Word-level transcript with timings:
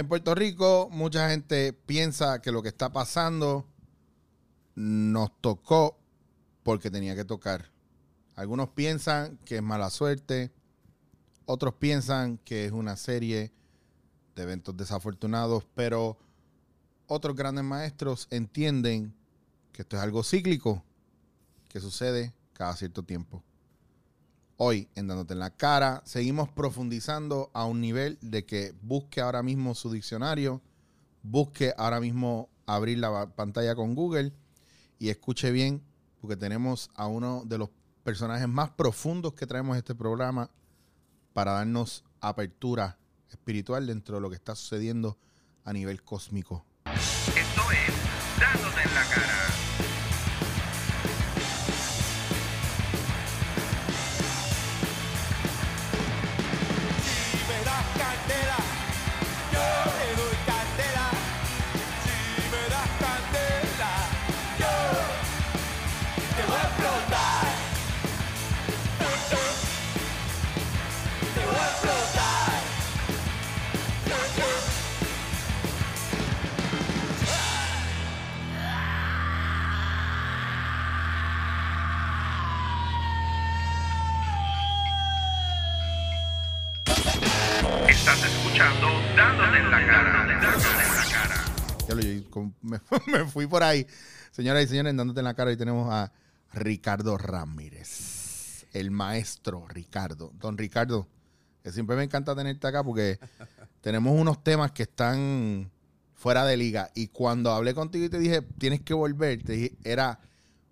En 0.00 0.08
Puerto 0.08 0.34
Rico, 0.34 0.88
mucha 0.90 1.28
gente 1.28 1.74
piensa 1.74 2.40
que 2.40 2.52
lo 2.52 2.62
que 2.62 2.70
está 2.70 2.90
pasando 2.90 3.66
nos 4.74 5.30
tocó 5.42 5.98
porque 6.62 6.90
tenía 6.90 7.14
que 7.14 7.26
tocar. 7.26 7.70
Algunos 8.34 8.70
piensan 8.70 9.36
que 9.44 9.56
es 9.56 9.62
mala 9.62 9.90
suerte, 9.90 10.52
otros 11.44 11.74
piensan 11.74 12.38
que 12.38 12.64
es 12.64 12.72
una 12.72 12.96
serie 12.96 13.52
de 14.34 14.42
eventos 14.42 14.74
desafortunados, 14.74 15.66
pero 15.74 16.16
otros 17.06 17.36
grandes 17.36 17.64
maestros 17.64 18.26
entienden 18.30 19.14
que 19.70 19.82
esto 19.82 19.98
es 19.98 20.02
algo 20.02 20.22
cíclico 20.22 20.82
que 21.68 21.78
sucede 21.78 22.32
cada 22.54 22.74
cierto 22.74 23.02
tiempo. 23.02 23.44
Hoy, 24.62 24.90
en 24.94 25.08
Dándote 25.08 25.32
en 25.32 25.38
la 25.38 25.48
Cara, 25.48 26.02
seguimos 26.04 26.50
profundizando 26.50 27.50
a 27.54 27.64
un 27.64 27.80
nivel 27.80 28.18
de 28.20 28.44
que 28.44 28.74
busque 28.82 29.22
ahora 29.22 29.42
mismo 29.42 29.74
su 29.74 29.90
diccionario, 29.90 30.60
busque 31.22 31.72
ahora 31.78 31.98
mismo 31.98 32.50
abrir 32.66 32.98
la 32.98 33.30
pantalla 33.30 33.74
con 33.74 33.94
Google 33.94 34.34
y 34.98 35.08
escuche 35.08 35.50
bien, 35.50 35.82
porque 36.20 36.36
tenemos 36.36 36.90
a 36.94 37.06
uno 37.06 37.42
de 37.46 37.56
los 37.56 37.70
personajes 38.04 38.48
más 38.48 38.68
profundos 38.68 39.32
que 39.32 39.46
traemos 39.46 39.78
este 39.78 39.94
programa 39.94 40.50
para 41.32 41.52
darnos 41.52 42.04
apertura 42.20 42.98
espiritual 43.30 43.86
dentro 43.86 44.16
de 44.16 44.20
lo 44.20 44.28
que 44.28 44.36
está 44.36 44.54
sucediendo 44.54 45.16
a 45.64 45.72
nivel 45.72 46.02
cósmico. 46.02 46.66
Esto 46.84 47.62
es 47.72 48.38
Dándote 48.38 48.69
Ya 91.90 91.94
lo- 91.96 92.02
yo 92.02 92.30
con- 92.30 92.54
me, 92.62 92.80
me 93.06 93.24
fui 93.26 93.46
por 93.46 93.62
ahí. 93.62 93.86
Señoras 94.30 94.64
y 94.64 94.68
señores, 94.68 94.96
dándote 94.96 95.20
en 95.20 95.24
la 95.24 95.34
cara, 95.34 95.52
y 95.52 95.56
tenemos 95.56 95.92
a 95.92 96.12
Ricardo 96.52 97.16
Ramírez, 97.18 98.66
el 98.72 98.90
maestro 98.90 99.66
Ricardo. 99.68 100.32
Don 100.38 100.56
Ricardo, 100.56 101.08
que 101.62 101.72
siempre 101.72 101.96
me 101.96 102.04
encanta 102.04 102.34
tenerte 102.34 102.66
acá 102.66 102.82
porque 102.84 103.18
tenemos 103.80 104.18
unos 104.18 104.42
temas 104.42 104.72
que 104.72 104.84
están 104.84 105.70
fuera 106.14 106.44
de 106.44 106.56
liga. 106.56 106.90
Y 106.94 107.08
cuando 107.08 107.50
hablé 107.52 107.74
contigo 107.74 108.04
y 108.04 108.08
te 108.08 108.18
dije, 108.18 108.42
tienes 108.58 108.80
que 108.82 108.94
volver, 108.94 109.42
te 109.42 109.52
dije, 109.52 109.76
era, 109.84 110.20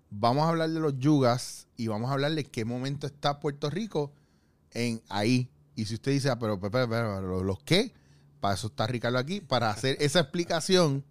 vamos 0.09 0.45
a 0.45 0.49
hablar 0.49 0.69
de 0.69 0.79
los 0.79 0.97
yugas 0.99 1.67
y 1.75 1.87
vamos 1.87 2.09
a 2.09 2.13
hablar 2.13 2.33
de 2.33 2.43
qué 2.45 2.65
momento 2.65 3.07
está 3.07 3.39
Puerto 3.39 3.69
Rico 3.69 4.13
en 4.71 5.01
ahí. 5.09 5.49
Y 5.75 5.85
si 5.85 5.95
usted 5.95 6.11
dice, 6.11 6.29
ah, 6.29 6.37
pero, 6.39 6.59
pero, 6.59 6.71
pero, 6.71 6.87
pero, 6.89 7.43
¿los 7.43 7.59
qué? 7.63 7.93
Para 8.39 8.53
eso 8.53 8.67
está 8.67 8.85
Ricardo 8.87 9.17
aquí, 9.17 9.41
para 9.41 9.69
hacer 9.69 9.97
esa 9.99 10.19
explicación. 10.21 11.03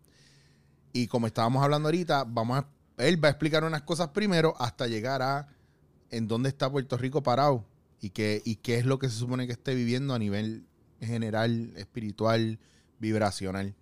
Y 0.92 1.06
como 1.06 1.26
estábamos 1.26 1.62
hablando 1.62 1.88
ahorita, 1.88 2.24
vamos 2.26 2.58
a, 2.58 2.68
él 3.04 3.22
va 3.22 3.28
a 3.28 3.30
explicar 3.32 3.64
unas 3.64 3.82
cosas 3.82 4.08
primero 4.08 4.54
hasta 4.58 4.86
llegar 4.86 5.22
a 5.22 5.48
en 6.10 6.26
dónde 6.28 6.48
está 6.48 6.70
Puerto 6.70 6.96
Rico 6.96 7.22
parado 7.22 7.64
y 8.00 8.10
qué, 8.10 8.40
y 8.44 8.56
qué 8.56 8.78
es 8.78 8.86
lo 8.86 8.98
que 8.98 9.08
se 9.08 9.16
supone 9.16 9.46
que 9.46 9.52
esté 9.52 9.74
viviendo 9.74 10.14
a 10.14 10.18
nivel 10.18 10.64
general, 11.00 11.72
espiritual, 11.76 12.58
vibracional. 12.98 13.74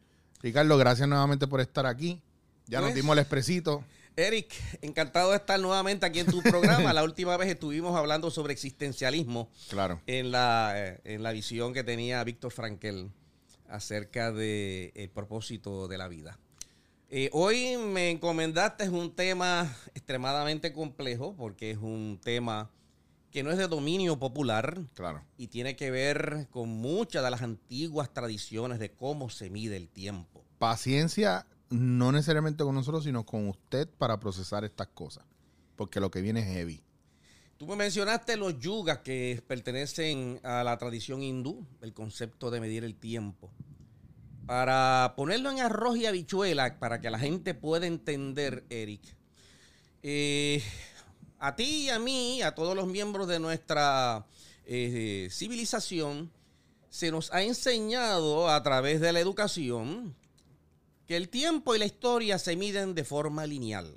Ricardo, 0.42 0.76
gracias 0.76 1.08
nuevamente 1.08 1.46
por 1.46 1.60
estar 1.60 1.86
aquí. 1.86 2.20
Ya 2.66 2.80
nos 2.80 2.88
Pues- 2.90 2.96
dimos 2.96 3.12
el 3.14 3.20
expresito. 3.20 3.84
Eric, 4.18 4.52
encantado 4.80 5.30
de 5.30 5.36
estar 5.36 5.60
nuevamente 5.60 6.06
aquí 6.06 6.20
en 6.20 6.26
tu 6.26 6.42
programa. 6.42 6.92
La 6.94 7.04
última 7.04 7.36
vez 7.36 7.48
estuvimos 7.50 7.94
hablando 7.96 8.30
sobre 8.30 8.54
existencialismo 8.54 9.50
Claro. 9.68 10.00
en 10.06 10.30
la, 10.30 10.72
eh, 10.74 11.00
en 11.04 11.22
la 11.22 11.32
visión 11.32 11.74
que 11.74 11.84
tenía 11.84 12.24
Víctor 12.24 12.50
Frankel 12.50 13.10
acerca 13.68 14.32
del 14.32 15.10
propósito 15.10 15.86
de 15.88 15.98
la 15.98 16.08
vida. 16.08 16.38
Eh, 17.08 17.30
hoy 17.32 17.76
me 17.76 18.10
encomendaste 18.10 18.88
un 18.88 19.14
tema 19.14 19.72
extremadamente 19.94 20.72
complejo 20.72 21.34
porque 21.36 21.70
es 21.70 21.78
un 21.78 22.18
tema 22.22 22.68
que 23.30 23.42
no 23.44 23.50
es 23.50 23.58
de 23.58 23.68
dominio 23.68 24.18
popular 24.18 24.80
Claro. 24.94 25.22
y 25.36 25.46
tiene 25.48 25.76
que 25.76 25.90
ver 25.90 26.48
con 26.50 26.68
muchas 26.68 27.22
de 27.22 27.30
las 27.30 27.42
antiguas 27.42 28.12
tradiciones 28.12 28.78
de 28.80 28.90
cómo 28.90 29.30
se 29.30 29.50
mide 29.50 29.76
el 29.76 29.88
tiempo. 29.88 30.42
Paciencia, 30.58 31.46
no 31.70 32.10
necesariamente 32.10 32.64
con 32.64 32.74
nosotros, 32.74 33.04
sino 33.04 33.24
con 33.24 33.48
usted 33.48 33.88
para 33.98 34.18
procesar 34.18 34.64
estas 34.64 34.88
cosas. 34.88 35.24
Porque 35.76 36.00
lo 36.00 36.10
que 36.10 36.22
viene 36.22 36.40
es 36.40 36.46
heavy. 36.46 36.82
Tú 37.56 37.66
me 37.66 37.76
mencionaste 37.76 38.36
los 38.36 38.58
yugas 38.58 38.98
que 38.98 39.42
pertenecen 39.46 40.40
a 40.42 40.64
la 40.64 40.76
tradición 40.76 41.22
hindú, 41.22 41.66
el 41.82 41.92
concepto 41.94 42.50
de 42.50 42.60
medir 42.60 42.84
el 42.84 42.96
tiempo. 42.96 43.50
Para 44.46 45.14
ponerlo 45.16 45.50
en 45.50 45.60
arroz 45.60 45.96
y 45.96 46.06
habichuela, 46.06 46.78
para 46.78 47.00
que 47.00 47.10
la 47.10 47.18
gente 47.18 47.54
pueda 47.54 47.86
entender, 47.86 48.64
Eric, 48.70 49.02
eh, 50.02 50.62
a 51.38 51.56
ti 51.56 51.86
y 51.86 51.88
a 51.90 51.98
mí, 51.98 52.42
a 52.42 52.54
todos 52.54 52.76
los 52.76 52.86
miembros 52.86 53.26
de 53.26 53.40
nuestra 53.40 54.26
eh, 54.64 55.28
civilización, 55.30 56.30
se 56.88 57.10
nos 57.10 57.32
ha 57.32 57.42
enseñado 57.42 58.48
a 58.48 58.62
través 58.62 59.00
de 59.00 59.12
la 59.12 59.20
educación 59.20 60.14
que 61.06 61.16
el 61.16 61.28
tiempo 61.28 61.74
y 61.74 61.78
la 61.78 61.86
historia 61.86 62.38
se 62.38 62.56
miden 62.56 62.94
de 62.94 63.04
forma 63.04 63.46
lineal 63.46 63.96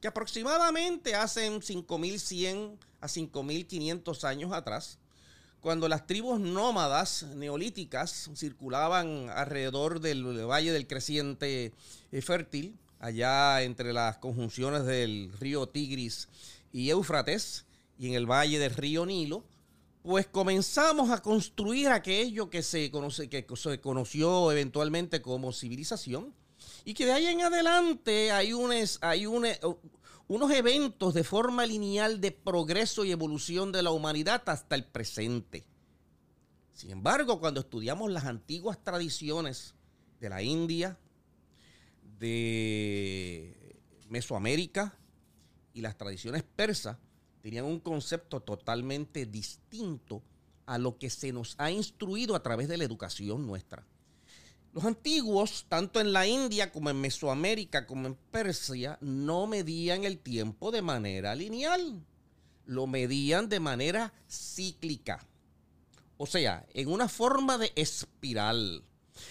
que 0.00 0.08
aproximadamente 0.08 1.14
hace 1.14 1.48
5.100 1.50 2.78
a 3.00 3.06
5.500 3.06 4.24
años 4.24 4.52
atrás, 4.52 4.98
cuando 5.60 5.88
las 5.88 6.06
tribus 6.06 6.40
nómadas 6.40 7.24
neolíticas 7.34 8.30
circulaban 8.34 9.28
alrededor 9.30 10.00
del 10.00 10.24
Valle 10.46 10.72
del 10.72 10.86
Creciente 10.86 11.72
eh, 12.12 12.22
Fértil, 12.22 12.76
allá 12.98 13.62
entre 13.62 13.92
las 13.92 14.18
conjunciones 14.18 14.84
del 14.84 15.32
río 15.38 15.66
Tigris 15.68 16.28
y 16.72 16.90
Éufrates, 16.90 17.64
y 17.98 18.08
en 18.08 18.14
el 18.14 18.26
valle 18.30 18.58
del 18.58 18.74
río 18.74 19.04
Nilo, 19.04 19.44
pues 20.02 20.26
comenzamos 20.26 21.10
a 21.10 21.20
construir 21.20 21.88
aquello 21.88 22.48
que 22.48 22.62
se, 22.62 22.90
conoce, 22.90 23.28
que 23.28 23.44
se 23.56 23.80
conoció 23.80 24.50
eventualmente 24.50 25.20
como 25.20 25.52
civilización, 25.52 26.32
y 26.84 26.94
que 26.94 27.04
de 27.04 27.12
ahí 27.12 27.26
en 27.26 27.42
adelante 27.42 28.32
hay, 28.32 28.52
unes- 28.52 28.98
hay 29.02 29.26
une- 29.26 29.58
unos 30.30 30.52
eventos 30.52 31.12
de 31.12 31.24
forma 31.24 31.66
lineal 31.66 32.20
de 32.20 32.30
progreso 32.30 33.04
y 33.04 33.10
evolución 33.10 33.72
de 33.72 33.82
la 33.82 33.90
humanidad 33.90 34.40
hasta 34.46 34.76
el 34.76 34.84
presente. 34.84 35.66
Sin 36.72 36.92
embargo, 36.92 37.40
cuando 37.40 37.58
estudiamos 37.58 38.12
las 38.12 38.26
antiguas 38.26 38.78
tradiciones 38.80 39.74
de 40.20 40.28
la 40.28 40.40
India, 40.40 40.96
de 42.20 43.76
Mesoamérica 44.08 44.96
y 45.74 45.80
las 45.80 45.98
tradiciones 45.98 46.44
persas, 46.44 46.96
tenían 47.42 47.64
un 47.64 47.80
concepto 47.80 48.38
totalmente 48.38 49.26
distinto 49.26 50.22
a 50.64 50.78
lo 50.78 50.96
que 50.96 51.10
se 51.10 51.32
nos 51.32 51.56
ha 51.58 51.72
instruido 51.72 52.36
a 52.36 52.42
través 52.44 52.68
de 52.68 52.76
la 52.76 52.84
educación 52.84 53.48
nuestra. 53.48 53.84
Los 54.72 54.84
antiguos, 54.84 55.66
tanto 55.68 56.00
en 56.00 56.12
la 56.12 56.28
India 56.28 56.70
como 56.70 56.90
en 56.90 57.00
Mesoamérica 57.00 57.86
como 57.86 58.06
en 58.06 58.14
Persia, 58.14 58.98
no 59.00 59.48
medían 59.48 60.04
el 60.04 60.18
tiempo 60.18 60.70
de 60.70 60.80
manera 60.80 61.34
lineal, 61.34 62.04
lo 62.66 62.86
medían 62.86 63.48
de 63.48 63.58
manera 63.58 64.12
cíclica. 64.28 65.26
O 66.18 66.26
sea, 66.26 66.66
en 66.72 66.88
una 66.88 67.08
forma 67.08 67.58
de 67.58 67.72
espiral, 67.74 68.84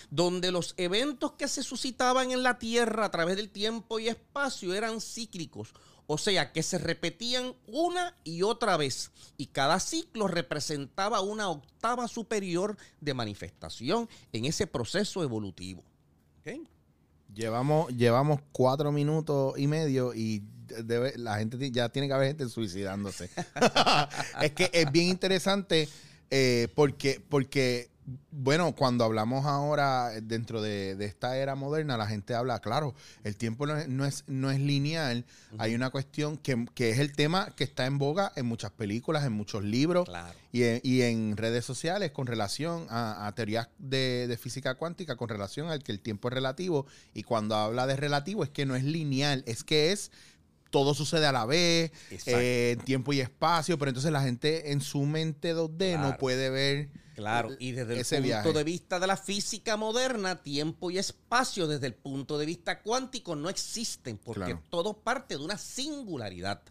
donde 0.10 0.52
los 0.52 0.74
eventos 0.76 1.34
que 1.34 1.48
se 1.48 1.64
suscitaban 1.64 2.32
en 2.32 2.44
la 2.44 2.60
Tierra 2.60 3.06
a 3.06 3.12
través 3.12 3.38
del 3.38 3.50
tiempo 3.50 4.00
y 4.00 4.10
espacio 4.10 4.74
eran 4.74 5.00
cíclicos, 5.00 5.74
o 6.12 6.18
sea, 6.18 6.52
que 6.52 6.64
se 6.64 6.80
repetían 6.80 7.54
una 7.68 8.16
y 8.24 8.42
otra 8.42 8.78
vez, 8.78 9.12
y 9.38 9.46
cada 9.46 9.80
ciclo 9.80 10.28
representaba 10.28 11.22
una 11.22 11.50
octava 11.50 12.08
superior 12.08 12.78
de 13.00 13.14
manifestación 13.14 14.10
en 14.34 14.46
ese 14.46 14.66
proceso 14.66 15.22
evolutivo. 15.22 15.84
¿Ok? 16.40 16.68
Llevamos, 17.32 17.96
llevamos 17.96 18.42
cuatro 18.52 18.92
minutos 18.92 19.54
y 19.60 19.68
medio 19.68 20.16
y 20.16 20.42
debe- 20.84 21.16
la 21.16 21.38
gente 21.38 21.70
ya 21.70 21.90
tiene 21.90 22.08
que 22.08 22.14
haber 22.16 22.30
gente 22.30 22.50
suicidándose. 22.50 23.30
es 24.42 24.52
que 24.54 24.72
es 24.74 24.92
bien 24.92 25.10
interesante 25.10 25.88
eh, 26.32 26.70
porque, 26.74 27.22
porque 27.30 27.89
bueno, 28.32 28.76
cuando 28.76 29.04
hablamos 29.04 29.46
ahora 29.46 30.16
eh, 30.16 30.22
dentro 30.22 30.62
de, 30.62 30.96
de 30.96 31.06
esta 31.06 31.38
era 31.38 31.56
moderna, 31.56 31.98
la 31.98 32.08
gente 32.08 32.34
habla, 32.34 32.60
claro, 32.60 32.94
el 33.24 33.36
tiempo 33.36 33.66
no 33.66 33.78
es, 33.78 33.88
no 33.88 34.06
es, 34.06 34.24
no 34.28 34.52
es 34.52 34.60
lineal. 34.60 35.26
Hay 35.58 35.76
una 35.76 35.90
cuestión 35.90 36.38
que, 36.38 36.66
que 36.74 36.90
es 36.92 37.00
el 37.00 37.14
tema 37.14 37.52
que 37.56 37.64
está 37.64 37.86
en 37.86 37.98
boga 37.98 38.32
en 38.36 38.46
muchas 38.46 38.72
películas, 38.72 39.26
en 39.26 39.34
muchos 39.34 39.64
libros 39.64 40.06
Claro. 40.08 40.38
y, 40.52 40.64
en, 40.64 40.82
y 40.84 41.02
en 41.02 41.38
redes 41.38 41.66
sociales 41.66 42.12
con 42.12 42.28
relación 42.28 42.86
a, 42.90 43.28
a 43.28 43.36
teorías 43.36 43.70
de, 43.78 44.28
de 44.28 44.38
física 44.38 44.76
cuántica, 44.76 45.16
con 45.16 45.30
relación 45.30 45.70
al 45.70 45.84
que 45.84 45.92
el 45.92 46.00
tiempo 46.00 46.28
es 46.30 46.34
relativo. 46.34 46.86
Y 47.14 47.24
cuando 47.24 47.56
habla 47.56 47.88
de 47.88 47.96
relativo 47.96 48.44
es 48.44 48.50
que 48.50 48.66
no 48.66 48.76
es 48.76 48.84
lineal, 48.84 49.44
es 49.48 49.64
que 49.64 49.92
es 49.92 50.12
todo 50.72 50.94
sucede 50.94 51.26
a 51.26 51.32
la 51.32 51.46
vez, 51.48 51.92
eh, 52.28 52.76
en 52.78 52.86
tiempo 52.86 53.12
y 53.12 53.20
espacio, 53.22 53.80
pero 53.80 53.90
entonces 53.90 54.12
la 54.12 54.22
gente 54.22 54.72
en 54.72 54.82
su 54.82 55.02
mente 55.02 55.56
2D 55.56 56.00
no 56.00 56.16
puede 56.18 56.52
ver 56.52 56.90
Claro, 57.20 57.50
y 57.60 57.72
desde 57.74 58.00
el 58.00 58.06
punto 58.06 58.24
viaje. 58.24 58.54
de 58.54 58.64
vista 58.64 59.00
de 59.00 59.08
la 59.08 59.18
física 59.18 59.78
moderna, 59.78 60.42
tiempo 60.42 60.90
y 60.90 60.98
espacio, 60.98 61.68
desde 61.68 61.88
el 61.88 61.94
punto 61.94 62.38
de 62.38 62.46
vista 62.46 62.82
cuántico, 62.82 63.36
no 63.36 63.50
existen, 63.50 64.18
porque 64.18 64.46
Claro. 64.46 64.64
todo 64.70 64.94
parte 64.94 65.38
de 65.38 65.44
una 65.44 65.58
singularidad. 65.58 66.62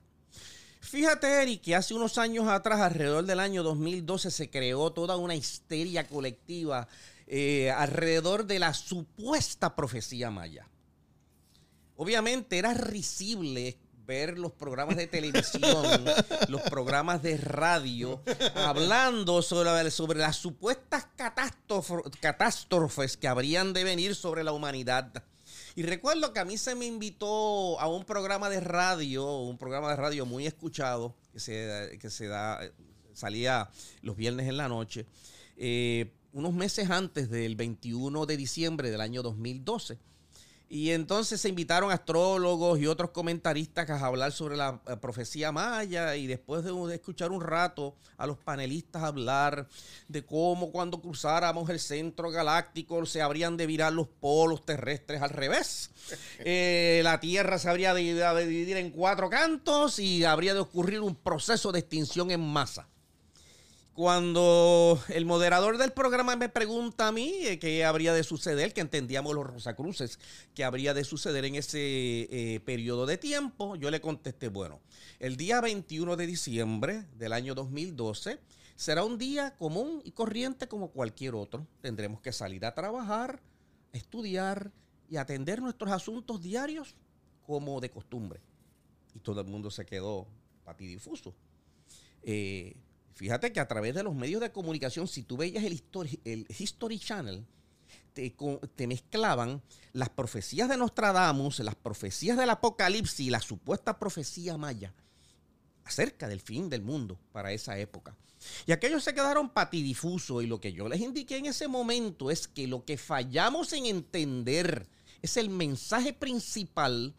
Fíjate, 0.80 1.42
Eric, 1.42 1.60
que 1.62 1.74
hace 1.74 1.92
unos 1.92 2.16
años 2.18 2.48
atrás, 2.48 2.80
alrededor 2.80 3.24
del 3.26 3.40
año 3.40 3.62
2012, 3.62 4.30
se 4.30 4.48
creó 4.48 4.90
toda 4.90 5.16
una 5.16 5.34
histeria 5.34 6.06
colectiva 6.06 6.88
eh, 7.26 7.70
alrededor 7.70 8.46
de 8.46 8.58
la 8.58 8.72
supuesta 8.72 9.76
profecía 9.76 10.30
maya. 10.30 10.66
Obviamente 11.96 12.58
era 12.58 12.72
risible 12.72 13.76
ver 14.08 14.38
los 14.38 14.52
programas 14.52 14.96
de 14.96 15.06
televisión, 15.06 15.84
los 16.49 16.62
programas 16.62 17.22
de 17.22 17.37
radio, 17.37 18.22
hablando 18.56 19.43
sobre, 19.43 19.90
sobre 19.90 20.19
las 20.19 20.37
supuestas 20.37 21.06
catástrof- 21.16 22.10
catástrofes 22.19 23.19
que 23.19 23.28
habrían 23.28 23.75
de 23.75 23.84
venir 23.84 24.14
sobre 24.14 24.43
la 24.43 24.52
humanidad. 24.52 25.22
Y 25.76 25.82
recuerdo 25.82 26.32
que 26.32 26.40
a 26.40 26.46
mí 26.46 26.56
se 26.56 26.75
me 26.75 26.87
invitó 26.87 27.78
a 27.78 27.87
un 27.87 28.05
programa 28.05 28.49
de 28.49 28.60
radio, 28.60 29.40
un 29.43 29.58
programa 29.58 29.90
de 29.90 29.96
radio 29.96 30.25
muy 30.25 30.46
escuchado, 30.46 31.14
que 31.34 31.38
se, 31.38 31.99
que 32.00 32.08
se 32.08 32.28
da, 32.28 32.60
salía 33.12 33.69
los 34.00 34.16
viernes 34.16 34.49
en 34.49 34.56
la 34.56 34.69
noche, 34.69 35.05
eh, 35.58 36.10
unos 36.32 36.55
meses 36.55 36.88
antes 36.88 37.28
del 37.28 37.56
21 37.56 38.25
de 38.25 38.37
diciembre 38.38 38.90
del 38.90 39.02
año 39.02 39.22
2012. 39.22 39.99
Y 40.70 40.91
entonces 40.91 41.41
se 41.41 41.49
invitaron 41.49 41.91
astrólogos 41.91 42.79
y 42.79 42.87
otros 42.87 43.11
comentaristas 43.11 43.88
a 43.88 44.05
hablar 44.05 44.32
sobre 44.32 44.56
la 44.56 44.81
eh, 44.87 44.97
profecía 44.97 45.50
maya 45.50 46.15
y 46.15 46.26
después 46.26 46.62
de, 46.62 46.73
de 46.73 46.94
escuchar 46.94 47.31
un 47.31 47.41
rato 47.41 47.97
a 48.19 48.26
los 48.26 48.37
panelistas 48.37 49.03
hablar 49.03 49.67
de 50.09 50.26
cómo 50.26 50.70
cuando 50.70 51.00
cruzáramos 51.00 51.70
el 51.70 51.81
centro 51.81 52.31
galáctico 52.31 53.06
se 53.06 53.23
habrían 53.23 53.56
de 53.56 53.67
virar 53.67 53.94
los 53.94 54.09
polos 54.09 54.65
terrestres 54.65 55.23
al 55.23 55.31
revés. 55.31 55.91
Eh, 56.41 57.00
la 57.05 57.20
Tierra 57.20 57.59
se 57.59 57.69
habría 57.69 57.93
de, 57.93 58.15
de 58.15 58.47
dividir 58.47 58.76
en 58.76 58.91
cuatro 58.91 59.29
cantos 59.29 59.99
y 59.99 60.25
habría 60.25 60.55
de 60.55 60.61
ocurrir 60.61 61.00
un 61.00 61.15
proceso 61.15 61.73
de 61.73 61.81
extinción 61.81 62.31
en 62.31 62.41
masa. 62.41 62.88
Cuando 63.98 64.96
el 65.08 65.26
moderador 65.26 65.76
del 65.76 65.90
programa 65.90 66.36
me 66.36 66.48
pregunta 66.48 67.08
a 67.08 67.10
mí 67.10 67.32
eh, 67.42 67.58
qué 67.58 67.84
habría 67.84 68.12
de 68.12 68.22
suceder, 68.22 68.72
que 68.72 68.80
entendíamos 68.80 69.34
los 69.34 69.44
Rosacruces, 69.44 70.20
qué 70.54 70.62
habría 70.62 70.94
de 70.94 71.02
suceder 71.02 71.44
en 71.44 71.56
ese 71.56 71.80
eh, 72.30 72.60
periodo 72.60 73.06
de 73.06 73.18
tiempo, 73.18 73.74
yo 73.74 73.90
le 73.90 74.00
contesté, 74.00 74.50
bueno, 74.50 74.78
el 75.18 75.36
día 75.36 75.60
21 75.60 76.14
de 76.14 76.28
diciembre 76.28 77.06
del 77.16 77.32
año 77.32 77.56
2012 77.56 78.38
será 78.76 79.02
un 79.02 79.18
día 79.18 79.56
común 79.56 80.00
y 80.04 80.12
corriente 80.12 80.68
como 80.68 80.92
cualquier 80.92 81.34
otro. 81.34 81.66
Tendremos 81.80 82.20
que 82.20 82.32
salir 82.32 82.64
a 82.66 82.74
trabajar, 82.76 83.42
estudiar 83.90 84.70
y 85.10 85.16
atender 85.16 85.60
nuestros 85.60 85.90
asuntos 85.90 86.40
diarios 86.40 86.94
como 87.44 87.80
de 87.80 87.90
costumbre. 87.90 88.38
Y 89.16 89.18
todo 89.18 89.40
el 89.40 89.48
mundo 89.48 89.72
se 89.72 89.84
quedó 89.84 90.28
patidifuso. 90.64 91.34
Eh, 92.22 92.76
Fíjate 93.19 93.53
que 93.53 93.59
a 93.59 93.67
través 93.67 93.97
de 93.97 94.05
los 94.05 94.15
medios 94.15 94.41
de 94.41 94.53
comunicación, 94.53 95.09
si 95.09 95.25
tú 95.25 95.37
veías 95.37 95.65
el 95.65 95.73
History, 95.73 96.20
el 96.25 96.47
History 96.56 97.00
Channel, 97.00 97.44
te, 98.12 98.32
te 98.76 98.87
mezclaban 98.87 99.61
las 99.93 100.09
profecías 100.09 100.69
de 100.69 100.76
Nostradamus, 100.76 101.59
las 101.59 101.75
profecías 101.75 102.38
del 102.38 102.49
Apocalipsis 102.49 103.26
y 103.26 103.31
la 103.31 103.41
supuesta 103.41 103.99
profecía 103.99 104.56
maya 104.56 104.94
acerca 105.82 106.29
del 106.29 106.41
fin 106.41 106.70
del 106.70 106.82
mundo 106.82 107.19
para 107.32 107.50
esa 107.50 107.76
época. 107.76 108.17
Y 108.67 108.70
aquellos 108.70 109.03
se 109.03 109.15
quedaron 109.15 109.50
patidifusos 109.50 110.44
y 110.44 110.47
lo 110.47 110.61
que 110.61 110.73
yo 110.73 110.88
les 110.88 111.00
indiqué 111.00 111.38
en 111.38 111.47
ese 111.47 111.67
momento 111.67 112.31
es 112.31 112.47
que 112.47 112.69
lo 112.69 112.85
que 112.85 112.99
fallamos 112.99 113.73
en 113.73 113.87
entender 113.87 114.87
es 115.23 115.37
el 115.37 115.50
mensaje 115.50 116.12
principal 116.12 117.17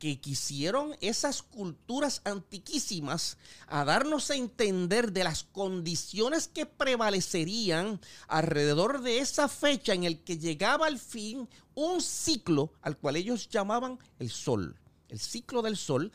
que 0.00 0.18
quisieron 0.18 0.96
esas 1.02 1.42
culturas 1.42 2.22
antiquísimas 2.24 3.36
a 3.66 3.84
darnos 3.84 4.30
a 4.30 4.34
entender 4.34 5.12
de 5.12 5.24
las 5.24 5.44
condiciones 5.44 6.48
que 6.48 6.64
prevalecerían 6.64 8.00
alrededor 8.26 9.02
de 9.02 9.18
esa 9.18 9.46
fecha 9.46 9.92
en 9.92 10.04
el 10.04 10.24
que 10.24 10.38
llegaba 10.38 10.86
al 10.86 10.98
fin 10.98 11.50
un 11.74 12.00
ciclo 12.00 12.72
al 12.80 12.96
cual 12.96 13.16
ellos 13.16 13.50
llamaban 13.50 13.98
el 14.18 14.30
sol, 14.30 14.80
el 15.10 15.20
ciclo 15.20 15.60
del 15.60 15.76
sol, 15.76 16.12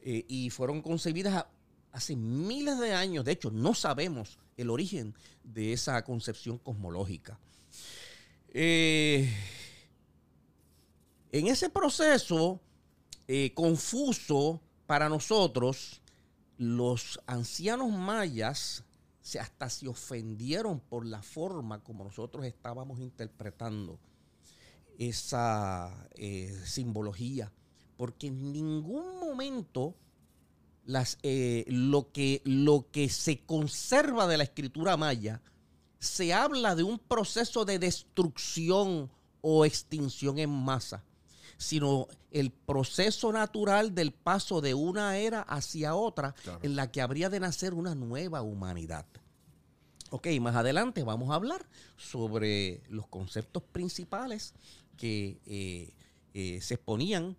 Eh, 0.01 0.25
y 0.27 0.49
fueron 0.49 0.81
concebidas 0.81 1.45
hace 1.91 2.15
miles 2.15 2.79
de 2.79 2.93
años. 2.93 3.25
De 3.25 3.33
hecho, 3.33 3.51
no 3.51 3.75
sabemos 3.75 4.39
el 4.57 4.69
origen 4.69 5.13
de 5.43 5.73
esa 5.73 6.01
concepción 6.03 6.57
cosmológica. 6.57 7.37
Eh, 8.53 9.31
en 11.31 11.47
ese 11.47 11.69
proceso 11.69 12.59
eh, 13.27 13.53
confuso 13.53 14.61
para 14.87 15.07
nosotros, 15.07 16.01
los 16.57 17.19
ancianos 17.27 17.91
mayas 17.91 18.83
se, 19.21 19.39
hasta 19.39 19.69
se 19.69 19.87
ofendieron 19.87 20.79
por 20.79 21.05
la 21.05 21.21
forma 21.21 21.83
como 21.83 22.03
nosotros 22.03 22.45
estábamos 22.45 22.99
interpretando 22.99 23.99
esa 24.97 26.07
eh, 26.15 26.59
simbología, 26.65 27.51
porque 27.97 28.27
en 28.27 28.51
ningún 28.51 29.19
momento 29.19 29.95
las, 30.85 31.17
eh, 31.23 31.65
lo, 31.67 32.11
que, 32.11 32.41
lo 32.45 32.87
que 32.91 33.09
se 33.09 33.39
conserva 33.39 34.27
de 34.27 34.37
la 34.37 34.43
escritura 34.43 34.97
maya 34.97 35.41
se 35.99 36.33
habla 36.33 36.75
de 36.75 36.83
un 36.83 36.97
proceso 36.97 37.63
de 37.63 37.77
destrucción 37.77 39.11
o 39.41 39.65
extinción 39.65 40.39
en 40.39 40.49
masa, 40.49 41.03
sino 41.61 42.07
el 42.31 42.51
proceso 42.51 43.31
natural 43.31 43.93
del 43.93 44.11
paso 44.11 44.61
de 44.61 44.73
una 44.73 45.17
era 45.17 45.41
hacia 45.41 45.93
otra 45.93 46.33
en 46.63 46.75
la 46.75 46.91
que 46.91 47.01
habría 47.01 47.29
de 47.29 47.39
nacer 47.39 47.75
una 47.75 47.93
nueva 47.93 48.41
humanidad. 48.41 49.05
Ok, 50.09 50.27
más 50.41 50.55
adelante 50.55 51.03
vamos 51.03 51.29
a 51.29 51.35
hablar 51.35 51.63
sobre 51.97 52.81
los 52.89 53.07
conceptos 53.07 53.61
principales 53.61 54.55
que 54.97 55.39
eh, 55.45 55.93
eh, 56.33 56.59
se 56.61 56.73
exponían 56.73 57.37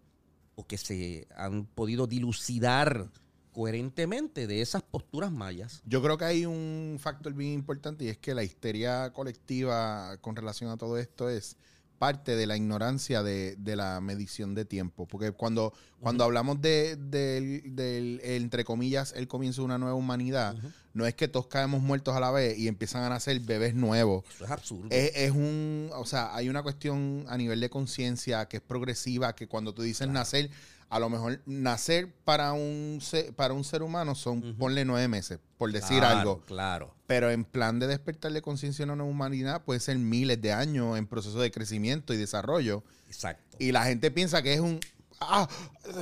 o 0.55 0.67
que 0.67 0.79
se 0.79 1.26
han 1.37 1.67
podido 1.67 2.07
dilucidar 2.07 3.11
coherentemente 3.52 4.47
de 4.47 4.62
esas 4.62 4.83
posturas 4.83 5.33
mayas. 5.33 5.83
Yo 5.85 6.00
creo 6.00 6.17
que 6.17 6.26
hay 6.26 6.47
un 6.47 6.99
factor 7.00 7.35
bien 7.35 7.52
importante 7.52 8.05
y 8.05 8.09
es 8.09 8.19
que 8.19 8.35
la 8.35 8.45
histeria 8.45 9.12
colectiva 9.12 10.17
con 10.21 10.37
relación 10.37 10.71
a 10.71 10.76
todo 10.76 10.97
esto 10.97 11.29
es 11.29 11.57
parte 12.02 12.35
de 12.35 12.49
la 12.49 12.56
ignorancia 12.56 13.23
de, 13.23 13.54
de 13.54 13.76
la 13.76 14.00
medición 14.00 14.56
de 14.56 14.64
tiempo. 14.64 15.06
Porque 15.06 15.30
cuando, 15.30 15.73
cuando 16.00 16.25
hablamos 16.25 16.61
de, 16.61 16.97
del, 16.97 18.21
entre 18.25 18.64
comillas, 18.64 19.12
el 19.16 19.28
comienzo 19.28 19.61
de 19.61 19.66
una 19.66 19.78
nueva 19.78 19.94
humanidad, 19.94 20.56
no 20.94 21.06
es 21.06 21.14
que 21.14 21.28
todos 21.28 21.47
caemos 21.47 21.80
muertos 21.80 22.16
a 22.16 22.18
la 22.18 22.32
vez 22.32 22.59
y 22.59 22.66
empiezan 22.66 23.04
a 23.04 23.09
nacer 23.09 23.38
bebés 23.38 23.76
nuevos. 23.76 24.25
Eso 24.35 24.44
es 24.44 24.50
absurdo. 24.50 24.88
Es, 24.90 25.12
es 25.14 25.30
un, 25.30 25.90
o 25.94 26.04
sea, 26.04 26.35
hay 26.35 26.49
una 26.49 26.64
cuestión 26.64 27.25
a 27.28 27.37
nivel 27.37 27.61
de 27.61 27.71
conciencia 27.71 28.47
que 28.49 28.56
es 28.56 28.62
progresiva, 28.64 29.37
que 29.37 29.47
cuando 29.47 29.73
tú 29.73 29.82
dices 29.82 30.09
nacer, 30.09 30.50
a 30.93 30.99
lo 30.99 31.09
mejor 31.09 31.41
nacer 31.47 32.13
para 32.23 32.53
un 32.53 32.99
ser, 33.01 33.33
para 33.35 33.55
un 33.55 33.65
ser 33.65 33.83
humano 33.83 34.15
son, 34.15 34.55
ponle 34.59 34.85
nueve 34.85 35.09
meses, 35.09 35.39
por 35.57 35.73
decir 35.73 36.01
Claro, 36.01 36.19
algo. 36.19 36.41
Claro. 36.43 36.95
Pero 37.07 37.31
en 37.31 37.45
plan 37.47 37.79
de 37.79 37.87
despertar 37.87 38.31
de 38.31 38.43
conciencia 38.43 38.83
en 38.83 38.91
una 38.91 39.05
humanidad 39.05 39.65
puede 39.65 39.81
ser 39.81 39.97
miles 39.97 40.43
de 40.43 40.53
años 40.53 40.99
en 40.99 41.07
proceso 41.07 41.41
de 41.41 41.51
crecimiento 41.51 42.13
y 42.13 42.19
desarrollo. 42.19 42.85
Exacto. 43.07 43.57
Y 43.59 43.73
la 43.73 43.85
gente 43.85 44.11
piensa 44.11 44.43
que 44.43 44.53
es 44.53 44.61
un, 44.61 44.81
Ah, 45.19 45.49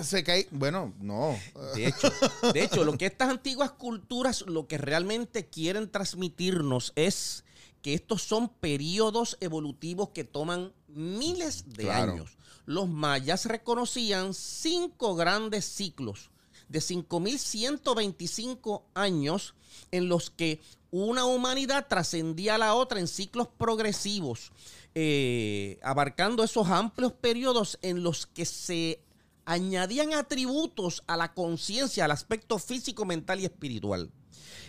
se 0.02 0.24
cae. 0.24 0.48
Bueno, 0.50 0.92
no. 0.98 1.38
De 1.76 1.86
hecho, 1.86 2.12
de 2.52 2.64
hecho, 2.64 2.84
lo 2.84 2.98
que 2.98 3.06
estas 3.06 3.28
antiguas 3.28 3.70
culturas 3.70 4.42
lo 4.48 4.66
que 4.66 4.76
realmente 4.76 5.46
quieren 5.46 5.88
transmitirnos 5.88 6.92
es 6.96 7.44
que 7.82 7.94
estos 7.94 8.22
son 8.22 8.48
periodos 8.48 9.36
evolutivos 9.40 10.08
que 10.08 10.24
toman 10.24 10.72
miles 10.94 11.64
de 11.72 11.84
Claro. 11.84 12.12
años. 12.12 12.36
Los 12.66 12.88
mayas 12.88 13.46
reconocían 13.46 14.34
cinco 14.34 15.16
grandes 15.16 15.64
ciclos 15.64 16.30
de 16.68 16.80
5.125 16.80 18.82
años 18.94 19.54
en 19.90 20.08
los 20.08 20.30
que 20.30 20.60
una 20.90 21.24
humanidad 21.24 21.86
trascendía 21.88 22.56
a 22.56 22.58
la 22.58 22.74
otra 22.74 23.00
en 23.00 23.08
ciclos 23.08 23.48
progresivos, 23.48 24.52
eh, 24.94 25.78
abarcando 25.82 26.44
esos 26.44 26.68
amplios 26.68 27.12
periodos 27.12 27.78
en 27.82 28.02
los 28.02 28.26
que 28.26 28.44
se 28.44 29.02
añadían 29.44 30.14
atributos 30.14 31.02
a 31.06 31.16
la 31.16 31.32
conciencia, 31.32 32.04
al 32.04 32.10
aspecto 32.10 32.58
físico, 32.58 33.04
mental 33.04 33.40
y 33.40 33.44
espiritual. 33.46 34.10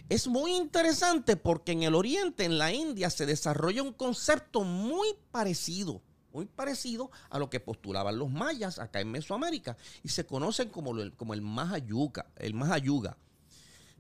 Es 0.10 0.28
muy 0.28 0.56
interesante 0.56 1.38
porque 1.38 1.72
en 1.72 1.84
el 1.84 1.96
Oriente, 1.96 2.46
en 2.46 2.58
la 2.58 2.74
India, 2.74 3.10
se 3.10 3.26
desarrolla 3.26 3.84
un 3.84 3.94
concepto 3.94 4.64
muy 4.64 5.08
parecido, 5.32 6.02
muy 6.34 6.46
parecido 6.46 7.12
a 7.30 7.40
lo 7.40 7.50
que 7.50 7.60
postulaban 7.60 8.18
los 8.18 8.30
mayas 8.30 8.80
acá 8.80 9.02
en 9.02 9.12
Mesoamérica 9.12 9.78
y 10.04 10.10
se 10.10 10.26
conocen 10.26 10.70
como, 10.70 10.94
lo- 10.94 11.14
como 11.16 11.34
el 11.34 11.42
Mahayuga, 11.42 12.28
el 12.38 12.54
Mahayuga. 12.54 13.18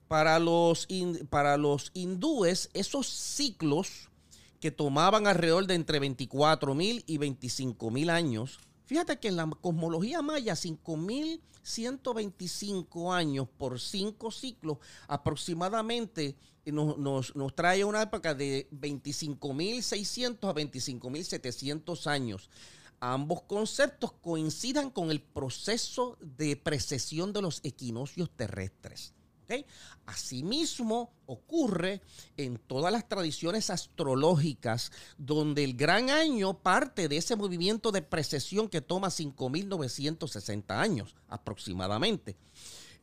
Para 0.08 0.40
los, 0.40 0.88
para 1.30 1.58
los 1.58 1.92
hindúes, 1.94 2.70
esos 2.74 3.08
ciclos 3.08 4.10
que 4.60 4.72
tomaban 4.72 5.26
alrededor 5.26 5.68
de 5.68 5.76
entre 5.76 6.00
24 6.00 6.76
mil 6.76 7.04
y 7.08 7.18
25 7.18 7.90
mil 7.92 8.10
años. 8.10 8.60
Fíjate 8.86 9.20
que 9.20 9.30
en 9.30 9.38
la 9.38 9.50
cosmología 9.62 10.22
maya, 10.22 10.54
5.125 10.56 13.14
años 13.14 13.48
por 13.58 13.80
cinco 13.80 14.32
ciclos, 14.32 14.78
aproximadamente 15.08 16.36
nos, 16.66 16.98
nos- 16.98 17.36
nos 17.36 17.56
trae 17.56 17.84
una 17.84 18.02
época 18.02 18.34
de 18.34 18.68
25.600 18.72 20.50
a 20.50 20.54
25.700 20.54 22.08
años. 22.08 22.50
Ambos 23.00 23.42
conceptos 23.44 24.12
coincidan 24.22 24.92
con 24.92 25.10
el 25.10 25.22
proceso 25.22 26.18
de 26.22 26.56
precesión 26.56 27.34
de 27.34 27.42
los 27.42 27.60
equinoccios 27.64 28.30
terrestres. 28.36 29.14
¿ok? 29.46 29.66
Asimismo, 30.06 31.12
ocurre 31.26 32.02
en 32.38 32.58
todas 32.60 32.94
las 32.94 33.10
tradiciones 33.10 33.70
astrológicas, 33.72 34.92
donde 35.18 35.64
el 35.64 35.74
gran 35.76 36.10
año 36.12 36.54
parte 36.60 37.08
de 37.08 37.18
ese 37.18 37.36
movimiento 37.36 37.92
de 37.92 38.04
precesión 38.04 38.70
que 38.70 38.82
toma 38.82 39.08
5.960 39.10 40.64
años 40.70 41.16
aproximadamente. 41.28 42.36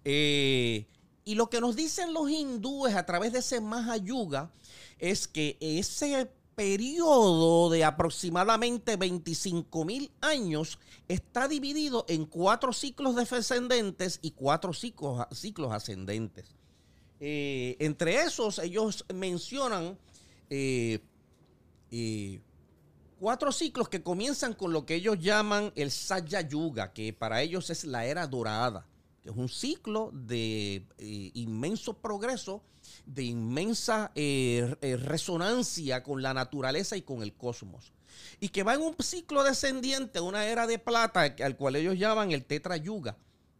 Eh, 0.05 0.87
y 1.28 1.35
lo 1.35 1.50
que 1.50 1.61
nos 1.61 1.76
dicen 1.76 2.14
los 2.14 2.30
hindúes 2.30 2.94
a 2.94 3.04
través 3.04 3.35
de 3.35 3.40
ese 3.40 3.61
Mahayuga 3.61 4.50
es 4.99 5.28
que 5.28 5.58
ese 5.61 6.30
periodo 6.54 7.68
de 7.68 7.85
aproximadamente 7.85 8.97
25 8.97 9.85
mil 9.85 10.11
años 10.23 10.78
está 11.06 11.47
dividido 11.47 12.06
en 12.08 12.25
cuatro 12.25 12.73
ciclos 12.73 13.14
descendentes 13.14 14.20
y 14.23 14.30
cuatro 14.30 14.73
ciclos, 14.73 15.26
ciclos 15.32 15.70
ascendentes. 15.70 16.47
Eh, 17.20 17.76
entre 17.78 18.23
esos, 18.23 18.58
ellos 18.58 19.04
mencionan 19.14 19.99
eh, 20.49 20.99
eh, 21.90 22.40
cuatro 23.20 23.52
ciclos 23.52 23.90
que 23.90 24.02
comienzan 24.02 24.54
con 24.54 24.73
lo 24.73 24.87
que 24.87 24.94
ellos 24.94 25.18
llaman 25.18 25.75
el 25.76 25.90
Satya 25.90 26.40
Yuga, 26.40 26.94
que 26.94 27.12
para 27.12 27.42
ellos 27.42 27.68
es 27.68 27.85
la 27.85 28.06
era 28.06 28.26
dorada, 28.26 28.87
que 29.23 29.31
es 29.31 29.37
un 29.37 29.49
ciclo 29.49 30.11
de 30.13 30.87
eh, 30.99 31.31
inmenso 31.35 31.95
progreso, 31.95 32.63
de 33.05 33.25
inmensa 33.25 34.13
eh, 34.15 34.75
eh, 34.81 34.97
resonancia 34.97 36.03
con 36.03 36.23
la 36.23 36.33
naturaleza 36.35 36.97
y 36.97 37.03
con 37.03 37.23
el 37.23 37.35
cosmos. 37.35 37.93
Y 38.41 38.49
que 38.49 38.63
va 38.63 38.75
en 38.75 38.83
un 38.83 38.97
ciclo 39.01 39.43
descendiente, 39.45 40.21
una 40.21 40.47
era 40.47 40.67
de 40.67 40.79
plata, 40.79 41.35
al 41.45 41.57
cual 41.57 41.77
ellos 41.77 41.99
llaman 41.99 42.33
el 42.33 42.45
Tetra 42.45 42.77
Yuga. 42.77 43.17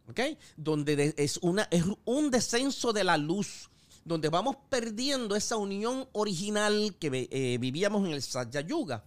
¿ok? 0.09 0.19
Donde 0.57 0.95
de- 0.95 1.13
es, 1.17 1.37
una, 1.37 1.67
es 1.71 1.83
un 2.05 2.31
descenso 2.31 2.91
de 2.93 3.03
la 3.03 3.17
luz, 3.17 3.69
donde 4.05 4.29
vamos 4.29 4.55
perdiendo 4.69 5.35
esa 5.35 5.57
unión 5.57 6.07
original 6.13 6.95
que 6.99 7.57
vivíamos 7.59 8.07
en 8.07 8.13
el 8.13 8.21
Satya 8.23 8.61
Yuga, 8.61 9.03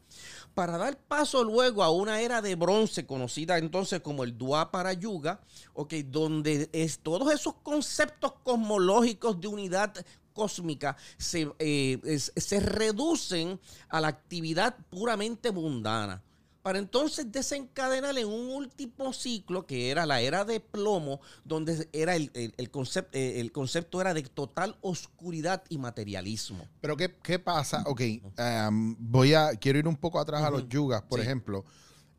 para 0.54 0.78
dar 0.78 0.96
paso 0.96 1.44
luego 1.44 1.82
a 1.82 1.90
una 1.90 2.20
era 2.20 2.42
de 2.42 2.54
bronce 2.54 3.06
conocida 3.06 3.58
entonces 3.58 4.00
como 4.00 4.24
el 4.24 4.36
Dwapara 4.36 4.92
Yuga, 4.92 5.40
¿ok? 5.74 5.94
donde 6.06 6.68
es, 6.72 6.98
todos 6.98 7.32
esos 7.32 7.54
conceptos 7.62 8.32
cosmológicos 8.42 9.40
de 9.40 9.48
unidad 9.48 9.94
cósmica 10.32 10.96
se, 11.18 11.50
eh, 11.58 12.18
se 12.18 12.60
reducen 12.60 13.60
a 13.88 14.00
la 14.00 14.08
actividad 14.08 14.76
puramente 14.90 15.52
mundana 15.52 16.22
para 16.62 16.78
entonces 16.78 17.30
desencadenar 17.32 18.16
en 18.18 18.28
un 18.28 18.50
último 18.50 19.12
ciclo 19.12 19.66
que 19.66 19.90
era 19.90 20.06
la 20.06 20.20
era 20.20 20.44
de 20.44 20.60
plomo, 20.60 21.20
donde 21.44 21.88
era 21.92 22.14
el, 22.16 22.30
el- 22.34 22.54
el 22.56 22.70
concepto, 22.70 23.18
el 23.18 23.50
concepto 23.52 24.00
era 24.00 24.14
de 24.14 24.22
total 24.22 24.76
oscuridad 24.80 25.64
y 25.68 25.78
materialismo. 25.78 26.66
Pero 26.80 26.96
¿qué, 26.96 27.14
qué 27.22 27.38
pasa? 27.38 27.82
Ok, 27.86 28.00
um, 28.68 28.96
voy 28.98 29.34
a, 29.34 29.56
quiero 29.56 29.78
ir 29.80 29.88
un 29.88 29.96
poco 29.96 30.20
atrás 30.20 30.42
a 30.42 30.50
los 30.50 30.68
yugas, 30.68 31.02
por 31.02 31.18
Sí. 31.18 31.24
ejemplo. 31.26 31.64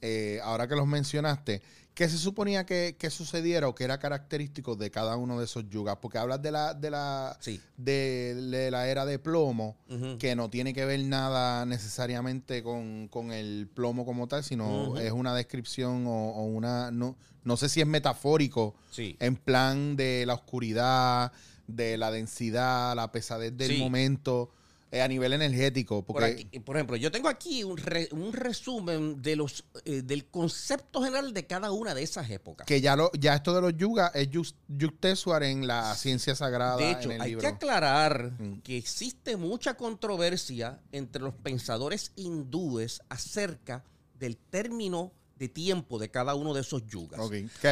Eh, 0.01 0.39
ahora 0.43 0.67
que 0.67 0.75
los 0.75 0.85
mencionaste, 0.85 1.61
¿qué 1.93 2.09
se 2.09 2.17
suponía 2.17 2.65
que, 2.65 2.95
que 2.97 3.09
sucediera 3.09 3.67
o 3.67 3.75
que 3.75 3.83
era 3.83 3.99
característico 3.99 4.75
de 4.75 4.89
cada 4.91 5.15
uno 5.17 5.37
de 5.39 5.45
esos 5.45 5.69
yugas? 5.69 5.97
Porque 6.01 6.17
hablas 6.17 6.41
de 6.41 6.51
la, 6.51 6.73
de 6.73 6.89
la, 6.89 7.37
Sí. 7.39 7.59
de, 7.77 8.35
de 8.35 8.71
la 8.71 8.87
era 8.87 9.05
de 9.05 9.19
plomo, 9.19 9.77
que 10.19 10.35
no 10.35 10.49
tiene 10.49 10.73
que 10.73 10.85
ver 10.85 10.99
nada 11.01 11.65
necesariamente 11.65 12.63
con, 12.63 13.07
con 13.09 13.31
el 13.31 13.67
plomo 13.73 14.05
como 14.05 14.27
tal, 14.27 14.43
sino 14.43 14.97
es 14.97 15.11
una 15.11 15.35
descripción 15.35 16.07
o, 16.07 16.29
o 16.31 16.43
una, 16.45 16.89
no, 16.91 17.15
no 17.43 17.57
sé 17.57 17.69
si 17.69 17.81
es 17.81 17.87
metafórico, 17.87 18.75
Sí. 18.91 19.15
en 19.19 19.35
plan 19.35 19.95
de 19.95 20.25
la 20.25 20.33
oscuridad, 20.33 21.31
de 21.67 21.97
la 21.97 22.11
densidad, 22.11 22.95
la 22.95 23.11
pesadez 23.11 23.55
del 23.55 23.71
Sí. 23.71 23.77
momento, 23.79 24.49
eh, 24.93 25.01
a 25.01 25.07
nivel 25.07 25.33
energético. 25.33 26.03
Por, 26.05 26.17
Porque 26.17 26.47
aquí- 26.47 26.59
por 26.59 26.75
ejemplo, 26.75 26.95
yo 26.95 27.11
tengo 27.11 27.27
aquí 27.27 27.63
un, 27.63 27.77
re- 27.77 28.09
un 28.11 28.31
resumen 28.31 29.21
de 29.21 29.35
los, 29.35 29.65
eh, 29.85 30.03
del 30.03 30.25
concepto 30.27 31.01
general 31.01 31.33
de 31.33 31.47
cada 31.47 31.71
una 31.71 31.95
de 31.95 32.03
esas 32.03 32.29
épocas. 32.29 32.67
que 32.67 32.79
ya 32.79 32.95
lo, 32.95 33.11
ya 33.19 33.33
esto 33.35 33.53
de 33.55 33.61
los 33.61 33.75
yugas 33.75 34.11
es 34.13 34.29
Yukteswar 34.67 35.43
en 35.43 35.65
la 35.67 35.95
ciencia 35.95 36.35
sagrada 36.35 36.77
De 36.77 36.91
hecho, 36.91 37.09
en 37.09 37.13
el 37.13 37.21
hay 37.21 37.29
libro. 37.31 37.41
que 37.41 37.47
aclarar 37.47 38.33
Mm. 38.39 38.61
que 38.61 38.77
existe 38.77 39.35
mucha 39.37 39.73
controversia 39.75 40.79
entre 40.91 41.21
los 41.21 41.33
pensadores 41.35 42.11
hindúes 42.15 43.01
acerca 43.09 43.83
del 44.19 44.37
término 44.37 45.11
de 45.35 45.49
tiempo 45.49 45.99
de 45.99 46.09
cada 46.09 46.35
uno 46.35 46.53
de 46.53 46.61
esos 46.61 46.85
yugas. 46.85 47.19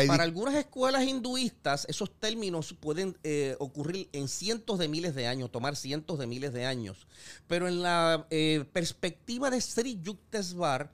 Para 0.08 0.24
algunas 0.24 0.56
escuelas 0.56 1.04
hinduistas, 1.04 1.86
esos 1.88 2.12
términos 2.12 2.76
pueden 2.80 3.18
eh, 3.24 3.56
ocurrir 3.60 4.10
en 4.14 4.28
cientos 4.28 4.80
de 4.80 4.88
miles 4.88 5.16
de 5.16 5.28
años, 5.28 5.52
tomar 5.52 5.76
cientos 5.76 6.20
de 6.20 6.28
miles 6.28 6.54
de 6.54 6.66
años. 6.66 7.08
Pero 7.48 7.68
en 7.68 7.82
la 7.82 8.26
eh, 8.30 8.66
perspectiva 8.74 9.50
de 9.50 9.62
Sri 9.62 10.00
Yukteswar, 10.02 10.92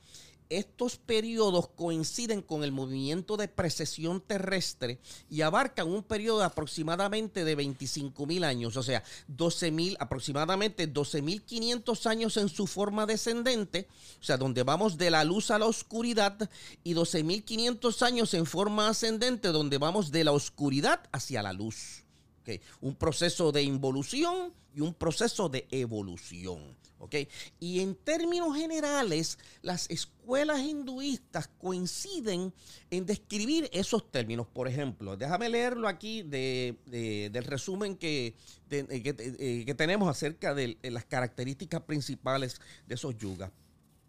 estos 0.50 0.98
periodos 0.98 1.68
coinciden 1.70 2.42
con 2.42 2.64
el 2.64 2.72
movimiento 2.72 3.38
de 3.38 3.48
precesión 3.48 4.22
terrestre 4.22 5.00
y 5.30 5.42
abarcan 5.42 5.88
un 5.88 6.04
periodo 6.04 6.40
de 6.40 6.46
aproximadamente 6.46 7.44
de 7.44 7.56
25 7.56 8.26
mil 8.26 8.44
años, 8.44 8.78
o 8.78 8.84
sea, 8.84 9.04
12 9.28 9.72
mil, 9.72 9.98
aproximadamente 10.00 10.92
12.500 10.92 12.06
años 12.06 12.38
en 12.38 12.50
su 12.50 12.68
forma 12.68 13.06
descendente, 13.06 13.88
o 14.20 14.24
sea, 14.24 14.38
donde 14.38 14.64
vamos 14.64 14.98
de 14.98 15.12
la 15.12 15.24
luz 15.24 15.52
a 15.52 15.60
la 15.60 15.66
oscuridad, 15.66 16.50
y 16.84 16.94
12.500 16.94 18.02
años 18.04 18.34
en 18.34 18.46
forma 18.46 18.90
ascendente, 18.90 19.50
donde 19.50 19.78
vamos 19.78 20.12
de 20.12 20.24
la 20.24 20.32
oscuridad 20.32 21.02
hacia 21.12 21.44
la 21.44 21.54
luz. 21.54 22.04
Ok, 22.42 22.62
Un 22.82 22.96
proceso 22.96 23.52
de 23.52 23.64
involución 23.64 24.54
y 24.74 24.82
un 24.82 24.94
proceso 24.94 25.50
de 25.50 25.68
evolución. 25.72 26.76
¿Ok? 27.00 27.16
Y 27.60 27.80
en 27.82 27.96
términos 27.96 28.56
generales, 28.56 29.38
las 29.62 29.90
escuelas 29.90 30.60
hinduistas 30.60 31.48
coinciden 31.60 32.54
en 32.90 33.06
describir 33.06 33.70
esos 33.72 34.10
términos. 34.12 34.48
Por 34.48 34.68
ejemplo, 34.68 35.16
déjame 35.16 35.50
leerlo 35.50 35.88
aquí 35.88 36.24
de- 36.24 36.78
de- 36.86 37.30
del 37.32 37.44
resumen 37.44 37.96
que, 37.96 38.36
eh, 38.70 38.88
eh, 38.90 39.64
que 39.66 39.76
tenemos 39.76 40.10
acerca 40.10 40.54
de 40.54 40.78
las 40.84 41.06
características 41.06 41.82
principales 41.82 42.60
de 42.88 42.96
esos 42.96 43.18
yugas. 43.18 43.52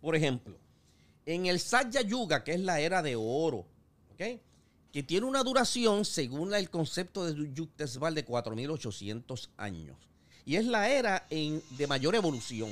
Por 0.01 0.17
ejemplo, 0.17 0.59
en 1.27 1.47
el 1.47 1.61
Satya 1.61 2.01
Yuga, 2.03 2.43
que 2.45 2.53
es 2.55 2.61
la 2.61 2.81
era 2.81 3.03
de 3.03 3.17
oro, 3.17 3.67
¿ok? 4.13 4.41
que 4.91 5.03
tiene 5.03 5.27
una 5.27 5.45
duración, 5.45 6.07
según 6.07 6.55
el 6.55 6.71
concepto 6.71 7.27
de 7.27 7.53
Yukteswar, 7.53 8.15
de 8.15 8.25
4.800 8.25 9.51
años. 9.59 9.97
Y 10.49 10.57
es 10.57 10.65
la 10.65 10.89
era 10.89 11.27
en- 11.29 11.63
de 11.77 11.87
mayor 11.87 12.15
evolución. 12.15 12.71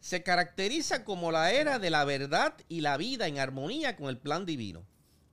Se 0.00 0.22
caracteriza 0.22 1.04
como 1.04 1.30
la 1.30 1.52
era 1.52 1.78
de 1.78 1.90
la 1.90 2.06
verdad 2.06 2.54
y 2.70 2.80
la 2.80 2.96
vida 2.96 3.28
en 3.28 3.38
armonía 3.38 3.96
con 3.96 4.06
el 4.08 4.16
plan 4.16 4.46
divino. 4.46 4.82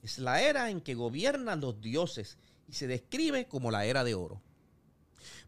Es 0.03 0.19
la 0.19 0.41
era 0.41 0.69
en 0.69 0.81
que 0.81 0.93
gobiernan 0.93 1.61
los 1.61 1.79
dioses 1.79 2.37
y 2.67 2.73
se 2.73 2.85
describe 2.85 3.47
como 3.47 3.71
la 3.71 3.85
era 3.85 4.03
de 4.03 4.13
oro. 4.13 4.41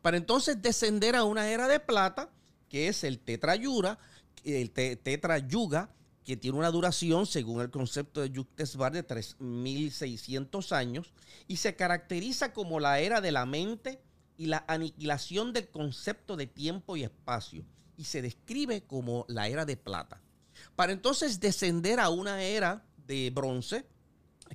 Para 0.02 0.16
entonces 0.16 0.62
descender 0.62 1.18
a 1.18 1.25
una 1.25 1.50
era 1.50 1.68
de 1.68 1.82
plata, 1.82 2.30
que 2.70 2.88
es 2.88 3.04
el 3.04 3.20
tetrayura, 3.20 4.00
el 4.46 4.72
te- 4.72 4.96
tetrayuga, 4.96 5.90
que 6.24 6.38
tiene 6.38 6.58
una 6.60 6.72
duración, 6.72 7.25
según 7.25 7.60
el 7.60 7.70
concepto 7.72 8.22
de 8.22 8.30
Yuktesbar, 8.30 8.94
de 8.94 9.04
3600 9.04 10.72
años 10.72 11.12
y 11.46 11.58
se 11.58 11.75
caracteriza 11.75 12.54
como 12.54 12.80
la 12.80 13.02
era 13.02 13.20
de 13.20 13.34
la 13.34 13.46
mente 13.46 14.00
y 14.44 14.48
la 14.48 14.66
aniquilación 14.68 15.54
del 15.54 15.70
concepto 15.70 16.36
de 16.36 16.48
tiempo 16.48 16.98
y 16.98 17.04
espacio 17.04 17.64
y 17.96 18.04
se 18.04 18.22
describe 18.22 18.84
como 18.84 19.26
la 19.30 19.48
era 19.48 19.64
de 19.64 19.78
plata. 19.78 20.22
Para 20.76 20.92
entonces 20.92 21.40
descender 21.40 22.02
a 22.02 22.10
una 22.10 22.44
era 22.44 22.84
de 23.08 23.32
bronce, 23.34 23.86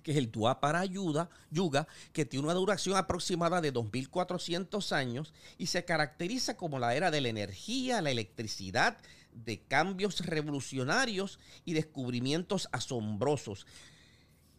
que 0.02 0.11
es 0.11 0.18
el 0.18 0.30
Yuga, 0.30 1.30
Yuga, 1.50 1.88
que 2.12 2.26
tiene 2.26 2.45
una 2.45 2.54
duración 2.54 2.99
aproximada 2.99 3.62
de 3.62 3.73
2400 3.73 4.92
años 4.92 5.33
y 5.57 5.68
se 5.68 5.87
caracteriza 5.87 6.59
como 6.59 6.78
la 6.78 6.95
era 6.95 7.11
de 7.11 7.23
la 7.23 7.28
energía, 7.28 8.02
la 8.02 8.11
electricidad, 8.11 8.99
de 9.33 9.62
cambios 9.62 10.21
revolucionarios 10.21 11.38
y 11.64 11.73
descubrimientos 11.73 12.68
asombrosos. 12.73 13.66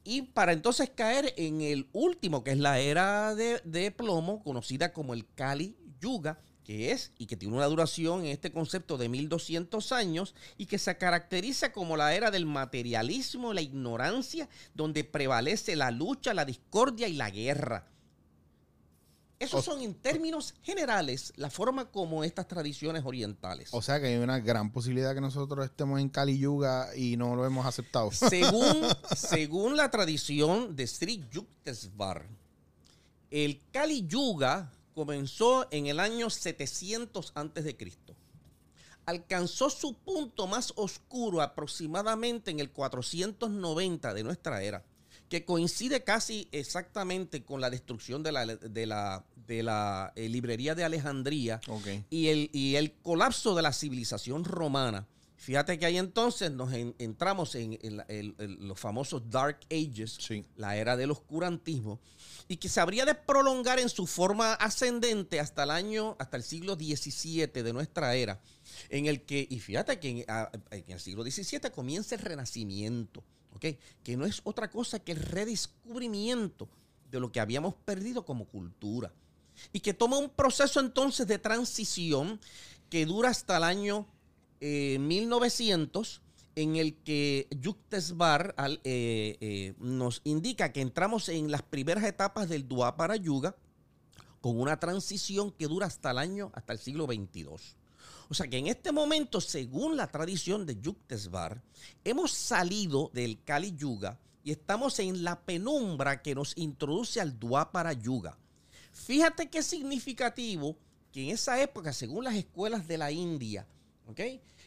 Y 0.10 0.24
para 0.24 0.54
entonces 0.54 0.90
caer 0.90 1.36
en 1.38 1.62
el 1.62 1.88
último, 1.94 2.44
que 2.44 2.50
es 2.50 2.58
la 2.58 2.80
era 2.80 3.36
de, 3.36 3.94
plomo, 3.96 4.42
conocida 4.44 4.92
como 4.92 5.14
el 5.14 5.28
Kali 5.36 5.76
Yuga, 6.02 6.40
que 6.64 6.92
es 6.92 7.12
y 7.20 7.28
que 7.28 7.38
tiene 7.38 7.56
una 7.56 7.68
duración 7.68 8.22
en 8.22 8.32
este 8.32 8.52
concepto 8.52 8.98
de 8.98 9.08
1200 9.08 9.92
años 9.92 10.34
y 10.58 10.66
que 10.66 10.80
se 10.80 10.98
caracteriza 10.98 11.72
como 11.72 11.96
la 11.96 12.16
era 12.16 12.32
del 12.32 12.48
materialismo, 12.48 13.54
la 13.54 13.62
ignorancia, 13.62 14.50
donde 14.74 15.04
prevalece 15.04 15.76
la 15.76 15.92
lucha, 15.92 16.34
la 16.34 16.46
discordia 16.46 17.08
y 17.08 17.14
la 17.14 17.30
guerra. 17.30 17.86
Esos 19.40 19.62
O- 19.68 19.72
son 19.72 19.82
en 19.82 19.94
términos 19.96 20.54
generales 20.64 21.32
la 21.38 21.50
forma 21.50 21.90
como 21.92 22.24
estas 22.26 22.48
tradiciones 22.48 23.04
orientales. 23.06 23.70
O 23.72 23.82
sea 23.82 24.00
que 24.02 24.08
hay 24.08 24.18
una 24.18 24.40
gran 24.40 24.72
posibilidad 24.72 25.16
que 25.16 25.22
nosotros 25.22 25.64
estemos 25.66 26.00
en 26.02 26.10
Kali 26.10 26.38
Yuga 26.38 26.90
y 26.96 27.16
no 27.16 27.36
lo 27.38 27.46
hemos 27.46 27.66
aceptado. 27.66 28.12
Según, 28.12 28.86
según 29.16 29.78
la 29.78 29.90
tradición 29.90 30.76
de 30.76 30.86
Sri 30.88 31.24
Yuktesvar, 31.32 32.28
el 33.32 33.62
Kali 33.72 34.06
Yuga 34.08 34.72
comenzó 34.94 35.68
en 35.72 35.88
el 35.88 36.02
año 36.02 36.30
700 36.30 37.32
antes 37.36 37.64
de 37.64 37.78
Cristo. 37.78 38.16
Alcanzó 39.06 39.70
su 39.70 39.94
punto 39.96 40.46
más 40.48 40.74
oscuro 40.76 41.42
aproximadamente 41.42 42.52
en 42.52 42.60
el 42.60 42.70
490 42.72 44.14
de 44.14 44.24
nuestra 44.24 44.62
era, 44.62 44.84
que 45.30 45.46
coincide 45.46 46.04
casi 46.04 46.48
exactamente 46.52 47.44
con 47.44 47.62
la 47.62 47.70
destrucción 47.70 48.24
de 48.24 48.32
la, 48.32 48.46
de 48.46 48.86
la, 48.86 49.24
de 49.48 49.64
la 49.64 50.12
eh, 50.16 50.28
librería 50.30 50.76
de 50.76 50.84
Alejandría 50.84 51.62
y 52.10 52.28
el, 52.28 52.50
y 52.52 52.76
el 52.76 52.94
colapso 52.94 53.56
de 53.56 53.62
la 53.62 53.72
civilización 53.74 54.44
romana. 54.44 55.08
Fíjate 55.38 55.80
que 55.80 55.86
ahí 55.86 55.98
entonces 55.98 56.52
nos 56.52 56.74
en- 56.74 56.94
entramos 57.00 57.56
en, 57.56 57.78
la- 57.96 58.06
los 58.38 58.78
famosos 58.78 59.30
Dark 59.30 59.60
Ages, 59.72 60.18
Sí. 60.20 60.44
la 60.58 60.76
era 60.76 60.98
del 60.98 61.12
oscurantismo, 61.12 62.00
y 62.50 62.58
que 62.58 62.68
se 62.68 62.82
habría 62.82 63.06
de 63.06 63.16
prolongar 63.16 63.80
en 63.80 63.88
su 63.88 64.06
forma 64.06 64.54
ascendente 64.56 65.40
hasta 65.40 65.64
el 65.64 65.72
año, 65.72 66.18
hasta 66.20 66.36
el 66.36 66.44
siglo 66.44 66.76
XVII 66.76 67.48
de 67.48 67.72
nuestra 67.72 68.16
era, 68.16 68.42
en 68.90 69.06
el 69.06 69.22
que, 69.22 69.48
y 69.50 69.60
fíjate 69.60 69.98
que 70.00 70.10
en, 70.10 70.26
a- 70.28 70.52
en 70.72 70.92
el 70.92 71.00
siglo 71.00 71.24
XVII 71.24 71.72
comienza 71.74 72.16
el 72.16 72.22
renacimiento, 72.22 73.24
Que 73.60 74.18
no 74.18 74.26
es 74.26 74.42
otra 74.44 74.70
cosa 74.70 75.00
que 75.00 75.12
el 75.12 75.20
redescubrimiento 75.20 76.70
de 77.12 77.20
lo 77.20 77.32
que 77.32 77.40
habíamos 77.40 77.74
perdido 77.76 78.26
como 78.26 78.46
cultura 78.46 79.12
y 79.74 79.80
que 79.82 79.94
toma 79.94 80.18
un 80.18 80.30
proceso 80.30 80.80
entonces 80.80 81.28
de 81.28 81.40
transición 81.40 82.40
que 82.90 83.06
dura 83.06 83.30
hasta 83.30 83.58
el 83.58 83.64
año 83.64 84.08
eh, 84.62 84.98
1900 85.00 86.22
en 86.56 86.76
el 86.76 86.96
que 86.98 87.48
Yuktesbar 87.52 88.56
eh, 88.84 89.38
eh, 89.40 89.74
nos 89.80 90.22
indica 90.24 90.74
que 90.74 90.82
entramos 90.82 91.30
en 91.30 91.52
las 91.52 91.62
primeras 91.62 92.04
etapas 92.04 92.50
del 92.50 92.68
Dwapara 92.68 93.16
Yuga 93.16 93.56
con 94.42 94.60
una 94.60 94.80
transición 94.80 95.52
que 95.52 95.68
dura 95.68 95.88
hasta 95.88 96.12
el 96.12 96.18
año, 96.18 96.52
hasta 96.54 96.74
el 96.74 96.80
siglo 96.80 97.08
22. 97.08 97.78
O 98.30 98.34
sea 98.36 98.48
que 98.48 98.58
en 98.58 98.68
este 98.68 98.92
momento, 98.92 99.42
según 99.42 99.98
la 99.98 100.08
tradición 100.08 100.66
de 100.66 100.80
Yuktesbar, 100.80 101.64
hemos 102.04 102.32
salido 102.32 103.10
del 103.14 103.44
Kali 103.44 103.76
Yuga 103.76 104.20
y 104.44 104.52
estamos 104.52 105.00
en 105.00 105.24
la 105.24 105.42
penumbra 105.42 106.22
que 106.22 106.36
nos 106.36 106.56
introduce 106.56 107.20
al 107.20 107.40
Dwapara 107.40 107.94
Yuga. 107.94 108.38
Fíjate 108.92 109.50
qué 109.50 109.64
significativo 109.64 110.78
que 111.12 111.24
en 111.24 111.30
esa 111.32 111.60
época, 111.60 111.92
según 111.92 112.24
las 112.24 112.36
escuelas 112.36 112.88
de 112.88 112.98
la 113.00 113.12
India. 113.12 113.68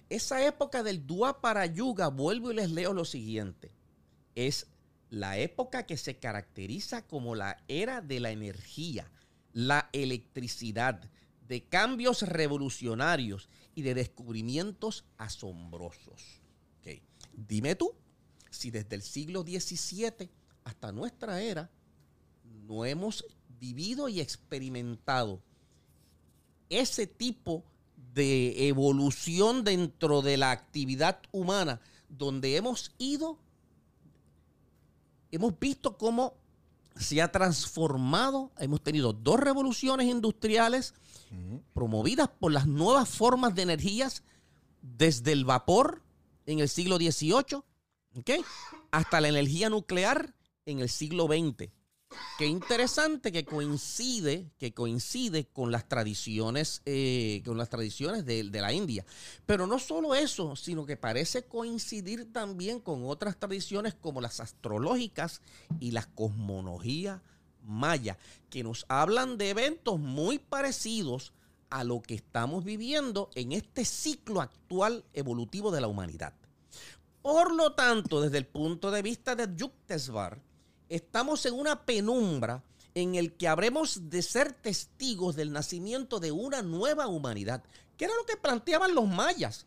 Esa 0.09 0.44
época 0.44 0.83
del 0.83 1.07
Dwapara 1.07 1.66
Yuga, 1.66 2.09
vuelvo 2.09 2.51
y 2.51 2.55
les 2.55 2.70
leo 2.70 2.92
lo 2.92 3.05
siguiente. 3.05 3.72
Es 4.35 4.66
la 5.11 5.38
época 5.38 5.87
que 5.87 5.96
se 5.96 6.18
caracteriza 6.18 7.07
como 7.07 7.35
la 7.35 7.62
era 7.68 8.01
de 8.01 8.18
la 8.18 8.31
energía, 8.31 9.11
la 9.53 9.88
electricidad, 9.92 11.11
de 11.52 11.64
cambios 11.64 12.22
revolucionarios 12.22 13.50
y 13.74 13.82
de 13.82 13.92
descubrimientos 13.92 15.04
asombrosos. 15.18 16.40
Ok. 16.80 17.02
Dime 17.34 17.74
tú, 17.74 17.92
si 18.48 18.70
desde 18.70 18.96
el 18.96 19.02
siglo 19.02 19.42
XVII 19.42 20.30
hasta 20.64 20.92
nuestra 20.92 21.42
era 21.42 21.70
no 22.66 22.86
hemos 22.86 23.26
vivido 23.60 24.08
y 24.08 24.20
experimentado 24.22 25.42
ese 26.70 27.06
tipo 27.06 27.64
de 28.14 28.68
evolución 28.68 29.62
dentro 29.62 30.22
de 30.22 30.38
la 30.38 30.52
actividad 30.52 31.20
humana, 31.32 31.82
donde 32.08 32.56
hemos 32.56 32.94
ido, 32.96 33.36
hemos 35.30 35.58
visto 35.60 35.98
cómo 35.98 36.32
se 36.96 37.22
ha 37.22 37.30
transformado, 37.30 38.50
hemos 38.58 38.82
tenido 38.82 39.12
dos 39.12 39.40
revoluciones 39.40 40.06
industriales 40.06 40.94
promovidas 41.75 42.29
por 42.29 42.53
las 42.53 42.66
nuevas 42.66 43.09
formas 43.09 43.55
de 43.55 43.62
energías, 43.62 44.23
desde 44.83 45.33
el 45.33 45.45
vapor 45.45 46.03
en 46.47 46.59
el 46.59 46.68
siglo 46.68 46.97
XVIII, 46.97 47.62
¿ok? 48.16 48.31
hasta 48.90 49.21
la 49.21 49.29
energía 49.29 49.71
nuclear 49.71 50.35
en 50.66 50.81
el 50.81 50.88
siglo 50.88 51.27
XX. 51.27 51.71
Qué 52.37 52.47
interesante 52.47 53.33
que 53.33 53.47
coincide, 53.47 54.51
que 54.59 54.75
coincide 54.75 55.47
con 55.47 55.73
las 55.73 55.88
tradiciones, 55.88 56.83
eh, 56.85 57.42
con 57.45 57.57
las 57.57 57.71
tradiciones 57.71 58.27
de, 58.27 58.45
de 58.45 58.61
la 58.61 58.73
India. 58.73 59.07
Pero 59.47 59.66
no 59.66 59.79
solo 59.79 60.14
eso, 60.14 60.55
sino 60.57 60.85
que 60.85 60.99
parece 60.99 61.45
coincidir 61.45 62.31
también 62.31 62.81
con 62.81 63.05
otras 63.05 63.38
tradiciones 63.38 63.95
como 63.95 64.21
las 64.21 64.40
astrológicas 64.40 65.40
y 65.81 65.92
la 65.92 66.05
cosmología 66.05 67.23
maya, 67.64 68.18
que 68.51 68.62
nos 68.62 68.85
hablan 68.88 69.38
de 69.38 69.51
eventos 69.51 69.98
muy 69.98 70.38
parecidos 70.38 71.33
a 71.70 71.85
lo 71.85 72.03
que 72.03 72.14
estamos 72.14 72.64
viviendo 72.64 73.31
en 73.35 73.53
este 73.53 73.85
ciclo 73.85 74.40
actual 74.40 75.05
evolutivo 75.14 75.70
de 75.70 75.81
la 75.81 75.88
humanidad. 75.88 76.35
Por 77.22 77.55
lo 77.55 77.72
tanto, 77.72 78.20
desde 78.20 78.38
el 78.38 78.46
punto 78.46 78.90
de 78.90 79.01
vista 79.01 79.35
de 79.35 79.48
Yuktesvar, 79.57 80.42
estamos 80.88 81.46
en 81.46 81.55
una 81.55 81.87
penumbra 81.87 82.62
en 82.94 83.14
el 83.14 83.33
que 83.35 83.48
habremos 83.48 84.11
de 84.11 84.22
ser 84.22 84.53
testigos 84.53 85.35
del 85.35 85.53
nacimiento 85.53 86.20
de 86.20 86.33
una 86.33 86.62
nueva 86.62 87.07
humanidad, 87.07 87.62
que 87.96 88.05
era 88.05 88.14
lo 88.16 88.27
que 88.27 88.37
planteaban 88.37 88.94
los 88.94 89.09
mayas. 89.09 89.66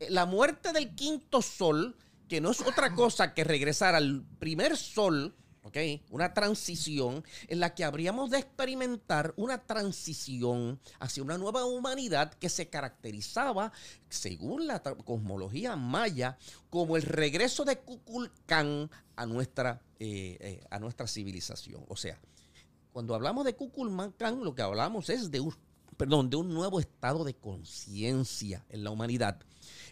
Eh, 0.00 0.10
La 0.10 0.26
muerte 0.26 0.72
del 0.72 0.94
quinto 0.94 1.42
sol, 1.42 1.96
que 2.28 2.40
no 2.40 2.50
es 2.50 2.60
otra 2.62 2.94
cosa 2.94 3.32
que 3.34 3.44
regresar 3.44 3.94
al 3.94 4.24
primer 4.38 4.76
sol, 4.76 5.34
¿ok? 5.62 5.76
Una 6.10 6.34
transición 6.34 7.24
en 7.48 7.60
la 7.60 7.74
que 7.74 7.84
habríamos 7.84 8.30
de 8.30 8.38
experimentar 8.38 9.34
una 9.36 9.58
transición 9.58 10.80
hacia 10.98 11.22
una 11.22 11.38
nueva 11.38 11.64
humanidad 11.64 12.32
que 12.34 12.48
se 12.48 12.68
caracterizaba, 12.68 13.72
según 14.08 14.66
la 14.66 14.82
cosmología 14.82 15.76
maya, 15.76 16.38
como 16.70 16.96
el 16.96 17.02
regreso 17.02 17.64
de 17.64 17.78
Kukulcán 17.78 18.90
a 19.16 19.26
nuestra, 19.26 19.80
eh, 19.98 20.36
eh, 20.40 20.64
a 20.70 20.78
nuestra 20.78 21.06
civilización. 21.06 21.84
O 21.88 21.96
sea, 21.96 22.18
cuando 22.92 23.14
hablamos 23.14 23.44
de 23.44 23.54
Kukulcán, 23.54 24.42
lo 24.42 24.54
que 24.54 24.62
hablamos 24.62 25.10
es 25.10 25.30
de 25.30 25.40
un, 25.40 25.54
perdón, 25.96 26.30
de 26.30 26.36
un 26.36 26.52
nuevo 26.52 26.80
estado 26.80 27.24
de 27.24 27.34
conciencia 27.34 28.64
en 28.68 28.84
la 28.84 28.90
humanidad. 28.90 29.38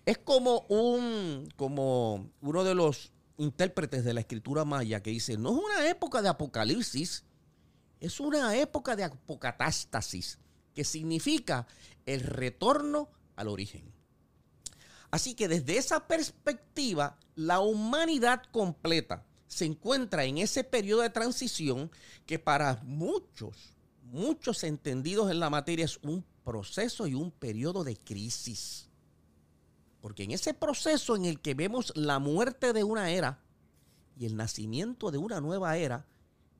Es 0.04 0.18
como 0.18 0.60
un, 0.68 1.48
como 1.56 2.30
uno 2.40 2.64
de 2.64 2.74
los 2.74 3.12
intérpretes 3.38 4.04
de 4.04 4.14
la 4.14 4.20
escritura 4.20 4.64
maya 4.64 5.02
que 5.02 5.10
dice, 5.10 5.36
no 5.36 5.58
es 5.58 5.64
una 5.64 5.88
época 5.88 6.22
de 6.22 6.28
apocalipsis, 6.28 7.24
es 8.00 8.20
una 8.20 8.56
época 8.56 8.96
de 8.96 9.04
apocatástasis, 9.04 10.38
que 10.74 10.84
significa 10.84 11.66
el 12.04 12.20
retorno 12.20 13.08
al 13.34 13.48
origen. 13.48 13.92
Así 15.10 15.34
que 15.34 15.48
desde 15.48 15.78
esa 15.78 16.06
perspectiva, 16.06 17.18
la 17.34 17.60
humanidad 17.60 18.42
completa, 18.50 19.24
se 19.46 19.64
encuentra 19.64 20.24
en 20.24 20.38
ese 20.38 20.64
periodo 20.64 21.02
de 21.02 21.10
transición 21.10 21.90
que 22.26 22.38
para 22.38 22.82
muchos, 22.84 23.76
muchos 24.02 24.64
entendidos 24.64 25.30
en 25.30 25.40
la 25.40 25.50
materia 25.50 25.84
es 25.84 25.98
un 26.02 26.24
proceso 26.44 27.06
y 27.06 27.14
un 27.14 27.30
periodo 27.30 27.84
de 27.84 27.96
crisis. 27.96 28.88
Porque 30.00 30.24
en 30.24 30.30
ese 30.30 30.54
proceso 30.54 31.16
en 31.16 31.24
el 31.24 31.40
que 31.40 31.54
vemos 31.54 31.92
la 31.96 32.18
muerte 32.18 32.72
de 32.72 32.84
una 32.84 33.10
era 33.10 33.42
y 34.18 34.26
el 34.26 34.36
nacimiento 34.36 35.10
de 35.10 35.18
una 35.18 35.40
nueva 35.40 35.76
era, 35.76 36.06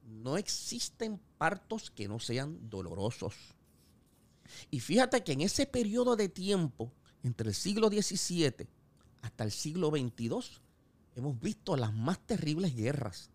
no 0.05 0.37
existen 0.37 1.21
partos 1.39 1.91
que 1.91 2.09
no 2.09 2.21
sean 2.21 2.71
dolorosos. 2.71 3.35
Y 4.71 4.81
fíjate 4.81 5.25
que 5.25 5.33
en 5.33 5.41
ese 5.41 5.67
periodo 5.67 6.17
de 6.17 6.29
tiempo, 6.29 6.93
entre 7.23 7.49
el 7.49 7.55
siglo 7.55 7.89
XVII 7.89 8.69
hasta 9.23 9.45
el 9.45 9.51
siglo 9.51 9.91
XXII, 9.91 10.61
hemos 11.17 11.41
visto 11.41 11.77
las 11.77 11.93
más 11.93 12.19
terribles 12.21 12.75
guerras. 12.75 13.31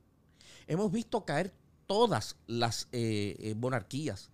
Hemos 0.68 0.92
visto 0.92 1.26
caer 1.26 1.54
todas 1.88 2.38
las 2.48 2.88
eh, 2.92 3.36
eh, 3.40 3.56
monarquías. 3.56 4.30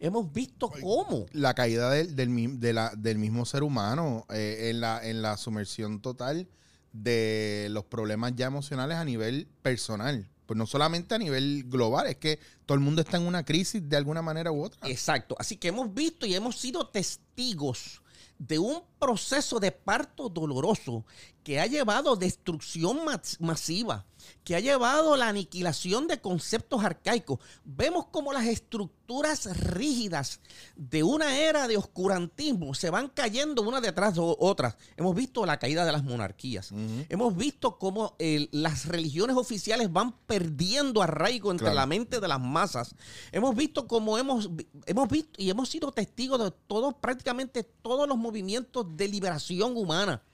Hemos 0.00 0.32
visto 0.32 0.70
cómo 0.80 1.26
La 1.32 1.54
caída 1.54 1.90
del, 1.90 2.14
del, 2.16 2.60
de 2.60 2.72
la- 2.72 2.92
del 2.96 3.18
mismo 3.18 3.44
ser 3.44 3.62
humano 3.62 4.26
eh, 4.30 4.68
en, 4.70 4.80
la, 4.80 5.06
en 5.06 5.22
la 5.22 5.36
sumersión 5.36 6.00
total 6.00 6.48
de 6.92 7.68
los 7.70 7.84
problemas 7.84 8.32
ya 8.36 8.46
emocionales 8.46 8.96
a 8.96 9.04
nivel 9.04 9.48
personal. 9.62 10.28
Pues 10.46 10.56
no 10.56 10.66
solamente 10.66 11.14
a 11.14 11.18
nivel 11.18 11.64
global, 11.66 12.06
es 12.06 12.16
que 12.16 12.38
todo 12.66 12.76
el 12.76 12.80
mundo 12.84 13.02
está 13.02 13.16
en 13.16 13.24
una 13.26 13.44
crisis 13.44 13.86
de 13.88 13.96
alguna 13.96 14.22
manera 14.22 14.52
u 14.52 14.62
otra. 14.64 14.88
Exacto. 14.88 15.34
Así 15.38 15.56
que 15.56 15.68
hemos 15.68 15.92
visto 15.92 16.24
y 16.24 16.34
hemos 16.34 16.56
sido 16.56 16.86
testigos 16.88 18.00
de 18.38 18.58
un 18.58 18.82
proceso 18.98 19.58
de 19.58 19.72
parto 19.72 20.28
doloroso 20.28 21.04
que 21.46 21.60
ha 21.60 21.66
llevado 21.66 22.16
destrucción 22.16 23.04
mas- 23.04 23.36
masiva, 23.38 24.04
que 24.42 24.56
ha 24.56 24.58
llevado 24.60 25.16
la 25.16 25.28
aniquilación 25.28 26.08
de 26.08 26.20
conceptos 26.20 26.82
arcaicos. 26.82 27.38
Vemos 27.64 28.06
como 28.06 28.32
las 28.32 28.46
estructuras 28.46 29.56
rígidas 29.56 30.40
de 30.74 31.04
una 31.04 31.38
era 31.38 31.68
de 31.68 31.76
oscurantismo 31.76 32.74
se 32.74 32.90
van 32.90 33.06
cayendo 33.06 33.62
una 33.62 33.80
detrás 33.80 34.14
de 34.14 34.22
o- 34.22 34.36
otras. 34.40 34.76
Hemos 34.96 35.14
visto 35.14 35.46
la 35.46 35.60
caída 35.60 35.84
de 35.84 35.92
las 35.92 36.02
monarquías. 36.02 36.72
Hemos 37.08 37.36
visto 37.36 37.78
cómo 37.78 38.16
eh, 38.18 38.48
las 38.50 38.86
religiones 38.86 39.36
oficiales 39.36 39.92
van 39.92 40.16
perdiendo 40.26 41.00
arraigo 41.00 41.52
entre 41.52 41.66
Claro. 41.66 41.76
la 41.76 41.86
mente 41.86 42.18
de 42.18 42.26
las 42.26 42.40
masas. 42.40 42.96
Hemos 43.30 43.54
visto 43.54 43.86
cómo 43.86 44.18
hemos, 44.18 44.50
hemos 44.86 45.08
visto 45.08 45.40
y 45.40 45.48
hemos 45.48 45.68
sido 45.68 45.92
testigos 45.92 46.42
de 46.42 46.50
todos, 46.66 46.94
prácticamente 46.94 47.62
todos 47.62 48.08
los 48.08 48.18
movimientos 48.18 48.84
de 48.96 49.06
liberación 49.06 49.76
humana. 49.76 50.24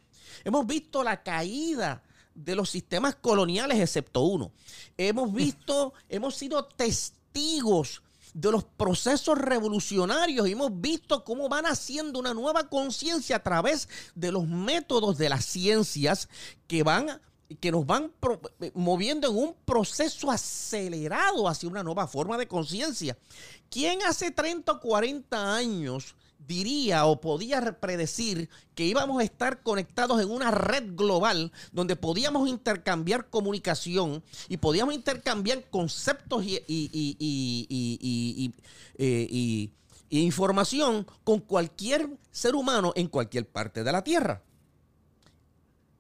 Hemos 0.45 0.67
visto 0.67 1.03
la 1.03 1.23
caída 1.23 2.03
de 2.35 2.55
los 2.55 2.71
sistemas 2.71 3.15
coloniales, 3.17 3.79
excepto 3.81 4.21
uno. 4.23 4.53
Hemos 4.97 5.33
visto, 5.33 5.93
hemos 6.09 6.35
sido 6.35 6.65
testigos 6.65 8.03
de 8.35 8.51
los 8.51 8.65
procesos 8.65 9.37
revolucionarios 9.37 10.49
y 10.49 10.53
hemos 10.53 10.71
visto 10.81 11.23
cómo 11.25 11.49
van 11.51 11.67
haciendo 11.67 12.19
una 12.19 12.33
nueva 12.33 12.69
conciencia 12.71 13.37
a 13.37 13.43
través 13.43 13.89
de 14.15 14.33
los 14.33 14.47
métodos 14.47 15.19
de 15.19 15.29
las 15.29 15.45
ciencias 15.45 16.29
que 16.67 16.83
van 16.83 17.21
que 17.61 17.71
nos 17.71 17.85
van 17.85 18.11
pro- 18.19 18.41
eh, 18.61 18.71
moviendo 18.75 19.29
en 19.29 19.37
un 19.37 19.55
proceso 19.67 20.31
acelerado 20.31 21.47
hacia 21.47 21.69
una 21.69 21.83
nueva 21.83 22.07
forma 22.09 22.39
de 22.39 22.49
conciencia. 22.49 23.19
¿Quién 23.69 24.03
hace 24.05 24.31
30 24.31 24.73
o 24.73 24.81
40 24.81 25.55
años 25.55 26.15
diría 26.53 27.07
o 27.07 27.19
podía 27.19 27.81
predecir 27.81 28.51
que 28.75 28.85
íbamos 28.85 29.21
a 29.21 29.25
estar 29.25 29.63
conectados 29.63 30.21
en 30.21 30.31
una 30.31 30.51
red 30.51 30.95
global 30.95 31.51
donde 31.73 31.97
podíamos 31.97 32.47
intercambiar 32.47 33.31
comunicación 33.31 34.23
y 34.49 34.59
podíamos 34.59 34.95
intercambiar 34.95 35.71
conceptos 35.71 36.45
eh, 36.47 36.65
y 36.69 38.55
información 40.11 41.07
con 41.25 41.41
cualquier 41.41 42.11
ser 42.31 42.55
humano 42.55 42.93
en 42.97 43.09
cualquier 43.09 43.49
parte 43.49 43.83
de 43.83 43.93
la 43.93 44.05
Tierra? 44.05 44.43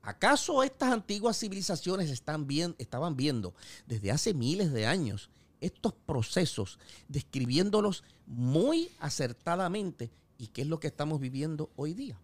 ¿Acaso 0.02 0.62
estas 0.62 0.92
antiguas 0.92 1.38
civilizaciones 1.38 2.10
están 2.10 2.46
bien, 2.46 2.74
estaban 2.78 3.16
viendo 3.16 3.54
desde 3.86 4.10
hace 4.10 4.34
miles 4.34 4.70
de 4.72 4.86
años 4.86 5.30
estos 5.62 5.94
procesos, 5.94 6.78
describiéndolos 7.08 8.04
muy 8.26 8.90
acertadamente 8.98 10.10
y 10.42 10.48
qué 10.48 10.62
es 10.62 10.66
lo 10.66 10.80
que 10.80 10.88
estamos 10.88 11.20
viviendo 11.20 11.70
hoy 11.76 11.94
día? 11.94 12.18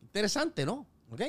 Interesante, 0.00 0.64
¿no? 0.64 0.86
¿Ok? 1.10 1.20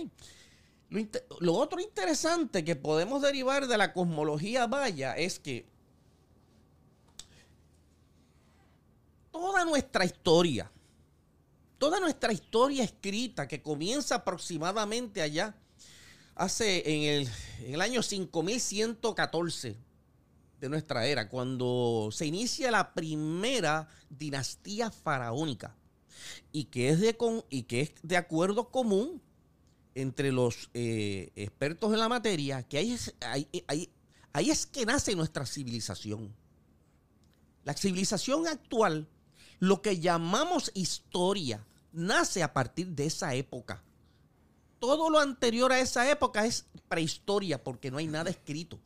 Lo, 0.89 1.01
lo 1.41 1.53
otro 1.55 1.81
interesante 1.81 2.63
que 2.63 2.77
podemos 2.77 3.21
derivar 3.21 3.67
de 3.67 3.77
la 3.77 3.91
cosmología 3.91 4.65
maya 4.65 5.17
es 5.17 5.39
que 5.39 5.65
toda 9.29 9.65
nuestra 9.65 10.05
historia, 10.05 10.71
toda 11.77 11.99
nuestra 11.99 12.31
historia 12.31 12.85
escrita 12.85 13.45
que 13.45 13.61
comienza 13.61 14.15
aproximadamente 14.15 15.21
allá, 15.21 15.53
hace 16.33 16.81
en 16.95 17.03
el, 17.03 17.29
en 17.59 17.73
el 17.73 17.81
año 17.81 18.01
5114 18.01 19.75
de 20.61 20.69
nuestra 20.69 21.07
era, 21.07 21.27
cuando 21.27 22.07
se 22.13 22.25
inicia 22.25 22.71
la 22.71 22.93
primera 22.93 23.89
dinastía 24.09 24.89
faraónica 24.89 25.75
y 26.51 26.65
que 26.65 26.89
es 26.89 26.99
de, 26.99 27.15
con- 27.17 27.43
y 27.49 27.63
que 27.63 27.81
es 27.81 27.91
de 28.03 28.17
acuerdo 28.17 28.69
común 28.69 29.21
entre 29.93 30.31
los 30.31 30.69
eh, 30.73 31.31
expertos 31.35 31.93
en 31.93 31.99
la 31.99 32.09
materia, 32.09 32.63
que 32.63 32.77
ahí 32.77 32.91
es, 32.91 33.13
ahí- 33.21 33.47
es 34.51 34.65
que 34.65 34.85
nace 34.85 35.15
nuestra 35.15 35.45
civilización. 35.45 36.33
La 37.63 37.73
civilización 37.73 38.47
actual, 38.47 39.07
lo 39.59 39.81
que 39.81 39.99
llamamos 39.99 40.71
historia, 40.75 41.65
nace 41.93 42.43
a 42.43 42.53
partir 42.53 42.87
de 42.89 43.05
esa 43.05 43.33
época. 43.35 43.83
Todo 44.79 45.09
lo 45.09 45.19
anterior 45.19 45.71
a 45.71 45.79
esa 45.79 46.09
época 46.11 46.45
es 46.45 46.65
prehistoria 46.89 47.63
porque 47.63 47.89
no 47.89 47.97
hay 47.97 48.07
nada 48.07 48.29
escrito. 48.29 48.79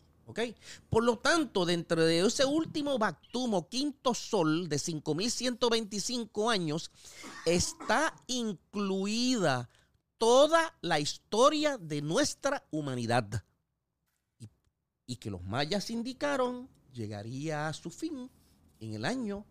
Por 0.89 1.03
lo 1.03 1.17
tanto, 1.17 1.65
dentro 1.65 2.03
de 2.03 2.19
ese 2.25 2.45
último 2.45 2.97
Bactum 2.97 3.53
o 3.55 3.67
quinto 3.67 4.13
sol 4.13 4.69
de 4.69 4.77
5125 4.77 6.49
años, 6.49 6.91
está 7.45 8.13
incluida 8.27 9.69
toda 10.17 10.75
la 10.81 10.99
historia 10.99 11.77
de 11.77 12.01
nuestra 12.01 12.65
humanidad. 12.71 13.43
Y, 15.05 15.15
que 15.15 15.31
los 15.31 15.43
mayas 15.43 15.89
indicaron 15.89 16.69
llegaría 16.93 17.67
a 17.67 17.73
su 17.73 17.89
fin 17.89 18.29
en 18.79 18.93
el 18.93 19.05
año, 19.05 19.45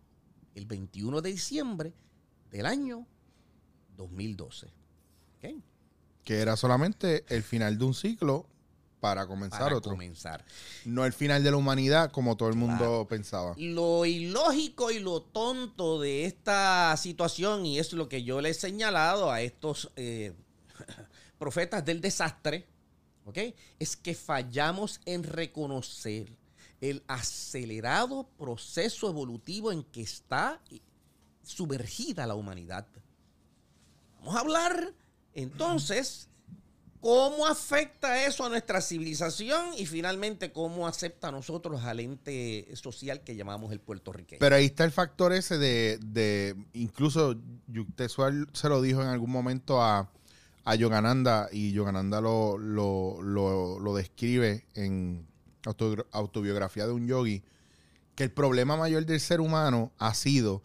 el 0.55 0.65
21 0.65 1.21
de 1.21 1.31
diciembre 1.31 1.93
del 2.49 2.65
año 2.65 3.05
2012. 3.97 4.67
¿ok? 5.37 5.63
Que 6.23 6.39
era 6.39 6.55
solamente 6.55 7.25
el 7.27 7.43
final 7.43 7.77
de 7.77 7.85
un 7.85 7.93
ciclo 7.93 8.47
para 8.99 9.25
comenzar 9.27 9.59
Para 9.61 9.77
otro. 9.77 9.91
comenzar. 9.91 10.43
No 10.85 11.05
el 11.05 11.13
final 11.13 11.43
de 11.43 11.51
la 11.51 11.57
humanidad 11.57 12.11
como 12.11 12.35
todo 12.37 12.49
el 12.49 12.55
mundo 12.55 12.77
Claro. 12.77 13.07
pensaba. 13.07 13.53
Lo 13.57 14.05
ilógico 14.05 14.91
y 14.91 14.99
lo 14.99 15.21
tonto 15.21 15.99
de 15.99 16.25
esta 16.25 16.95
situación, 16.97 17.65
y 17.65 17.79
es 17.79 17.93
lo 17.93 18.09
que 18.09 18.23
yo 18.23 18.41
le 18.41 18.49
he 18.49 18.53
señalado 18.53 19.31
a 19.31 19.41
estos 19.41 19.91
eh, 19.95 20.33
profetas 21.39 21.83
del 21.85 22.01
desastre, 22.01 22.67
¿ok? 23.25 23.37
Es 23.79 23.95
que 23.95 24.13
fallamos 24.15 24.99
en 25.05 25.23
reconocer 25.23 26.27
el 26.81 27.03
acelerado 27.07 28.29
proceso 28.37 29.09
evolutivo 29.09 29.71
en 29.71 29.83
que 29.83 30.01
está 30.01 30.61
sumergida 31.43 32.25
la 32.25 32.35
humanidad. 32.35 32.87
Vamos 34.19 34.35
a 34.35 34.39
hablar 34.39 34.93
entonces 35.33 36.28
cómo 37.01 37.47
afecta 37.47 38.25
eso 38.25 38.45
a 38.45 38.49
nuestra 38.49 38.81
civilización 38.81 39.73
y 39.77 39.85
finalmente 39.85 40.51
cómo 40.51 40.87
acepta 40.87 41.29
a 41.29 41.31
nosotros 41.31 41.83
al 41.83 41.99
ente 42.01 42.67
social 42.75 43.21
que 43.21 43.35
llamamos 43.35 43.71
el 43.71 43.79
puertorriqueño. 43.79 44.39
Pero 44.39 44.55
ahí 44.55 44.65
está 44.65 44.83
el 44.83 44.91
factor 44.91 45.31
ese 45.33 45.57
de, 45.57 45.97
de 46.01 46.55
incluso 46.73 47.35
Yuctesual 47.67 48.49
se 48.53 48.67
lo 48.69 48.81
dijo 48.81 49.01
en 49.01 49.07
algún 49.07 49.31
momento 49.31 49.81
a, 49.81 50.11
a 50.65 50.75
Yogananda 50.75 51.47
y 51.51 51.71
Yogananda 51.71 52.19
lo, 52.19 52.57
lo, 52.57 53.21
lo, 53.21 53.79
lo 53.79 53.95
describe 53.95 54.65
en 54.75 55.25
auto- 55.63 56.05
autobiografía 56.11 56.85
de 56.85 56.91
un 56.93 57.07
yogi, 57.07 57.43
que 58.15 58.23
el 58.25 58.31
problema 58.31 58.75
mayor 58.75 59.05
del 59.05 59.21
ser 59.21 59.39
humano 59.39 59.93
ha 59.97 60.13
sido 60.13 60.61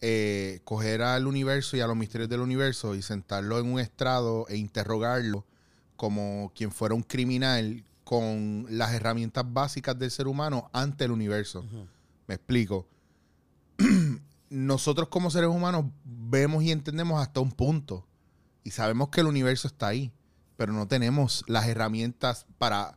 eh, 0.00 0.60
coger 0.64 1.02
al 1.02 1.26
universo 1.26 1.76
y 1.76 1.80
a 1.80 1.86
los 1.86 1.96
misterios 1.96 2.30
del 2.30 2.40
universo 2.40 2.94
y 2.94 3.02
sentarlo 3.02 3.58
en 3.58 3.70
un 3.70 3.78
estrado 3.78 4.46
e 4.48 4.56
interrogarlo 4.56 5.44
como 6.00 6.50
quien 6.54 6.72
fuera 6.72 6.94
un 6.94 7.02
criminal 7.02 7.84
con 8.04 8.64
las 8.70 8.94
herramientas 8.94 9.44
básicas 9.46 9.98
del 9.98 10.10
ser 10.10 10.28
humano 10.28 10.70
ante 10.72 11.04
el 11.04 11.10
universo. 11.10 11.62
Me 12.26 12.36
explico. 12.36 12.86
Nosotros 14.48 15.08
como 15.08 15.30
seres 15.30 15.50
humanos 15.50 15.84
vemos 16.02 16.62
y 16.62 16.70
entendemos 16.70 17.20
hasta 17.20 17.40
un 17.40 17.52
punto 17.52 18.06
y 18.64 18.70
sabemos 18.70 19.10
que 19.10 19.20
el 19.20 19.26
universo 19.26 19.68
está 19.68 19.88
ahí, 19.88 20.10
pero 20.56 20.72
no 20.72 20.88
tenemos 20.88 21.44
las 21.46 21.66
herramientas 21.66 22.46
para 22.56 22.96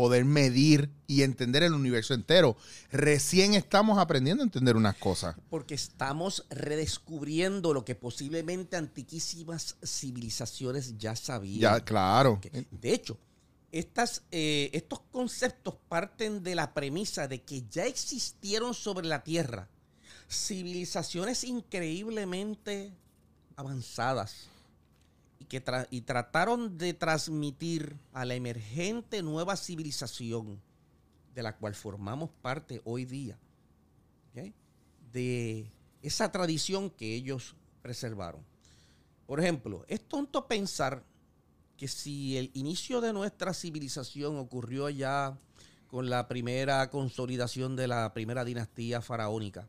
poder 0.00 0.24
medir 0.24 0.88
y 1.06 1.24
entender 1.24 1.62
el 1.62 1.74
universo 1.74 2.14
entero. 2.14 2.56
Recién 2.90 3.52
estamos 3.52 3.98
aprendiendo 3.98 4.42
a 4.42 4.46
entender 4.46 4.74
unas 4.74 4.96
cosas. 4.96 5.36
Porque 5.50 5.74
estamos 5.74 6.46
redescubriendo 6.48 7.74
lo 7.74 7.84
que 7.84 7.94
posiblemente 7.94 8.78
antiquísimas 8.78 9.76
civilizaciones 9.84 10.96
ya 10.96 11.14
sabían. 11.16 11.60
Ya, 11.60 11.84
claro. 11.84 12.40
De 12.70 12.94
hecho, 12.94 13.18
estas, 13.72 14.22
eh, 14.30 14.70
estos 14.72 15.00
conceptos 15.12 15.74
parten 15.90 16.42
de 16.42 16.54
la 16.54 16.72
premisa 16.72 17.28
de 17.28 17.42
que 17.42 17.64
ya 17.70 17.84
existieron 17.84 18.72
sobre 18.72 19.06
la 19.06 19.22
Tierra 19.22 19.68
civilizaciones 20.30 21.44
increíblemente 21.44 22.90
avanzadas 23.54 24.48
y 25.40 25.46
que 25.46 25.64
y 25.90 26.02
trataron 26.02 26.78
de 26.78 26.94
transmitir 26.94 27.96
a 28.12 28.24
la 28.24 28.34
emergente 28.34 29.22
nueva 29.22 29.56
civilización 29.56 30.60
de 31.34 31.42
la 31.42 31.56
cual 31.56 31.74
formamos 31.74 32.30
parte 32.42 32.80
hoy 32.84 33.04
día, 33.06 33.38
de 35.12 35.68
esa 36.02 36.30
tradición 36.30 36.88
que 36.88 37.14
ellos 37.16 37.56
preservaron. 37.82 38.42
Por 39.26 39.40
ejemplo, 39.40 39.84
es 39.88 40.00
tonto 40.06 40.46
pensar 40.46 41.02
que 41.76 41.88
si 41.88 42.36
el 42.36 42.50
inicio 42.54 43.00
de 43.00 43.12
nuestra 43.12 43.54
civilización 43.54 44.36
ocurrió 44.36 44.88
ya 44.88 45.36
con 45.88 46.10
la 46.10 46.28
primera 46.28 46.88
consolidación 46.90 47.74
de 47.74 47.88
la 47.88 48.12
primera 48.12 48.44
dinastía 48.44 49.00
faraónica, 49.00 49.66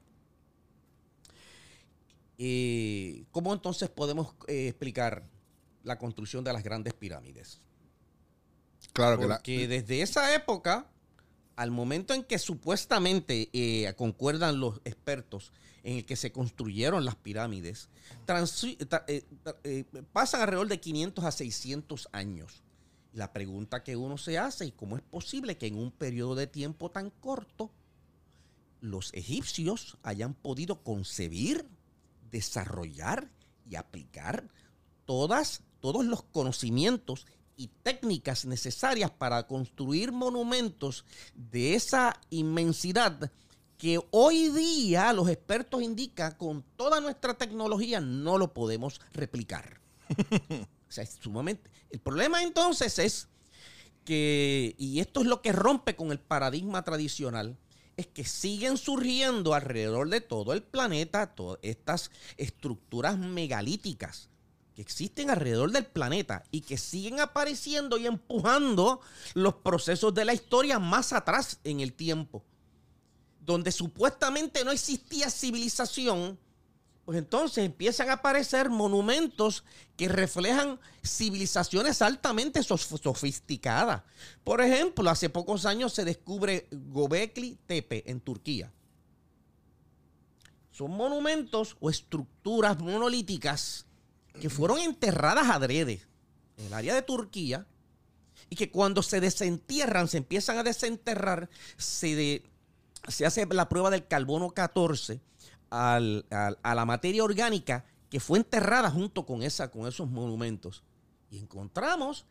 eh, 2.37 3.23
¿cómo 3.31 3.53
entonces 3.53 3.89
podemos 3.89 4.35
eh, 4.47 4.67
explicar 4.67 5.23
la 5.83 5.97
construcción 5.97 6.43
de 6.43 6.53
las 6.53 6.63
grandes 6.63 6.93
pirámides? 6.93 7.61
Claro 8.93 9.19
que 9.19 9.27
la, 9.27 9.35
Porque 9.35 9.67
desde 9.67 10.01
esa 10.01 10.33
época, 10.33 10.87
al 11.55 11.71
momento 11.71 12.13
en 12.13 12.23
que 12.23 12.39
supuestamente 12.39 13.49
eh, 13.53 13.93
concuerdan 13.95 14.59
los 14.59 14.81
expertos 14.83 15.51
en 15.83 15.97
el 15.97 16.05
que 16.05 16.15
se 16.15 16.31
construyeron 16.31 17.05
las 17.05 17.15
pirámides, 17.15 17.89
eh, 19.07 19.23
eh, 19.63 19.85
pasan 20.11 20.41
alrededor 20.41 20.67
de 20.67 20.79
500 20.79 21.25
a 21.25 21.31
600 21.31 22.09
años. 22.11 22.63
La 23.13 23.33
pregunta 23.33 23.83
que 23.83 23.95
uno 23.95 24.17
se 24.17 24.37
hace 24.37 24.65
es 24.65 24.73
cómo 24.73 24.95
es 24.95 25.03
posible 25.03 25.57
que 25.57 25.67
en 25.67 25.77
un 25.77 25.91
periodo 25.91 26.35
de 26.35 26.47
tiempo 26.47 26.91
tan 26.91 27.09
corto 27.09 27.71
los 28.79 29.13
egipcios 29.13 29.97
hayan 30.01 30.33
podido 30.33 30.83
concebir, 30.83 31.67
desarrollar 32.31 33.29
y 33.69 33.75
aplicar 33.75 34.49
todas, 35.05 35.61
todos 35.81 36.05
los 36.05 36.23
conocimientos 36.23 37.25
y 37.57 37.67
técnicas 37.83 38.45
necesarias 38.45 39.11
para 39.11 39.45
construir 39.45 40.11
monumentos 40.11 41.05
de 41.35 41.75
esa 41.75 42.19
inmensidad 42.29 43.31
que 43.77 43.99
hoy 44.11 44.49
día 44.49 45.11
los 45.11 45.29
expertos 45.29 45.81
indican 45.81 46.35
con 46.35 46.63
toda 46.75 47.01
nuestra 47.01 47.35
tecnología 47.35 47.99
no 47.99 48.37
lo 48.37 48.53
podemos 48.53 49.01
replicar. 49.11 49.81
o 50.49 50.91
sea, 50.91 51.03
es 51.03 51.17
sumamente... 51.21 51.69
El 51.89 51.99
problema 51.99 52.41
entonces 52.41 52.99
es 52.99 53.27
que, 54.05 54.75
y 54.77 54.99
esto 54.99 55.21
es 55.21 55.27
lo 55.27 55.41
que 55.41 55.51
rompe 55.51 55.95
con 55.95 56.11
el 56.11 56.19
paradigma 56.19 56.83
tradicional, 56.83 57.57
es 57.97 58.07
que 58.07 58.23
siguen 58.23 58.77
surgiendo 58.77 59.53
alrededor 59.53 60.09
de 60.09 60.21
todo 60.21 60.53
el 60.53 60.63
planeta 60.63 61.35
todas 61.35 61.59
estas 61.61 62.09
estructuras 62.37 63.17
megalíticas 63.19 64.30
existen 64.81 65.29
alrededor 65.29 65.71
del 65.71 65.85
planeta 65.85 66.43
y 66.51 66.61
que 66.61 66.77
siguen 66.77 67.19
apareciendo 67.19 67.97
y 67.97 68.07
empujando 68.07 69.01
los 69.33 69.55
procesos 69.55 70.13
de 70.13 70.25
la 70.25 70.33
historia 70.33 70.79
más 70.79 71.13
atrás 71.13 71.59
en 71.63 71.79
el 71.79 71.93
tiempo. 71.93 72.43
Donde 73.39 73.71
supuestamente 73.71 74.63
no 74.63 74.71
existía 74.71 75.29
civilización, 75.29 76.37
pues 77.05 77.17
entonces 77.17 77.65
empiezan 77.65 78.09
a 78.09 78.13
aparecer 78.13 78.69
monumentos 78.69 79.63
que 79.97 80.07
reflejan 80.07 80.79
civilizaciones 81.03 82.01
altamente 82.01 82.61
sof- 82.61 83.01
sofisticadas. 83.01 84.03
Por 84.43 84.61
ejemplo, 84.61 85.09
hace 85.09 85.29
pocos 85.29 85.65
años 85.65 85.93
se 85.93 86.05
descubre 86.05 86.67
Gobekli 86.71 87.57
Tepe 87.65 88.09
en 88.09 88.21
Turquía. 88.21 88.71
Son 90.69 90.91
monumentos 90.91 91.75
o 91.81 91.89
estructuras 91.89 92.79
monolíticas 92.79 93.85
que 94.39 94.49
fueron 94.49 94.79
enterradas 94.79 95.49
adrede 95.49 96.01
en 96.57 96.65
el 96.67 96.73
área 96.73 96.93
de 96.95 97.01
Turquía 97.01 97.65
y 98.49 98.55
que 98.55 98.69
cuando 98.71 99.01
se 99.03 99.19
desentierran, 99.21 100.07
se 100.07 100.17
empiezan 100.17 100.57
a 100.57 100.63
desenterrar, 100.63 101.49
se, 101.77 102.15
de- 102.15 102.43
se 103.07 103.25
hace 103.25 103.45
la 103.47 103.69
prueba 103.69 103.89
del 103.89 104.07
carbono 104.07 104.49
14 104.51 105.21
al- 105.69 106.25
al- 106.29 106.59
a 106.61 106.75
la 106.75 106.85
materia 106.85 107.23
orgánica 107.23 107.85
que 108.09 108.19
fue 108.19 108.37
enterrada 108.39 108.91
junto 108.91 109.25
con, 109.25 109.41
esa, 109.41 109.71
con 109.71 109.87
esos 109.87 110.09
monumentos. 110.09 110.83
Y 111.29 111.37
encontramos 111.39 112.25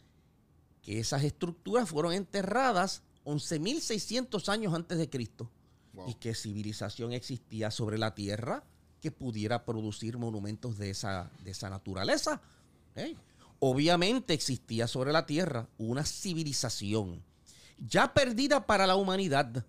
que 0.82 0.98
esas 1.00 1.22
estructuras 1.24 1.88
fueron 1.88 2.12
enterradas 2.12 3.02
11.600 3.24 4.48
años 4.50 4.74
antes 4.74 4.98
de 4.98 5.08
Cristo. 5.08 5.50
Wow. 5.94 6.08
¿Y 6.10 6.14
qué 6.14 6.34
civilización 6.34 7.12
existía 7.12 7.70
sobre 7.70 7.98
la 7.98 8.14
Tierra 8.14 8.62
que 9.00 9.10
pudiera 9.10 9.64
producir 9.64 10.18
monumentos 10.18 10.78
de 10.78 10.90
esa, 10.90 11.30
de 11.44 11.50
esa 11.50 11.70
naturaleza? 11.70 12.40
¿Eh? 12.96 13.16
Obviamente 13.58 14.32
existía 14.34 14.86
sobre 14.86 15.12
la 15.12 15.26
Tierra 15.26 15.68
una 15.78 16.04
civilización 16.04 17.22
ya 17.88 18.12
perdida 18.12 18.66
para 18.66 18.86
la 18.86 18.96
humanidad 18.96 19.64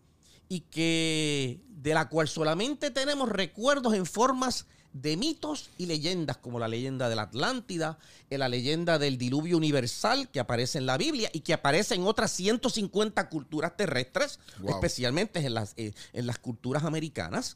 y 0.50 0.62
que 0.62 1.62
de 1.70 1.94
la 1.94 2.10
cual 2.10 2.28
solamente 2.28 2.92
tenemos 2.92 3.30
recuerdos 3.30 3.94
en 3.94 4.06
formas 4.06 4.66
de 4.94 5.16
mitos 5.16 5.70
y 5.78 5.86
leyendas 5.86 6.36
como 6.36 6.60
la 6.60 6.68
leyenda 6.68 7.08
de 7.08 7.16
la 7.16 7.22
Atlántida, 7.22 7.98
eh, 8.30 8.38
la 8.38 8.50
leyenda 8.50 9.00
del 9.00 9.18
diluvio 9.18 9.56
universal 9.56 10.28
que 10.30 10.42
aparece 10.42 10.78
en 10.80 10.86
la 10.86 10.98
Biblia 10.98 11.30
y 11.32 11.40
que 11.40 11.54
aparece 11.54 11.96
en 11.96 12.04
otras 12.04 12.32
150 12.32 13.30
culturas 13.30 13.78
terrestres, 13.78 14.40
Wow. 14.60 14.72
especialmente 14.72 15.40
en 15.40 15.54
las, 15.54 15.74
eh, 15.78 15.94
en 16.12 16.28
las 16.28 16.38
culturas 16.40 16.84
americanas, 16.84 17.56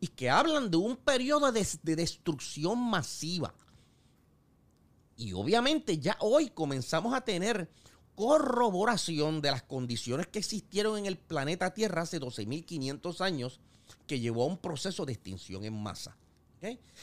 y 0.00 0.08
que 0.08 0.30
hablan 0.30 0.70
de 0.70 0.76
un 0.76 0.96
periodo 0.96 1.52
de, 1.52 1.66
de 1.82 1.96
destrucción 1.96 2.78
masiva. 2.78 3.54
Y 5.16 5.32
obviamente 5.32 5.98
ya 5.98 6.16
hoy 6.20 6.50
comenzamos 6.50 7.14
a 7.14 7.22
tener 7.22 7.68
corroboración 8.14 9.40
de 9.40 9.50
las 9.50 9.62
condiciones 9.62 10.26
que 10.26 10.38
existieron 10.38 10.98
en 10.98 11.06
el 11.06 11.16
planeta 11.18 11.74
Tierra 11.74 12.02
hace 12.02 12.20
12.500 12.20 13.20
años 13.20 13.60
que 14.06 14.20
llevó 14.20 14.44
a 14.44 14.46
un 14.46 14.58
proceso 14.58 15.04
de 15.06 15.12
extinción 15.12 15.64
en 15.64 15.74
masa. 15.74 16.16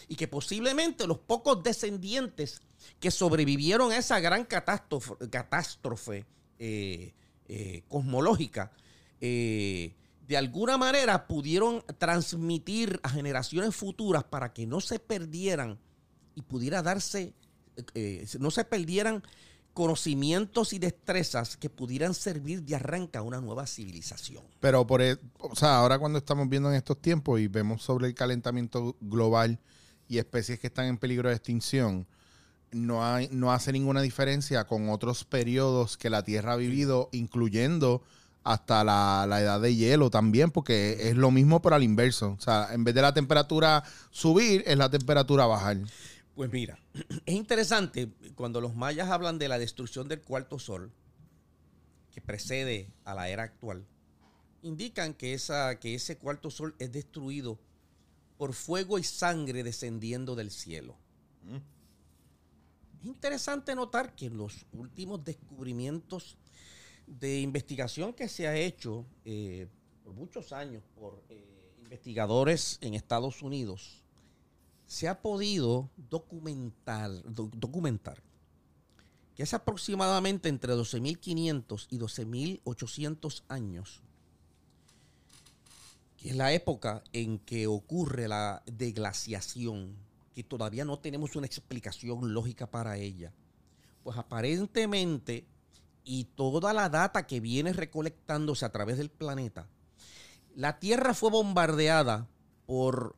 Y 0.09 0.15
que 0.15 0.27
posiblemente 0.27 1.07
los 1.07 1.19
pocos 1.19 1.63
descendientes 1.63 2.61
que 2.99 3.11
sobrevivieron 3.11 3.91
a 3.91 3.97
esa 3.97 4.19
gran 4.19 4.43
catástrofe, 4.43 5.13
catástrofe 5.29 6.25
eh, 6.59 7.13
eh, 7.47 7.83
cosmológica, 7.87 8.73
eh, 9.21 9.93
de 10.27 10.37
alguna 10.37 10.77
manera 10.77 11.27
pudieron 11.27 11.83
transmitir 11.97 12.99
a 13.03 13.09
generaciones 13.09 13.75
futuras 13.75 14.23
para 14.23 14.53
que 14.53 14.65
no 14.65 14.79
se 14.79 14.99
perdieran 14.99 15.79
y 16.35 16.41
pudiera 16.41 16.81
darse, 16.81 17.33
eh, 17.93 18.25
no 18.39 18.51
se 18.51 18.63
perdieran 18.63 19.23
conocimientos 19.73 20.71
y 20.73 20.79
destrezas 20.79 21.57
que 21.57 21.69
pudieran 21.69 22.13
servir 22.13 22.63
de 22.63 22.75
arranca 22.75 23.19
a 23.19 23.21
una 23.23 23.41
nueva 23.41 23.65
civilización. 23.65 24.43
Pero 24.59 24.85
por 24.85 25.01
e- 25.01 25.17
o 25.39 25.55
sea, 25.55 25.77
ahora 25.77 25.97
cuando 25.99 26.19
estamos 26.19 26.47
viendo 26.47 26.69
en 26.69 26.75
estos 26.75 27.01
tiempos 27.01 27.39
y 27.39 27.47
vemos 27.47 27.81
sobre 27.81 28.07
el 28.07 28.13
calentamiento 28.13 28.95
global 29.01 29.59
y 30.07 30.19
especies 30.19 30.59
que 30.59 30.67
están 30.67 30.85
en 30.85 30.97
peligro 30.97 31.29
de 31.29 31.35
extinción, 31.35 32.07
no 32.71 33.05
hay, 33.05 33.29
no 33.31 33.51
hace 33.51 33.71
ninguna 33.71 34.01
diferencia 34.01 34.65
con 34.65 34.89
otros 34.89 35.25
periodos 35.25 35.97
que 35.97 36.09
la 36.09 36.23
Tierra 36.23 36.53
ha 36.53 36.57
vivido, 36.57 37.09
incluyendo 37.11 38.03
hasta 38.43 38.83
la, 38.83 39.25
la 39.27 39.41
edad 39.41 39.61
de 39.61 39.75
hielo 39.75 40.09
también, 40.09 40.51
porque 40.51 41.09
es 41.09 41.15
lo 41.15 41.31
mismo 41.31 41.61
pero 41.61 41.75
al 41.75 41.83
inverso. 41.83 42.35
O 42.37 42.41
sea, 42.41 42.69
en 42.73 42.83
vez 42.83 42.93
de 42.93 43.01
la 43.01 43.13
temperatura 43.13 43.83
subir, 44.11 44.63
es 44.65 44.77
la 44.77 44.89
temperatura 44.89 45.45
bajar. 45.45 45.77
Pues 46.35 46.51
mira, 46.51 46.79
es 47.25 47.35
interesante 47.35 48.09
cuando 48.35 48.59
los 48.59 48.75
mayas 48.75 49.09
hablan 49.09 49.37
de 49.37 49.47
la 49.47 49.59
destrucción 49.59 50.07
del 50.07 50.21
cuarto 50.21 50.59
sol, 50.59 50.91
que 52.11 52.21
precede 52.21 52.91
a 53.05 53.13
la 53.13 53.29
era 53.29 53.43
actual, 53.43 53.85
indican 54.61 55.13
que, 55.13 55.33
esa, 55.33 55.79
que 55.79 55.95
ese 55.95 56.17
cuarto 56.17 56.49
sol 56.49 56.75
es 56.79 56.91
destruido 56.91 57.59
por 58.37 58.53
fuego 58.53 58.97
y 58.99 59.03
sangre 59.03 59.63
descendiendo 59.63 60.35
del 60.35 60.51
cielo. 60.51 60.95
Es 62.99 63.05
interesante 63.05 63.75
notar 63.75 64.15
que 64.15 64.27
en 64.27 64.37
los 64.37 64.65
últimos 64.71 65.23
descubrimientos 65.23 66.37
de 67.07 67.41
investigación 67.41 68.13
que 68.13 68.27
se 68.29 68.47
ha 68.47 68.55
hecho 68.55 69.05
eh, 69.25 69.67
por 70.03 70.13
muchos 70.13 70.51
años 70.53 70.83
por 70.95 71.21
eh, 71.29 71.43
investigadores 71.83 72.77
en 72.81 72.93
Estados 72.93 73.41
Unidos, 73.41 74.01
se 74.85 75.07
ha 75.07 75.21
podido 75.21 75.89
documentar, 76.09 77.11
do- 77.23 77.49
documentar 77.55 78.21
que 79.35 79.41
es 79.43 79.53
aproximadamente 79.55 80.47
entre 80.47 80.73
12.500 80.73 81.87
y 81.89 81.97
12.800 81.97 83.43
años, 83.47 84.01
que 86.17 86.29
es 86.29 86.35
la 86.35 86.53
época 86.53 87.03
en 87.13 87.39
que 87.39 87.65
ocurre 87.65 88.27
la 88.27 88.61
deglaciación, 88.65 89.95
que 90.35 90.43
todavía 90.43 90.85
no 90.85 90.99
tenemos 90.99 91.35
una 91.35 91.47
explicación 91.47 92.33
lógica 92.33 92.69
para 92.69 92.97
ella. 92.97 93.33
Pues 94.03 94.17
aparentemente, 94.17 95.45
y 96.03 96.25
toda 96.35 96.73
la 96.73 96.89
data 96.89 97.27
que 97.27 97.39
viene 97.39 97.73
recolectándose 97.73 98.65
a 98.65 98.71
través 98.71 98.97
del 98.97 99.09
planeta, 99.09 99.67
la 100.55 100.79
Tierra 100.79 101.13
fue 101.13 101.31
bombardeada 101.31 102.27
por 102.65 103.15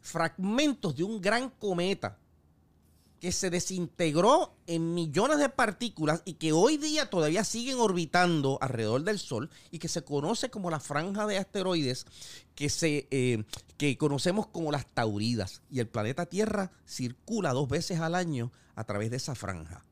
fragmentos 0.00 0.96
de 0.96 1.04
un 1.04 1.20
gran 1.20 1.50
cometa 1.50 2.18
que 3.24 3.32
se 3.32 3.48
desintegró 3.48 4.54
en 4.66 4.92
millones 4.92 5.38
de 5.38 5.48
partículas 5.48 6.20
y 6.26 6.34
que 6.34 6.52
hoy 6.52 6.76
día 6.76 7.08
todavía 7.08 7.42
siguen 7.42 7.78
orbitando 7.78 8.58
alrededor 8.60 9.02
del 9.02 9.18
Sol 9.18 9.48
y 9.70 9.78
que 9.78 9.88
se 9.88 10.04
conoce 10.04 10.50
como 10.50 10.70
la 10.70 10.78
franja 10.78 11.26
de 11.26 11.38
asteroides 11.38 12.04
que, 12.54 12.68
se, 12.68 13.08
eh, 13.10 13.44
que 13.78 13.96
conocemos 13.96 14.46
como 14.48 14.70
las 14.70 14.86
tauridas. 14.86 15.62
Y 15.70 15.80
el 15.80 15.88
planeta 15.88 16.26
Tierra 16.26 16.70
circula 16.86 17.54
dos 17.54 17.66
veces 17.66 18.00
al 18.00 18.14
año 18.14 18.52
a 18.74 18.84
través 18.84 19.10
de 19.10 19.16
esa 19.16 19.34
franja. 19.34 19.82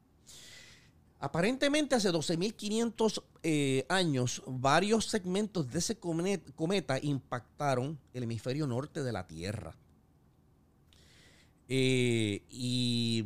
Aparentemente 1.24 1.94
hace 1.94 2.10
12.500 2.10 3.22
eh, 3.44 3.86
años, 3.88 4.42
varios 4.44 5.06
segmentos 5.06 5.70
de 5.70 5.78
ese 5.78 5.96
cometa, 5.96 6.98
impactaron 7.00 7.96
el 8.12 8.24
hemisferio 8.24 8.66
norte 8.66 9.04
de 9.04 9.12
la 9.12 9.24
Tierra. 9.28 9.72
Eh, 11.68 12.42
y 12.50 13.24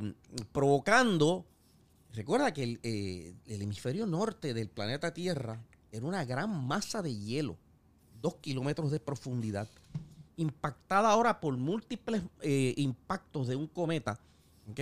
provocando, 0.52 1.46
recuerda 2.12 2.52
que 2.52 2.64
el, 2.64 2.80
eh, 2.82 3.34
el 3.46 3.62
hemisferio 3.62 4.04
norte 4.04 4.52
del 4.52 4.68
planeta 4.68 5.14
Tierra 5.14 5.58
era 5.90 6.04
una 6.04 6.22
gran 6.26 6.66
masa 6.66 7.00
de 7.00 7.16
hielo, 7.16 7.56
dos 8.20 8.34
kilómetros 8.42 8.90
de 8.90 9.00
profundidad, 9.00 9.68
impactada 10.36 11.08
ahora 11.08 11.40
por 11.40 11.56
múltiples 11.56 12.20
eh, 12.42 12.74
impactos 12.76 13.48
de 13.48 13.56
un 13.56 13.68
cometa, 13.68 14.18
¿ok? 14.70 14.80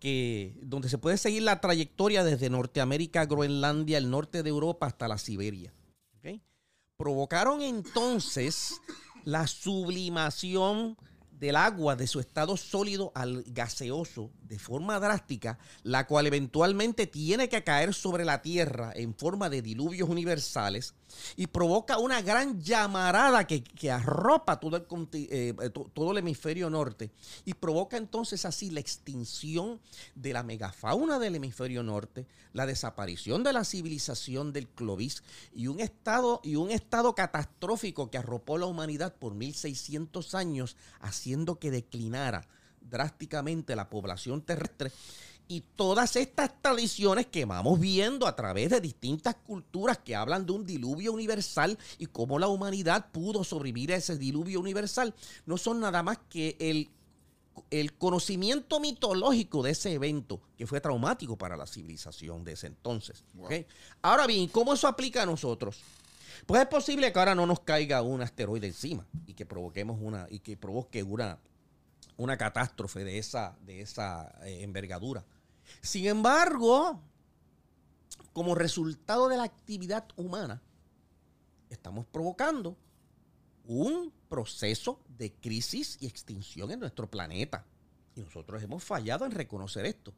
Que, 0.00 0.58
donde 0.62 0.88
se 0.88 0.98
puede 0.98 1.18
seguir 1.18 1.42
la 1.42 1.60
trayectoria 1.60 2.24
desde 2.24 2.50
Norteamérica, 2.50 3.26
Groenlandia, 3.26 3.98
el 3.98 4.10
norte 4.10 4.42
de 4.42 4.50
Europa 4.50 4.86
hasta 4.86 5.06
la 5.06 5.18
Siberia. 5.18 5.72
Provocaron 6.96 7.62
entonces 7.62 8.78
la 9.24 9.46
sublimación 9.46 10.98
del 11.40 11.56
agua 11.56 11.96
de 11.96 12.06
su 12.06 12.20
estado 12.20 12.56
sólido 12.56 13.10
al 13.14 13.42
gaseoso 13.46 14.30
de 14.42 14.58
forma 14.58 15.00
drástica, 15.00 15.58
la 15.82 16.06
cual 16.06 16.26
eventualmente 16.26 17.06
tiene 17.06 17.48
que 17.48 17.64
caer 17.64 17.94
sobre 17.94 18.24
la 18.26 18.42
Tierra 18.42 18.92
en 18.94 19.14
forma 19.14 19.48
de 19.48 19.62
diluvios 19.62 20.08
universales 20.08 20.94
y 21.36 21.46
provoca 21.48 21.98
una 21.98 22.20
gran 22.22 22.60
llamarada 22.62 23.46
que, 23.46 23.64
que 23.64 23.90
arropa 23.90 24.60
todo 24.60 24.76
el, 24.76 24.84
eh, 25.14 25.54
to- 25.72 25.90
todo 25.94 26.12
el 26.12 26.18
hemisferio 26.18 26.68
norte 26.70 27.10
y 27.44 27.54
provoca 27.54 27.96
entonces 27.96 28.44
así 28.44 28.70
la 28.70 28.80
extinción 28.80 29.80
de 30.14 30.32
la 30.32 30.42
megafauna 30.42 31.18
del 31.18 31.36
hemisferio 31.36 31.82
norte, 31.82 32.26
la 32.52 32.66
desaparición 32.66 33.42
de 33.42 33.52
la 33.52 33.64
civilización 33.64 34.52
del 34.52 34.68
Clovis 34.68 35.22
y 35.54 35.68
un 35.68 35.80
estado, 35.80 36.40
y 36.44 36.56
un 36.56 36.70
estado 36.70 37.14
catastrófico 37.14 38.10
que 38.10 38.18
arropó 38.18 38.58
la 38.58 38.66
humanidad 38.66 39.14
por 39.14 39.34
1600 39.34 40.34
años, 40.34 40.76
haciendo 41.30 41.60
que 41.60 41.70
declinara 41.70 42.44
drásticamente 42.80 43.76
la 43.76 43.88
población 43.88 44.42
terrestre. 44.42 44.90
Y 45.46 45.62
todas 45.76 46.16
estas 46.16 46.50
tradiciones 46.60 47.26
que 47.26 47.44
vamos 47.44 47.78
viendo 47.78 48.26
a 48.26 48.34
través 48.34 48.70
de 48.70 48.80
distintas 48.80 49.36
culturas 49.36 49.98
que 49.98 50.16
hablan 50.16 50.44
de 50.44 50.52
un 50.52 50.66
diluvio 50.66 51.12
universal 51.12 51.78
y 51.98 52.06
cómo 52.06 52.38
la 52.38 52.48
humanidad 52.48 53.06
pudo 53.12 53.44
sobrevivir 53.44 53.92
a 53.92 53.96
ese 53.96 54.16
diluvio 54.16 54.58
universal, 54.58 55.14
no 55.46 55.56
son 55.56 55.80
nada 55.80 56.02
más 56.02 56.18
que 56.28 56.56
el, 56.58 56.88
el 57.70 57.92
conocimiento 57.94 58.80
mitológico 58.80 59.62
de 59.62 59.72
ese 59.72 59.92
evento 59.92 60.40
que 60.56 60.66
fue 60.66 60.80
traumático 60.80 61.36
para 61.36 61.56
la 61.56 61.66
civilización 61.66 62.44
de 62.44 62.52
ese 62.52 62.68
entonces. 62.68 63.22
¿ok? 63.40 63.52
Ahora 64.02 64.26
bien, 64.26 64.48
¿cómo 64.48 64.74
eso 64.74 64.86
aplica 64.88 65.22
a 65.22 65.26
nosotros? 65.26 65.78
Pues 66.46 66.62
es 66.62 66.68
posible 66.68 67.12
que 67.12 67.18
ahora 67.18 67.34
no 67.34 67.46
nos 67.46 67.60
caiga 67.60 68.02
un 68.02 68.22
asteroide 68.22 68.66
encima 68.66 69.06
y 69.26 69.34
que 69.34 69.46
provoquemos 69.46 69.98
una 70.00 70.26
y 70.30 70.40
que 70.40 70.56
provoque 70.56 71.02
una, 71.02 71.38
una 72.16 72.36
catástrofe 72.36 73.04
de 73.04 73.18
esa, 73.18 73.56
de 73.62 73.80
esa 73.80 74.32
eh, 74.44 74.62
envergadura. 74.62 75.24
Sin 75.80 76.06
embargo, 76.06 77.00
como 78.32 78.54
resultado 78.54 79.28
de 79.28 79.36
la 79.36 79.44
actividad 79.44 80.06
humana, 80.16 80.62
estamos 81.68 82.06
provocando 82.06 82.76
un 83.64 84.12
proceso 84.28 85.00
de 85.18 85.32
crisis 85.32 85.96
y 86.00 86.06
extinción 86.06 86.70
en 86.70 86.80
nuestro 86.80 87.10
planeta. 87.10 87.64
Y 88.16 88.20
nosotros 88.20 88.62
hemos 88.62 88.82
fallado 88.82 89.24
en 89.24 89.32
reconocer 89.32 89.86
esto. 89.86 90.12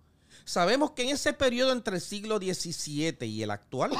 Sabemos 0.44 0.92
que 0.92 1.02
en 1.02 1.10
ese 1.10 1.32
periodo 1.32 1.72
entre 1.72 1.96
el 1.96 2.00
siglo 2.00 2.38
XVII 2.38 3.26
y 3.26 3.42
el 3.42 3.50
actual, 3.50 3.92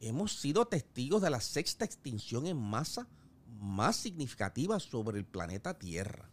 hemos 0.00 0.38
sido 0.38 0.66
testigos 0.66 1.22
de 1.22 1.30
la 1.30 1.40
sexta 1.40 1.84
extinción 1.84 2.46
en 2.46 2.56
masa 2.56 3.08
más 3.60 3.96
significativa 3.96 4.78
sobre 4.80 5.18
el 5.18 5.24
planeta 5.24 5.78
Tierra. 5.78 6.28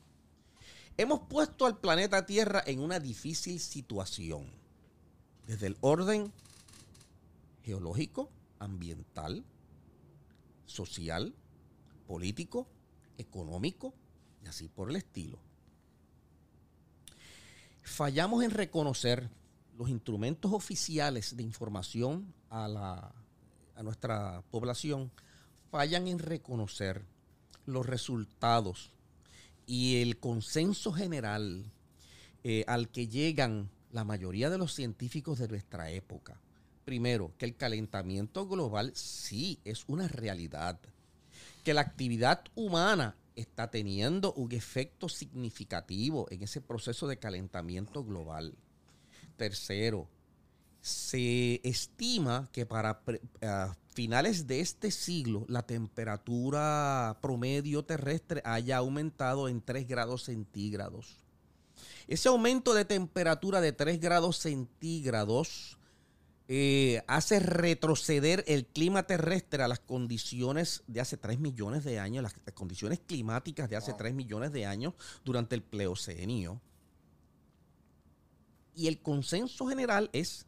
Hemos 0.97 1.21
puesto 1.21 1.65
al 1.65 1.79
planeta 1.79 2.25
Tierra 2.25 2.61
en 2.65 2.79
una 2.79 2.99
difícil 2.99 3.59
situación, 3.59 4.45
desde 5.47 5.67
el 5.67 5.77
orden 5.81 6.31
geológico, 7.63 8.29
ambiental, 8.59 9.43
social, 10.65 11.33
político, 12.07 12.67
económico 13.17 13.93
y 14.43 14.47
así 14.47 14.67
por 14.67 14.89
el 14.89 14.97
estilo. 14.97 15.39
Fallamos 17.81 18.43
en 18.43 18.51
reconocer 18.51 19.29
los 19.77 19.89
instrumentos 19.89 20.51
oficiales 20.53 21.35
de 21.35 21.43
información 21.43 22.33
a, 22.49 22.67
la, 22.67 23.13
a 23.75 23.83
nuestra 23.83 24.43
población, 24.51 25.11
fallan 25.71 26.07
en 26.07 26.19
reconocer 26.19 27.03
los 27.65 27.85
resultados 27.85 28.91
y 29.65 30.01
el 30.01 30.19
consenso 30.19 30.91
general 30.91 31.71
eh, 32.43 32.65
al 32.67 32.89
que 32.89 33.07
llegan 33.07 33.69
la 33.91 34.03
mayoría 34.03 34.49
de 34.49 34.57
los 34.57 34.73
científicos 34.73 35.39
de 35.39 35.47
nuestra 35.47 35.91
época. 35.91 36.39
Primero, 36.83 37.31
que 37.37 37.45
el 37.45 37.55
calentamiento 37.55 38.47
global 38.47 38.91
sí 38.95 39.59
es 39.63 39.85
una 39.87 40.07
realidad, 40.07 40.79
que 41.63 41.73
la 41.73 41.81
actividad 41.81 42.43
humana 42.55 43.15
está 43.35 43.71
teniendo 43.71 44.33
un 44.33 44.51
efecto 44.51 45.07
significativo 45.07 46.27
en 46.29 46.43
ese 46.43 46.59
proceso 46.59 47.07
de 47.07 47.17
calentamiento 47.17 48.03
global. 48.03 48.53
Tercero, 49.37 50.09
se 50.83 51.61
estima 51.63 52.49
que 52.51 52.65
para 52.65 53.01
a 53.41 53.73
finales 53.93 54.47
de 54.47 54.59
este 54.59 54.91
siglo 54.91 55.45
la 55.47 55.65
temperatura 55.65 57.17
promedio 57.21 57.85
terrestre 57.85 58.41
haya 58.43 58.77
aumentado 58.77 59.47
en 59.47 59.61
3 59.61 59.87
grados 59.87 60.23
centígrados. 60.23 61.19
Ese 62.05 62.27
aumento 62.27 62.73
de 62.73 62.83
temperatura 62.83 63.61
de 63.61 63.71
3 63.71 64.01
grados 64.01 64.39
centígrados 64.39 65.77
eh, 66.49 67.01
hace 67.07 67.39
retroceder 67.39 68.43
el 68.45 68.65
clima 68.65 69.03
terrestre 69.03 69.63
a 69.63 69.69
las 69.69 69.79
condiciones 69.79 70.83
de 70.87 70.99
hace 70.99 71.15
3 71.15 71.39
millones 71.39 71.85
de 71.85 71.97
años, 71.99 72.23
las, 72.23 72.35
las 72.45 72.55
condiciones 72.55 72.99
climáticas 72.99 73.69
de 73.69 73.77
hace 73.77 73.93
3 73.93 74.13
millones 74.13 74.51
de 74.51 74.65
años 74.65 74.95
durante 75.23 75.55
el 75.55 75.63
Pleocenio. 75.63 76.59
Y 78.75 78.87
el 78.87 79.01
consenso 79.01 79.65
general 79.67 80.09
es 80.11 80.45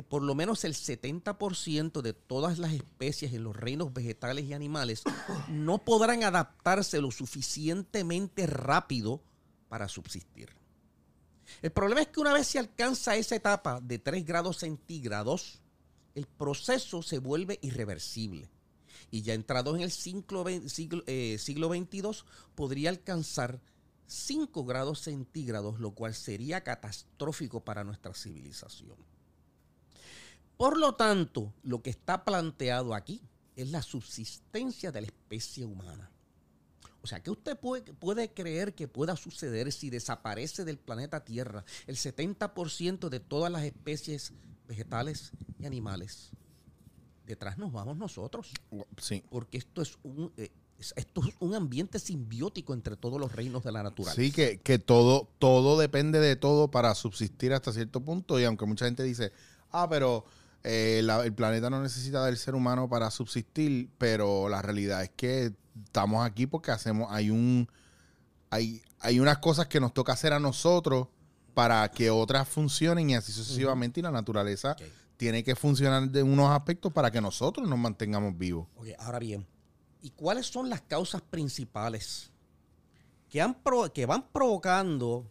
que 0.00 0.08
por 0.08 0.22
lo 0.22 0.34
menos 0.34 0.64
el 0.64 0.72
70% 0.72 2.00
de 2.00 2.14
todas 2.14 2.58
las 2.58 2.72
especies 2.72 3.34
en 3.34 3.44
los 3.44 3.54
reinos 3.54 3.92
vegetales 3.92 4.46
y 4.46 4.54
animales 4.54 5.02
no 5.50 5.84
podrán 5.84 6.24
adaptarse 6.24 7.02
lo 7.02 7.10
suficientemente 7.10 8.46
rápido 8.46 9.22
para 9.68 9.88
subsistir. 9.88 10.48
El 11.60 11.70
problema 11.70 12.00
es 12.00 12.08
que 12.08 12.20
una 12.20 12.32
vez 12.32 12.46
se 12.46 12.58
alcanza 12.58 13.14
esa 13.16 13.36
etapa 13.36 13.78
de 13.82 13.98
3 13.98 14.24
grados 14.24 14.56
centígrados, 14.56 15.60
el 16.14 16.26
proceso 16.26 17.02
se 17.02 17.18
vuelve 17.18 17.58
irreversible. 17.60 18.48
Y 19.10 19.20
ya 19.20 19.34
entrado 19.34 19.76
en 19.76 19.82
el 19.82 19.90
siglo, 19.90 20.44
ve- 20.44 20.66
siglo, 20.70 21.02
eh, 21.08 21.36
siglo 21.38 21.68
22, 21.68 22.24
podría 22.54 22.88
alcanzar 22.88 23.60
5 24.06 24.64
grados 24.64 25.00
centígrados, 25.00 25.78
lo 25.78 25.90
cual 25.90 26.14
sería 26.14 26.62
catastrófico 26.62 27.62
para 27.64 27.84
nuestra 27.84 28.14
civilización. 28.14 28.96
Por 30.60 30.76
lo 30.76 30.94
tanto, 30.94 31.54
lo 31.62 31.80
que 31.80 31.88
está 31.88 32.22
planteado 32.22 32.94
aquí 32.94 33.22
es 33.56 33.70
la 33.70 33.80
subsistencia 33.80 34.92
de 34.92 35.00
la 35.00 35.06
especie 35.06 35.64
humana. 35.64 36.10
O 37.00 37.06
sea, 37.06 37.22
¿qué 37.22 37.30
usted 37.30 37.58
puede, 37.58 37.94
puede 37.94 38.30
creer 38.34 38.74
que 38.74 38.86
pueda 38.86 39.16
suceder 39.16 39.72
si 39.72 39.88
desaparece 39.88 40.66
del 40.66 40.76
planeta 40.76 41.24
Tierra 41.24 41.64
el 41.86 41.96
70% 41.96 43.08
de 43.08 43.20
todas 43.20 43.50
las 43.50 43.62
especies 43.64 44.34
vegetales 44.68 45.30
y 45.58 45.64
animales? 45.64 46.28
Detrás 47.24 47.56
nos 47.56 47.72
vamos 47.72 47.96
nosotros, 47.96 48.52
Sí. 48.98 49.24
porque 49.30 49.56
esto 49.56 49.80
es 49.80 49.96
un, 50.02 50.30
eh, 50.36 50.50
es- 50.78 50.92
esto 50.94 51.22
es 51.26 51.34
un 51.40 51.54
ambiente 51.54 51.98
simbiótico 51.98 52.74
entre 52.74 52.96
todos 52.98 53.18
los 53.18 53.32
reinos 53.32 53.64
de 53.64 53.72
la 53.72 53.82
naturaleza. 53.82 54.20
Sí, 54.20 54.30
que, 54.30 54.60
que 54.60 54.78
todo, 54.78 55.26
todo 55.38 55.78
depende 55.78 56.20
de 56.20 56.36
todo 56.36 56.70
para 56.70 56.94
subsistir 56.94 57.54
hasta 57.54 57.72
cierto 57.72 58.02
punto. 58.04 58.38
Y 58.38 58.44
aunque 58.44 58.66
mucha 58.66 58.84
gente 58.84 59.02
dice, 59.04 59.32
ah, 59.70 59.88
pero 59.88 60.26
eh, 60.64 61.00
la- 61.04 61.24
el 61.24 61.32
planeta 61.32 61.70
no 61.70 61.80
necesita 61.82 62.24
del 62.26 62.36
ser 62.36 62.54
humano 62.54 62.88
para 62.88 63.10
subsistir, 63.10 63.88
pero 63.98 64.48
la 64.48 64.60
realidad 64.62 65.02
es 65.02 65.10
que 65.10 65.52
estamos 65.86 66.24
aquí 66.26 66.46
porque 66.46 66.70
hacemos, 66.70 67.08
hay 67.10 67.30
un, 67.30 67.68
hay, 68.50 68.82
hay 68.98 69.20
unas 69.20 69.38
cosas 69.38 69.66
que 69.68 69.80
nos 69.80 69.94
toca 69.94 70.12
hacer 70.12 70.32
a 70.32 70.38
nosotros 70.40 71.08
para 71.54 71.90
que 71.90 72.10
otras 72.10 72.46
funcionen 72.48 73.10
y 73.10 73.14
así 73.14 73.32
sucesivamente. 73.32 74.00
Y 74.00 74.02
la 74.02 74.10
naturaleza 74.10 74.76
tiene 75.16 75.42
que 75.44 75.54
funcionar 75.56 76.08
de 76.10 76.22
unos 76.22 76.50
aspectos 76.50 76.92
para 76.92 77.10
que 77.10 77.20
nosotros 77.20 77.68
nos 77.68 77.78
mantengamos 77.78 78.36
vivos. 78.36 78.66
Ok, 78.76 78.88
ahora 78.98 79.18
bien, 79.18 79.46
¿y 80.02 80.10
cuáles 80.10 80.46
son 80.46 80.68
las 80.70 80.80
causas 80.82 81.20
principales 81.22 82.30
que, 83.28 83.40
han 83.40 83.54
pro- 83.54 83.92
que 83.92 84.06
van 84.06 84.24
provocando 84.32 85.26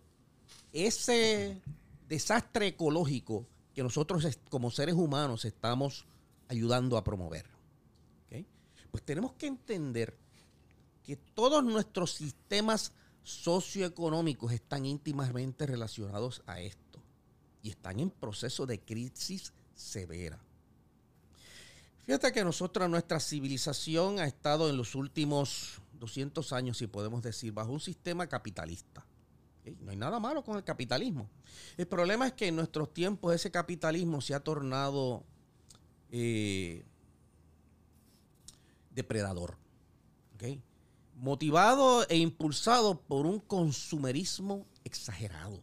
ese 0.74 1.62
desastre 2.08 2.68
ecológico 2.68 3.46
que 3.80 3.84
nosotros 3.84 4.28
como 4.50 4.72
seres 4.72 4.96
humanos 4.96 5.46
estamos 5.46 6.06
ayudando 6.50 6.98
a 6.98 7.04
promover? 7.06 7.46
¿Ok? 8.26 8.46
Pues 8.92 9.04
tenemos 9.04 9.32
que 9.36 9.48
entender 9.48 10.18
que 11.02 11.16
todos 11.16 11.64
nuestros 11.64 12.12
sistemas 12.12 12.92
socioeconómicos 13.24 14.52
están 14.52 14.86
íntimamente 14.86 15.66
relacionados 15.66 16.44
a 16.46 16.60
esto 16.60 17.02
y 17.64 17.70
están 17.70 18.02
en 18.02 18.10
proceso 18.10 18.66
de 18.66 18.82
crisis 18.82 19.54
severa. 19.76 20.38
Fíjate 22.06 22.34
que 22.34 22.44
nosotros, 22.44 22.90
nuestra 22.90 23.22
civilización 23.22 24.20
ha 24.20 24.26
estado 24.26 24.70
en 24.70 24.76
los 24.76 24.94
últimos 24.94 25.82
200 25.94 26.52
años, 26.52 26.80
si 26.80 26.88
podemos 26.88 27.24
decir, 27.24 27.54
bajo 27.54 27.72
un 27.72 27.80
sistema 27.80 28.28
capitalista. 28.28 29.06
¿Ok? 29.70 29.78
No 29.82 29.92
hay 29.92 29.98
nada 29.98 30.20
malo 30.20 30.44
con 30.44 30.58
el 30.58 30.64
capitalismo. 30.64 31.30
El 31.78 31.88
problema 31.88 32.28
es 32.28 32.34
que 32.34 32.48
en 32.48 32.56
nuestros 32.56 32.94
tiempos 32.94 33.34
ese 33.34 33.52
capitalismo 33.52 34.22
se 34.22 34.34
ha 34.34 34.40
tornado 34.40 35.24
eh, 36.12 36.86
depredador. 38.92 39.58
Motivado 41.16 42.08
e 42.08 42.18
impulsado 42.18 43.02
por 43.02 43.26
un 43.26 43.40
consumerismo 43.40 44.66
exagerado. 44.86 45.62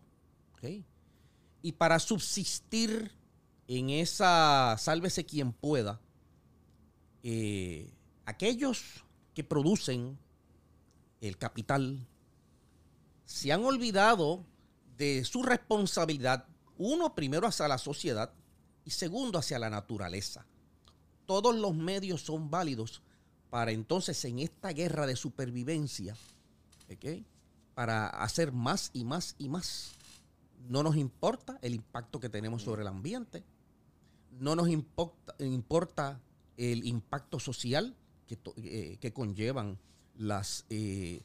Y 1.63 1.73
para 1.73 1.99
subsistir 1.99 3.13
en 3.69 3.91
esa 3.91 4.77
sálvese 4.79 5.25
quien 5.25 5.53
pueda, 5.53 6.01
eh, 7.23 7.93
aquellos 8.25 9.05
que 9.35 9.45
producen 9.45 10.19
el 11.21 11.39
capital 11.39 12.07
se 13.27 13.53
han 13.53 13.64
olvidado 13.64 14.45
de 14.97 15.24
su 15.24 15.43
responsabilidad, 15.43 16.47
uno, 16.79 17.14
primero 17.14 17.47
hacia 17.47 17.68
la 17.68 17.79
sociedad 17.79 18.33
y 18.85 18.91
segundo 18.91 19.39
hacia 19.39 19.59
la 19.59 19.68
naturaleza. 19.68 20.47
Todos 21.27 21.55
los 21.55 21.74
medios 21.74 22.22
son 22.22 22.51
válidos 22.51 23.03
para 23.51 23.72
entonces 23.72 24.24
en 24.24 24.39
esta 24.39 24.70
guerra 24.70 25.07
de 25.07 25.16
supervivencia, 25.16 26.16
para 27.74 28.09
hacer 28.09 28.53
más 28.53 28.91
y 28.95 29.05
más 29.05 29.35
y 29.39 29.49
más. 29.49 29.93
No 30.68 30.83
nos 30.83 30.97
importa 30.97 31.59
el 31.62 31.74
impacto 31.74 32.20
que 32.20 32.29
tenemos 32.29 32.62
sobre 32.62 32.83
el 32.83 32.89
ambiente, 32.89 33.45
no 34.39 34.55
nos 34.55 34.68
importa, 34.68 35.35
importa 35.41 36.20
el 36.57 36.87
impacto 36.87 37.41
social 37.41 37.97
que, 38.27 38.39
eh, 38.57 38.99
que 39.01 39.12
conllevan 39.12 39.79
las, 40.16 40.64
eh, 40.70 41.22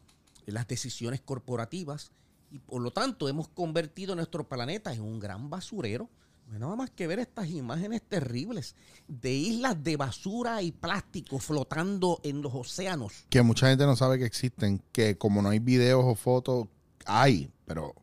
las 0.48 0.68
decisiones 0.68 1.22
corporativas 1.22 2.12
y 2.52 2.60
por 2.60 2.82
lo 2.82 2.92
tanto 2.92 3.30
hemos 3.30 3.48
convertido 3.48 4.16
nuestro 4.16 4.48
planeta 4.48 4.94
en 4.94 5.02
un 5.02 5.20
gran 5.20 5.50
basurero. 5.50 6.10
No 6.48 6.54
hay 6.56 6.60
nada 6.60 6.76
más 6.76 6.89
que 6.89 7.08
ver 7.08 7.20
estas 7.20 7.50
imágenes 7.50 8.02
terribles 8.02 8.76
de 9.08 9.32
islas 9.32 9.82
de 9.84 9.96
basura 9.96 10.62
y 10.62 10.72
plástico 10.74 11.39
flotando 11.39 12.20
en 12.24 12.42
los 12.42 12.54
océanos. 12.54 13.26
que 13.30 13.42
mucha 13.42 13.70
gente 13.70 13.86
no 13.86 13.96
sabe 13.96 14.20
que 14.20 14.26
existen, 14.26 14.82
que 14.92 15.18
como 15.18 15.42
no 15.42 15.50
hay 15.50 15.60
videos 15.60 16.04
o 16.06 16.14
fotos, 16.16 16.68
hay, 17.06 17.50
pero 17.66 17.96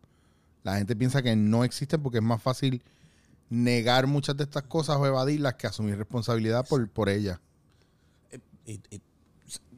la 0.63 0.79
gente 0.79 0.97
piensa 0.97 1.23
que 1.23 1.37
no 1.37 1.63
existen 1.63 2.03
porque 2.03 2.19
es 2.19 2.25
más 2.25 2.43
fácil 2.43 2.83
negar 3.51 4.07
muchas 4.07 4.37
de 4.37 4.45
estas 4.45 4.63
cosas 4.63 4.97
o 4.97 5.07
evadirlas 5.07 5.55
que 5.55 5.67
asumir 5.67 5.97
responsabilidad 5.99 6.67
por, 6.67 6.89
por 6.91 7.09
ellas. 7.11 7.39
Eh, 8.31 8.41
eh, 8.91 9.01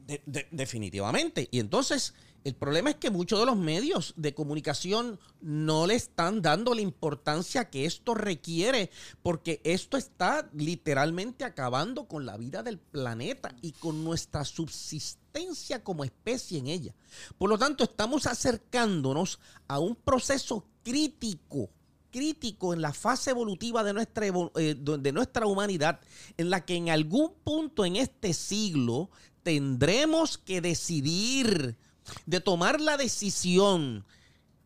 de- 0.07 0.21
de- 0.25 0.47
definitivamente. 0.51 1.47
Y 1.51 1.59
entonces, 1.59 2.13
el 2.43 2.55
problema 2.55 2.89
es 2.89 2.95
que 2.95 3.11
muchos 3.11 3.39
de 3.39 3.45
los 3.45 3.57
medios 3.57 4.13
de 4.17 4.33
comunicación 4.33 5.19
no 5.41 5.85
le 5.85 5.95
están 5.95 6.41
dando 6.41 6.73
la 6.73 6.81
importancia 6.81 7.69
que 7.69 7.85
esto 7.85 8.15
requiere, 8.15 8.89
porque 9.21 9.61
esto 9.63 9.95
está 9.95 10.49
literalmente 10.53 11.43
acabando 11.43 12.07
con 12.07 12.25
la 12.25 12.37
vida 12.37 12.63
del 12.63 12.79
planeta 12.79 13.55
y 13.61 13.73
con 13.73 14.03
nuestra 14.03 14.43
subsistencia 14.43 15.83
como 15.83 16.03
especie 16.03 16.57
en 16.57 16.67
ella. 16.67 16.95
Por 17.37 17.49
lo 17.49 17.59
tanto, 17.59 17.83
estamos 17.83 18.25
acercándonos 18.25 19.39
a 19.67 19.79
un 19.79 19.95
proceso 19.95 20.65
crítico 20.83 21.69
crítico 22.11 22.73
en 22.73 22.81
la 22.81 22.91
fase 22.91 23.29
evolutiva 23.29 23.85
de 23.85 23.93
nuestra, 23.93 24.27
eh, 24.27 24.75
de 24.75 25.11
nuestra 25.13 25.45
humanidad, 25.45 26.01
en 26.35 26.49
la 26.49 26.65
que 26.65 26.75
en 26.75 26.89
algún 26.89 27.33
punto 27.43 27.85
en 27.85 27.95
este 27.95 28.33
siglo 28.33 29.09
tendremos 29.43 30.37
que 30.37 30.59
decidir 30.59 31.77
de 32.25 32.39
tomar 32.39 32.81
la 32.81 32.97
decisión 32.97 34.05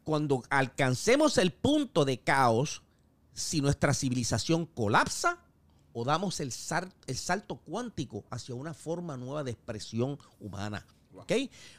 cuando 0.03 0.43
alcancemos 0.49 1.37
el 1.37 1.51
punto 1.51 2.05
de 2.05 2.19
caos, 2.19 2.83
si 3.33 3.61
nuestra 3.61 3.93
civilización 3.93 4.65
colapsa 4.65 5.39
o 5.93 6.03
damos 6.05 6.39
el, 6.39 6.51
sal- 6.51 6.93
el 7.07 7.17
salto 7.17 7.57
cuántico 7.57 8.23
hacia 8.29 8.55
una 8.55 8.73
forma 8.73 9.17
nueva 9.17 9.43
de 9.43 9.51
expresión 9.51 10.17
humana, 10.39 10.85
¿ok? 11.15 11.31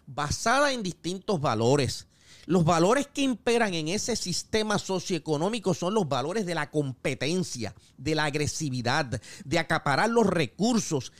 Basada 0.06 0.72
en 0.72 0.82
distintos 0.82 1.40
valores. 1.40 2.06
Los 2.46 2.64
valores 2.64 3.08
que 3.08 3.22
imperan 3.22 3.74
en 3.74 3.88
ese 3.88 4.14
sistema 4.16 4.78
socioeconómico 4.78 5.74
son 5.74 5.94
los 5.94 6.08
valores 6.08 6.46
de 6.46 6.54
la 6.54 6.70
competencia, 6.70 7.74
de 7.96 8.14
la 8.14 8.24
agresividad, 8.24 9.20
de 9.44 9.58
acaparar 9.58 10.10
los 10.10 10.26
recursos. 10.26 11.12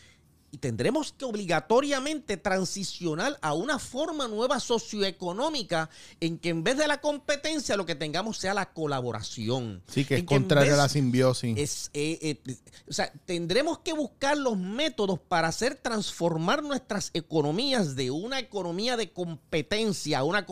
Y 0.57 0.59
tendremos 0.59 1.13
que 1.13 1.27
obligatoriamente 1.27 2.39
transicionar 2.39 3.37
a 3.43 3.53
una 3.53 3.79
forma 3.79 4.27
nueva 4.27 4.59
socioeconómica 4.59 5.91
en 6.19 6.39
que 6.39 6.49
en 6.49 6.65
vez 6.65 6.79
de 6.79 6.89
la 6.89 7.03
competencia 7.03 7.77
lo 7.77 7.85
que 7.85 7.95
tengamos 7.95 8.39
sea 8.39 8.55
la 8.55 8.73
colaboración. 8.73 9.83
Sí, 9.87 10.07
que 10.07 10.15
es 10.15 10.21
En 10.21 10.27
contrario 10.27 10.73
a 10.73 10.79
la 10.79 10.89
simbiosis. 10.89 11.59
es, 11.59 11.91
eh, 11.93 12.41
eh, 12.47 12.57
o 12.89 12.93
sea, 12.95 13.13
tendremos 13.27 13.81
que 13.81 13.93
buscar 13.93 14.39
los 14.39 14.57
métodos 14.57 15.19
para 15.19 15.49
hacer 15.49 15.75
transformar 15.75 16.63
nuestras 16.63 17.11
economías 17.13 17.95
de 17.95 18.11
una 18.11 18.39
economía 18.39 18.97
de 18.97 19.13
competencia 19.13 20.21
a 20.21 20.25
una, 20.25 20.47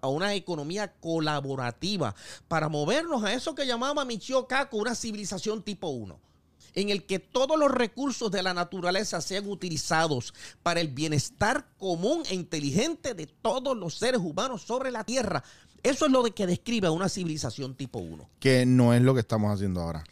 a 0.00 0.08
una 0.08 0.34
economía 0.34 0.94
colaborativa, 1.00 2.14
para 2.48 2.70
movernos 2.70 3.24
a 3.24 3.34
eso 3.34 3.54
que 3.54 3.66
llamaba 3.66 4.06
Michio 4.06 4.46
Kaku 4.46 4.78
una 4.78 4.94
civilización 4.94 5.62
tipo 5.62 5.88
1 5.88 6.29
en 6.74 6.90
el 6.90 7.04
que 7.04 7.18
todos 7.18 7.58
los 7.58 7.70
recursos 7.70 8.30
de 8.30 8.42
la 8.42 8.54
naturaleza 8.54 9.20
sean 9.20 9.48
utilizados 9.48 10.34
para 10.62 10.80
el 10.80 10.88
bienestar 10.88 11.66
común 11.78 12.22
e 12.28 12.34
inteligente 12.34 13.14
de 13.14 13.26
todos 13.26 13.76
los 13.76 13.94
seres 13.94 14.20
humanos 14.20 14.62
sobre 14.62 14.90
la 14.90 15.04
Tierra. 15.04 15.42
Eso 15.82 16.06
es 16.06 16.12
lo 16.12 16.22
de 16.22 16.32
que 16.32 16.46
describe 16.46 16.90
una 16.90 17.08
civilización 17.08 17.74
tipo 17.74 17.98
1. 17.98 18.28
Que 18.38 18.66
no 18.66 18.92
es 18.92 19.02
lo 19.02 19.14
que 19.14 19.20
estamos 19.20 19.52
haciendo 19.52 19.80
ahora. 19.80 20.04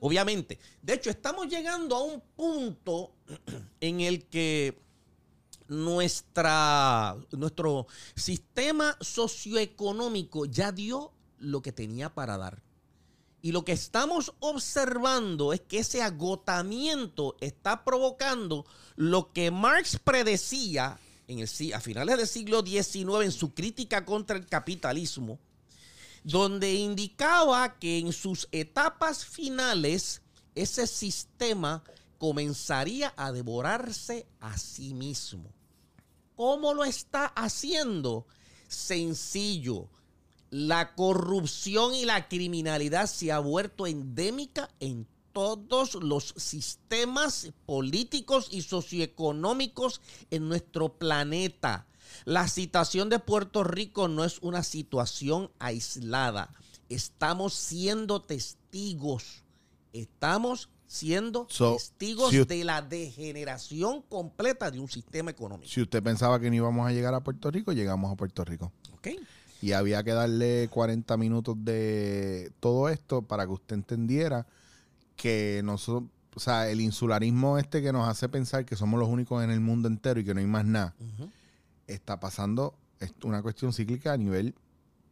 Obviamente. 0.00 0.58
De 0.82 0.94
hecho, 0.94 1.08
estamos 1.08 1.48
llegando 1.48 1.96
a 1.96 2.02
un 2.02 2.22
punto 2.36 3.12
en 3.80 4.00
el 4.00 4.26
que 4.26 4.78
nuestra, 5.68 7.16
nuestro 7.32 7.86
sistema 8.14 8.96
socioeconómico 9.00 10.44
ya 10.44 10.72
dio 10.72 11.12
lo 11.38 11.62
que 11.62 11.72
tenía 11.72 12.14
para 12.14 12.36
dar. 12.36 12.62
Y 13.44 13.52
lo 13.52 13.62
que 13.62 13.72
estamos 13.72 14.32
observando 14.40 15.52
es 15.52 15.60
que 15.60 15.80
ese 15.80 16.00
agotamiento 16.00 17.36
está 17.42 17.84
provocando 17.84 18.64
lo 18.96 19.34
que 19.34 19.50
Marx 19.50 19.98
predecía 20.02 20.98
en 21.28 21.40
el, 21.40 21.74
a 21.74 21.80
finales 21.80 22.16
del 22.16 22.26
siglo 22.26 22.64
XIX 22.64 23.22
en 23.22 23.32
su 23.32 23.52
crítica 23.52 24.06
contra 24.06 24.38
el 24.38 24.46
capitalismo, 24.46 25.38
donde 26.22 26.72
indicaba 26.72 27.78
que 27.78 27.98
en 27.98 28.14
sus 28.14 28.48
etapas 28.50 29.26
finales 29.26 30.22
ese 30.54 30.86
sistema 30.86 31.84
comenzaría 32.16 33.12
a 33.14 33.30
devorarse 33.30 34.26
a 34.40 34.56
sí 34.56 34.94
mismo. 34.94 35.52
¿Cómo 36.34 36.72
lo 36.72 36.82
está 36.82 37.26
haciendo? 37.26 38.26
Sencillo. 38.68 39.90
La 40.56 40.94
corrupción 40.94 41.96
y 41.96 42.04
la 42.04 42.28
criminalidad 42.28 43.08
se 43.08 43.32
ha 43.32 43.40
vuelto 43.40 43.88
endémica 43.88 44.70
en 44.78 45.04
todos 45.32 45.96
los 45.96 46.32
sistemas 46.36 47.50
políticos 47.66 48.46
y 48.52 48.62
socioeconómicos 48.62 50.00
en 50.30 50.48
nuestro 50.48 50.90
planeta. 50.90 51.88
La 52.24 52.46
situación 52.46 53.08
de 53.08 53.18
Puerto 53.18 53.64
Rico 53.64 54.06
no 54.06 54.22
es 54.22 54.38
una 54.42 54.62
situación 54.62 55.50
aislada. 55.58 56.54
Estamos 56.88 57.54
siendo 57.54 58.22
testigos. 58.22 59.42
Estamos 59.92 60.68
siendo 60.86 61.48
So, 61.50 61.74
testigos 61.74 62.30
si 62.30 62.44
de 62.44 62.62
la 62.62 62.80
degeneración 62.80 64.02
completa 64.02 64.70
de 64.70 64.78
un 64.78 64.88
sistema 64.88 65.32
económico. 65.32 65.68
Si 65.68 65.82
usted 65.82 66.00
pensaba 66.00 66.38
que 66.38 66.48
no 66.48 66.54
íbamos 66.54 66.86
a 66.86 66.92
llegar 66.92 67.12
a 67.12 67.24
Puerto 67.24 67.50
Rico, 67.50 67.72
llegamos 67.72 68.12
a 68.12 68.14
Puerto 68.14 68.44
Rico. 68.44 68.70
¿Ok? 68.92 69.08
Y 69.64 69.72
había 69.72 70.02
que 70.02 70.12
darle 70.12 70.68
40 70.70 71.16
minutos 71.16 71.56
de 71.58 72.52
todo 72.60 72.90
esto 72.90 73.22
para 73.22 73.46
que 73.46 73.52
usted 73.52 73.76
entendiera 73.76 74.46
que 75.16 75.62
nosotros, 75.64 76.10
o 76.34 76.38
sea, 76.38 76.68
el 76.68 76.82
insularismo 76.82 77.56
este 77.56 77.80
que 77.80 77.90
nos 77.90 78.06
hace 78.06 78.28
pensar 78.28 78.66
que 78.66 78.76
somos 78.76 79.00
los 79.00 79.08
únicos 79.08 79.42
en 79.42 79.50
el 79.50 79.60
mundo 79.60 79.88
entero 79.88 80.20
y 80.20 80.24
que 80.24 80.34
no 80.34 80.40
hay 80.40 80.46
más 80.46 80.66
nada, 80.66 80.94
está 81.86 82.20
pasando 82.20 82.74
es 83.00 83.14
una 83.22 83.40
cuestión 83.40 83.72
cíclica 83.72 84.12
a 84.12 84.18
nivel 84.18 84.54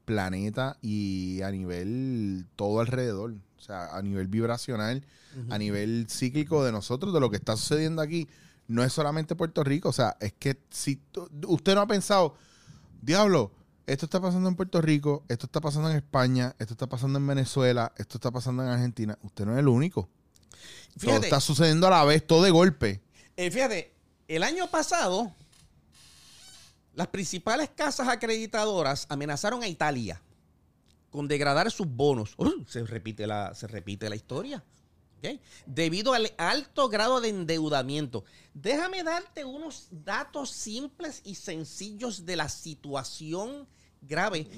planeta 0.05 0.76
y 0.82 1.40
a 1.40 1.50
nivel 1.50 2.44
todo 2.55 2.80
alrededor. 2.80 3.34
O 3.57 3.61
sea, 3.62 3.96
a 3.96 4.03
nivel 4.03 4.28
vibracional, 4.28 5.03
a 5.48 5.57
nivel 5.57 6.09
cíclico 6.11 6.62
de 6.62 6.72
nosotros, 6.72 7.14
de 7.14 7.20
lo 7.20 7.30
que 7.30 7.36
está 7.36 7.57
sucediendo 7.57 8.03
aquí. 8.03 8.28
No 8.68 8.84
es 8.84 8.92
solamente 8.92 9.34
Puerto 9.34 9.64
Rico. 9.64 9.88
O 9.88 9.94
sea, 9.94 10.14
es 10.20 10.34
que 10.34 10.59
si 10.68 11.00
usted 11.46 11.74
no 11.74 11.80
ha 11.80 11.86
pensado, 11.86 12.34
diablo, 13.00 13.50
esto 13.87 14.07
está 14.07 14.20
pasando 14.20 14.49
en 14.49 14.57
Puerto 14.57 14.80
Rico, 14.80 15.24
esto 15.28 15.47
está 15.47 15.61
pasando 15.61 15.91
en 15.91 15.97
España, 15.97 16.55
esto 16.59 16.74
está 16.74 16.87
pasando 16.89 17.18
en 17.18 17.26
Venezuela, 17.26 17.93
esto 17.97 18.16
está 18.16 18.30
pasando 18.30 18.62
en 18.62 18.68
Argentina. 18.68 19.18
Usted 19.22 19.45
no 19.47 19.53
es 19.53 19.59
el 19.59 19.68
único. 19.68 20.09
Todo 20.51 20.61
Fíjate, 20.99 21.26
está 21.26 21.41
sucediendo 21.41 21.87
a 21.87 21.91
la 21.91 22.05
vez, 22.05 22.26
todo 22.26 22.43
de 22.43 22.51
golpe. 22.51 23.03
eh, 23.37 23.51
fíjate, 23.51 23.95
el 24.28 24.43
año 24.43 24.70
pasado, 24.70 25.33
las 26.95 27.09
principales 27.09 27.70
casas 27.74 28.09
acreditadoras 28.09 29.07
amenazaron 29.09 29.62
a 29.62 29.68
Italia 29.68 30.22
con 31.11 31.28
degradar 31.28 31.70
sus 31.70 31.87
bonos. 31.87 32.35
Uh, 32.39 32.64
se, 32.66 32.85
repite 32.85 33.26
la, 33.26 33.55
se 33.55 33.66
repite 33.66 34.09
la 34.09 34.16
historia. 34.16 34.64
Debido 35.66 36.14
al 36.14 36.33
alto 36.39 36.89
grado 36.89 37.20
de 37.20 37.29
endeudamiento. 37.29 38.25
Déjame 38.55 39.03
darte 39.03 39.45
unos 39.45 39.89
datos 39.91 40.51
simples 40.51 41.20
y 41.25 41.35
sencillos 41.37 42.25
de 42.27 42.37
la 42.37 42.49
situación 42.49 43.66
grave 44.03 44.49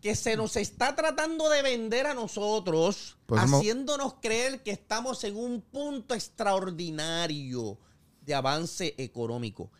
que 0.00 0.14
se 0.14 0.36
nos 0.36 0.56
está 0.56 0.94
tratando 0.94 1.48
de 1.48 1.62
vender 1.62 2.06
a 2.06 2.12
nosotros, 2.12 3.16
Pues 3.24 3.40
haciéndonos 3.42 4.16
creer 4.20 4.62
que 4.62 4.70
estamos 4.70 5.24
en 5.24 5.34
un 5.34 5.62
punto 5.62 6.14
extraordinario 6.14 7.78
de 8.20 8.34
avance 8.34 8.94
económico. 8.98 9.70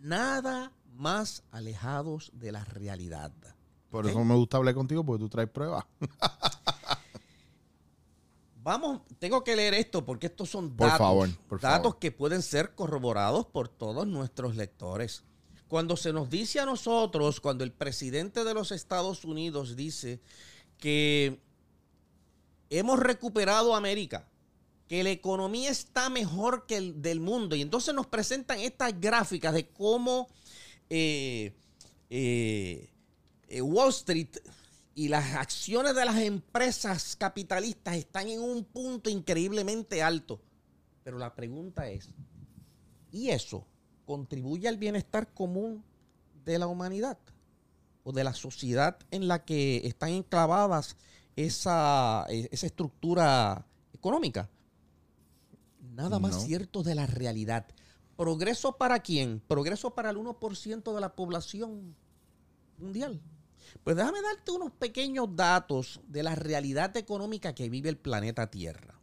Nada 0.00 0.72
más 0.96 1.44
alejados 1.52 2.30
de 2.34 2.50
la 2.50 2.64
realidad. 2.64 3.32
Por 3.88 4.04
Ok. 4.04 4.10
eso 4.10 4.24
me 4.24 4.34
gusta 4.34 4.56
hablar 4.56 4.74
contigo, 4.74 5.04
porque 5.04 5.20
tú 5.20 5.28
traes 5.28 5.48
pruebas. 5.48 5.84
Vamos, 8.68 9.00
tengo 9.18 9.42
que 9.44 9.56
leer 9.56 9.72
esto 9.72 10.04
porque 10.04 10.26
estos 10.26 10.50
son 10.50 10.76
Por 10.76 10.88
datos, 10.88 10.98
favor, 10.98 11.30
por 11.48 11.58
datos 11.58 11.84
favor. 11.84 11.98
que 11.98 12.12
pueden 12.12 12.42
ser 12.42 12.74
corroborados 12.74 13.46
por 13.46 13.70
todos 13.70 14.06
nuestros 14.06 14.56
lectores. 14.56 15.24
Cuando 15.68 15.96
se 15.96 16.12
nos 16.12 16.28
dice 16.28 16.60
a 16.60 16.66
nosotros, 16.66 17.40
cuando 17.40 17.64
el 17.64 17.72
presidente 17.72 18.44
de 18.44 18.52
los 18.52 18.70
Estados 18.70 19.24
Unidos 19.24 19.74
dice 19.74 20.20
que 20.76 21.40
hemos 22.68 22.98
recuperado 22.98 23.74
América, 23.74 24.28
que 24.86 25.02
la 25.02 25.12
economía 25.12 25.70
está 25.70 26.10
mejor 26.10 26.66
que 26.66 26.76
el 26.76 27.00
del 27.00 27.20
mundo, 27.20 27.56
y 27.56 27.62
entonces 27.62 27.94
nos 27.94 28.06
presentan 28.06 28.60
estas 28.60 29.00
gráficas 29.00 29.54
de 29.54 29.66
cómo 29.66 30.28
eh, 30.90 31.54
eh, 32.10 32.90
eh, 33.48 33.62
Wall 33.62 33.88
Street 33.88 34.36
y 34.98 35.06
las 35.06 35.36
acciones 35.36 35.94
de 35.94 36.04
las 36.04 36.16
empresas 36.16 37.14
capitalistas 37.14 37.94
están 37.94 38.26
en 38.26 38.40
un 38.40 38.64
punto 38.64 39.08
increíblemente 39.08 40.02
alto. 40.02 40.40
Pero 41.04 41.18
la 41.18 41.36
pregunta 41.36 41.88
es, 41.88 42.08
¿y 43.12 43.28
eso 43.28 43.64
contribuye 44.04 44.66
al 44.66 44.76
bienestar 44.76 45.32
común 45.32 45.84
de 46.44 46.58
la 46.58 46.66
humanidad? 46.66 47.16
¿O 48.02 48.10
de 48.10 48.24
la 48.24 48.34
sociedad 48.34 48.98
en 49.12 49.28
la 49.28 49.44
que 49.44 49.86
están 49.86 50.08
enclavadas 50.08 50.96
esa, 51.36 52.26
eh, 52.28 52.48
esa 52.50 52.66
estructura 52.66 53.64
económica? 53.92 54.50
Nada 55.94 56.18
más 56.18 56.32
No. 56.32 56.40
cierto 56.40 56.82
de 56.82 56.96
la 56.96 57.06
realidad. 57.06 57.66
¿Progreso 58.16 58.72
para 58.76 58.98
quién? 58.98 59.38
Progreso 59.46 59.94
para 59.94 60.10
el 60.10 60.16
1% 60.16 60.92
de 60.92 61.00
la 61.00 61.14
población 61.14 61.94
mundial. 62.78 63.20
Pues 63.84 63.96
déjame 63.96 64.20
darte 64.22 64.50
unos 64.52 64.72
pequeños 64.72 65.28
datos 65.34 66.00
de 66.06 66.22
la 66.22 66.34
realidad 66.34 66.96
económica 66.96 67.54
que 67.54 67.68
vive 67.68 67.88
el 67.88 67.96
planeta 67.96 68.50
Tierra. 68.50 68.94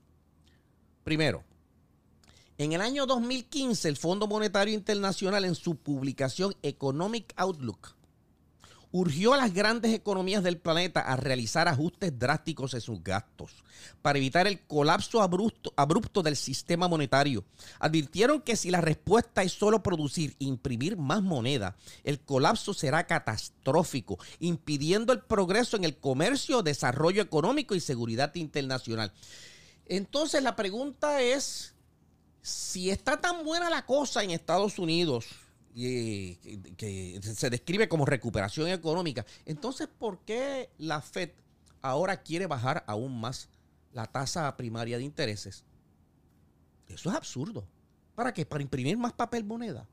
Primero, 1.03 1.43
en 2.57 2.73
el 2.73 2.81
año 2.81 3.05
2015, 3.05 3.89
el 3.89 3.97
Fondo 3.97 4.27
Monetario 4.27 4.73
Internacional 4.73 5.45
en 5.45 5.55
su 5.55 5.75
publicación 5.75 6.55
Economic 6.61 7.33
Outlook 7.35 7.95
urgió 8.97 9.33
a 9.33 9.37
las 9.37 9.53
grandes 9.53 9.93
economías 9.93 10.41
del 10.41 10.57
planeta 10.57 11.01
a 11.01 11.17
realizar 11.17 11.67
ajustes 11.67 12.17
drásticos 12.17 12.73
en 12.75 12.79
sus 12.79 13.03
gastos 13.03 13.51
para 14.01 14.17
evitar 14.17 14.47
el 14.47 14.61
colapso 14.61 15.21
abrupto, 15.21 15.73
abrupto 15.75 16.23
del 16.23 16.37
sistema 16.37 16.87
monetario. 16.87 17.43
Advirtieron 17.79 18.41
que 18.41 18.55
si 18.55 18.71
la 18.71 18.79
respuesta 18.79 19.43
es 19.43 19.51
solo 19.51 19.83
producir 19.83 20.37
e 20.39 20.45
imprimir 20.45 20.95
más 20.95 21.21
moneda, 21.21 21.75
el 22.05 22.21
colapso 22.21 22.73
será 22.73 23.05
catastrófico, 23.05 24.17
impidiendo 24.39 25.11
el 25.11 25.19
progreso 25.19 25.75
en 25.75 25.83
el 25.83 25.97
comercio, 25.97 26.63
desarrollo 26.63 27.21
económico 27.21 27.75
y 27.75 27.81
seguridad 27.81 28.33
internacional. 28.35 29.11
Entonces 29.87 30.41
la 30.41 30.55
pregunta 30.55 31.21
es, 31.21 31.75
si 32.41 32.91
está 32.91 33.19
tan 33.19 33.43
buena 33.43 33.69
la 33.69 33.85
cosa 33.85 34.23
en 34.23 34.31
Estados 34.31 34.79
Unidos, 34.79 35.25
y, 35.75 36.35
que, 36.77 37.19
se 37.21 37.49
describe 37.49 37.89
como 37.89 38.05
recuperación 38.05 38.69
económica, 38.69 39.25
entonces 39.45 39.87
¿por 39.87 40.19
qué 40.19 40.69
la 40.77 41.01
Fed 41.01 41.31
ahora 41.81 42.23
quiere 42.23 42.47
bajar 42.47 42.85
aún 42.87 43.19
más 43.19 43.49
la 43.91 44.05
tasa 44.05 44.55
primaria 44.55 44.97
de 44.97 45.03
intereses? 45.03 45.65
Eso 46.87 47.09
es 47.09 47.15
absurdo. 47.15 47.67
¿Para 48.15 48.33
qué? 48.33 48.45
Para 48.45 48.63
imprimir 48.63 48.97
más 48.97 49.11
papel 49.11 49.43
moneda. 49.43 49.85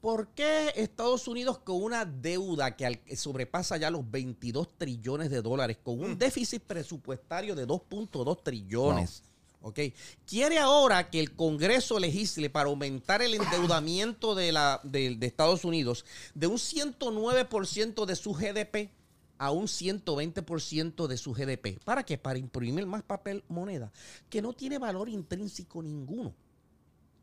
¿Por 0.00 0.30
qué 0.30 0.72
Estados 0.74 1.28
Unidos 1.28 1.60
con 1.60 1.80
una 1.80 2.04
deuda 2.04 2.74
que, 2.74 3.16
sobrepasa 3.16 3.76
ya 3.76 3.88
los 3.88 4.10
22 4.10 4.76
trillones 4.76 5.30
de 5.30 5.42
dólares, 5.42 5.78
con 5.80 6.00
un 6.00 6.18
déficit 6.18 6.60
presupuestario 6.64 7.54
de 7.54 7.68
2.2 7.68 8.42
trillones? 8.42 9.22
¿Ok? 9.62 9.80
Quiere 10.26 10.58
ahora 10.58 11.10
que 11.10 11.20
el 11.20 11.34
Congreso 11.34 11.98
legisle 11.98 12.50
para 12.50 12.68
aumentar 12.68 13.22
el 13.22 13.34
endeudamiento 13.34 14.34
de, 14.34 14.52
la, 14.52 14.80
de, 14.84 15.16
Estados 15.22 15.64
Unidos 15.64 16.04
de 16.34 16.46
un 16.46 16.56
109% 16.56 18.04
de 18.04 18.16
su 18.16 18.32
GDP 18.32 18.90
a 19.38 19.50
un 19.50 19.64
120% 19.66 21.06
de 21.06 21.16
su 21.16 21.32
GDP. 21.32 21.82
¿Para 21.84 22.04
qué? 22.04 22.18
Para 22.18 22.38
imprimir 22.38 22.86
más 22.86 23.02
papel 23.02 23.44
moneda, 23.48 23.92
que 24.28 24.42
no 24.42 24.52
tiene 24.52 24.78
valor 24.78 25.08
intrínseco 25.08 25.82
ninguno. 25.82 26.34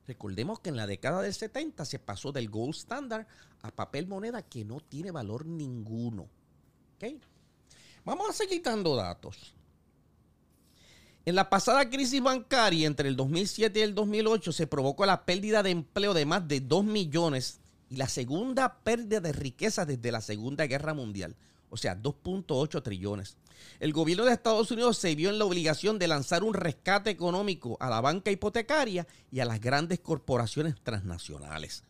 Recordemos 0.07 0.59
que 0.59 0.69
en 0.69 0.75
la 0.75 0.87
década 0.87 1.21
del 1.21 1.33
70 1.33 1.85
se 1.85 1.99
pasó 1.99 2.31
del 2.31 2.49
gold 2.49 2.73
standard 2.73 3.27
a 3.61 3.71
papel 3.71 4.07
moneda 4.07 4.41
que 4.41 4.65
no 4.65 4.79
tiene 4.79 5.11
valor 5.11 5.45
ninguno. 5.45 6.27
¿Ok? 6.95 7.21
Vamos 8.03 8.29
a 8.29 8.33
seguir 8.33 8.63
dando 8.63 8.95
datos. 8.95 9.53
En 11.29 11.35
la 11.35 11.47
pasada 11.47 11.91
crisis 11.91 12.23
bancaria 12.23 12.87
entre 12.87 13.07
el 13.07 13.15
2007 13.15 13.77
y 13.77 13.83
el 13.83 13.93
2008 13.93 14.51
se 14.51 14.65
provocó 14.65 15.05
la 15.05 15.25
pérdida 15.25 15.61
de 15.61 15.69
empleo 15.69 16.15
de 16.15 16.25
más 16.25 16.47
de 16.47 16.59
2 16.59 16.83
millones 16.83 17.59
y 17.87 17.97
la 17.97 18.09
segunda 18.09 18.79
pérdida 18.79 19.19
de 19.19 19.31
riqueza 19.31 19.85
desde 19.85 20.11
la 20.11 20.21
Segunda 20.21 20.65
Guerra 20.65 20.95
Mundial, 20.95 21.35
o 21.69 21.77
sea, 21.77 21.95
2.8 22.01 22.81
trillones. 22.81 23.37
El 23.79 23.93
gobierno 23.93 24.25
de 24.25 24.33
Estados 24.33 24.71
Unidos 24.71 24.97
se 24.97 25.13
vio 25.13 25.29
en 25.29 25.37
la 25.37 25.45
obligación 25.45 25.99
de 25.99 26.07
lanzar 26.07 26.43
un 26.43 26.55
rescate 26.55 27.11
económico 27.11 27.77
a 27.79 27.91
la 27.91 28.01
banca 28.01 28.31
hipotecaria 28.31 29.05
y 29.31 29.39
a 29.39 29.45
las 29.45 29.61
grandes 29.61 29.99
corporaciones 29.99 30.81
transnacionales. 30.81 31.83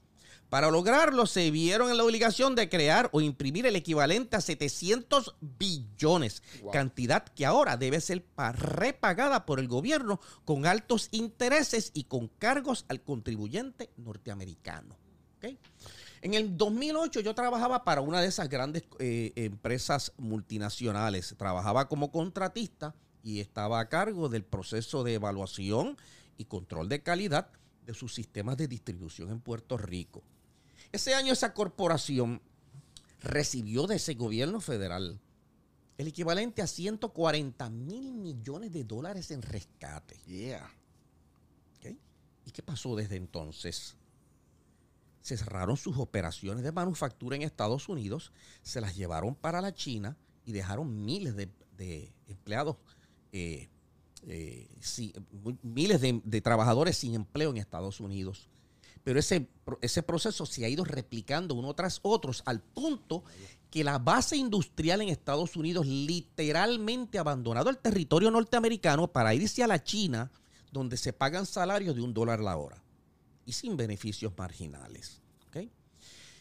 Para 0.49 0.71
lograrlo, 0.71 1.27
se 1.27 1.51
vieron 1.51 1.91
en 1.91 1.97
la 1.97 2.03
obligación 2.03 2.55
de 2.55 2.69
crear 2.69 3.09
o 3.13 3.21
imprimir 3.21 3.67
el 3.67 3.75
equivalente 3.75 4.35
a 4.35 4.41
700 4.41 5.35
billones, 5.41 6.41
cantidad 6.71 7.23
que 7.23 7.45
ahora 7.45 7.77
debe 7.77 8.01
ser 8.01 8.23
pa- 8.23 8.51
repagada 8.51 9.45
por 9.45 9.59
el 9.59 9.67
gobierno 9.67 10.19
con 10.45 10.65
altos 10.65 11.09
intereses 11.11 11.91
y 11.93 12.05
con 12.05 12.27
cargos 12.27 12.85
al 12.87 13.01
contribuyente 13.01 13.91
norteamericano. 13.97 14.97
En 16.21 16.33
el 16.33 16.57
2008 16.57 17.21
yo 17.21 17.33
trabajaba 17.35 17.83
para 17.85 18.01
una 18.01 18.19
de 18.19 18.27
esas 18.27 18.49
grandes 18.49 18.83
eh, 18.99 19.31
empresas 19.35 20.11
multinacionales. 20.17 21.33
Trabajaba 21.37 21.87
como 21.87 22.11
contratista 22.11 22.93
y 23.23 23.39
estaba 23.39 23.79
a 23.79 23.87
cargo 23.87 24.27
del 24.29 24.43
proceso 24.43 25.03
de 25.03 25.13
evaluación 25.13 25.95
y 26.37 26.45
control 26.45 26.89
de 26.89 27.03
calidad 27.03 27.49
de 27.85 27.93
sus 27.93 28.13
sistemas 28.15 28.57
de 28.57 28.67
distribución 28.67 29.29
en 29.29 29.39
Puerto 29.39 29.77
Rico. 29.77 30.23
Ese 30.91 31.13
año 31.13 31.33
esa 31.33 31.53
corporación 31.53 32.41
recibió 33.21 33.85
de 33.87 33.97
ese 33.97 34.15
gobierno 34.15 34.59
federal 34.59 35.19
el 35.97 36.07
equivalente 36.07 36.61
a 36.61 36.67
140 36.67 37.69
mil 37.69 38.13
millones 38.13 38.71
de 38.71 38.85
dólares 38.85 39.31
en 39.31 39.41
rescate. 39.41 40.17
Yeah. 40.25 40.73
¿Y 42.45 42.51
qué 42.51 42.63
pasó 42.63 42.95
desde 42.95 43.17
entonces? 43.17 43.95
Se 45.21 45.37
cerraron 45.37 45.77
sus 45.77 45.97
operaciones 45.97 46.63
de 46.63 46.71
manufactura 46.71 47.35
en 47.35 47.43
Estados 47.43 47.89
Unidos, 47.89 48.31
se 48.63 48.81
las 48.81 48.95
llevaron 48.95 49.35
para 49.35 49.61
la 49.61 49.73
China 49.73 50.17
y 50.45 50.53
dejaron 50.53 51.05
miles 51.05 51.35
de, 51.35 51.49
de 51.77 52.11
empleados, 52.27 52.77
eh, 53.33 53.67
eh, 54.23 54.67
miles 55.61 56.01
de, 56.01 56.21
de 56.23 56.41
trabajadores 56.41 56.97
sin 56.97 57.13
empleo 57.13 57.51
en 57.51 57.57
Estados 57.57 57.99
Unidos. 57.99 58.49
Pero 59.09 59.21
ese, 59.21 59.49
ese 59.81 60.03
proceso 60.03 60.45
se 60.45 60.63
ha 60.63 60.69
ido 60.69 60.85
replicando 60.85 61.55
uno 61.55 61.73
tras 61.73 61.99
otro 62.03 62.31
al 62.45 62.61
punto 62.61 63.23
que 63.71 63.83
la 63.83 63.97
base 63.97 64.37
industrial 64.37 65.01
en 65.01 65.09
Estados 65.09 65.55
Unidos 65.55 65.87
literalmente 65.87 67.17
ha 67.17 67.21
abandonado 67.21 67.71
el 67.71 67.79
territorio 67.79 68.29
norteamericano 68.29 69.11
para 69.11 69.33
irse 69.33 69.63
a 69.63 69.67
la 69.67 69.83
China, 69.83 70.29
donde 70.71 70.95
se 70.95 71.11
pagan 71.11 71.47
salarios 71.47 71.95
de 71.95 72.03
un 72.03 72.13
dólar 72.13 72.39
la 72.39 72.55
hora 72.55 72.83
y 73.47 73.53
sin 73.53 73.75
beneficios 73.75 74.31
marginales. 74.37 75.23
¿ok? 75.47 75.67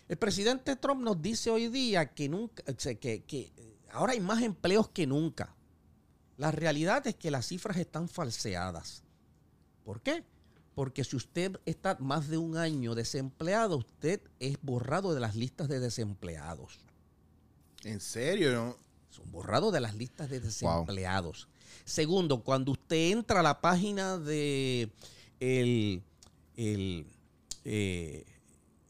El 0.07 0.19
presidente 0.19 0.77
Trump 0.77 1.01
nos 1.01 1.23
dice 1.23 1.49
hoy 1.49 1.69
día 1.69 2.13
que, 2.13 2.29
nunca, 2.29 2.63
que, 2.75 3.23
que 3.23 3.51
ahora 3.93 4.13
hay 4.13 4.21
más 4.21 4.43
empleos 4.43 4.91
que 4.91 5.07
nunca. 5.07 5.57
La 6.37 6.51
realidad 6.51 7.07
es 7.07 7.15
que 7.15 7.31
las 7.31 7.47
cifras 7.47 7.79
están 7.79 8.11
falseadas. 8.11 9.05
¿Por 9.87 10.03
qué? 10.03 10.23
Porque 10.79 11.03
si 11.03 11.17
usted 11.17 11.59
está 11.67 11.97
más 11.99 12.29
de 12.29 12.39
un 12.39 12.57
año 12.57 12.95
desempleado, 12.95 13.79
usted 13.79 14.21
es 14.39 14.59
borrado 14.63 15.13
de 15.13 15.19
las 15.19 15.35
listas 15.35 15.67
de 15.67 15.81
desempleados. 15.81 16.79
¿En 17.83 17.99
serio? 17.99 18.53
no? 18.53 18.77
Son 19.11 19.29
borrados 19.33 19.73
de 19.73 19.81
las 19.81 19.97
listas 19.97 20.31
de 20.31 20.39
desempleados. 20.39 21.49
Segundo, 21.85 22.45
cuando 22.45 22.71
usted 22.71 23.11
entra 23.11 23.41
a 23.41 23.43
la 23.43 23.61
página 23.61 24.19
de 24.19 24.89
el, 25.41 26.01
el, 26.57 27.09
eh, 27.65 28.25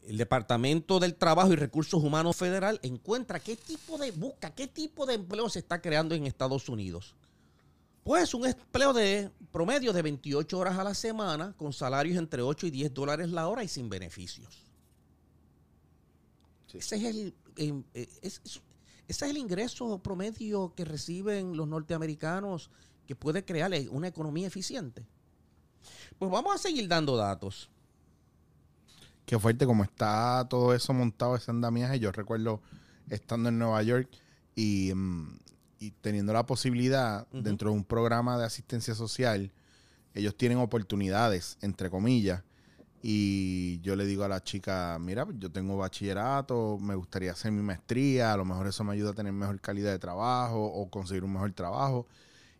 el 0.03 0.17
Departamento 0.17 0.99
del 0.99 1.15
Trabajo 1.15 1.53
y 1.53 1.55
Recursos 1.55 2.03
Humanos 2.03 2.35
Federal, 2.35 2.79
encuentra 2.83 3.39
qué 3.39 3.55
tipo 3.55 3.97
de 3.97 4.11
busca, 4.11 4.53
qué 4.53 4.67
tipo 4.67 5.07
de 5.07 5.15
empleo 5.15 5.49
se 5.49 5.57
está 5.57 5.81
creando 5.81 6.13
en 6.13 6.27
Estados 6.27 6.69
Unidos. 6.69 7.15
Pues 8.09 8.33
un 8.33 8.43
empleo 8.47 8.91
de 8.91 9.29
promedio 9.51 9.93
de 9.93 10.01
28 10.01 10.57
horas 10.57 10.79
a 10.79 10.83
la 10.83 10.95
semana, 10.95 11.53
con 11.55 11.71
salarios 11.71 12.17
entre 12.17 12.41
8 12.41 12.65
y 12.65 12.71
10 12.71 12.91
dólares 12.91 13.29
la 13.29 13.47
hora 13.47 13.63
y 13.63 13.67
sin 13.67 13.87
beneficios. 13.87 14.63
Sí. 16.65 16.79
Ese 16.79 16.95
es 16.95 17.03
el, 17.03 17.35
em, 17.55 17.83
eh, 17.93 18.09
es- 18.23 18.41
es- 18.43 18.61
ese 19.07 19.25
es 19.25 19.29
el 19.29 19.37
ingreso 19.37 19.99
promedio 20.01 20.73
que 20.73 20.85
reciben 20.85 21.55
los 21.55 21.67
norteamericanos 21.67 22.71
que 23.05 23.15
puede 23.15 23.45
crear 23.45 23.71
eh, 23.75 23.87
una 23.91 24.07
economía 24.07 24.47
eficiente. 24.47 25.05
Pues 26.17 26.31
vamos 26.31 26.55
a 26.55 26.57
seguir 26.57 26.87
dando 26.87 27.15
datos. 27.15 27.69
Qué 29.27 29.37
fuerte 29.37 29.67
como 29.67 29.83
está 29.83 30.47
todo 30.49 30.73
eso 30.73 30.93
montado, 30.95 31.35
ese 31.35 31.51
andamiaje. 31.51 31.99
Yo 31.99 32.11
recuerdo 32.11 32.59
estando 33.07 33.49
en 33.49 33.59
Nueva 33.59 33.83
York 33.83 34.09
y, 34.55 34.91
mm, 34.95 35.37
y 35.79 35.91
teniendo 35.91 36.33
la 36.33 36.45
posibilidad 36.45 37.27
dentro 37.31 37.71
de 37.71 37.77
un 37.77 37.83
programa 37.83 38.37
de 38.37 38.45
asistencia 38.45 38.93
social, 38.95 39.51
ellos 40.13 40.35
tienen 40.35 40.57
oportunidades, 40.57 41.57
entre 41.61 41.89
comillas. 41.89 42.43
Y 43.01 43.79
yo 43.79 43.95
le 43.95 44.05
digo 44.05 44.25
a 44.25 44.27
la 44.27 44.43
chica, 44.43 44.97
mira, 44.99 45.25
yo 45.37 45.49
tengo 45.49 45.77
bachillerato, 45.77 46.77
me 46.81 46.95
gustaría 46.95 47.31
hacer 47.31 47.53
mi 47.53 47.61
maestría, 47.61 48.33
a 48.33 48.37
lo 48.37 48.43
mejor 48.43 48.67
eso 48.67 48.83
me 48.83 48.93
ayuda 48.93 49.11
a 49.11 49.13
tener 49.13 49.31
mejor 49.31 49.61
calidad 49.61 49.91
de 49.91 49.99
trabajo 49.99 50.65
o 50.65 50.89
conseguir 50.89 51.23
un 51.23 51.31
mejor 51.31 51.53
trabajo. 51.53 52.07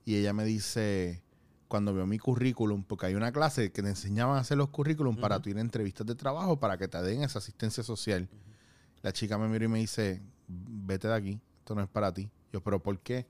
Y 0.05 0.15
ella 0.15 0.31
me 0.31 0.45
dice, 0.45 1.21
cuando 1.67 1.93
veo 1.93 2.05
mi 2.05 2.19
currículum, 2.19 2.83
porque 2.83 3.07
hay 3.07 3.15
una 3.15 3.33
clase 3.33 3.71
que 3.73 3.83
te 3.83 3.89
enseñaban 3.89 4.37
a 4.37 4.39
hacer 4.39 4.57
los 4.57 4.69
currículum 4.69 5.17
para 5.17 5.41
tu 5.41 5.49
ir 5.49 5.57
a 5.57 5.61
entrevistas 5.61 6.07
de 6.07 6.15
trabajo 6.15 6.57
para 6.57 6.77
que 6.77 6.87
te 6.87 7.01
den 7.01 7.21
esa 7.21 7.39
asistencia 7.39 7.83
social. 7.83 8.29
La 9.01 9.11
chica 9.11 9.37
me 9.37 9.49
mira 9.49 9.65
y 9.65 9.67
me 9.67 9.79
dice, 9.79 10.21
vete 10.47 11.09
de 11.09 11.15
aquí, 11.15 11.41
esto 11.59 11.75
no 11.75 11.81
es 11.81 11.89
para 11.89 12.13
ti. 12.13 12.29
Yo, 12.51 12.61
pero 12.61 12.81
¿por 12.81 12.99
qué? 12.99 13.27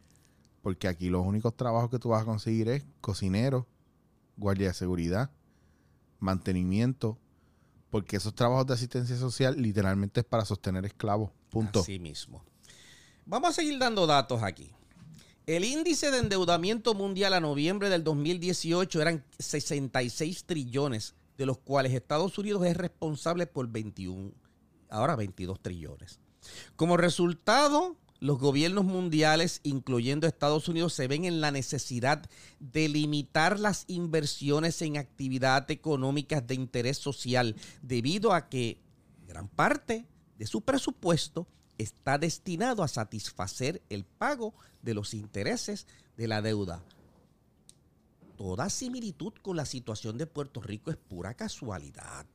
Porque 0.61 0.87
aquí 0.87 1.09
los 1.09 1.25
únicos 1.25 1.55
trabajos 1.55 1.89
que 1.89 1.99
tú 1.99 2.09
vas 2.09 2.23
a 2.23 2.25
conseguir 2.25 2.69
es 2.69 2.85
cocinero, 3.01 3.67
guardia 4.37 4.67
de 4.67 4.73
seguridad, 4.73 5.31
mantenimiento, 6.19 7.17
porque 7.89 8.17
esos 8.17 8.35
trabajos 8.35 8.67
de 8.67 8.73
asistencia 8.73 9.17
social 9.17 9.61
literalmente 9.61 10.21
es 10.21 10.25
para 10.25 10.45
sostener 10.45 10.85
esclavos. 10.85 11.31
Punto. 11.49 11.79
Así 11.79 11.99
mismo. 11.99 12.43
Vamos 13.25 13.51
a 13.51 13.53
seguir 13.53 13.79
dando 13.79 14.07
datos 14.07 14.43
aquí. 14.43 14.71
El 15.45 15.65
índice 15.65 16.11
de 16.11 16.19
endeudamiento 16.19 16.93
mundial 16.93 17.33
a 17.33 17.39
noviembre 17.39 17.89
del 17.89 18.03
2018 18.03 19.01
eran 19.01 19.25
66 19.39 20.43
trillones, 20.45 21.15
de 21.37 21.47
los 21.47 21.57
cuales 21.57 21.93
Estados 21.93 22.37
Unidos 22.37 22.65
es 22.67 22.77
responsable 22.77 23.47
por 23.47 23.67
21, 23.67 24.31
ahora 24.89 25.15
22 25.15 25.59
trillones. 25.59 26.19
Como 26.75 26.97
resultado, 26.97 27.95
los 28.19 28.37
gobiernos 28.37 28.85
mundiales, 28.85 29.61
incluyendo 29.63 30.27
Estados 30.27 30.67
Unidos, 30.67 30.93
se 30.93 31.07
ven 31.07 31.25
en 31.25 31.41
la 31.41 31.51
necesidad 31.51 32.29
de 32.59 32.89
limitar 32.89 33.59
las 33.59 33.85
inversiones 33.87 34.81
en 34.81 34.97
actividades 34.97 35.69
económicas 35.69 36.45
de 36.45 36.55
interés 36.55 36.97
social, 36.97 37.55
debido 37.81 38.33
a 38.33 38.49
que 38.49 38.77
gran 39.27 39.47
parte 39.47 40.05
de 40.37 40.47
su 40.47 40.61
presupuesto 40.61 41.47
está 41.77 42.17
destinado 42.17 42.83
a 42.83 42.87
satisfacer 42.87 43.81
el 43.89 44.03
pago 44.03 44.53
de 44.81 44.93
los 44.93 45.13
intereses 45.13 45.87
de 46.17 46.27
la 46.27 46.41
deuda. 46.41 46.83
Toda 48.37 48.69
similitud 48.69 49.33
con 49.41 49.55
la 49.55 49.65
situación 49.65 50.17
de 50.17 50.27
Puerto 50.27 50.61
Rico 50.61 50.91
es 50.91 50.97
pura 50.97 51.33
casualidad. 51.33 52.25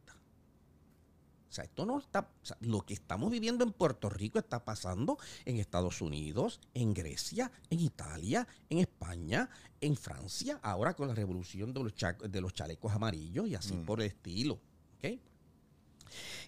O 1.54 1.56
sea, 1.56 1.64
esto 1.64 1.86
no 1.86 2.00
está. 2.00 2.28
o 2.42 2.44
sea, 2.44 2.56
lo 2.62 2.80
que 2.80 2.94
estamos 2.94 3.30
viviendo 3.30 3.62
en 3.62 3.70
Puerto 3.70 4.10
Rico 4.10 4.40
está 4.40 4.64
pasando 4.64 5.18
en 5.44 5.58
Estados 5.58 6.00
Unidos, 6.02 6.58
en 6.74 6.92
Grecia, 6.94 7.52
en 7.70 7.78
Italia, 7.78 8.48
en 8.70 8.78
España, 8.78 9.48
en 9.80 9.96
Francia, 9.96 10.58
ahora 10.64 10.94
con 10.94 11.06
la 11.06 11.14
revolución 11.14 11.72
de 11.72 11.84
los, 11.84 11.94
cha- 11.94 12.14
de 12.14 12.40
los 12.40 12.52
chalecos 12.54 12.92
amarillos 12.92 13.46
y 13.46 13.54
así 13.54 13.72
por 13.86 14.00
el 14.00 14.08
estilo. 14.08 14.54
¿ok? 14.98 15.20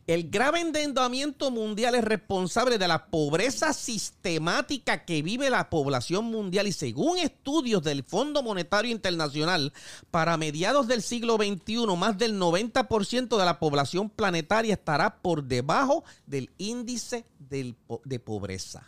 El 0.06 0.30
grave 0.30 0.60
endeudamiento 0.60 1.50
mundial 1.50 1.96
es 1.96 2.04
responsable 2.04 2.78
de 2.78 2.86
la 2.86 3.06
pobreza 3.06 3.72
sistemática 3.72 5.04
que 5.04 5.20
vive 5.20 5.50
la 5.50 5.68
población 5.68 6.26
mundial 6.26 6.68
y 6.68 6.72
según 6.72 7.18
estudios 7.18 7.82
del 7.82 8.04
Fondo 8.04 8.42
Monetario 8.42 8.92
Internacional, 8.92 9.72
para 10.12 10.36
mediados 10.36 10.86
del 10.86 11.02
siglo 11.02 11.36
XXI, 11.36 11.86
más 11.96 12.16
del 12.18 12.38
90% 12.40 13.36
de 13.36 13.44
la 13.44 13.58
población 13.58 14.08
planetaria 14.08 14.74
estará 14.74 15.16
por 15.18 15.42
debajo 15.42 16.04
del 16.26 16.50
índice 16.58 17.24
de 17.38 18.18
pobreza. 18.20 18.86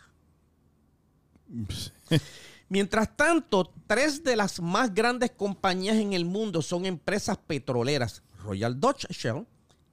Mientras 2.69 3.17
tanto, 3.17 3.73
tres 3.87 4.23
de 4.23 4.35
las 4.35 4.61
más 4.61 4.93
grandes 4.93 5.31
compañías 5.31 5.97
en 5.97 6.13
el 6.13 6.23
mundo 6.23 6.61
son 6.61 6.85
empresas 6.85 7.37
petroleras, 7.37 8.21
Royal 8.43 8.79
Dutch 8.79 9.05
Shell, 9.09 9.45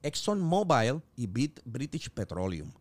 ExxonMobil 0.03 1.01
y 1.15 1.27
Brit- 1.27 1.61
British 1.65 2.09
Petroleum. 2.09 2.71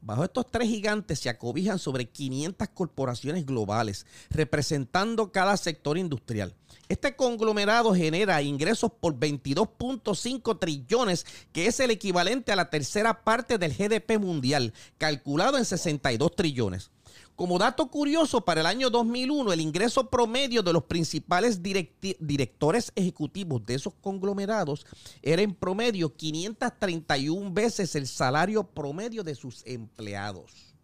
Bajo 0.00 0.22
estos 0.22 0.50
tres 0.50 0.68
gigantes 0.68 1.18
se 1.20 1.30
acobijan 1.30 1.78
sobre 1.78 2.10
500 2.10 2.68
corporaciones 2.74 3.46
globales, 3.46 4.04
representando 4.28 5.32
cada 5.32 5.56
sector 5.56 5.96
industrial. 5.96 6.54
Este 6.90 7.16
conglomerado 7.16 7.94
genera 7.94 8.42
ingresos 8.42 8.92
por 9.00 9.14
22.5 9.18 10.58
trillones, 10.58 11.24
que 11.52 11.66
es 11.66 11.80
el 11.80 11.90
equivalente 11.90 12.52
a 12.52 12.56
la 12.56 12.68
tercera 12.68 13.24
parte 13.24 13.56
del 13.56 13.72
GDP 13.74 14.18
mundial, 14.18 14.74
calculado 14.98 15.56
en 15.56 15.64
62 15.64 16.36
trillones. 16.36 16.90
Como 17.36 17.58
dato 17.58 17.88
curioso, 17.88 18.42
para 18.42 18.60
el 18.60 18.66
año 18.66 18.90
2001, 18.90 19.52
el 19.52 19.60
ingreso 19.60 20.08
promedio 20.08 20.62
de 20.62 20.72
los 20.72 20.84
principales 20.84 21.60
directores 21.62 22.92
ejecutivos 22.94 23.66
de 23.66 23.74
esos 23.74 23.92
conglomerados 24.00 24.86
era 25.20 25.42
en 25.42 25.52
promedio 25.52 26.14
531 26.14 27.52
veces 27.52 27.96
el 27.96 28.06
salario 28.06 28.62
promedio 28.62 29.24
de 29.24 29.34
sus 29.34 29.66
empleados. 29.66 30.74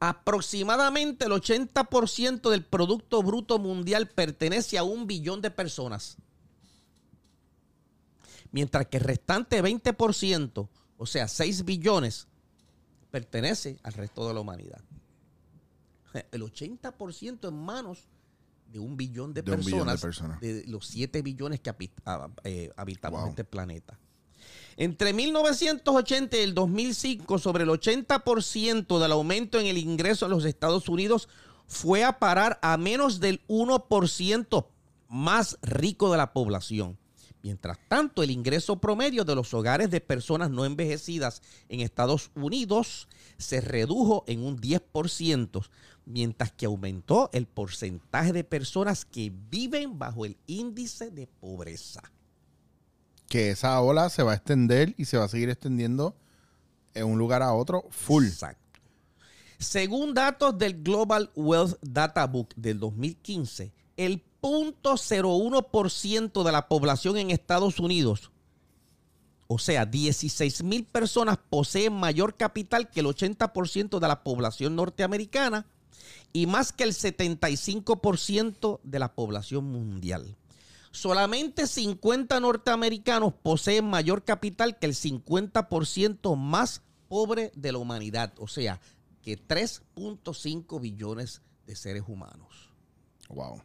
Aproximadamente 0.00 1.26
el 1.26 1.32
80% 1.32 2.50
del 2.50 2.64
Producto 2.64 3.22
Bruto 3.22 3.60
Mundial 3.60 4.08
pertenece 4.08 4.78
a 4.78 4.82
un 4.82 5.06
billón 5.06 5.40
de 5.40 5.50
personas. 5.52 6.16
mientras 8.52 8.86
que 8.86 8.96
el 8.96 9.04
restante 9.04 9.62
20%, 9.62 10.68
o 10.98 11.06
sea, 11.06 11.28
6 11.28 11.64
billones, 11.64 12.28
pertenece 13.10 13.78
al 13.82 13.92
resto 13.92 14.26
de 14.28 14.34
la 14.34 14.40
humanidad. 14.40 14.80
El 16.32 16.42
80% 16.42 17.48
en 17.48 17.54
manos 17.54 18.08
de 18.72 18.78
un 18.78 18.96
billón 18.96 19.34
de 19.34 19.42
De 19.42 19.52
un 19.52 19.58
billón 19.60 19.86
de 19.86 19.98
personas, 19.98 20.00
personas. 20.00 20.40
de 20.40 20.64
los 20.66 20.86
7 20.86 21.22
billones 21.22 21.60
que 21.60 21.70
ah, 22.04 22.28
eh, 22.44 22.70
habitamos 22.76 23.20
Wow. 23.20 23.30
este 23.30 23.44
planeta. 23.44 23.98
Entre 24.76 25.12
1980 25.12 26.36
y 26.36 26.40
el 26.40 26.54
2005, 26.54 27.38
sobre 27.38 27.64
el 27.64 27.70
80% 27.70 28.98
del 28.98 29.12
aumento 29.12 29.58
en 29.58 29.66
el 29.66 29.78
ingreso 29.78 30.26
en 30.26 30.32
los 30.32 30.44
Estados 30.44 30.88
Unidos 30.88 31.28
fue 31.66 32.04
a 32.04 32.18
parar 32.18 32.58
a 32.62 32.76
menos 32.76 33.18
del 33.20 33.40
1% 33.48 34.66
más 35.08 35.58
rico 35.62 36.10
de 36.10 36.18
la 36.18 36.32
población. 36.32 36.98
Mientras 37.46 37.78
tanto, 37.86 38.24
el 38.24 38.32
ingreso 38.32 38.80
promedio 38.80 39.24
de 39.24 39.36
los 39.36 39.54
hogares 39.54 39.88
de 39.88 40.00
personas 40.00 40.50
no 40.50 40.64
envejecidas 40.64 41.42
en 41.68 41.78
Estados 41.78 42.32
Unidos 42.34 43.06
se 43.38 43.60
redujo 43.60 44.24
en 44.26 44.42
un 44.42 44.60
10%, 44.60 45.64
mientras 46.06 46.50
que 46.50 46.66
aumentó 46.66 47.30
el 47.32 47.46
porcentaje 47.46 48.32
de 48.32 48.42
personas 48.42 49.04
que 49.04 49.32
viven 49.48 49.96
bajo 49.96 50.24
el 50.24 50.36
índice 50.48 51.12
de 51.12 51.28
pobreza. 51.28 52.02
Que 53.28 53.50
esa 53.50 53.80
ola 53.80 54.10
se 54.10 54.24
va 54.24 54.32
a 54.32 54.36
extender 54.36 54.96
y 54.96 55.04
se 55.04 55.16
va 55.16 55.26
a 55.26 55.28
seguir 55.28 55.48
extendiendo 55.48 56.16
en 56.94 57.06
un 57.06 57.16
lugar 57.16 57.44
a 57.44 57.52
otro 57.52 57.86
full. 57.90 58.24
Exacto. 58.24 58.80
Según 59.58 60.14
datos 60.14 60.58
del 60.58 60.82
Global 60.82 61.30
Wealth 61.36 61.78
Data 61.80 62.26
Book 62.26 62.48
del 62.56 62.80
2015, 62.80 63.72
el 63.96 64.24
0.01% 64.46 66.44
de 66.44 66.52
la 66.52 66.68
población 66.68 67.16
en 67.16 67.32
Estados 67.32 67.80
Unidos, 67.80 68.30
o 69.48 69.58
sea, 69.58 69.86
16 69.86 70.62
mil 70.62 70.84
personas 70.84 71.38
poseen 71.50 71.92
mayor 71.92 72.36
capital 72.36 72.88
que 72.90 73.00
el 73.00 73.06
80% 73.06 73.98
de 73.98 74.08
la 74.08 74.22
población 74.22 74.76
norteamericana 74.76 75.66
y 76.32 76.46
más 76.46 76.72
que 76.72 76.84
el 76.84 76.92
75% 76.92 78.80
de 78.82 78.98
la 78.98 79.14
población 79.14 79.64
mundial. 79.64 80.36
Solamente 80.92 81.66
50 81.66 82.38
norteamericanos 82.40 83.34
poseen 83.34 83.84
mayor 83.84 84.24
capital 84.24 84.78
que 84.78 84.86
el 84.86 84.94
50% 84.94 86.36
más 86.36 86.82
pobre 87.08 87.52
de 87.54 87.72
la 87.72 87.78
humanidad, 87.78 88.32
o 88.38 88.48
sea, 88.48 88.80
que 89.22 89.38
3.5 89.38 90.80
billones 90.80 91.42
de 91.66 91.76
seres 91.76 92.04
humanos. 92.06 92.70
Wow. 93.28 93.62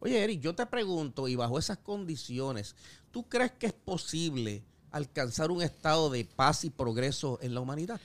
Oye, 0.00 0.22
Eric, 0.22 0.40
yo 0.40 0.54
te 0.54 0.64
pregunto, 0.66 1.28
y 1.28 1.36
bajo 1.36 1.58
esas 1.58 1.78
condiciones, 1.78 2.74
¿tú 3.10 3.28
crees 3.28 3.52
que 3.52 3.66
es 3.66 3.72
posible 3.72 4.64
alcanzar 4.90 5.50
un 5.50 5.62
estado 5.62 6.10
de 6.10 6.24
paz 6.24 6.64
y 6.64 6.70
progreso 6.70 7.38
en 7.42 7.54
la 7.54 7.60
humanidad? 7.60 8.00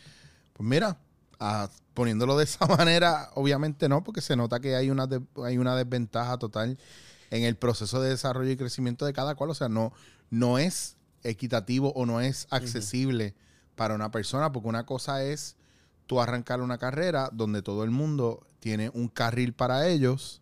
Pues 0.54 0.68
mira, 0.70 0.98
ah, 1.39 1.70
poniéndolo 1.93 2.38
de 2.38 2.43
esa 2.43 2.66
manera, 2.68 3.30
obviamente 3.36 3.88
no, 3.89 4.04
porque 4.04 4.22
se 4.22 4.36
nota 4.36 4.60
que 4.60 4.76
hay 4.76 4.89
una, 4.89 5.08
de- 5.08 5.22
hay 5.43 5.58
una 5.58 5.76
desventaja 5.76 6.38
total 6.38 6.78
en 7.32 7.43
el 7.43 7.56
proceso 7.56 8.02
de 8.02 8.10
desarrollo 8.10 8.52
y 8.52 8.58
crecimiento 8.58 9.06
de 9.06 9.14
cada 9.14 9.36
cual. 9.36 9.50
O 9.50 9.56
sea, 9.56 9.70
no, 9.70 9.93
no 10.30 10.60
es 10.60 10.98
equitativo 11.24 11.91
o 11.96 12.06
no 12.06 12.22
es 12.22 12.46
accesible 12.52 13.34
para 13.76 13.96
una 13.96 14.12
persona, 14.12 14.52
porque 14.52 14.70
una 14.70 14.86
cosa 14.86 15.24
es 15.24 15.56
tú 16.08 16.22
arrancar 16.22 16.62
una 16.62 16.78
carrera 16.78 17.30
donde 17.34 17.62
todo 17.62 17.84
el 17.84 17.89
mundo 17.91 18.46
tiene 18.60 18.89
un 18.93 19.08
carril 19.08 19.54
para 19.54 19.88
ellos 19.88 20.41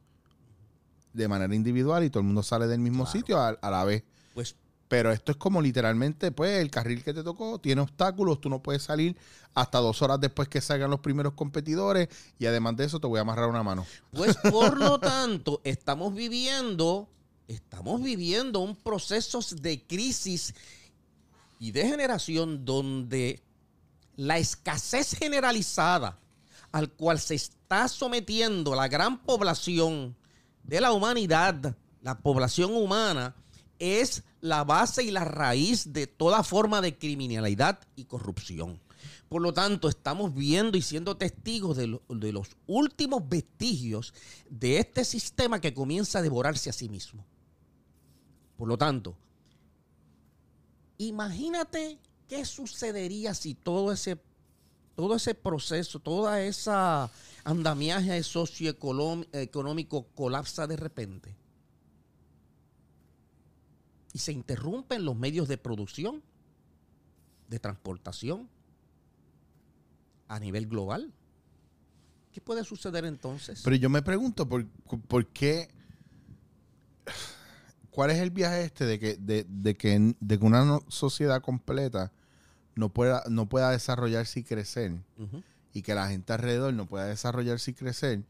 de 1.13 1.27
manera 1.27 1.53
individual 1.55 2.03
y 2.03 2.09
todo 2.09 2.19
el 2.21 2.25
mundo 2.27 2.43
sale 2.43 2.67
del 2.67 2.79
mismo 2.79 3.03
Claro. 3.05 3.19
sitio 3.19 3.37
a, 3.39 3.49
a 3.49 3.71
la 3.71 3.83
vez. 3.83 4.03
Pues 4.33 4.55
Pero 4.87 5.11
esto 5.11 5.31
es 5.31 5.37
como 5.37 5.61
literalmente, 5.61 6.31
pues, 6.31 6.59
el 6.59 6.69
carril 6.69 7.03
que 7.03 7.13
te 7.13 7.23
tocó 7.23 7.59
tiene 7.59 7.81
obstáculos, 7.81 8.39
tú 8.41 8.49
no 8.49 8.61
puedes 8.61 8.83
salir 8.83 9.15
hasta 9.55 9.79
dos 9.79 10.01
horas 10.01 10.19
después 10.19 10.47
que 10.49 10.61
salgan 10.61 10.89
los 10.91 10.99
primeros 10.99 11.33
competidores 11.33 12.09
y 12.39 12.45
además 12.45 12.75
de 12.75 12.85
eso 12.85 12.99
te 12.99 13.07
voy 13.07 13.19
a 13.19 13.21
amarrar 13.21 13.49
una 13.49 13.63
mano. 13.63 13.85
Pues 14.11 14.35
por 14.37 14.77
lo 14.77 14.99
tanto, 14.99 15.61
estamos 15.63 16.13
viviendo, 16.13 17.07
estamos 17.47 18.01
viviendo 18.03 18.59
un 18.59 18.75
proceso 18.75 19.39
de 19.61 19.81
crisis 19.83 20.53
y 21.59 21.71
de 21.71 21.87
generación 21.87 22.65
donde 22.65 23.41
la 24.15 24.37
escasez 24.37 25.13
generalizada 25.17 26.19
al 26.71 26.91
cual 26.91 27.19
se 27.19 27.35
está 27.35 27.87
sometiendo 27.87 28.75
la 28.75 28.87
gran 28.87 29.19
población 29.23 30.15
de 30.63 30.81
la 30.81 30.91
humanidad, 30.93 31.75
la 32.01 32.17
población 32.19 32.73
humana, 32.75 33.35
es 33.79 34.23
la 34.41 34.63
base 34.63 35.03
y 35.03 35.11
la 35.11 35.25
raíz 35.25 35.93
de 35.93 36.07
toda 36.07 36.43
forma 36.43 36.81
de 36.81 36.97
criminalidad 36.97 37.79
y 37.95 38.05
corrupción. 38.05 38.79
Por 39.29 39.41
lo 39.41 39.53
tanto, 39.53 39.89
estamos 39.89 40.33
viendo 40.33 40.77
y 40.77 40.81
siendo 40.81 41.17
testigos 41.17 41.75
de, 41.75 41.87
lo- 41.87 42.03
de 42.07 42.31
los 42.31 42.49
últimos 42.67 43.27
vestigios 43.27 44.13
de 44.49 44.77
este 44.79 45.03
sistema 45.05 45.59
que 45.59 45.73
comienza 45.73 46.19
a 46.19 46.21
devorarse 46.21 46.69
a 46.69 46.73
sí 46.73 46.87
mismo. 46.87 47.25
Por 48.57 48.67
lo 48.67 48.77
tanto, 48.77 49.15
imagínate 50.97 51.97
qué 52.27 52.45
sucedería 52.45 53.33
si 53.33 53.55
todo 53.55 53.91
ese, 53.91 54.17
todo 54.95 55.15
ese 55.15 55.35
proceso, 55.35 55.99
toda 55.99 56.41
esa 56.41 57.09
andamiaje 57.43 58.21
socioeconómico 58.23 60.07
colapsa 60.15 60.67
de 60.67 60.75
repente. 60.77 61.35
Y 64.13 64.19
se 64.19 64.31
interrumpen 64.31 65.03
los 65.05 65.15
medios 65.15 65.47
de 65.47 65.57
producción, 65.57 66.21
de 67.49 67.59
transportación, 67.59 68.47
a 70.27 70.39
nivel 70.39 70.67
global. 70.67 71.11
¿Qué 72.31 72.41
puede 72.41 72.63
suceder 72.63 73.05
entonces? 73.05 73.61
Pero 73.63 73.75
yo 73.75 73.89
me 73.89 74.01
pregunto, 74.01 74.47
¿por, 74.47 74.65
por 75.07 75.27
qué? 75.27 75.69
¿Cuál 77.91 78.09
es 78.11 78.19
el 78.19 78.31
viaje 78.31 78.63
este 78.63 78.85
de 78.85 78.99
que, 78.99 79.15
de, 79.17 79.45
de 79.47 79.75
que, 79.75 80.15
de 80.19 80.39
que 80.39 80.45
una 80.45 80.65
no- 80.65 80.83
sociedad 80.87 81.41
completa 81.43 82.11
no 82.75 82.89
pueda, 82.89 83.23
no 83.29 83.47
pueda 83.47 83.69
desarrollarse 83.69 84.39
y 84.39 84.43
crecer? 84.43 84.93
Ujú. 85.17 85.43
Y 85.73 85.81
que 85.81 85.95
la 85.95 86.07
gente 86.07 86.33
alrededor 86.33 86.73
no 86.73 86.85
pueda 86.85 87.05
desarrollarse 87.05 87.71
y 87.71 87.73
crecer, 87.73 88.21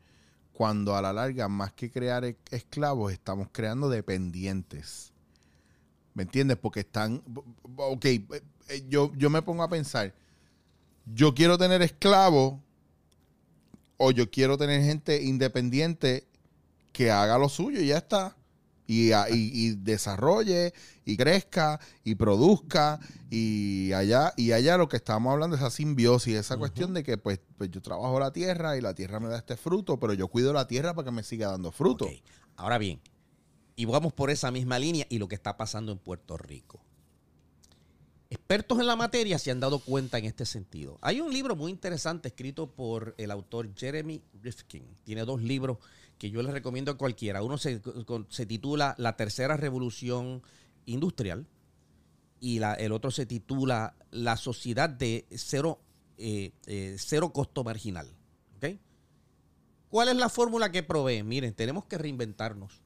cuando 0.53 0.95
a 0.95 1.01
la 1.01 1.13
larga, 1.13 1.47
más 1.47 1.73
que 1.73 1.91
crear 1.91 2.23
e- 2.23 2.37
esclavos, 2.51 3.11
estamos 3.11 3.49
creando 3.51 3.89
dependientes. 3.89 5.11
¿Me 6.13 6.23
entiendes? 6.23 6.57
Porque 6.57 6.81
están. 6.81 7.21
Ok, 7.75 8.05
eh, 8.05 8.21
eh, 8.69 8.85
yo, 8.87 9.11
yo 9.15 9.29
me 9.29 9.41
pongo 9.41 9.63
a 9.63 9.69
pensar, 9.69 10.13
yo 11.05 11.33
quiero 11.33 11.57
tener 11.57 11.81
esclavos 11.81 12.55
o 13.97 14.11
yo 14.11 14.29
quiero 14.29 14.57
tener 14.57 14.83
gente 14.83 15.23
independiente 15.23 16.27
que 16.91 17.11
haga 17.11 17.37
lo 17.37 17.49
suyo 17.49 17.81
y 17.81 17.87
ya 17.87 17.97
está. 17.97 18.35
Y, 18.85 19.13
a- 19.13 19.29
y- 19.29 19.51
y 19.53 19.75
desarrolle 19.75 20.73
y 21.05 21.15
crezca 21.15 21.79
y 22.03 22.15
produzca 22.15 22.99
y 23.29 23.93
allá 23.93 24.33
y 24.35 24.51
allá 24.51 24.77
lo 24.77 24.89
que 24.89 24.97
estamos 24.97 25.31
hablando 25.31 25.55
es 25.55 25.61
esa 25.61 25.71
simbiosis, 25.71 26.35
esa 26.35 26.57
cuestión 26.57 26.93
de 26.93 27.01
que 27.03 27.17
pues, 27.17 27.39
pues 27.57 27.71
yo 27.71 27.81
trabajo 27.81 28.19
la 28.19 28.33
tierra 28.33 28.75
y 28.77 28.81
la 28.81 28.93
tierra 28.93 29.19
me 29.21 29.29
da 29.29 29.37
este 29.37 29.55
fruto, 29.55 29.99
pero 29.99 30.13
yo 30.13 30.27
cuido 30.27 30.51
la 30.51 30.67
tierra 30.67 30.93
para 30.93 31.05
que 31.05 31.11
me 31.11 31.23
siga 31.23 31.49
dando 31.49 31.71
fruto. 31.71 32.05
Ahora 32.57 32.77
bien, 32.77 32.99
y 33.77 33.85
vamos 33.85 34.11
por 34.13 34.29
esa 34.29 34.51
misma 34.51 34.77
línea 34.79 35.05
y 35.09 35.17
lo 35.17 35.27
que 35.29 35.35
está 35.35 35.55
pasando 35.55 35.91
en 35.93 35.97
Puerto 35.97 36.35
Rico. 36.37 36.81
Expertos 38.29 38.79
en 38.79 38.87
la 38.87 38.95
materia 38.95 39.37
se 39.37 39.51
han 39.51 39.59
dado 39.59 39.79
cuenta 39.79 40.17
en 40.17 40.25
este 40.25 40.45
sentido. 40.45 40.97
Hay 41.01 41.21
un 41.21 41.31
libro 41.31 41.55
muy 41.55 41.71
interesante 41.71 42.29
escrito 42.29 42.67
por 42.67 43.13
el 43.17 43.29
autor 43.29 43.69
Jeremy 43.75 44.23
Rifkin. 44.41 44.83
Tiene 45.03 45.23
dos 45.23 45.41
libros 45.41 45.77
que 46.23 46.31
yo 46.31 46.41
les 46.41 46.53
recomiendo 46.53 46.89
a 46.89 46.97
cualquiera. 46.97 47.43
Uno 47.43 47.57
se, 47.57 47.81
se 48.29 48.45
titula 48.45 48.95
La 48.97 49.17
Tercera 49.17 49.57
Revolución 49.57 50.41
Industrial 50.85 51.45
y 52.39 52.61
el 52.63 52.93
otro 52.93 53.11
se 53.11 53.25
titula 53.25 53.97
La 54.09 54.37
Sociedad 54.37 54.89
de 54.89 55.25
Cero, 55.35 55.81
eh, 56.17 56.53
eh, 56.65 56.95
cero 56.97 57.33
Costo 57.33 57.65
Marginal. 57.65 58.07
¿Ok? 58.55 58.77
¿Cuál 59.89 60.07
es 60.07 60.15
la 60.15 60.29
fórmula 60.29 60.71
que 60.71 60.81
provee? 60.81 61.23
Miren, 61.23 61.53
tenemos 61.53 61.83
que 61.87 61.97
reinventarnos. 61.97 62.81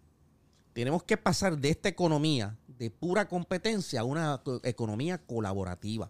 Tenemos 0.73 1.03
que 1.03 1.17
pasar 1.17 1.59
de 1.59 1.69
esta 1.69 1.89
economía 1.89 2.57
de 2.67 2.89
pura 2.89 3.27
competencia 3.27 4.01
a 4.01 4.03
una 4.03 4.41
co- 4.43 4.61
economía 4.63 5.19
colaborativa. 5.19 6.09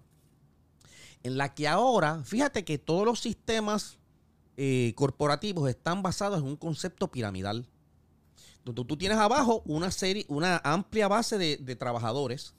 En 1.23 1.37
la 1.37 1.53
que 1.53 1.67
ahora, 1.67 2.23
fíjate 2.23 2.63
que 2.63 2.77
todos 2.77 3.03
los 3.03 3.19
sistemas 3.19 3.97
eh, 4.57 4.93
corporativos 4.95 5.69
están 5.69 6.01
basados 6.03 6.39
en 6.39 6.45
un 6.45 6.55
concepto 6.57 7.09
piramidal. 7.09 7.65
Donde 8.65 8.83
tú 8.83 8.97
tienes 8.97 9.17
abajo 9.17 9.61
una 9.65 9.91
serie, 9.91 10.25
una 10.27 10.57
amplia 10.63 11.07
base 11.07 11.37
de, 11.37 11.75
trabajadores, 11.77 12.53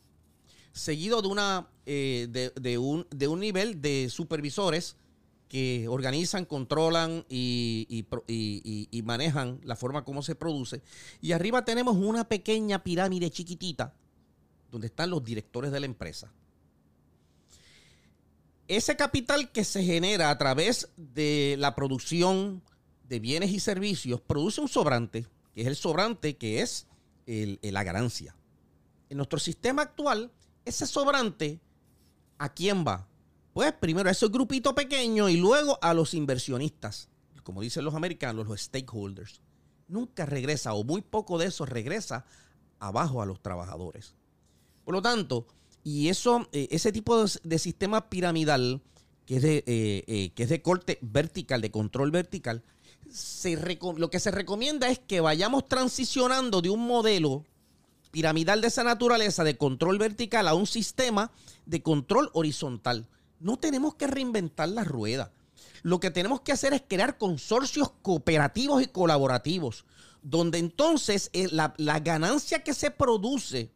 seguido 0.72 1.20
de 1.20 1.28
una 1.28 1.68
eh, 1.84 2.28
de, 2.60 2.78
un, 2.78 3.06
de 3.10 3.28
un 3.28 3.40
nivel 3.40 3.82
de 3.82 4.08
supervisores 4.10 4.96
que 5.48 5.86
organizan, 5.88 6.44
controlan 6.44 7.24
y- 7.28 8.06
y 8.90 9.02
manejan 9.02 9.60
la 9.64 9.76
forma 9.76 10.04
como 10.04 10.22
se 10.22 10.34
produce. 10.34 10.82
Y 11.20 11.32
arriba 11.32 11.64
tenemos 11.64 11.96
una 11.96 12.28
pequeña 12.28 12.82
pirámide 12.82 13.30
chiquitita 13.30 13.94
donde 14.70 14.86
están 14.88 15.10
los 15.10 15.24
directores 15.24 15.72
de 15.72 15.80
la 15.80 15.86
empresa. 15.86 16.30
Ese 18.68 18.96
capital 18.96 19.50
que 19.50 19.64
se 19.64 19.82
genera 19.82 20.30
a 20.30 20.36
través 20.38 20.90
de 20.96 21.56
la 21.58 21.74
producción 21.74 22.62
de 23.08 23.18
bienes 23.18 23.50
y 23.50 23.60
servicios 23.60 24.20
produce 24.20 24.60
un 24.60 24.68
sobrante, 24.68 25.26
que 25.54 25.62
es 25.62 25.66
el 25.66 25.76
sobrante 25.76 26.36
que 26.36 26.60
es 26.60 26.86
el- 27.26 27.58
la 27.62 27.82
ganancia. 27.82 28.36
En 29.08 29.16
nuestro 29.16 29.38
sistema 29.38 29.82
actual, 29.82 30.30
ese 30.66 30.86
sobrante, 30.86 31.60
¿a 32.36 32.52
quién 32.52 32.84
va? 32.86 33.08
Pues 33.54 33.72
primero 33.72 34.10
a 34.10 34.12
ese 34.12 34.28
grupito 34.28 34.74
pequeño 34.74 35.30
y 35.30 35.38
luego 35.38 35.78
a 35.80 35.94
los 35.94 36.12
inversionistas, 36.12 37.08
como 37.42 37.62
dicen 37.62 37.86
los 37.86 37.94
americanos, 37.94 38.46
los 38.46 38.60
stakeholders. 38.60 39.40
Nunca 39.88 40.26
regresa 40.26 40.74
o 40.74 40.84
muy 40.84 41.00
poco 41.00 41.38
de 41.38 41.46
eso 41.46 41.64
regresa 41.64 42.26
abajo 42.78 43.22
a 43.22 43.26
los 43.26 43.40
trabajadores. 43.40 44.14
Por 44.84 44.92
lo 44.94 45.00
tanto, 45.00 45.46
y 45.88 46.10
eso, 46.10 46.46
eh, 46.52 46.68
ese 46.70 46.92
tipo 46.92 47.24
de, 47.24 47.58
sistema 47.58 48.10
piramidal, 48.10 48.82
que 49.24 49.36
es 49.36 49.42
de, 49.42 49.64
eh, 49.66 50.04
eh, 50.06 50.30
que 50.34 50.42
es 50.42 50.50
de 50.50 50.60
corte 50.60 50.98
vertical, 51.00 51.62
de 51.62 51.70
control 51.70 52.10
vertical, 52.10 52.62
se 53.10 53.56
lo 53.96 54.10
que 54.10 54.20
se 54.20 54.30
recomienda 54.30 54.90
es 54.90 54.98
que 54.98 55.22
vayamos 55.22 55.66
transicionando 55.66 56.60
de 56.60 56.68
un 56.68 56.86
modelo 56.86 57.46
piramidal 58.10 58.60
de 58.60 58.68
esa 58.68 58.84
naturaleza, 58.84 59.44
de 59.44 59.56
control 59.56 59.96
vertical, 59.96 60.46
a 60.46 60.54
un 60.54 60.66
sistema 60.66 61.30
de 61.64 61.82
control 61.82 62.28
horizontal. 62.34 63.06
No 63.40 63.56
tenemos 63.56 63.94
que 63.94 64.08
reinventar 64.08 64.68
la 64.68 64.84
rueda. 64.84 65.32
Lo 65.82 66.00
que 66.00 66.10
tenemos 66.10 66.42
que 66.42 66.52
hacer 66.52 66.74
es 66.74 66.82
crear 66.86 67.16
consorcios 67.16 67.92
cooperativos 68.02 68.82
y 68.82 68.88
colaborativos, 68.88 69.86
donde 70.20 70.58
entonces 70.58 71.30
la 71.32 72.00
ganancia 72.00 72.62
que 72.62 72.74
se 72.74 72.90
produce 72.90 73.70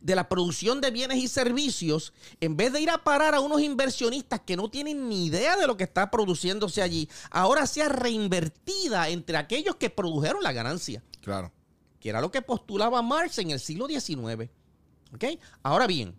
de 0.00 0.14
la 0.14 0.28
producción 0.28 0.80
de 0.80 0.90
bienes 0.90 1.18
y 1.18 1.28
servicios, 1.28 2.12
en 2.40 2.56
vez 2.56 2.72
de 2.72 2.80
ir 2.80 2.90
a 2.90 3.02
parar 3.04 3.34
a 3.34 3.40
unos 3.40 3.60
inversionistas 3.62 4.40
que 4.40 4.56
no 4.56 4.70
tienen 4.70 5.08
ni 5.08 5.26
idea 5.26 5.56
de 5.56 5.66
lo 5.66 5.76
que 5.76 5.84
está 5.84 6.10
produciéndose 6.10 6.82
allí, 6.82 7.08
ahora 7.30 7.66
sea 7.66 7.88
reinvertida 7.88 9.08
entre 9.08 9.36
aquellos 9.36 9.76
que 9.76 9.90
produjeron 9.90 10.42
la 10.42 10.52
ganancia 10.52 11.02
Claro. 11.22 11.52
que 11.98 12.08
era 12.08 12.20
lo 12.20 12.30
que 12.30 12.42
postulaba 12.42 13.02
Marx 13.02 13.38
en 13.38 13.50
el 13.50 13.60
siglo 13.60 13.86
XIX. 13.88 14.48
¿Ok? 15.12 15.24
Ahora 15.62 15.86
bien, 15.86 16.14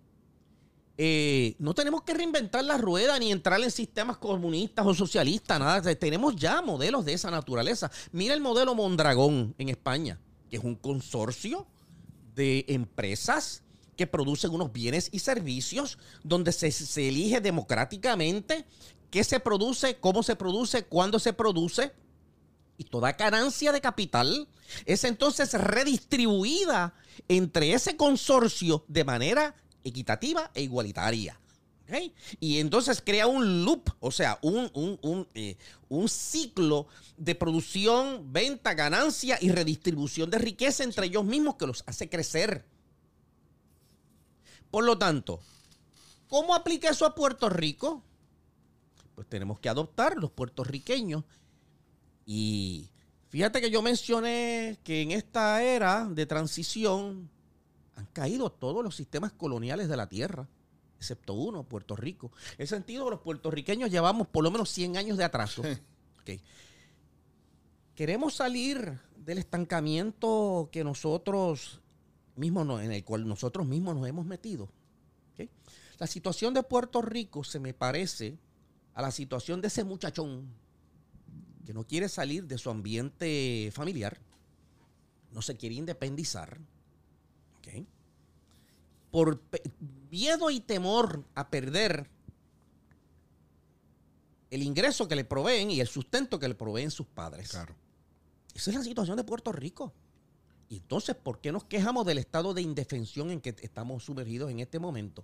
eh, 0.97 1.55
no 1.57 1.73
tenemos 1.73 2.03
que 2.03 2.13
reinventar 2.13 2.63
la 2.63 2.77
rueda 2.77 3.17
ni 3.17 3.31
entrar 3.31 3.59
en 3.61 3.71
sistemas 3.71 4.17
comunistas 4.17 4.85
o 4.85 4.93
socialistas, 4.93 5.59
nada. 5.59 5.81
Te- 5.81 5.95
Tenemos 5.95 6.35
ya 6.35 6.61
modelos 6.61 7.05
de 7.05 7.13
esa 7.13 7.31
naturaleza. 7.31 7.89
Mira 8.11 8.33
el 8.33 8.41
modelo 8.41 8.75
Mondragón 8.75 9.55
en 9.57 9.69
España, 9.69 10.19
que 10.49 10.57
es 10.57 10.63
un 10.63 10.75
consorcio 10.75 11.65
de 12.35 12.65
empresas 12.67 13.63
que 13.95 14.07
producen 14.07 14.51
unos 14.51 14.71
bienes 14.71 15.09
y 15.11 15.19
servicios 15.19 15.97
donde 16.23 16.51
se, 16.51 16.71
se 16.71 17.07
elige 17.07 17.41
democráticamente 17.41 18.65
qué 19.09 19.23
se 19.23 19.39
produce, 19.39 19.97
cómo 19.99 20.23
se 20.23 20.35
produce, 20.35 20.85
cuándo 20.85 21.19
se 21.19 21.33
produce 21.33 21.91
y 22.77 22.85
toda 22.85 23.11
ganancia 23.11 23.71
de 23.71 23.81
capital 23.81 24.47
es 24.85 25.03
entonces 25.03 25.53
redistribuida 25.53 26.95
entre 27.27 27.73
ese 27.73 27.95
consorcio 27.95 28.83
de 28.87 29.03
manera 29.03 29.55
equitativa 29.83 30.49
e 30.55 30.63
igualitaria. 30.63 31.39
Y 32.39 32.59
entonces 32.59 33.01
crea 33.05 33.27
un 33.27 33.65
loop, 33.65 33.89
o 33.99 34.11
sea, 34.11 34.39
un, 34.41 34.69
un- 34.73 34.99
un, 35.01 35.27
eh, 35.33 35.57
un 35.89 36.07
ciclo 36.09 36.87
de 37.17 37.35
producción, 37.35 38.31
venta, 38.31 38.73
ganancia 38.73 39.37
y 39.41 39.49
redistribución 39.51 40.29
de 40.29 40.37
riqueza 40.37 40.83
entre 40.83 41.07
ellos 41.07 41.25
mismos 41.25 41.55
que 41.55 41.67
los 41.67 41.83
hace 41.87 42.09
crecer. 42.09 42.65
Por 44.69 44.83
lo 44.85 44.97
tanto, 44.97 45.41
¿cómo 46.27 46.55
aplica 46.55 46.89
eso 46.89 47.05
a 47.05 47.13
Puerto 47.15 47.49
Rico? 47.49 48.03
Pues 49.15 49.27
tenemos 49.27 49.59
que 49.59 49.69
adoptar 49.69 50.17
los 50.17 50.31
puertorriqueños 50.31 51.23
y 52.25 52.89
fíjate 53.29 53.59
que 53.59 53.69
yo 53.69 53.81
mencioné 53.81 54.79
que 54.83 55.01
en 55.01 55.11
esta 55.11 55.61
era 55.61 56.05
de 56.09 56.25
transición 56.25 57.29
han 57.95 58.05
caído 58.07 58.49
todos 58.51 58.83
los 58.83 58.95
sistemas 58.95 59.33
coloniales 59.33 59.89
de 59.89 59.97
la 59.97 60.07
tierra, 60.07 60.47
excepto 61.01 61.33
uno, 61.33 61.63
Puerto 61.63 61.95
Rico. 61.95 62.31
En 62.59 62.63
ese 62.63 62.75
sentido, 62.75 63.09
los 63.09 63.21
puertorriqueños 63.21 63.89
llevamos 63.89 64.27
por 64.27 64.43
lo 64.43 64.51
menos 64.51 64.69
100 64.69 64.97
años 64.97 65.17
de 65.17 65.23
atraso. 65.23 65.63
Ok. 66.21 66.39
Queremos 67.95 68.35
salir 68.35 68.99
del 69.17 69.39
estancamiento 69.39 70.69
que 70.71 70.83
nosotros 70.83 71.81
mismos, 72.35 72.67
no- 72.67 72.79
en 72.79 72.91
el 72.91 73.03
cual 73.03 73.27
nosotros 73.27 73.65
mismos 73.65 73.95
nos 73.95 74.07
hemos 74.07 74.27
metido. 74.27 74.65
Ok. 75.33 75.49
La 75.97 76.05
situación 76.05 76.53
de 76.53 76.61
Puerto 76.61 77.01
Rico 77.01 77.43
se 77.43 77.59
me 77.59 77.73
parece 77.73 78.37
a 78.93 79.01
la 79.01 79.09
situación 79.09 79.59
de 79.59 79.67
ese 79.69 79.83
muchachón 79.83 80.45
que 81.65 81.73
no 81.73 81.83
quiere 81.87 82.09
salir 82.09 82.45
de 82.45 82.57
su 82.59 82.69
ambiente 82.69 83.71
familiar, 83.73 84.19
no 85.31 85.41
se 85.41 85.57
quiere 85.57 85.75
independizar, 85.75 86.59
¿ok? 87.57 87.85
por 89.11 89.41
miedo 90.11 90.51
y 90.51 90.59
temor 90.59 91.23
a 91.33 91.49
perder 91.49 92.07
el 94.51 94.61
ingreso 94.61 95.07
que 95.07 95.15
le 95.15 95.23
proveen 95.23 95.71
y 95.71 95.79
el 95.79 95.87
sustento 95.87 96.37
que 96.37 96.49
le 96.49 96.55
proveen 96.55 96.91
sus 96.91 97.07
padres. 97.07 97.49
Claro. 97.49 97.73
Esa 98.53 98.69
es 98.69 98.77
la 98.77 98.83
situación 98.83 99.15
de 99.15 99.23
Puerto 99.23 99.51
Rico. 99.53 99.93
Y 100.67 100.77
entonces, 100.77 101.15
¿por 101.15 101.39
qué 101.39 101.51
nos 101.51 101.63
quejamos 101.63 102.05
del 102.05 102.17
estado 102.17 102.53
de 102.53 102.61
indefensión 102.61 103.31
en 103.31 103.41
que 103.41 103.55
estamos 103.61 104.03
sumergidos 104.03 104.51
en 104.51 104.59
este 104.59 104.79
momento? 104.79 105.23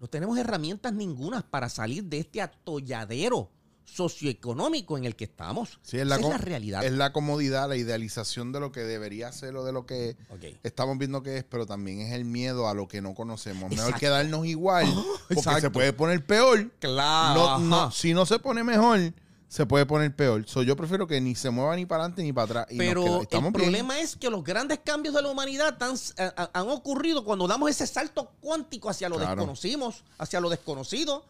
No 0.00 0.08
tenemos 0.08 0.38
herramientas 0.38 0.94
ningunas 0.94 1.44
para 1.44 1.68
salir 1.68 2.04
de 2.04 2.18
este 2.18 2.40
atolladero 2.40 3.50
socioeconómico 3.84 4.96
en 4.98 5.04
el 5.04 5.16
que 5.16 5.24
estamos. 5.24 5.78
Sí, 5.82 5.98
es 5.98 6.06
la, 6.06 6.16
Esa 6.16 6.22
es 6.22 6.26
co- 6.26 6.32
la 6.32 6.38
realidad. 6.44 6.84
Es 6.84 6.92
la 6.92 7.12
comodidad, 7.12 7.68
la 7.68 7.76
idealización 7.76 8.52
de 8.52 8.60
lo 8.60 8.72
que 8.72 8.80
debería 8.80 9.30
ser 9.32 9.56
o 9.56 9.64
de 9.64 9.72
lo 9.72 9.86
que 9.86 10.16
estamos 10.62 10.98
viendo 10.98 11.22
que 11.22 11.38
es, 11.38 11.44
pero 11.44 11.66
también 11.66 12.00
es 12.00 12.12
el 12.12 12.24
miedo 12.24 12.68
a 12.68 12.74
lo 12.74 12.88
que 12.88 13.00
no 13.02 13.14
conocemos. 13.14 13.70
Mejor 13.70 13.94
quedarnos 13.98 14.46
igual, 14.46 14.86
porque 15.28 15.34
exacto. 15.34 15.60
se 15.60 15.70
puede 15.70 15.92
poner 15.92 16.24
peor. 16.24 16.70
Claro. 16.80 17.58
No, 17.58 17.90
si 17.90 18.14
no 18.14 18.26
se 18.26 18.38
pone 18.38 18.64
mejor, 18.64 19.12
se 19.48 19.66
puede 19.66 19.86
poner 19.86 20.14
peor. 20.14 20.44
So, 20.48 20.62
yo 20.62 20.74
prefiero 20.76 21.06
que 21.06 21.20
ni 21.20 21.34
se 21.34 21.50
mueva 21.50 21.76
ni 21.76 21.86
para 21.86 22.02
adelante 22.04 22.22
ni 22.22 22.32
para 22.32 22.44
atrás. 22.62 22.66
y 22.70 22.78
Pero 22.78 23.20
el 23.22 23.26
bien. 23.30 23.52
problema 23.52 24.00
es 24.00 24.16
que 24.16 24.28
los 24.30 24.42
grandes 24.42 24.80
cambios 24.84 25.14
de 25.14 25.22
la 25.22 25.28
humanidad 25.28 25.78
tan- 25.78 25.94
eh, 26.16 26.30
han, 26.36 26.48
han 26.52 26.68
ocurrido 26.70 27.24
cuando 27.24 27.46
damos 27.46 27.70
ese 27.70 27.86
salto 27.86 28.32
cuántico 28.40 28.90
hacia 28.90 29.08
lo 29.08 29.16
Claro. 29.16 29.30
desconocimos, 29.36 30.02
hacia 30.18 30.40
lo 30.40 30.50
desconocido. 30.50 31.24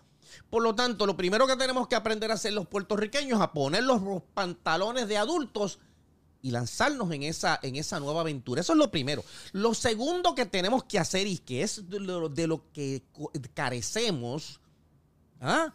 Por 0.51 0.63
lo 0.63 0.75
tanto, 0.75 1.07
lo 1.07 1.17
primero 1.17 1.47
que 1.47 1.57
tenemos 1.57 1.89
que 1.89 1.95
aprender 1.95 2.31
a 2.31 2.35
hacer 2.35 2.53
los 2.53 2.67
puertorriqueños 2.67 3.39
es 3.39 3.43
a 3.43 3.53
poner 3.53 3.85
los 3.85 4.01
pantalones 4.35 5.09
de 5.09 5.19
adultos 5.19 5.79
y 6.43 6.51
lanzarnos 6.51 7.11
en 7.13 7.23
esa, 7.23 7.59
en 7.63 7.77
esa 7.77 7.99
nueva 8.01 8.21
aventura. 8.21 8.61
Eso 8.61 8.73
es 8.75 8.79
lo 8.79 8.91
primero. 8.91 9.25
Lo 9.53 9.73
segundo 9.73 10.35
que 10.35 10.45
tenemos 10.45 10.85
que 10.85 10.99
hacer 10.99 11.27
y 11.27 11.39
que 11.39 11.63
es 11.63 11.89
de 11.89 12.01
lo, 12.01 12.29
de 12.29 12.47
lo 12.47 12.71
que 12.73 13.03
carecemos, 13.55 14.61
¿ah? 15.41 15.73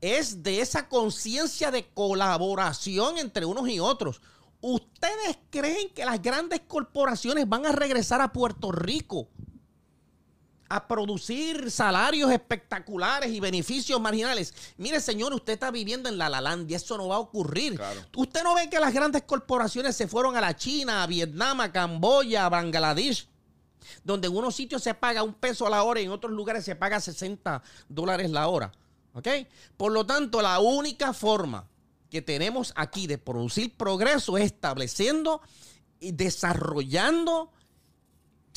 es 0.00 0.42
de 0.42 0.60
esa 0.60 0.88
conciencia 0.88 1.72
de 1.72 1.88
colaboración 1.88 3.18
entre 3.18 3.44
unos 3.44 3.68
y 3.68 3.80
otros. 3.80 4.20
¿Ustedes 4.60 5.38
creen 5.50 5.90
que 5.90 6.04
las 6.04 6.22
grandes 6.22 6.60
corporaciones 6.68 7.48
van 7.48 7.66
a 7.66 7.72
regresar 7.72 8.20
a 8.20 8.32
Puerto 8.32 8.70
Rico 8.70 9.28
a 10.74 10.88
producir 10.88 11.70
salarios 11.70 12.30
espectaculares 12.30 13.30
y 13.30 13.40
beneficios 13.40 14.00
marginales? 14.00 14.54
Mire, 14.78 15.00
señor, 15.00 15.34
usted 15.34 15.52
está 15.52 15.70
viviendo 15.70 16.08
en 16.08 16.16
la 16.16 16.30
Lalandia, 16.30 16.78
eso 16.78 16.96
no 16.96 17.08
va 17.08 17.16
a 17.16 17.18
ocurrir. 17.18 17.74
Claro. 17.76 18.00
Usted 18.16 18.42
no 18.42 18.54
ve 18.54 18.70
que 18.70 18.80
las 18.80 18.94
grandes 18.94 19.22
corporaciones 19.24 19.94
se 19.94 20.08
fueron 20.08 20.34
a 20.34 20.40
la 20.40 20.56
China, 20.56 21.02
a 21.02 21.06
Vietnam, 21.06 21.60
a 21.60 21.70
Camboya, 21.70 22.46
a 22.46 22.48
Bangladesh, 22.48 23.28
donde 24.02 24.28
en 24.28 24.36
unos 24.36 24.54
sitios 24.54 24.82
se 24.82 24.94
paga 24.94 25.22
un 25.22 25.34
peso 25.34 25.66
a 25.66 25.70
la 25.70 25.82
hora 25.82 26.00
y 26.00 26.04
en 26.04 26.10
otros 26.10 26.32
lugares 26.32 26.64
se 26.64 26.74
paga 26.74 27.00
60 27.00 27.62
dólares 27.88 28.30
la 28.30 28.48
hora. 28.48 28.72
¿Ok? 29.12 29.28
Por 29.76 29.92
lo 29.92 30.06
tanto, 30.06 30.40
la 30.40 30.58
única 30.60 31.12
forma 31.12 31.68
que 32.08 32.22
tenemos 32.22 32.72
aquí 32.76 33.06
de 33.06 33.18
producir 33.18 33.74
progreso 33.76 34.38
es 34.38 34.44
estableciendo 34.44 35.42
y 36.00 36.12
desarrollando. 36.12 37.50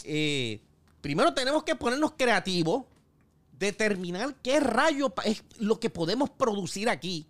eh, 0.05 0.61
primero 1.05 1.35
tenemos 1.35 1.63
que 1.63 1.75
ponernos 1.75 2.13
creativos, 2.17 2.85
determinar 3.59 4.37
qué 4.41 4.59
rayo 4.59 5.13
es 5.23 5.43
lo 5.59 5.79
que 5.79 5.91
podemos 5.91 6.31
producir 6.31 6.89
aquí, 6.89 7.27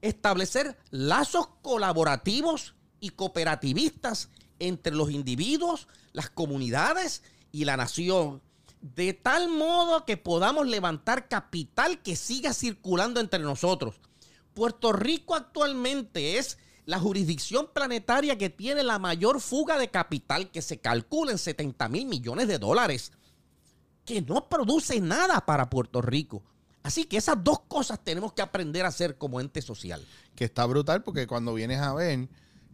establecer 0.00 0.78
lazos 0.88 1.48
colaborativos 1.60 2.74
y 3.00 3.10
cooperativistas 3.10 4.30
entre 4.58 4.94
los 4.94 5.10
individuos, 5.10 5.86
las 6.14 6.30
comunidades 6.30 7.22
y 7.52 7.66
la 7.66 7.76
nación, 7.76 8.40
de 8.80 9.12
tal 9.12 9.50
modo 9.50 10.06
que 10.06 10.16
podamos 10.16 10.66
levantar 10.66 11.28
capital 11.28 12.00
que 12.00 12.16
siga 12.16 12.54
circulando 12.54 13.20
entre 13.20 13.40
nosotros. 13.40 14.00
Puerto 14.54 14.94
Rico 14.94 15.34
actualmente 15.34 16.38
es 16.38 16.56
la 16.86 16.98
jurisdicción 16.98 17.68
planetaria 17.72 18.36
que 18.36 18.50
tiene 18.50 18.82
la 18.82 18.98
mayor 18.98 19.40
fuga 19.40 19.78
de 19.78 19.90
capital 19.90 20.50
que 20.50 20.62
se 20.62 20.78
calcula 20.78 21.32
en 21.32 21.38
70 21.38 21.88
mil 21.88 22.06
millones 22.06 22.48
de 22.48 22.58
dólares. 22.58 23.12
que 24.04 24.20
no 24.20 24.50
produce 24.50 25.00
nada 25.00 25.46
para 25.46 25.70
Puerto 25.70 26.02
Rico. 26.02 26.42
Así 26.82 27.06
que 27.06 27.16
esas 27.16 27.42
dos 27.42 27.60
cosas 27.60 27.98
tenemos 28.04 28.34
que 28.34 28.42
aprender 28.42 28.84
a 28.84 28.88
hacer 28.88 29.16
como 29.16 29.40
ente 29.40 29.62
social. 29.62 30.04
que 30.36 30.44
está 30.44 30.66
brutal 30.66 31.02
porque 31.02 31.26
cuando 31.26 31.54
vienes 31.54 31.80
a 31.80 31.94
ver, 31.94 32.28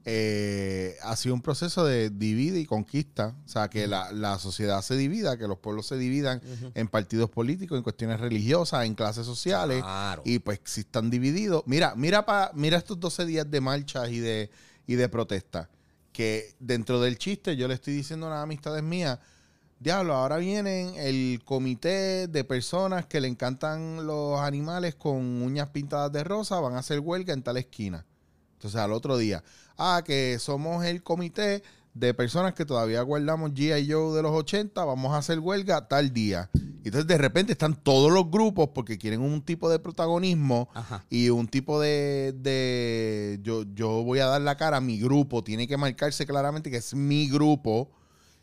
eh, 0.05 0.97
ha 1.03 1.15
sido 1.17 1.35
un 1.35 1.43
proceso 1.43 1.85
de 1.85 2.11
divide 2.11 2.59
y 2.59 2.67
conquista. 2.67 3.35
O 3.45 3.49
sea, 3.49 3.69
que 3.69 3.87
la, 3.87 4.13
la 4.13 4.39
sociedad 4.39 4.81
se 4.83 4.97
divida, 4.97 5.37
que 5.37 5.47
los 5.47 5.59
pueblos 5.59 5.87
se 5.87 5.99
dividan 5.99 6.41
en 6.75 6.89
partidos 6.89 7.31
políticos, 7.31 7.77
en 7.77 7.83
cuestiones 7.83 8.21
religiosas, 8.21 8.87
en 8.87 8.95
clases 8.95 9.27
sociales. 9.27 9.83
Claro. 9.83 10.23
Y 10.25 10.39
pues 10.39 10.61
si 10.65 10.81
están 10.81 11.11
divididos. 11.11 11.63
Mira, 11.67 11.95
mira, 11.97 12.25
pa, 12.25 12.51
mira 12.55 12.79
estos 12.79 12.99
12 12.99 13.27
días 13.27 13.51
de 13.51 13.61
marchas 13.61 14.11
y 14.11 14.21
de, 14.21 14.51
y 14.87 14.95
de 14.95 15.09
protesta. 15.09 15.69
Que 16.13 16.55
dentro 16.59 17.01
del 17.01 17.19
chiste 17.19 17.57
yo 17.57 17.69
le 17.69 17.75
estoy 17.75 17.95
diciendo 17.95 18.27
a 18.27 18.31
las 18.31 18.43
amistades 18.43 18.83
mías, 18.83 19.19
diablo, 19.79 20.15
ahora 20.15 20.39
vienen 20.39 20.95
el 20.97 21.43
comité 21.45 22.27
de 22.27 22.45
personas 22.45 23.07
que 23.07 23.21
le 23.21 23.29
encantan 23.29 24.07
los 24.07 24.41
animales 24.41 24.95
con 24.95 25.43
uñas 25.43 25.69
pintadas 25.71 26.11
de 26.11 26.25
rosa, 26.25 26.59
van 26.59 26.75
a 26.75 26.79
hacer 26.79 27.01
huelga 27.01 27.33
en 27.33 27.43
tal 27.43 27.59
esquina. 27.59 28.05
Entonces 28.61 28.79
al 28.79 28.93
otro 28.93 29.17
día, 29.17 29.43
ah, 29.79 30.03
que 30.05 30.39
somos 30.39 30.85
el 30.85 31.03
comité 31.03 31.63
de 31.95 32.13
personas 32.13 32.53
que 32.53 32.67
todavía 32.67 33.01
guardamos 33.01 33.53
G.I. 33.53 33.91
Joe 33.91 34.15
de 34.15 34.23
los 34.23 34.33
80, 34.33 34.85
vamos 34.85 35.15
a 35.15 35.17
hacer 35.17 35.39
huelga 35.39 35.89
tal 35.89 36.13
día. 36.13 36.51
Y 36.53 36.89
entonces 36.89 37.07
de 37.07 37.17
repente 37.17 37.53
están 37.53 37.75
todos 37.75 38.13
los 38.13 38.31
grupos 38.31 38.69
porque 38.75 38.99
quieren 38.99 39.23
un 39.23 39.41
tipo 39.41 39.71
de 39.71 39.79
protagonismo 39.79 40.69
Ajá. 40.75 41.07
y 41.09 41.31
un 41.31 41.49
tipo 41.49 41.81
de, 41.81 42.35
de 42.37 43.41
yo, 43.43 43.65
yo 43.75 44.05
voy 44.05 44.19
a 44.19 44.27
dar 44.27 44.43
la 44.43 44.59
cara 44.59 44.77
a 44.77 44.83
mi 44.83 45.01
grupo, 45.01 45.43
tiene 45.43 45.67
que 45.67 45.79
marcarse 45.79 46.27
claramente 46.27 46.71
que 46.71 46.77
es 46.77 46.95
mi 46.95 47.31
grupo 47.31 47.91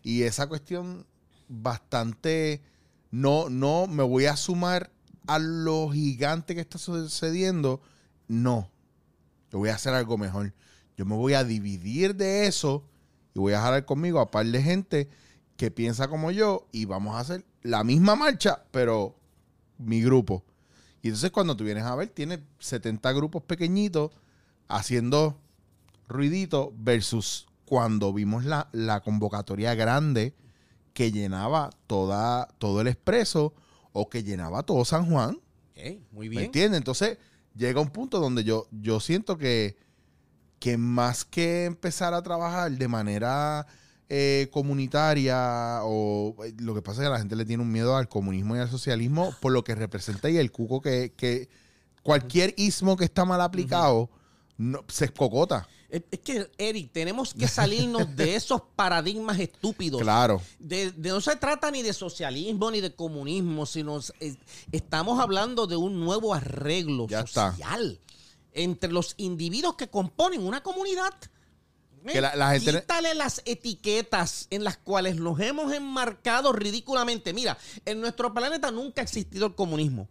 y 0.01 0.23
esa 0.23 0.47
cuestión 0.47 1.05
bastante 1.47 2.63
no 3.11 3.49
no 3.49 3.85
me 3.85 4.01
voy 4.01 4.25
a 4.25 4.35
sumar 4.35 4.91
a 5.27 5.37
lo 5.37 5.89
gigante 5.89 6.55
que 6.55 6.61
está 6.61 6.79
sucediendo, 6.79 7.81
no. 8.27 8.71
Yo 9.51 9.59
voy 9.59 9.69
a 9.69 9.75
hacer 9.75 9.93
algo 9.93 10.17
mejor. 10.17 10.53
Yo 10.97 11.05
me 11.05 11.15
voy 11.15 11.33
a 11.33 11.43
dividir 11.43 12.15
de 12.15 12.47
eso 12.47 12.83
y 13.33 13.39
voy 13.39 13.53
a 13.53 13.61
jalar 13.61 13.85
conmigo 13.85 14.19
a 14.19 14.31
par 14.31 14.45
de 14.45 14.61
gente 14.61 15.09
que 15.55 15.71
piensa 15.71 16.07
como 16.07 16.31
yo 16.31 16.67
y 16.71 16.85
vamos 16.85 17.15
a 17.15 17.19
hacer 17.19 17.45
la 17.61 17.83
misma 17.83 18.15
marcha, 18.15 18.63
pero 18.71 19.15
mi 19.77 20.01
grupo. 20.01 20.43
Y 21.01 21.07
entonces 21.07 21.31
cuando 21.31 21.55
tú 21.55 21.63
vienes 21.63 21.83
a 21.83 21.95
ver, 21.95 22.09
tiene 22.09 22.43
70 22.59 23.11
grupos 23.13 23.43
pequeñitos 23.43 24.11
haciendo 24.67 25.39
ruidito 26.07 26.73
versus 26.77 27.47
cuando 27.65 28.13
vimos 28.13 28.45
la, 28.45 28.69
la 28.71 29.01
convocatoria 29.01 29.75
grande 29.75 30.33
que 30.93 31.11
llenaba 31.11 31.69
toda, 31.85 32.47
todo 32.57 32.81
el 32.81 32.87
expreso 32.87 33.53
o 33.93 34.09
que 34.09 34.23
llenaba 34.23 34.63
todo 34.63 34.85
San 34.85 35.09
Juan. 35.09 35.39
Muy 36.11 36.27
¿Me 36.27 36.29
bien. 36.29 36.45
entiendes? 36.45 36.77
Entonces 36.79 37.17
llega 37.57 37.81
un 37.81 37.89
punto 37.89 38.19
donde 38.19 38.43
yo, 38.43 38.67
yo 38.71 38.99
siento 38.99 39.37
que, 39.37 39.75
que 40.59 40.77
más 40.77 41.25
que 41.25 41.65
empezar 41.65 42.13
a 42.13 42.21
trabajar 42.21 42.71
de 42.71 42.87
manera 42.87 43.67
eh, 44.09 44.47
comunitaria 44.51 45.79
o 45.83 46.35
eh, 46.45 46.53
lo 46.59 46.73
que 46.73 46.81
pasa 46.81 47.01
es 47.01 47.07
que 47.07 47.11
la 47.11 47.19
gente 47.19 47.35
le 47.35 47.45
tiene 47.45 47.63
un 47.63 47.71
miedo 47.71 47.97
al 47.97 48.07
comunismo 48.07 48.55
y 48.55 48.59
al 48.59 48.69
socialismo 48.69 49.35
por 49.41 49.51
lo 49.51 49.63
que 49.63 49.75
representa 49.75 50.29
y 50.29 50.37
el 50.37 50.51
cuco 50.51 50.81
que, 50.81 51.13
que 51.17 51.49
cualquier 52.03 52.53
ismo 52.57 52.95
que 52.95 53.05
está 53.05 53.25
mal 53.25 53.41
aplicado 53.41 54.09
no, 54.57 54.83
se 54.87 55.05
escocota. 55.05 55.67
Es 55.89 56.03
es 56.11 56.19
que, 56.19 56.51
Eric, 56.57 56.91
tenemos 56.91 57.33
que 57.33 57.47
salirnos 57.47 58.13
de 58.15 58.35
esos 58.35 58.61
paradigmas 58.75 59.39
estúpidos. 59.39 60.01
Claro. 60.01 60.41
De, 60.59 60.91
de- 60.91 61.09
no 61.09 61.21
se 61.21 61.35
trata 61.37 61.71
ni 61.71 61.81
de 61.81 61.93
socialismo 61.93 62.69
ni 62.71 62.81
de 62.81 62.93
comunismo, 62.93 63.65
sino 63.65 63.99
eh, 64.19 64.35
estamos 64.71 65.19
hablando 65.19 65.65
de 65.67 65.77
un 65.77 65.99
nuevo 65.99 66.33
arreglo 66.33 67.07
Ya 67.07 67.21
está. 67.21 67.51
social 67.51 67.99
entre 68.53 68.91
los 68.91 69.13
individuos 69.17 69.75
que 69.75 69.87
componen 69.89 70.45
una 70.45 70.61
comunidad. 70.61 71.13
Que 72.05 72.21
la- 72.21 72.35
la 72.35 72.51
gente- 72.51 72.81
Quítale 72.81 73.15
las 73.15 73.41
etiquetas 73.45 74.47
en 74.49 74.63
las 74.63 74.77
cuales 74.77 75.15
nos 75.17 75.39
hemos 75.39 75.71
enmarcado 75.73 76.51
ridículamente. 76.53 77.33
Mira, 77.33 77.57
en 77.85 78.01
nuestro 78.01 78.33
planeta 78.33 78.71
nunca 78.71 79.01
ha 79.01 79.03
existido 79.03 79.45
el 79.47 79.55
comunismo. 79.55 80.07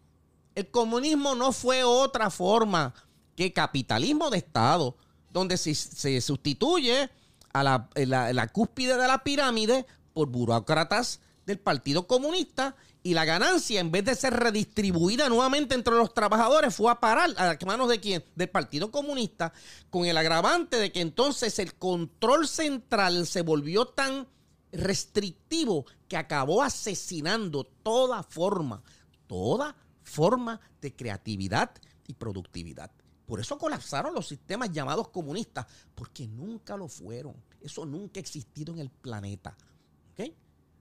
El 0.54 0.70
comunismo 0.70 1.34
no 1.34 1.52
fue 1.52 1.84
otra 1.84 2.30
forma 2.30 2.94
que 3.34 3.52
capitalismo 3.52 4.30
de 4.30 4.38
Estado, 4.38 4.96
donde 5.36 5.58
se, 5.58 6.20
sustituye 6.22 7.10
a 7.52 7.62
la, 7.62 7.90
la- 7.94 8.32
la 8.32 8.48
cúspide 8.48 8.96
de 8.96 9.06
la 9.06 9.22
pirámide 9.22 9.84
por 10.14 10.28
burócratas 10.30 11.20
del 11.44 11.58
Partido 11.58 12.06
Comunista 12.06 12.74
y 13.02 13.12
la 13.12 13.26
ganancia, 13.26 13.78
en 13.80 13.90
vez 13.92 14.04
de 14.06 14.14
ser 14.14 14.32
redistribuida 14.32 15.28
nuevamente 15.28 15.74
entre 15.74 15.94
los 15.94 16.14
trabajadores, 16.14 16.74
fue 16.74 16.90
a 16.90 16.98
parar 17.00 17.34
a 17.36 17.56
manos 17.66 17.90
de 17.90 18.00
quién? 18.00 18.24
Del 18.34 18.48
Partido 18.48 18.90
Comunista, 18.90 19.52
con 19.90 20.06
el 20.06 20.16
agravante 20.16 20.76
de 20.78 20.90
que 20.90 21.02
entonces 21.02 21.58
el 21.58 21.74
control 21.74 22.48
central 22.48 23.26
se 23.26 23.42
volvió 23.42 23.86
tan 23.88 24.26
restrictivo 24.72 25.84
que 26.08 26.16
acabó 26.16 26.62
asesinando 26.62 27.64
toda 27.82 28.22
forma, 28.22 28.82
toda 29.26 29.76
forma 30.02 30.60
de 30.80 30.96
creatividad 30.96 31.70
y 32.08 32.14
productividad. 32.14 32.90
Por 33.26 33.40
eso 33.40 33.58
colapsaron 33.58 34.14
los 34.14 34.28
sistemas 34.28 34.70
llamados 34.70 35.08
comunistas, 35.08 35.66
porque 35.94 36.26
nunca 36.26 36.76
lo 36.76 36.88
fueron. 36.88 37.34
Eso 37.60 37.84
nunca 37.84 38.18
ha 38.18 38.22
existido 38.22 38.72
en 38.72 38.80
el 38.80 38.90
planeta. 38.90 39.56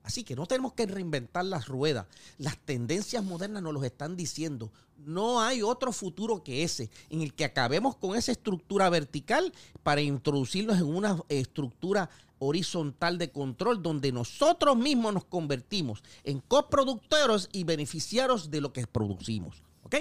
Así 0.05 0.23
que 0.23 0.35
no 0.35 0.45
tenemos 0.45 0.73
que 0.73 0.85
reinventar 0.85 1.43
las 1.45 1.67
ruedas. 1.67 2.05
Las 2.37 2.59
tendencias 2.59 3.23
modernas 3.23 3.63
nos 3.63 3.73
lo 3.73 3.83
están 3.83 4.15
diciendo. 4.15 4.71
No 4.97 5.41
hay 5.41 5.63
otro 5.63 5.91
futuro 5.91 6.43
que 6.43 6.61
ese, 6.61 6.91
en 7.09 7.21
el 7.21 7.33
que 7.33 7.43
acabemos 7.43 7.95
con 7.95 8.15
esa 8.15 8.31
estructura 8.31 8.87
vertical 8.91 9.51
para 9.81 10.01
introducirnos 10.01 10.77
en 10.77 10.85
una 10.85 11.19
estructura 11.27 12.11
horizontal 12.37 13.17
de 13.17 13.31
control 13.31 13.81
donde 13.81 14.11
nosotros 14.11 14.77
mismos 14.77 15.11
nos 15.11 15.25
convertimos 15.25 16.03
en 16.23 16.39
coproductores 16.39 17.49
y 17.51 17.63
beneficiarios 17.63 18.51
de 18.51 18.61
lo 18.61 18.71
que 18.71 18.85
producimos. 18.85 19.63
¿Ok? 19.81 19.95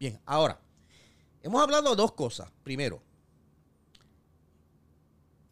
Bien, 0.00 0.18
ahora, 0.26 0.60
hemos 1.44 1.62
hablado 1.62 1.90
de 1.90 1.96
dos 1.96 2.12
cosas. 2.12 2.50
Primero, 2.64 3.00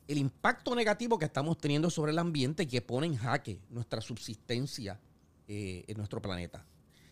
el 0.08 0.18
impacto 0.18 0.74
negativo 0.74 1.18
que 1.18 1.26
estamos 1.26 1.58
teniendo 1.58 1.90
sobre 1.90 2.12
el 2.12 2.18
ambiente 2.18 2.66
que 2.66 2.80
pone 2.80 3.06
en 3.06 3.16
jaque 3.16 3.60
nuestra 3.70 4.00
subsistencia 4.00 4.98
eh, 5.46 5.84
en 5.86 5.96
nuestro 5.96 6.20
planeta. 6.20 6.64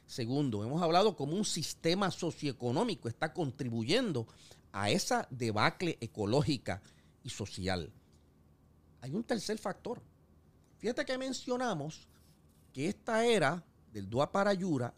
Segundo, 0.07 0.65
hemos 0.65 0.83
hablado 0.83 1.15
cómo 1.15 1.37
un 1.37 1.45
sistema 1.45 2.11
socioeconómico 2.11 3.09
está 3.09 3.33
contribuyendo 3.33 4.27
a 4.73 4.91
esa 4.91 5.29
debacle 5.31 5.99
ecológica 6.01 6.83
y 7.23 7.31
social. 7.31 7.93
Hay 9.03 9.15
un 9.15 9.23
tercer 9.23 9.59
factor. 9.59 10.03
Fíjate 10.79 11.05
que 11.05 11.19
mencionamos 11.19 12.09
que 12.73 12.89
esta 12.89 13.25
era 13.25 13.63
del 13.93 14.09
Dwapara 14.09 14.55
Yura, 14.55 14.95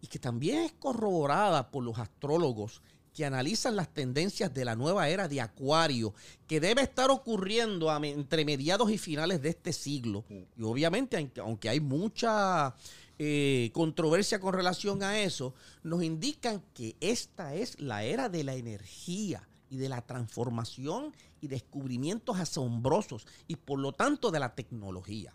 Y 0.00 0.06
que 0.06 0.18
también 0.18 0.62
es 0.62 0.72
corroborada 0.72 1.70
por 1.70 1.84
los 1.84 1.98
astrólogos 1.98 2.82
que 3.14 3.24
analizan 3.24 3.76
las 3.76 3.88
tendencias 3.88 4.52
de 4.52 4.64
la 4.66 4.76
nueva 4.76 5.08
era 5.08 5.26
de 5.26 5.40
Acuario, 5.40 6.12
que 6.46 6.60
debe 6.60 6.82
estar 6.82 7.10
ocurriendo 7.10 7.94
entre 8.04 8.44
mediados 8.44 8.90
y 8.90 8.98
finales 8.98 9.40
de 9.40 9.48
este 9.48 9.72
siglo. 9.72 10.24
Y 10.56 10.62
obviamente, 10.62 11.16
aunque- 11.16 11.40
aunque 11.40 11.68
hay 11.70 11.80
mucha 11.80 12.74
eh, 13.18 13.70
controversia 13.72 14.38
con 14.38 14.52
relación 14.52 15.02
a 15.02 15.18
eso, 15.20 15.54
nos 15.82 16.02
indican 16.02 16.62
que 16.74 16.94
esta 17.00 17.54
es 17.54 17.80
la 17.80 18.04
era 18.04 18.28
de 18.28 18.44
la 18.44 18.54
energía 18.54 19.48
y 19.70 19.78
de 19.78 19.88
la 19.88 20.02
transformación 20.02 21.14
y 21.40 21.48
descubrimientos 21.48 22.38
asombrosos 22.38 23.26
y 23.48 23.56
por 23.56 23.78
lo 23.78 23.92
tanto 23.92 24.30
de 24.30 24.40
la 24.40 24.54
tecnología. 24.54 25.32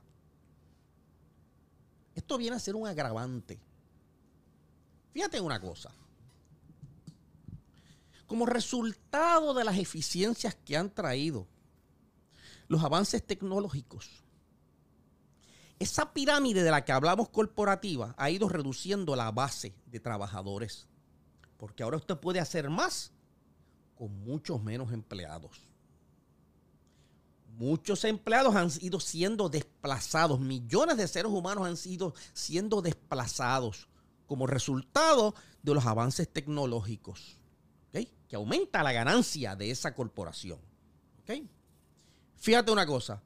Esto 2.13 2.37
viene 2.37 2.55
a 2.57 2.59
ser 2.59 2.75
un 2.75 2.87
agravante. 2.87 3.59
Fíjate 5.11 5.39
una 5.41 5.59
cosa. 5.59 5.91
Como 8.25 8.45
resultado 8.45 9.53
de 9.53 9.65
las 9.65 9.77
eficiencias 9.77 10.55
que 10.55 10.77
han 10.77 10.89
traído 10.89 11.47
los 12.67 12.81
avances 12.83 13.25
tecnológicos, 13.25 14.23
esa 15.79 16.13
pirámide 16.13 16.63
de 16.63 16.71
la 16.71 16.85
que 16.85 16.93
hablamos 16.93 17.29
corporativa 17.29 18.15
ha 18.17 18.29
ido 18.29 18.47
reduciendo 18.47 19.15
la 19.15 19.31
base 19.31 19.75
de 19.87 19.99
trabajadores. 19.99 20.87
Porque 21.57 21.83
ahora 21.83 21.97
usted 21.97 22.17
puede 22.17 22.39
hacer 22.39 22.69
más 22.69 23.11
con 23.95 24.17
muchos 24.23 24.63
menos 24.63 24.93
empleados. 24.93 25.67
Muchos 27.57 28.05
empleados 28.05 28.55
han 28.55 28.69
ido 28.79 28.99
siendo 28.99 29.49
desplazados, 29.49 30.39
millones 30.39 30.97
de 30.97 31.07
seres 31.07 31.31
humanos 31.31 31.67
han 31.67 31.77
sido 31.77 32.13
siendo 32.33 32.81
desplazados 32.81 33.89
como 34.31 34.47
resultado 34.47 35.35
de 35.61 35.73
los 35.73 35.85
avances 35.85 36.31
tecnológicos, 36.31 37.37
que 37.91 38.37
aumenta 38.37 38.81
la 38.81 38.93
ganancia 38.93 39.57
de 39.57 39.71
esa 39.71 39.93
corporación. 39.93 40.57
¿ok? 41.23 41.43
Fíjate 42.37 42.71
una 42.71 42.85
cosa, 42.85 43.21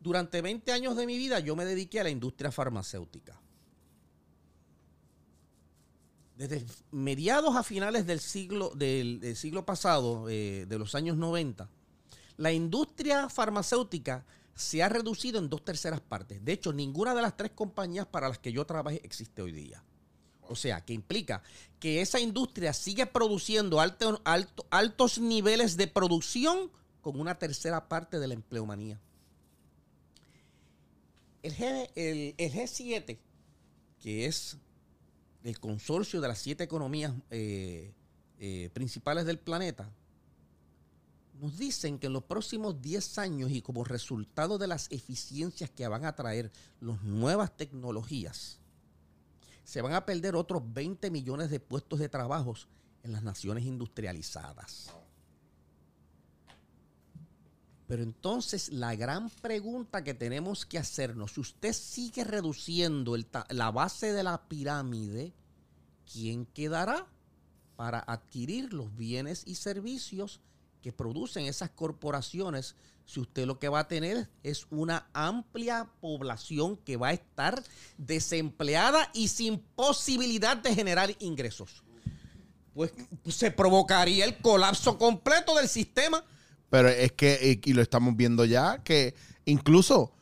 Durante 0.00 0.42
20 0.42 0.72
años 0.72 0.96
de 0.96 1.06
mi 1.06 1.16
vida 1.16 1.38
yo 1.38 1.54
me 1.54 1.64
dediqué 1.64 2.00
a 2.00 2.02
la 2.02 2.10
industria 2.10 2.50
farmacéutica. 2.50 3.40
Desde 6.36 6.66
mediados 6.90 7.54
a 7.54 7.62
finales 7.62 8.04
del 8.04 8.18
siglo, 8.18 8.72
del 8.74 9.36
siglo 9.36 9.64
pasado, 9.64 10.28
eh, 10.28 10.66
de 10.68 10.76
los 10.76 10.96
años 10.96 11.16
90, 11.16 11.70
la 12.36 12.52
industria 12.52 13.28
farmacéutica 13.28 14.26
se 14.54 14.82
ha 14.82 14.88
reducido 14.88 15.38
en 15.38 15.48
dos 15.48 15.64
terceras 15.64 16.00
partes. 16.00 16.44
De 16.44 16.52
hecho, 16.52 16.72
ninguna 16.72 17.14
de 17.14 17.22
las 17.22 17.36
tres 17.36 17.50
compañías 17.52 18.06
para 18.06 18.28
las 18.28 18.38
que 18.38 18.52
yo 18.52 18.64
trabajé 18.64 19.00
existe 19.04 19.42
hoy 19.42 19.52
día. 19.52 19.82
O 20.42 20.56
sea, 20.56 20.82
que 20.84 20.92
implica 20.92 21.42
que 21.80 22.00
esa 22.02 22.20
industria 22.20 22.72
sigue 22.72 23.06
produciendo 23.06 23.80
alto- 23.80 24.20
alto- 24.24 24.66
altos 24.70 25.18
niveles 25.18 25.76
de 25.76 25.86
producción 25.86 26.70
con 27.00 27.18
una 27.18 27.38
tercera 27.38 27.88
parte 27.88 28.18
de 28.18 28.28
la 28.28 28.34
empleomanía. 28.34 29.00
El, 31.42 31.54
G, 31.54 31.90
el, 31.94 32.34
el 32.38 32.52
G7, 32.52 33.18
que 34.00 34.26
es 34.26 34.56
el 35.42 35.58
consorcio 35.60 36.20
de 36.20 36.28
las 36.28 36.38
siete 36.38 36.64
economías 36.64 37.12
eh, 37.30 37.92
eh, 38.38 38.70
principales 38.72 39.26
del 39.26 39.38
planeta, 39.38 39.90
nos 41.40 41.58
dicen 41.58 41.98
que 41.98 42.06
en 42.06 42.12
los 42.12 42.24
próximos 42.24 42.80
10 42.80 43.18
años 43.18 43.50
y 43.50 43.60
como 43.60 43.84
resultado 43.84 44.58
de 44.58 44.66
las 44.66 44.90
eficiencias 44.90 45.70
que 45.70 45.86
van 45.88 46.04
a 46.04 46.14
traer 46.14 46.52
las 46.80 47.02
nuevas 47.02 47.56
tecnologías, 47.56 48.58
se 49.64 49.82
van 49.82 49.94
a 49.94 50.04
perder 50.04 50.36
otros 50.36 50.62
20 50.72 51.10
millones 51.10 51.50
de 51.50 51.60
puestos 51.60 51.98
de 51.98 52.08
trabajo 52.08 52.54
en 53.02 53.12
las 53.12 53.22
naciones 53.22 53.64
industrializadas. 53.64 54.90
Pero 57.86 58.02
entonces 58.02 58.72
la 58.72 58.94
gran 58.94 59.28
pregunta 59.28 60.04
que 60.04 60.14
tenemos 60.14 60.64
que 60.64 60.78
hacernos, 60.78 61.32
si 61.32 61.40
usted 61.40 61.72
sigue 61.72 62.24
reduciendo 62.24 63.16
la 63.50 63.70
base 63.70 64.12
de 64.12 64.22
la 64.22 64.48
pirámide, 64.48 65.34
¿quién 66.10 66.46
quedará 66.46 67.06
para 67.76 67.98
adquirir 67.98 68.72
los 68.72 68.94
bienes 68.96 69.42
y 69.46 69.56
servicios 69.56 70.40
que 70.84 70.92
producen 70.92 71.46
esas 71.46 71.70
corporaciones? 71.70 72.74
Si 73.06 73.18
usted 73.18 73.46
lo 73.46 73.58
que 73.58 73.70
va 73.70 73.78
a 73.80 73.88
tener 73.88 74.28
es 74.42 74.66
una 74.70 75.06
amplia 75.14 75.88
población 76.02 76.76
que 76.76 76.98
va 76.98 77.08
a 77.08 77.12
estar 77.14 77.62
desempleada 77.96 79.08
y 79.14 79.28
sin 79.28 79.58
posibilidad 79.60 80.58
de 80.58 80.74
generar 80.74 81.10
ingresos. 81.20 81.82
Pues 82.74 82.92
se 83.28 83.50
provocaría 83.50 84.26
el 84.26 84.36
colapso 84.42 84.98
completo 84.98 85.54
del 85.56 85.68
sistema. 85.70 86.22
Pero 86.68 86.88
es 86.90 87.12
que, 87.12 87.58
y 87.64 87.72
lo 87.72 87.80
estamos 87.80 88.14
viendo 88.14 88.44
ya, 88.44 88.82
que 88.84 89.14
incluso 89.46 90.12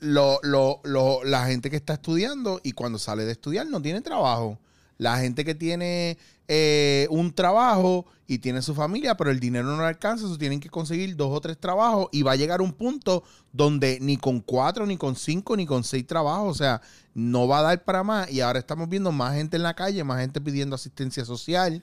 lo, 0.00 0.40
lo- 0.42 0.80
lo- 0.84 1.24
la 1.24 1.46
gente 1.46 1.70
que 1.70 1.76
está 1.76 1.94
estudiando 1.94 2.60
y 2.62 2.72
cuando 2.72 2.98
sale 2.98 3.24
de 3.24 3.32
estudiar 3.32 3.66
no 3.66 3.80
tiene 3.80 4.02
trabajo. 4.02 4.58
La 5.02 5.18
gente 5.18 5.44
que 5.44 5.54
tiene 5.54 6.16
eh, 6.48 7.06
un 7.10 7.32
trabajo 7.32 8.06
y 8.26 8.38
tiene 8.38 8.62
su 8.62 8.74
familia, 8.74 9.16
pero 9.16 9.30
el 9.30 9.40
dinero 9.40 9.64
no 9.64 9.82
le 9.82 9.88
alcanza, 9.88 10.28
so 10.28 10.38
tienen 10.38 10.60
que 10.60 10.70
conseguir 10.70 11.16
dos 11.16 11.36
o 11.36 11.40
tres 11.40 11.58
trabajos 11.58 12.08
y 12.12 12.22
va 12.22 12.32
a 12.32 12.36
llegar 12.36 12.62
un 12.62 12.72
punto 12.72 13.24
donde 13.52 13.98
ni 14.00 14.16
con 14.16 14.40
cuatro, 14.40 14.86
ni 14.86 14.96
con 14.96 15.16
cinco, 15.16 15.56
ni 15.56 15.66
con 15.66 15.82
seis 15.82 16.06
trabajos, 16.06 16.50
o 16.50 16.54
sea, 16.54 16.80
no 17.14 17.48
va 17.48 17.58
a 17.58 17.62
dar 17.62 17.84
para 17.84 18.02
más. 18.02 18.30
Y 18.30 18.40
ahora 18.40 18.58
estamos 18.58 18.88
viendo 18.88 19.12
más 19.12 19.34
gente 19.34 19.56
en 19.56 19.64
la 19.64 19.74
calle, 19.74 20.04
más 20.04 20.20
gente 20.20 20.40
pidiendo 20.40 20.76
asistencia 20.76 21.24
social. 21.24 21.82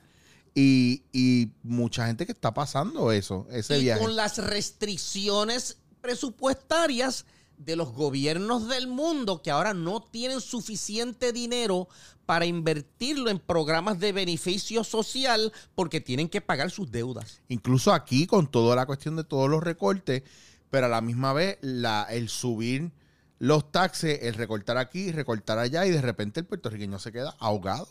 Y, 0.52 1.02
y 1.12 1.50
mucha 1.62 2.06
gente 2.06 2.26
que 2.26 2.32
está 2.32 2.52
pasando 2.52 3.12
eso, 3.12 3.46
ese 3.52 3.78
y 3.78 3.82
viaje. 3.82 4.00
con 4.00 4.16
las 4.16 4.38
restricciones 4.38 5.76
presupuestarias 6.00 7.24
de 7.64 7.76
los 7.76 7.92
gobiernos 7.92 8.68
del 8.68 8.88
mundo 8.88 9.42
que 9.42 9.50
ahora 9.50 9.74
no 9.74 10.02
tienen 10.02 10.40
suficiente 10.40 11.32
dinero 11.32 11.88
para 12.24 12.46
invertirlo 12.46 13.28
en 13.28 13.38
programas 13.38 13.98
de 14.00 14.12
beneficio 14.12 14.82
social 14.82 15.52
porque 15.74 16.00
tienen 16.00 16.28
que 16.28 16.40
pagar 16.40 16.70
sus 16.70 16.90
deudas. 16.90 17.42
Incluso 17.48 17.92
aquí 17.92 18.26
con 18.26 18.50
toda 18.50 18.74
la 18.76 18.86
cuestión 18.86 19.16
de 19.16 19.24
todos 19.24 19.50
los 19.50 19.62
recortes, 19.62 20.22
pero 20.70 20.86
a 20.86 20.88
la 20.88 21.00
misma 21.00 21.32
vez 21.32 21.58
la, 21.60 22.06
el 22.08 22.28
subir 22.28 22.92
los 23.38 23.70
taxes, 23.72 24.20
el 24.22 24.34
recortar 24.34 24.78
aquí, 24.78 25.12
recortar 25.12 25.58
allá 25.58 25.84
y 25.86 25.90
de 25.90 26.00
repente 26.00 26.40
el 26.40 26.46
puertorriqueño 26.46 26.98
se 26.98 27.12
queda 27.12 27.36
ahogado. 27.40 27.88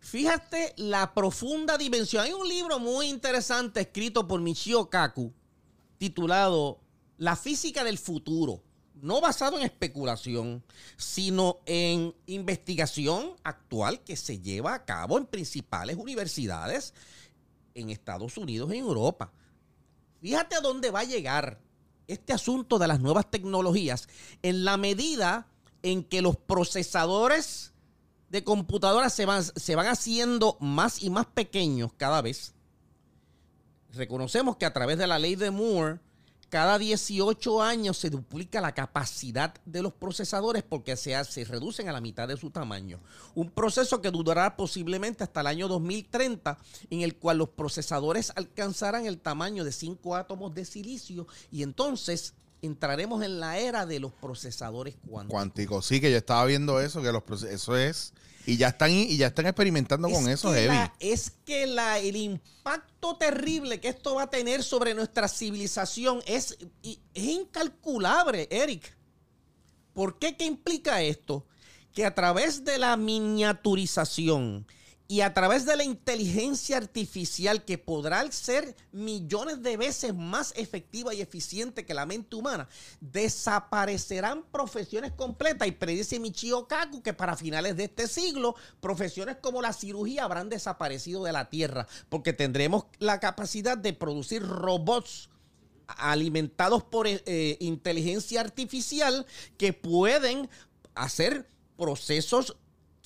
Fíjate 0.00 0.74
la 0.76 1.14
profunda 1.14 1.78
dimensión. 1.78 2.24
Hay 2.24 2.32
un 2.32 2.48
libro 2.48 2.78
muy 2.78 3.08
interesante 3.08 3.80
escrito 3.80 4.28
por 4.28 4.40
Michio 4.40 4.90
Kaku 4.90 5.32
titulado 5.98 6.80
La 7.18 7.36
física 7.36 7.84
del 7.84 7.98
futuro. 7.98 8.62
No 8.96 9.20
basado 9.20 9.58
en 9.58 9.64
especulación, 9.64 10.64
sino 10.96 11.58
en 11.66 12.14
investigación 12.26 13.36
actual 13.44 14.00
que 14.00 14.16
se 14.16 14.40
lleva 14.40 14.74
a 14.74 14.84
cabo 14.84 15.18
en 15.18 15.26
principales 15.26 15.96
universidades 15.96 16.94
en 17.74 17.90
Estados 17.90 18.36
Unidos 18.38 18.72
y 18.72 18.78
en 18.78 18.84
Europa. 18.84 19.32
Fíjate 20.20 20.56
a 20.56 20.60
dónde 20.60 20.90
va 20.90 21.00
a 21.00 21.04
llegar 21.04 21.60
este 22.08 22.32
asunto 22.32 22.78
de 22.78 22.88
las 22.88 23.00
nuevas 23.00 23.30
tecnologías 23.30 24.08
en 24.42 24.64
la 24.64 24.76
medida 24.76 25.46
en 25.82 26.02
que 26.02 26.22
los 26.22 26.36
procesadores 26.36 27.72
de 28.30 28.44
computadoras 28.44 29.12
se 29.12 29.26
van, 29.26 29.44
se 29.44 29.76
van 29.76 29.86
haciendo 29.86 30.56
más 30.60 31.02
y 31.02 31.10
más 31.10 31.26
pequeños 31.26 31.92
cada 31.96 32.22
vez. 32.22 32.54
Reconocemos 33.92 34.56
que 34.56 34.66
a 34.66 34.72
través 34.72 34.98
de 34.98 35.06
la 35.06 35.18
ley 35.18 35.36
de 35.36 35.50
Moore, 35.50 36.00
cada 36.48 36.78
18 36.78 37.62
años 37.62 37.98
se 37.98 38.10
duplica 38.10 38.60
la 38.60 38.72
capacidad 38.72 39.54
de 39.64 39.82
los 39.82 39.92
procesadores 39.92 40.62
porque 40.62 40.96
se, 40.96 41.22
se 41.24 41.44
reducen 41.44 41.88
a 41.88 41.92
la 41.92 42.00
mitad 42.00 42.28
de 42.28 42.36
su 42.36 42.50
tamaño. 42.50 43.00
Un 43.34 43.50
proceso 43.50 44.00
que 44.00 44.10
durará 44.10 44.56
posiblemente 44.56 45.24
hasta 45.24 45.40
el 45.40 45.48
año 45.48 45.68
2030, 45.68 46.58
en 46.90 47.00
el 47.00 47.16
cual 47.16 47.38
los 47.38 47.48
procesadores 47.48 48.32
alcanzarán 48.36 49.06
el 49.06 49.18
tamaño 49.18 49.64
de 49.64 49.72
5 49.72 50.14
átomos 50.14 50.54
de 50.54 50.64
silicio 50.64 51.26
y 51.50 51.62
entonces 51.62 52.34
entraremos 52.62 53.22
en 53.22 53.40
la 53.40 53.58
era 53.58 53.86
de 53.86 54.00
los 54.00 54.12
procesadores 54.12 54.96
cuánticos. 55.06 55.32
Cuántico, 55.32 55.82
sí, 55.82 56.00
que 56.00 56.10
yo 56.10 56.16
estaba 56.16 56.44
viendo 56.44 56.80
eso, 56.80 57.02
que 57.02 57.12
los 57.12 57.42
eso 57.42 57.76
es. 57.76 58.12
Y 58.46 58.56
ya 58.56 58.68
están, 58.68 58.90
y 58.92 59.16
ya 59.16 59.26
están 59.26 59.46
experimentando 59.46 60.08
con 60.08 60.28
eso, 60.28 60.52
Heavy. 60.52 60.68
la- 60.68 60.94
es 61.00 61.32
que 61.44 61.66
la- 61.66 61.98
el 61.98 62.14
impacto 62.16 63.16
terrible 63.16 63.80
que 63.80 63.88
esto 63.88 64.14
va 64.14 64.22
a 64.22 64.30
tener 64.30 64.62
sobre 64.62 64.94
nuestra 64.94 65.26
civilización 65.28 66.22
es, 66.26 66.56
es 66.82 66.98
incalculable, 67.24 68.46
Eric. 68.50 68.96
¿Por 69.92 70.18
qué? 70.18 70.36
¿Qué 70.36 70.44
implica 70.44 71.02
esto? 71.02 71.44
Que 71.92 72.04
a 72.04 72.14
través 72.14 72.64
de 72.64 72.78
la 72.78 72.96
miniaturización 72.96 74.66
y 75.08 75.20
a 75.20 75.32
través 75.32 75.64
de 75.64 75.76
la 75.76 75.84
inteligencia 75.84 76.76
artificial 76.76 77.64
que 77.64 77.78
podrá 77.78 78.30
ser 78.32 78.74
millones 78.90 79.62
de 79.62 79.76
veces 79.76 80.14
más 80.14 80.52
efectiva 80.56 81.14
y 81.14 81.20
eficiente 81.20 81.84
que 81.84 81.94
la 81.94 82.06
mente 82.06 82.34
humana, 82.34 82.68
desaparecerán 83.00 84.42
profesiones 84.50 85.12
completas. 85.12 85.68
Y 85.68 85.72
predice 85.72 86.18
Michio 86.18 86.66
Kaku 86.66 87.02
que 87.02 87.12
para 87.12 87.36
finales 87.36 87.76
de 87.76 87.84
este 87.84 88.08
siglo 88.08 88.56
profesiones 88.80 89.36
como 89.40 89.62
la 89.62 89.72
cirugía 89.72 90.24
habrán 90.24 90.48
desaparecido 90.48 91.22
de 91.24 91.32
la 91.32 91.50
Tierra 91.50 91.86
porque 92.08 92.32
tendremos 92.32 92.86
la 92.98 93.20
capacidad 93.20 93.78
de 93.78 93.92
producir 93.92 94.42
robots 94.42 95.28
alimentados 95.86 96.82
por 96.82 97.06
eh, 97.06 97.22
eh, 97.26 97.56
inteligencia 97.60 98.40
artificial 98.40 99.26
que 99.56 99.72
pueden 99.72 100.48
hacer 100.94 101.48
procesos 101.76 102.56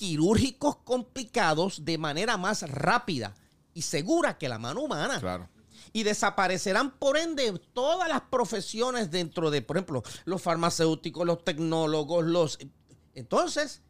quirúrgicos 0.01 0.77
complicados 0.77 1.85
de 1.85 1.99
manera 1.99 2.39
más 2.39 2.63
rápida 2.63 3.35
y 3.75 3.83
segura 3.83 4.39
que 4.39 4.49
la 4.49 4.59
mano 4.59 4.81
humana. 4.81 5.21
Claro. 5.21 5.51
Y 5.93 6.05
desaparecerán, 6.05 6.93
por 6.93 7.19
ende, 7.19 7.53
todas 7.75 8.09
las 8.09 8.23
profesiones 8.23 9.11
dentro 9.11 9.51
de, 9.51 9.61
por 9.61 9.77
ejemplo, 9.77 10.03
los 10.25 10.41
farmacéuticos, 10.41 11.27
los 11.27 11.45
tecnólogos, 11.45 12.25
los... 12.25 12.59
Entonces, 13.15 13.83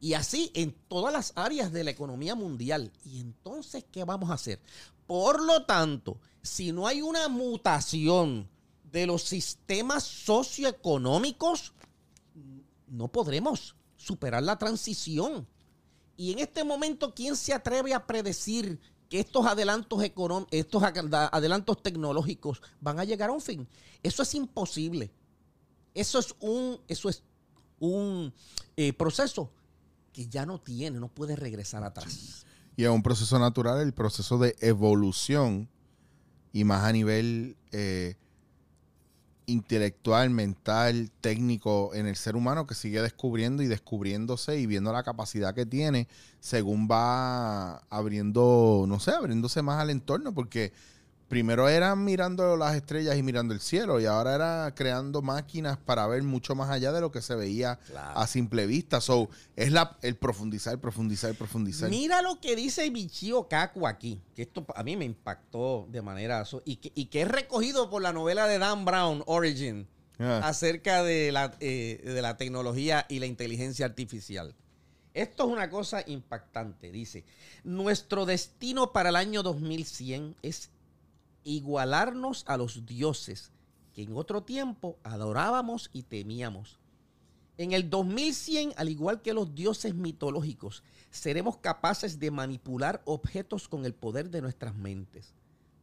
y 0.00 0.14
así 0.14 0.50
en 0.52 0.72
todas 0.88 1.12
las 1.12 1.32
áreas 1.36 1.70
de 1.70 1.84
la 1.84 1.92
economía 1.92 2.34
mundial. 2.34 2.90
Y 3.04 3.20
entonces, 3.20 3.84
¿qué 3.92 4.02
vamos 4.02 4.30
a 4.30 4.34
hacer? 4.34 4.60
Por 5.06 5.40
lo 5.44 5.64
tanto, 5.64 6.18
si 6.42 6.72
no 6.72 6.88
hay 6.88 7.02
una 7.02 7.28
mutación 7.28 8.48
de 8.90 9.06
los 9.06 9.22
sistemas 9.22 10.02
socioeconómicos, 10.02 11.72
no 12.88 13.06
podremos 13.06 13.76
superar 14.02 14.42
la 14.42 14.58
transición. 14.58 15.46
Y 16.16 16.32
en 16.32 16.40
este 16.40 16.64
momento, 16.64 17.14
¿quién 17.14 17.36
se 17.36 17.54
atreve 17.54 17.94
a 17.94 18.06
predecir 18.06 18.78
que 19.08 19.20
estos 19.20 19.46
adelantos 19.46 20.00
económ- 20.00 20.46
estos 20.50 20.82
adelantos 20.82 21.82
tecnológicos 21.82 22.62
van 22.80 22.98
a 22.98 23.04
llegar 23.04 23.30
a 23.30 23.32
un 23.32 23.40
fin? 23.40 23.68
Eso 24.02 24.22
es 24.22 24.34
imposible. 24.34 25.10
Eso 25.94 26.18
es 26.18 26.34
un, 26.40 26.80
eso 26.88 27.08
es 27.08 27.22
un 27.78 28.32
eh, 28.76 28.92
proceso 28.92 29.50
que 30.12 30.26
ya 30.26 30.44
no 30.46 30.60
tiene, 30.60 30.98
no 30.98 31.08
puede 31.08 31.36
regresar 31.36 31.84
atrás. 31.84 32.44
Y 32.76 32.84
es 32.84 32.90
un 32.90 33.02
proceso 33.02 33.38
natural, 33.38 33.80
el 33.80 33.92
proceso 33.92 34.38
de 34.38 34.56
evolución, 34.60 35.68
y 36.52 36.64
más 36.64 36.84
a 36.84 36.92
nivel 36.92 37.56
eh, 37.72 38.16
intelectual, 39.46 40.30
mental, 40.30 41.10
técnico 41.20 41.94
en 41.94 42.06
el 42.06 42.16
ser 42.16 42.36
humano 42.36 42.66
que 42.66 42.74
sigue 42.74 43.02
descubriendo 43.02 43.62
y 43.62 43.66
descubriéndose 43.66 44.58
y 44.58 44.66
viendo 44.66 44.92
la 44.92 45.02
capacidad 45.02 45.54
que 45.54 45.66
tiene 45.66 46.08
según 46.40 46.88
va 46.90 47.78
abriendo, 47.90 48.84
no 48.88 49.00
sé, 49.00 49.12
abriéndose 49.12 49.62
más 49.62 49.80
al 49.80 49.90
entorno, 49.90 50.32
porque 50.34 50.72
primero 51.32 51.66
eran 51.70 52.04
mirando 52.04 52.58
las 52.58 52.74
estrellas 52.76 53.16
y 53.16 53.22
mirando 53.22 53.54
el 53.54 53.60
cielo 53.60 53.98
y 53.98 54.04
ahora 54.04 54.34
era 54.34 54.74
creando 54.74 55.22
máquinas 55.22 55.78
para 55.78 56.06
ver 56.06 56.22
mucho 56.22 56.54
más 56.54 56.68
allá 56.68 56.92
de 56.92 57.00
lo 57.00 57.10
que 57.10 57.22
se 57.22 57.34
veía 57.34 57.76
Claro. 57.86 58.18
a 58.18 58.26
simple 58.26 58.66
vista. 58.66 59.00
So, 59.00 59.30
es 59.56 59.72
la, 59.72 59.96
el 60.02 60.16
profundizar, 60.16 60.78
profundizar, 60.78 61.34
profundizar. 61.34 61.88
Mira 61.88 62.20
lo 62.20 62.38
que 62.38 62.54
dice 62.54 62.90
Michio 62.90 63.48
Kaku 63.48 63.86
aquí, 63.86 64.20
que 64.36 64.42
esto 64.42 64.66
a 64.76 64.82
mí 64.82 64.94
me 64.94 65.06
impactó 65.06 65.86
de 65.90 66.02
manera 66.02 66.44
so- 66.44 66.60
y 66.66 66.76
que, 66.76 66.92
y 66.94 67.06
que 67.06 67.22
es 67.22 67.28
recogido 67.28 67.88
por 67.88 68.02
la 68.02 68.12
novela 68.12 68.46
de 68.46 68.58
Dan 68.58 68.84
Brown, 68.84 69.22
Origin, 69.24 69.88
Ah. 70.18 70.42
acerca 70.44 71.02
de 71.02 71.32
la, 71.32 71.56
eh, 71.60 71.98
de 72.04 72.20
la 72.20 72.36
tecnología 72.36 73.06
y 73.08 73.20
la 73.20 73.24
inteligencia 73.26 73.86
artificial. 73.86 74.54
Esto 75.14 75.46
es 75.46 75.50
una 75.50 75.70
cosa 75.70 76.04
impactante. 76.06 76.92
Dice, 76.92 77.24
nuestro 77.64 78.26
destino 78.26 78.92
para 78.92 79.08
el 79.08 79.16
año 79.16 79.42
2100 79.42 80.36
es 80.42 80.68
igualarnos 81.44 82.44
a 82.46 82.56
los 82.56 82.86
dioses 82.86 83.52
que 83.92 84.02
en 84.02 84.16
otro 84.16 84.42
tiempo 84.42 84.98
adorábamos 85.02 85.90
y 85.92 86.02
temíamos. 86.02 86.78
En 87.58 87.72
el 87.72 87.90
2100, 87.90 88.72
al 88.76 88.88
igual 88.88 89.20
que 89.20 89.34
los 89.34 89.54
dioses 89.54 89.94
mitológicos, 89.94 90.82
seremos 91.10 91.58
capaces 91.58 92.18
de 92.18 92.30
manipular 92.30 93.02
objetos 93.04 93.68
con 93.68 93.84
el 93.84 93.94
poder 93.94 94.30
de 94.30 94.40
nuestras 94.40 94.74
mentes. 94.74 95.34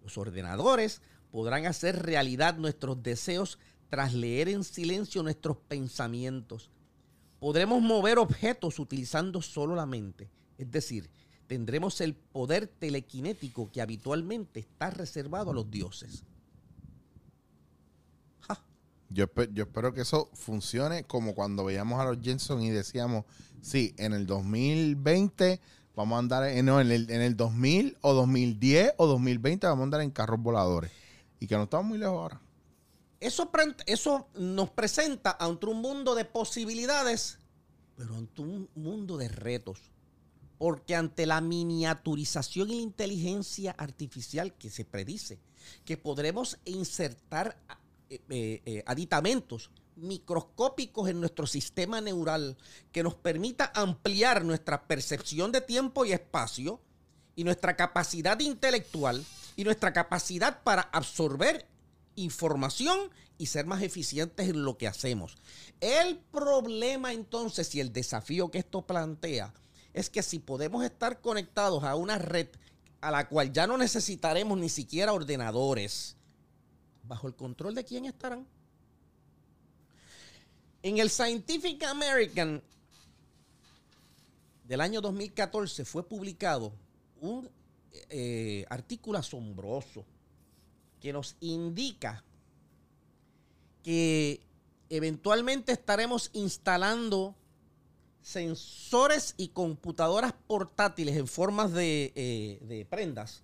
Los 0.04 0.18
ordenadores 0.18 1.02
podrán 1.32 1.68
hacer 1.68 2.02
realidad 2.04 2.58
nuestros 2.58 3.02
deseos 3.04 3.60
tras 3.90 4.14
leer 4.14 4.50
en 4.50 4.64
silencio 4.64 5.22
nuestros 5.22 5.58
pensamientos. 5.58 6.72
Podremos 7.40 7.82
mover 7.82 8.18
objetos 8.18 8.80
utilizando 8.80 9.42
solo 9.42 9.76
la 9.76 9.86
mente. 9.86 10.30
Es 10.58 10.72
decir, 10.72 11.10
tendremos 11.50 12.00
el 12.00 12.14
poder 12.14 12.68
telequinético 12.68 13.72
que 13.72 13.82
habitualmente 13.82 14.60
está 14.60 14.92
reservado 14.92 15.50
a 15.50 15.54
los 15.56 15.70
dioses. 15.72 16.24
Ja. 18.48 18.62
Yo, 19.10 19.26
espe- 19.28 19.50
yo 19.52 19.64
espero 19.64 19.92
que 19.92 20.02
eso 20.02 20.30
funcione 20.34 21.04
como 21.06 21.34
cuando 21.34 21.66
veíamos 21.66 22.00
a 22.00 22.06
los 22.06 22.20
Jensen 22.22 22.62
y 22.62 22.70
decíamos, 22.70 23.26
sí, 23.62 23.96
en 23.98 24.14
el 24.14 24.28
2020 24.28 25.60
vamos 25.96 26.16
a 26.16 26.20
andar, 26.20 26.44
en, 26.48 26.68
no, 26.68 26.80
en, 26.80 26.92
el, 26.92 27.10
en 27.10 27.22
el 27.22 27.36
2000 27.36 27.98
o 28.02 28.14
2010 28.14 28.94
o 28.98 29.08
2020 29.08 29.66
vamos 29.66 29.82
a 29.82 29.84
andar 29.86 30.02
en 30.02 30.12
carros 30.12 30.40
voladores. 30.40 30.92
Y 31.40 31.48
que 31.48 31.56
no 31.58 31.64
estamos 31.64 31.88
muy 31.88 31.98
lejos 31.98 32.16
ahora. 32.16 32.42
Eso, 33.20 33.50
eso 33.88 34.28
nos 34.36 34.70
presenta 34.70 35.36
ante 35.40 35.66
un 35.66 35.82
mundo 35.82 36.14
de 36.14 36.26
posibilidades, 36.26 37.40
pero 37.98 38.16
ante 38.16 38.42
un 38.44 38.70
mundo 38.76 39.18
de 39.18 39.30
retos. 39.30 39.80
Porque 40.60 40.96
ante 40.96 41.26
la 41.26 41.42
miniaturización 41.42 42.70
y 42.70 42.76
la 42.76 42.82
inteligencia 42.82 43.72
artificial 43.72 44.54
que 44.54 44.70
se 44.70 44.86
predice, 44.86 45.40
que 45.86 45.98
podremos 45.98 46.60
insertar 46.66 47.58
eh, 48.10 48.22
eh, 48.30 48.62
eh, 48.66 48.84
aditamentos 48.86 49.72
microscópicos 49.96 51.10
en 51.10 51.20
nuestro 51.20 51.46
sistema 51.46 52.02
neural 52.02 52.58
que 52.92 53.04
nos 53.04 53.16
permita 53.16 53.72
ampliar 53.76 54.46
nuestra 54.46 54.88
percepción 54.88 55.52
de 55.52 55.62
tiempo 55.62 56.06
y 56.06 56.14
espacio 56.14 56.80
y 57.36 57.44
nuestra 57.44 57.76
capacidad 57.76 58.40
intelectual 58.40 59.26
y 59.56 59.64
nuestra 59.64 59.94
capacidad 59.94 60.64
para 60.64 60.84
absorber 60.84 61.68
información 62.16 63.10
y 63.38 63.48
ser 63.48 63.66
más 63.66 63.82
eficientes 63.82 64.50
en 64.50 64.64
lo 64.64 64.78
que 64.78 64.88
hacemos. 64.88 65.38
El 65.80 66.18
problema 66.18 67.14
entonces 67.14 67.74
y 67.76 67.80
el 67.80 67.94
desafío 67.94 68.52
que 68.52 68.60
esto 68.60 68.86
plantea 68.86 69.54
es 69.94 70.10
que 70.10 70.24
si 70.24 70.40
podemos 70.40 70.84
estar 70.84 71.22
conectados 71.22 71.84
a 71.84 71.96
una 71.96 72.18
red 72.18 72.48
a 73.02 73.12
la 73.12 73.28
cual 73.28 73.52
ya 73.52 73.66
no 73.66 73.78
necesitaremos 73.78 74.58
ni 74.58 74.70
siquiera 74.70 75.14
ordenadores, 75.14 76.16
¿bajo 77.04 77.28
el 77.28 77.36
control 77.36 77.76
de 77.76 77.86
quién 77.86 78.06
estarán? 78.06 78.46
En 80.84 80.98
el 80.98 81.10
Scientific 81.10 81.84
American 81.84 82.62
del 84.66 84.82
año 84.82 85.02
2014 85.02 85.84
fue 85.86 86.08
publicado 86.08 86.72
un 87.20 87.50
eh, 88.10 88.66
artículo 88.70 89.18
asombroso 89.18 90.06
que 91.02 91.12
nos 91.12 91.36
indica 91.40 92.24
que 93.84 94.42
eventualmente 94.90 95.72
estaremos 95.72 96.30
instalando 96.34 97.36
sensores 98.22 99.34
y 99.38 99.50
computadoras 99.50 100.34
portátiles 100.48 101.16
en 101.16 101.28
formas 101.28 101.74
de, 101.74 102.12
eh, 102.16 102.60
de 102.66 102.86
prendas 102.86 103.44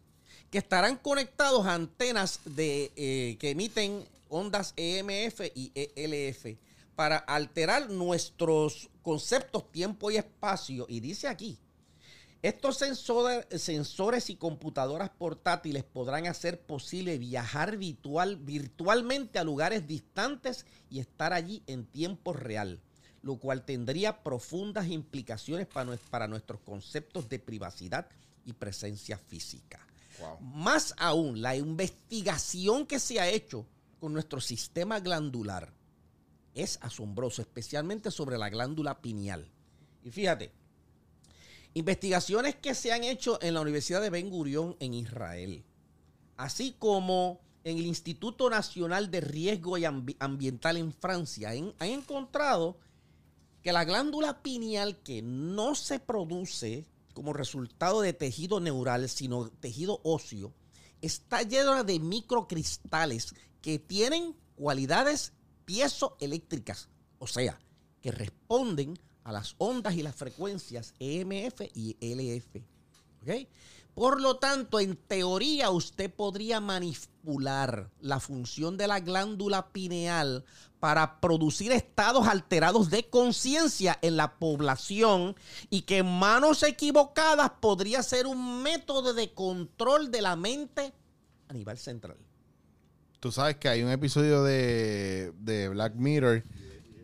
que 0.51 0.59
estarán 0.59 0.97
conectados 0.97 1.65
a 1.65 1.73
antenas 1.73 2.39
de, 2.45 2.91
eh, 2.95 3.37
que 3.39 3.49
emiten 3.49 4.05
ondas 4.29 4.73
EMF 4.77 5.41
y 5.53 5.71
ELF 5.75 6.57
para 6.95 7.17
alterar 7.17 7.89
nuestros 7.89 8.89
conceptos 9.01 9.69
tiempo 9.71 10.11
y 10.11 10.17
espacio. 10.17 10.85
Y 10.87 11.01
dice 11.01 11.27
aquí, 11.27 11.59
estos 12.41 12.77
sensores, 12.77 13.45
sensores 13.61 14.29
y 14.29 14.35
computadoras 14.35 15.09
portátiles 15.09 15.83
podrán 15.83 16.27
hacer 16.27 16.61
posible 16.61 17.17
viajar 17.17 17.75
virtual, 17.77 18.37
virtualmente 18.37 19.39
a 19.39 19.43
lugares 19.43 19.87
distantes 19.87 20.65
y 20.89 20.99
estar 20.99 21.33
allí 21.33 21.63
en 21.67 21.85
tiempo 21.85 22.33
real, 22.33 22.79
lo 23.25 23.37
cual 23.37 23.65
tendría 23.65 24.21
profundas 24.21 24.87
implicaciones 24.87 25.65
para, 25.65 25.89
nues- 25.89 26.09
para 26.11 26.27
nuestros 26.27 26.61
conceptos 26.61 27.27
de 27.27 27.39
privacidad 27.39 28.07
y 28.45 28.53
presencia 28.53 29.17
física. 29.17 29.79
Más 30.39 30.93
aún, 30.97 31.41
la 31.41 31.55
investigación 31.55 32.85
que 32.85 32.99
se 32.99 33.19
ha 33.19 33.27
hecho 33.27 33.65
con 33.99 34.13
nuestro 34.13 34.39
sistema 34.39 34.99
glandular 34.99 35.73
es 36.53 36.77
asombroso, 36.83 37.41
especialmente 37.41 38.11
sobre 38.11 38.37
la 38.37 38.49
glándula 38.49 39.01
pineal. 39.01 39.49
Y 40.03 40.11
fíjate, 40.11 40.51
investigaciones 41.73 42.55
que 42.55 42.75
se 42.75 42.93
han 42.93 43.03
hecho 43.03 43.41
en 43.41 43.55
la 43.55 43.61
Universidad 43.61 44.01
de 44.01 44.11
Ben 44.11 44.29
Gurión 44.29 44.77
en 44.79 44.93
Israel, 44.93 45.65
así 46.37 46.75
como 46.77 47.41
en 47.63 47.79
el 47.79 47.87
Instituto 47.87 48.51
Nacional 48.51 49.09
de 49.09 49.21
Riesgo 49.21 49.77
Ambiental 50.19 50.77
en 50.77 50.93
Francia, 50.93 51.49
han 51.49 51.73
encontrado 51.79 52.77
que 53.65 53.73
la 53.73 53.83
glándula 53.83 54.43
pineal 54.43 55.01
que 55.01 55.23
no 55.23 55.73
se 55.73 55.99
produce 55.99 56.85
como 57.15 57.33
resultado 57.33 58.01
de 58.01 58.13
tejido 58.13 58.59
neural, 58.59 59.09
sino 59.09 59.49
tejido 59.49 60.01
óseo, 60.03 60.53
está 61.01 61.41
llena 61.41 61.83
de 61.83 61.99
microcristales 61.99 63.33
que 63.63 63.79
tienen 63.79 64.35
cualidades 64.53 65.33
piezoeléctricas, 65.65 66.89
o 67.17 67.25
sea, 67.25 67.59
que 68.03 68.11
responden 68.11 68.99
a 69.23 69.31
las 69.31 69.55
ondas 69.57 69.95
y 69.95 70.03
las 70.03 70.13
frecuencias 70.13 70.93
EMF 70.99 71.61
y 71.73 71.97
LF. 72.01 72.57
¿ok? 73.23 73.47
Por 73.95 74.21
lo 74.21 74.35
tanto, 74.35 74.81
en 74.81 74.97
teoría 74.97 75.69
usted 75.69 76.13
podría 76.13 76.59
manipular 76.59 77.89
la 78.01 78.19
función 78.19 78.75
de 78.75 78.87
la 78.87 78.99
glándula 78.99 79.69
pineal 79.71 80.43
para 80.81 81.21
producir 81.21 81.71
estados 81.71 82.27
alterados 82.27 82.89
de 82.89 83.09
conciencia 83.09 83.97
en 84.01 84.17
la 84.17 84.37
población 84.37 85.37
y 85.69 85.83
que 85.83 86.03
manos 86.03 86.61
equivocadas 86.63 87.51
podría 87.61 88.03
ser 88.03 88.27
un 88.27 88.61
método 88.61 89.13
de 89.13 89.33
control 89.33 90.11
de 90.11 90.21
la 90.21 90.35
mente 90.35 90.93
a 91.47 91.53
nivel 91.53 91.77
central. 91.77 92.17
Tú 93.21 93.31
sabes 93.31 93.55
que 93.55 93.69
hay 93.69 93.81
un 93.81 93.89
episodio 93.91 94.43
de, 94.43 95.31
de 95.39 95.69
Black 95.69 95.95
Mirror 95.95 96.43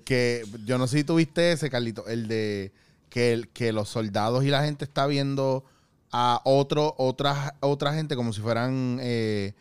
que 0.04 0.44
yo 0.66 0.78
no 0.78 0.88
sé 0.88 1.00
si 1.00 1.04
tuviste 1.06 1.54
ese, 1.54 1.70
Carlito, 1.70 2.06
el 2.08 2.28
de 2.28 2.74
que, 3.10 3.50
que 3.54 3.72
los 3.72 3.88
soldados 3.88 4.44
y 4.44 4.50
la 4.50 4.66
gente 4.66 4.84
está 4.84 5.08
viendo 5.08 5.64
a 6.12 6.42
otro, 6.44 6.94
otra, 6.98 7.56
otra 7.62 7.94
gente 7.94 8.16
como 8.16 8.34
si 8.34 8.42
fueran 8.42 9.00
eh, 9.02 9.54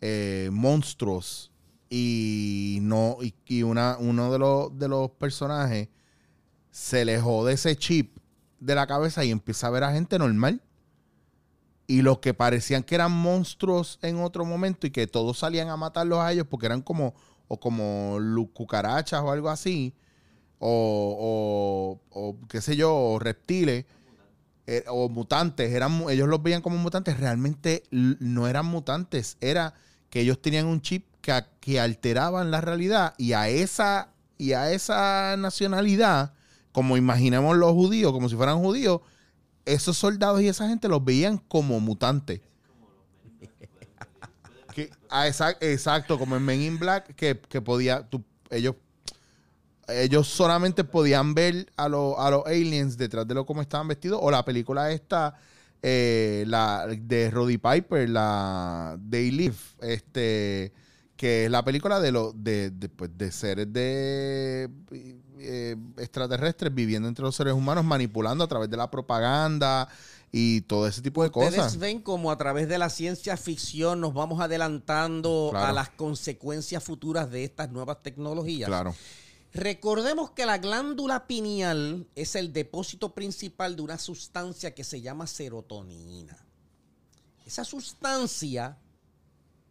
eh, 0.00 0.48
monstruos 0.52 1.50
y 1.90 2.78
no 2.82 3.18
y, 3.46 3.62
una, 3.62 3.96
uno 3.98 4.32
de 4.32 4.38
los, 4.38 4.78
de 4.78 4.88
los 4.88 5.10
personajes 5.10 5.88
se 6.70 7.04
le 7.04 7.20
jode 7.20 7.54
ese 7.54 7.76
chip 7.76 8.18
de 8.60 8.74
la 8.74 8.86
cabeza 8.86 9.24
y 9.24 9.30
empieza 9.30 9.66
a 9.66 9.70
ver 9.70 9.84
a 9.84 9.92
gente 9.92 10.18
normal. 10.18 10.62
Y 11.86 12.02
los 12.02 12.18
que 12.18 12.34
parecían 12.34 12.82
que 12.82 12.94
eran 12.94 13.12
monstruos 13.12 13.98
en 14.02 14.20
otro 14.20 14.44
momento 14.44 14.86
y 14.86 14.90
que 14.90 15.06
todos 15.06 15.38
salían 15.38 15.70
a 15.70 15.76
matarlos 15.76 16.18
a 16.18 16.30
ellos 16.30 16.46
porque 16.48 16.66
eran 16.66 16.82
como, 16.82 17.14
o 17.48 17.58
como 17.58 18.18
cucarachas 18.52 19.22
o 19.22 19.30
algo 19.30 19.48
así, 19.48 19.94
o, 20.58 21.98
o, 22.10 22.20
o 22.20 22.36
qué 22.46 22.60
sé 22.60 22.76
yo, 22.76 22.94
o 22.94 23.18
reptiles, 23.18 23.86
eh, 24.70 24.84
o 24.88 25.08
mutantes, 25.08 25.72
eran, 25.72 26.04
ellos 26.10 26.28
los 26.28 26.42
veían 26.42 26.60
como 26.60 26.76
mutantes, 26.76 27.18
realmente 27.18 27.82
no 27.90 28.46
eran 28.48 28.66
mutantes, 28.66 29.38
era 29.40 29.72
que 30.10 30.20
ellos 30.20 30.42
tenían 30.42 30.66
un 30.66 30.82
chip 30.82 31.06
que, 31.22 31.32
que 31.60 31.80
alteraban 31.80 32.50
la 32.50 32.60
realidad 32.60 33.14
y 33.16 33.32
a 33.32 33.48
esa 33.48 34.10
y 34.36 34.52
a 34.52 34.70
esa 34.70 35.36
nacionalidad, 35.38 36.34
como 36.72 36.96
imaginemos 36.98 37.56
los 37.56 37.72
judíos, 37.72 38.12
como 38.12 38.28
si 38.28 38.36
fueran 38.36 38.58
judíos, 38.58 39.00
esos 39.64 39.96
soldados 39.96 40.42
y 40.42 40.48
esa 40.48 40.68
gente 40.68 40.86
los 40.88 41.02
veían 41.02 41.38
como 41.38 41.80
mutantes. 41.80 42.40
Que- 44.74 44.90
ah, 45.10 45.26
exa- 45.26 45.56
exacto, 45.60 46.18
como 46.18 46.36
en 46.36 46.44
Men 46.44 46.60
in 46.62 46.78
Black, 46.78 47.14
que, 47.16 47.40
que 47.40 47.60
podía, 47.60 48.06
ellos, 48.50 48.76
ellos 49.88 50.28
solamente 50.28 50.84
podían 50.84 51.34
ver 51.34 51.66
a, 51.76 51.88
los 51.88 52.14
a 52.18 52.30
los 52.30 52.46
aliens 52.46 52.96
detrás 52.96 53.26
de 53.26 53.34
lo 53.34 53.44
cómo 53.46 53.62
estaban 53.62 53.88
vestidos, 53.88 54.20
o 54.22 54.30
la 54.30 54.44
película 54.44 54.90
esta, 54.92 55.34
eh, 55.82 56.44
la 56.46 56.86
de 56.86 57.30
Roddy 57.30 57.58
Piper, 57.58 58.08
la 58.08 58.98
They 59.10 59.30
Live, 59.30 59.56
este, 59.80 60.72
que 61.16 61.46
es 61.46 61.50
la 61.50 61.64
película 61.64 62.00
de, 62.00 62.12
los 62.12 62.32
de, 62.42 62.70
de, 62.70 62.88
pues, 62.88 63.10
de 63.16 63.32
seres 63.32 63.72
de 63.72 64.68
eh, 65.40 65.76
extraterrestres 65.96 66.74
viviendo 66.74 67.08
entre 67.08 67.24
los 67.24 67.34
seres 67.34 67.54
humanos, 67.54 67.84
manipulando 67.84 68.44
a 68.44 68.48
través 68.48 68.68
de 68.70 68.76
la 68.76 68.90
propaganda 68.90 69.88
y 70.30 70.60
todo 70.62 70.86
ese 70.86 71.00
tipo 71.00 71.22
de 71.22 71.28
Ustedes 71.28 71.54
cosas. 71.56 71.78
ven 71.78 72.02
como 72.02 72.30
a 72.30 72.36
través 72.36 72.68
de 72.68 72.76
la 72.76 72.90
ciencia 72.90 73.36
ficción 73.36 74.00
nos 74.00 74.12
vamos 74.12 74.40
adelantando 74.40 75.48
Claro. 75.52 75.66
a 75.68 75.72
las 75.72 75.88
consecuencias 75.90 76.84
futuras 76.84 77.30
de 77.30 77.44
estas 77.44 77.70
nuevas 77.70 78.02
tecnologías. 78.02 78.68
Claro. 78.68 78.94
Recordemos 79.52 80.32
que 80.32 80.44
la 80.46 80.58
glándula 80.58 81.26
pineal 81.26 82.06
es 82.14 82.34
el 82.34 82.52
depósito 82.52 83.14
principal 83.14 83.76
de 83.76 83.82
una 83.82 83.98
sustancia 83.98 84.74
que 84.74 84.84
se 84.84 85.00
llama 85.00 85.26
serotonina. 85.26 86.46
Esa 87.46 87.64
sustancia 87.64 88.76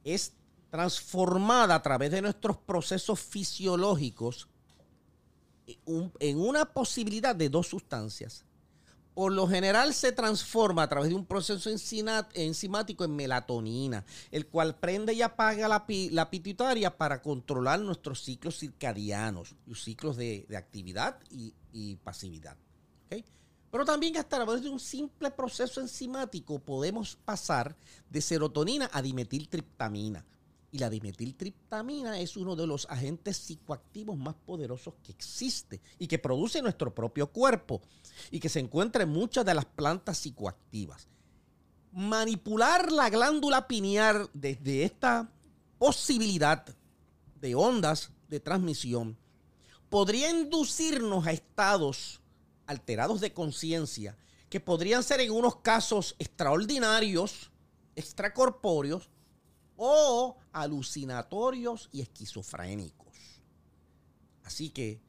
es 0.03 0.33
transformada 0.71 1.75
a 1.75 1.83
través 1.83 2.09
de 2.11 2.21
nuestros 2.23 2.57
procesos 2.57 3.19
fisiológicos 3.19 4.47
en 5.67 5.77
un- 5.85 6.13
en 6.19 6.39
una 6.39 6.65
posibilidad 6.73 7.35
de 7.35 7.49
dos 7.49 7.67
sustancias. 7.67 8.43
Por 9.17 9.31
lo 9.31 9.47
general 9.47 9.95
se 9.95 10.11
transforma 10.11 10.83
a 10.83 10.87
través 10.89 11.09
de 11.09 11.15
un 11.15 11.25
proceso 11.25 11.71
enzimático 11.71 13.03
en 13.03 13.15
melatonina, 13.15 14.05
el 14.29 14.45
cual 14.45 14.75
prende 14.75 15.11
y 15.15 15.23
apaga 15.23 15.67
la, 15.67 15.87
pi- 15.87 16.11
la 16.11 16.29
pituitaria 16.29 16.95
para 16.95 17.19
controlar 17.23 17.79
nuestros 17.79 18.21
ciclos 18.23 18.59
circadianos, 18.59 19.55
los 19.65 19.83
ciclos 19.83 20.17
de, 20.17 20.45
actividad 20.55 21.17
y, 21.31 21.55
y 21.73 21.95
pasividad. 21.95 22.57
¿ok? 23.09 23.25
Pero 23.71 23.85
también 23.85 24.17
a 24.17 24.23
través 24.23 24.61
de 24.61 24.69
un 24.69 24.79
simple 24.79 25.31
proceso 25.31 25.81
enzimático 25.81 26.59
podemos 26.59 27.15
pasar 27.15 27.75
de 28.11 28.21
serotonina 28.21 28.87
a 28.93 29.01
dimetiltriptamina. 29.01 30.23
Y 30.71 30.79
la 30.79 30.89
dimetiltriptamina 30.89 32.19
es 32.19 32.35
uno 32.35 32.55
de 32.55 32.67
los 32.67 32.87
agentes 32.89 33.37
psicoactivos 33.37 34.17
más 34.17 34.35
poderosos 34.35 34.95
que 35.01 35.13
existe 35.13 35.81
y 35.97 36.07
que 36.07 36.19
produce 36.19 36.61
nuestro 36.61 36.93
propio 36.93 37.31
cuerpo 37.31 37.81
y 38.31 38.39
que 38.39 38.49
se 38.49 38.59
encuentra 38.59 39.03
en 39.03 39.09
muchas 39.09 39.45
de 39.45 39.53
las 39.53 39.65
plantas 39.65 40.17
psicoactivas. 40.17 41.07
Manipular 41.93 42.91
la 42.91 43.09
glándula 43.09 43.67
pineal 43.67 44.29
desde 44.33 44.83
esta 44.83 45.31
posibilidad 45.77 46.65
de 47.39 47.55
ondas 47.55 48.11
de 48.27 48.39
transmisión 48.41 49.17
podría 49.89 50.29
inducirnos 50.29 51.25
a 51.25 51.31
estados 51.31 52.19
alterados 52.65 53.21
de 53.21 53.33
conciencia 53.33 54.17
que 54.49 54.59
podrían 54.59 55.03
ser 55.03 55.21
en 55.21 55.31
unos 55.31 55.57
casos 55.57 56.15
extraordinarios, 56.19 57.51
extracorpóreos 57.95 59.09
o 59.77 60.37
alucinatorios 60.51 61.89
y 61.91 62.01
esquizofrénicos. 62.01 63.07
Así 64.43 64.69
que 64.69 65.01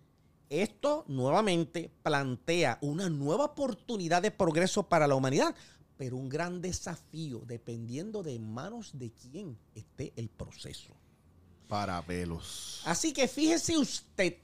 esto 0.51 1.05
nuevamente 1.09 1.91
plantea 2.03 2.79
una 2.81 3.11
nueva 3.11 3.47
oportunidad 3.47 4.23
de 4.23 4.31
progreso 4.31 4.89
para 4.89 5.07
la 5.07 5.15
humanidad, 5.15 5.55
pero 5.97 6.17
un 6.17 6.29
gran 6.29 6.61
desafío 6.61 7.43
dependiendo 7.47 8.23
de 8.23 8.39
manos 8.39 8.91
de 8.99 9.11
quién 9.11 9.59
esté 9.75 10.13
el 10.17 10.29
proceso. 10.29 10.95
Para 11.69 12.01
pelos. 12.03 12.83
Así 12.87 13.13
que 13.13 13.29
fíjese 13.29 13.77
usted 13.77 14.39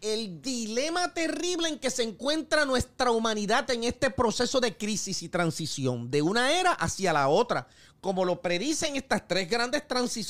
el 0.00 0.42
dilema 0.42 1.14
terrible 1.14 1.68
en 1.68 1.78
que 1.78 1.90
se 1.90 2.02
encuentra 2.02 2.64
nuestra 2.64 3.10
humanidad 3.10 3.70
en 3.70 3.84
este 3.84 4.10
proceso 4.10 4.60
de 4.60 4.76
crisis 4.76 5.22
y 5.22 5.28
transición 5.28 6.10
de 6.10 6.20
una 6.20 6.58
era 6.58 6.72
hacia 6.72 7.12
la 7.12 7.28
otra, 7.28 7.68
como 8.04 8.26
lo 8.26 8.42
predicen 8.42 8.96
estas 8.96 9.26
tres 9.26 9.48
grandes 9.48 9.82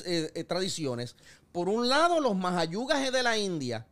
eh, 0.07 0.31
eh, 0.33 0.45
tradiciones. 0.45 1.17
Por 1.51 1.69
un 1.69 1.89
lado, 1.89 2.21
los 2.21 2.37
mahayugas 2.37 3.11
de 3.11 3.21
la 3.25 3.37
India. 3.37 3.85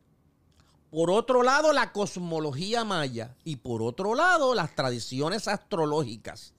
Por 0.93 1.11
otro 1.11 1.43
lado, 1.43 1.73
la 1.73 1.91
cosmología 1.91 2.85
maya. 2.85 3.35
Y 3.43 3.57
por 3.57 3.83
otro 3.83 4.15
lado, 4.15 4.55
las 4.55 4.77
tradiciones 4.77 5.49
astrológicas. 5.49 6.53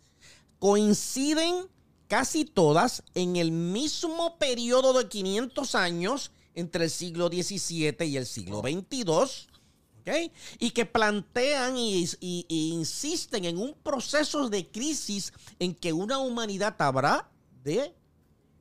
Coinciden 0.60 1.70
casi 2.10 2.44
todas 2.44 3.04
en 3.16 3.38
el 3.38 3.54
mismo 3.54 4.38
periodo 4.38 4.91
de 4.91 5.08
500 5.08 5.76
años 5.76 6.32
entre 6.56 6.84
el 6.84 6.90
siglo 6.90 7.30
XVII 7.30 7.95
y 8.06 8.18
el 8.18 8.26
siglo 8.26 8.60
XXII. 8.60 9.48
Y 10.60 10.72
que 10.72 10.86
plantean 10.86 11.76
y 11.78 12.46
insisten 12.48 13.46
en 13.46 13.58
un 13.58 13.74
proceso 13.74 14.50
de 14.50 14.68
crisis 14.70 15.34
en 15.60 15.74
que 15.74 15.94
una 15.94 16.20
humanidad 16.20 16.76
habrá 16.80 17.30
de 17.64 17.94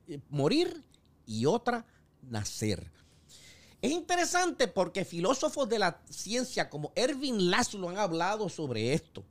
eh, 0.07 0.19
morir 0.29 0.83
y 1.25 1.45
otra 1.45 1.85
nacer. 2.21 2.91
Es 3.81 3.91
interesante 3.91 4.67
porque 4.67 5.03
filósofos 5.03 5.67
de 5.67 5.79
la 5.79 6.01
ciencia 6.09 6.69
como 6.69 6.93
Erwin 6.95 7.49
Laszlo 7.51 7.89
han 7.89 7.97
hablado 7.97 8.47
sobre 8.47 8.93
esto. 8.93 9.25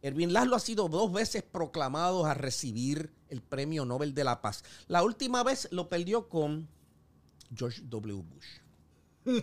Erwin 0.00 0.32
Laszlo 0.32 0.56
ha 0.56 0.60
sido 0.60 0.88
dos 0.88 1.12
veces 1.12 1.42
proclamado 1.42 2.24
a 2.24 2.34
recibir 2.34 3.12
el 3.28 3.42
Premio 3.42 3.84
Nobel 3.84 4.14
de 4.14 4.24
la 4.24 4.40
Paz. 4.40 4.64
La 4.88 5.02
última 5.02 5.42
vez 5.42 5.68
lo 5.72 5.88
perdió 5.88 6.28
con 6.28 6.68
George 7.54 7.82
W. 7.84 8.22
Bush. 8.22 8.46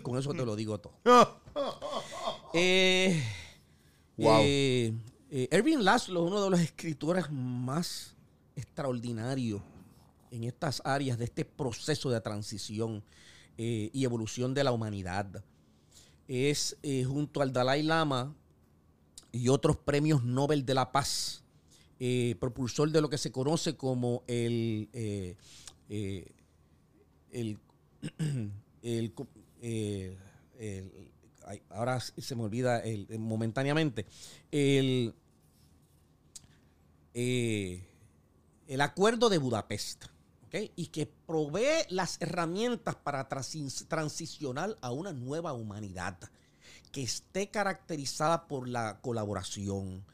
Con 0.01 0.17
eso 0.17 0.33
te 0.33 0.45
lo 0.45 0.55
digo 0.55 0.79
todo. 0.79 0.93
Eh, 2.55 3.23
Wow. 4.15 4.41
eh, 4.43 4.93
eh, 5.31 5.47
Erwin 5.49 5.83
Laszlo 5.83 6.23
es 6.23 6.31
uno 6.31 6.43
de 6.43 6.49
los 6.51 6.59
escritores 6.59 7.31
más 7.31 8.15
extraordinarios 8.55 9.59
en 10.29 10.43
estas 10.43 10.79
áreas 10.85 11.17
de 11.17 11.25
este 11.25 11.45
proceso 11.45 12.11
de 12.11 12.21
transición 12.21 13.03
eh, 13.57 13.89
y 13.91 14.03
evolución 14.03 14.53
de 14.53 14.63
la 14.63 14.71
humanidad. 14.71 15.43
Es 16.27 16.77
junto 17.07 17.41
al 17.41 17.51
Dalai 17.51 17.81
Lama 17.81 18.35
y 19.31 19.49
otros 19.49 19.77
premios 19.77 20.23
Nobel 20.23 20.63
de 20.63 20.75
la 20.75 20.91
Paz, 20.91 21.43
propulsor 22.39 22.91
de 22.91 23.01
lo 23.01 23.09
que 23.09 23.17
se 23.17 23.31
conoce 23.31 23.75
como 23.75 24.23
el, 24.27 24.89
el, 25.89 27.57
el 28.83 29.13
eh, 29.63 30.17
ahora 31.69 31.99
se 31.99 32.35
me 32.35 32.43
olvida 32.43 32.79
el, 32.79 33.07
el- 33.09 33.19
momentáneamente, 33.19 34.05
el, 34.51 35.13
eh, 37.13 37.83
el 38.67 38.81
acuerdo 38.81 39.29
de 39.29 39.37
Budapest, 39.37 40.05
y 40.75 40.87
que 40.87 41.07
provee 41.07 41.83
las 41.89 42.21
herramientas 42.21 42.95
para 42.95 43.27
transi- 43.27 43.87
transicionar 43.87 44.77
a 44.81 44.91
una 44.91 45.11
nueva 45.11 45.51
humanidad 45.53 46.17
que 46.91 47.01
esté 47.01 47.49
caracterizada 47.49 48.45
por 48.47 48.67
la 48.67 48.99
colaboración, 49.01 50.05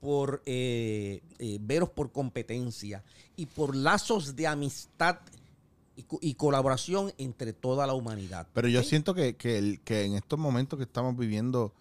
por 0.00 0.42
eh, 0.44 1.22
eh, 1.38 1.56
veros 1.62 1.88
por 1.88 2.12
competencia 2.12 3.02
y 3.36 3.46
por 3.46 3.74
lazos 3.74 4.36
de 4.36 4.46
amistad 4.46 5.16
y, 5.96 6.02
co- 6.04 6.18
y 6.20 6.34
colaboración 6.34 7.12
entre 7.18 7.52
toda 7.52 7.86
la 7.86 7.94
humanidad. 7.94 8.46
Pero 8.52 8.68
yo 8.68 8.82
siento 8.82 9.14
que, 9.14 9.36
que, 9.36 9.58
el- 9.58 9.80
que 9.80 10.04
en 10.04 10.14
estos 10.14 10.38
momentos 10.38 10.76
que 10.78 10.84
estamos 10.84 11.16
viviendo, 11.16 11.72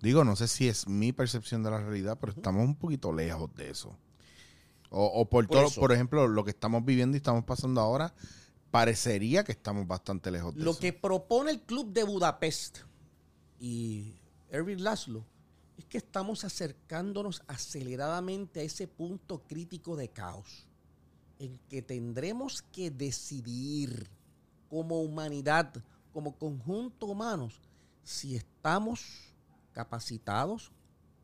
digo, 0.00 0.24
no 0.24 0.36
sé 0.36 0.48
si 0.48 0.68
es 0.68 0.88
mi 0.88 1.12
percepción 1.12 1.62
de 1.62 1.70
la 1.72 1.80
realidad, 1.80 2.18
pero 2.20 2.32
estamos 2.32 2.64
un 2.64 2.76
poquito 2.76 3.12
lejos 3.12 3.54
de 3.56 3.70
eso. 3.70 3.96
O, 4.90 5.04
o 5.04 5.28
por, 5.28 5.46
Por 5.46 5.56
todo, 5.58 5.66
eso. 5.66 5.80
por 5.80 5.92
ejemplo, 5.92 6.26
lo 6.28 6.44
que 6.44 6.50
estamos 6.50 6.84
viviendo 6.84 7.16
y 7.16 7.18
estamos 7.18 7.44
pasando 7.44 7.80
ahora, 7.80 8.14
parecería 8.70 9.44
que 9.44 9.52
estamos 9.52 9.86
bastante 9.86 10.30
lejos 10.30 10.54
de 10.54 10.62
Lo 10.62 10.70
eso. 10.70 10.80
que 10.80 10.92
propone 10.92 11.50
el 11.50 11.60
Club 11.60 11.92
de 11.92 12.04
Budapest 12.04 12.78
y 13.60 14.14
Erwin 14.50 14.82
Laszlo 14.84 15.24
es 15.76 15.84
que 15.84 15.98
estamos 15.98 16.44
acercándonos 16.44 17.42
aceleradamente 17.48 18.60
a 18.60 18.62
ese 18.62 18.88
punto 18.88 19.42
crítico 19.46 19.96
de 19.96 20.08
caos 20.08 20.66
en 21.38 21.58
que 21.68 21.82
tendremos 21.82 22.62
que 22.72 22.90
decidir 22.90 24.08
como 24.68 25.00
humanidad, 25.02 25.72
como 26.12 26.36
conjunto 26.36 27.06
humanos, 27.06 27.60
si 28.02 28.36
estamos 28.36 29.34
capacitados 29.72 30.72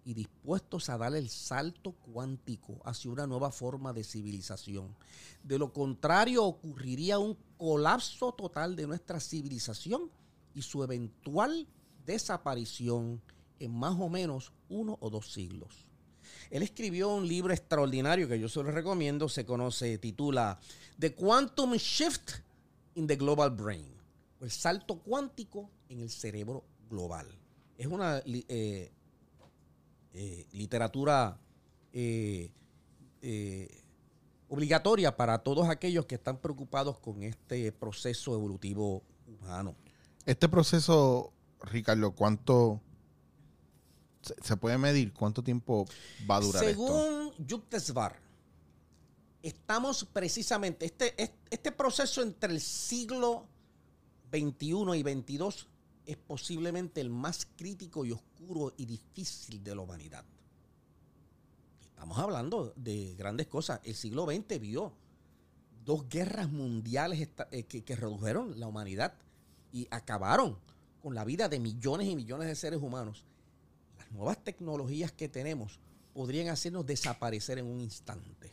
y 0.04 0.14
dispuestos 0.14 0.90
a 0.90 0.98
dar 0.98 1.14
el 1.14 1.30
salto 1.30 1.92
cuántico 1.92 2.80
hacia 2.84 3.10
una 3.10 3.26
nueva 3.26 3.50
forma 3.50 3.92
de 3.92 4.04
civilización. 4.04 4.94
De 5.42 5.58
lo 5.58 5.72
contrario, 5.72 6.44
ocurriría 6.44 7.18
un 7.18 7.36
colapso 7.56 8.32
total 8.32 8.76
de 8.76 8.86
nuestra 8.86 9.18
civilización 9.18 10.10
y 10.54 10.62
su 10.62 10.84
eventual 10.84 11.66
desaparición 12.04 13.22
en 13.58 13.74
más 13.74 13.98
o 13.98 14.08
menos 14.08 14.52
uno 14.68 14.98
o 15.00 15.08
dos 15.08 15.32
siglos. 15.32 15.86
Él 16.50 16.62
escribió 16.62 17.14
un 17.14 17.26
libro 17.26 17.52
extraordinario 17.52 18.28
que 18.28 18.38
yo 18.38 18.48
se 18.48 18.62
lo 18.62 18.70
recomiendo, 18.70 19.28
se 19.28 19.44
conoce, 19.44 19.98
titula 19.98 20.58
The 20.98 21.14
Quantum 21.14 21.74
Shift 21.74 22.32
in 22.94 23.06
the 23.06 23.16
Global 23.16 23.50
Brain, 23.50 23.92
el 24.40 24.50
salto 24.50 24.98
cuántico 24.98 25.70
en 25.88 26.00
el 26.00 26.10
cerebro 26.10 26.64
global. 26.88 27.26
Es 27.76 27.86
una 27.86 28.18
eh, 28.26 28.92
eh, 30.12 30.46
literatura 30.52 31.38
eh, 31.92 32.50
obligatoria 34.48 35.16
para 35.16 35.38
todos 35.38 35.68
aquellos 35.68 36.06
que 36.06 36.14
están 36.14 36.38
preocupados 36.38 36.98
con 36.98 37.22
este 37.22 37.72
proceso 37.72 38.34
evolutivo 38.34 39.02
humano. 39.26 39.74
Este 40.26 40.48
proceso, 40.48 41.32
Ricardo, 41.62 42.12
¿cuánto 42.12 42.80
se, 44.42 44.56
puede 44.56 44.78
medir? 44.78 45.12
¿Cuánto 45.12 45.42
tiempo 45.42 45.86
va 46.28 46.36
a 46.36 46.40
durar 46.40 46.64
esto? 46.64 46.86
Según 46.86 47.32
Yuktesvar, 47.46 48.18
estamos 49.42 50.04
precisamente, 50.04 50.86
este, 50.86 51.20
es- 51.22 51.30
este 51.50 51.72
proceso 51.72 52.22
entre 52.22 52.52
el 52.52 52.60
siglo 52.60 53.46
XXI 54.32 54.96
y 54.96 55.02
XXII 55.02 55.66
es 56.06 56.16
posiblemente 56.16 57.00
el 57.00 57.10
más 57.10 57.46
crítico 57.56 58.04
y 58.04 58.12
oscuro 58.12 58.72
y 58.76 58.86
difícil 58.86 59.62
de 59.62 59.74
la 59.74 59.82
humanidad. 59.82 60.24
Estamos 61.82 62.18
hablando 62.18 62.72
de 62.76 63.14
grandes 63.16 63.46
cosas. 63.46 63.80
El 63.84 63.94
siglo 63.94 64.26
XX 64.26 64.60
vio 64.60 64.92
dos 65.84 66.08
guerras 66.08 66.50
mundiales 66.50 67.28
eh, 67.50 67.62
que, 67.64 67.84
que 67.84 67.96
redujeron 67.96 68.58
la 68.58 68.66
humanidad 68.66 69.14
y 69.72 69.86
acabaron 69.90 70.58
con 71.02 71.14
la 71.14 71.24
vida 71.24 71.48
de 71.48 71.60
millones 71.60 72.08
y 72.08 72.16
millones 72.16 72.48
de 72.48 72.54
seres 72.56 72.80
humanos 72.82 73.24
nuevas 74.14 74.42
tecnologías 74.42 75.12
que 75.12 75.28
tenemos 75.28 75.78
podrían 76.14 76.48
hacernos 76.48 76.86
desaparecer 76.86 77.58
en 77.58 77.66
un 77.66 77.80
instante. 77.80 78.52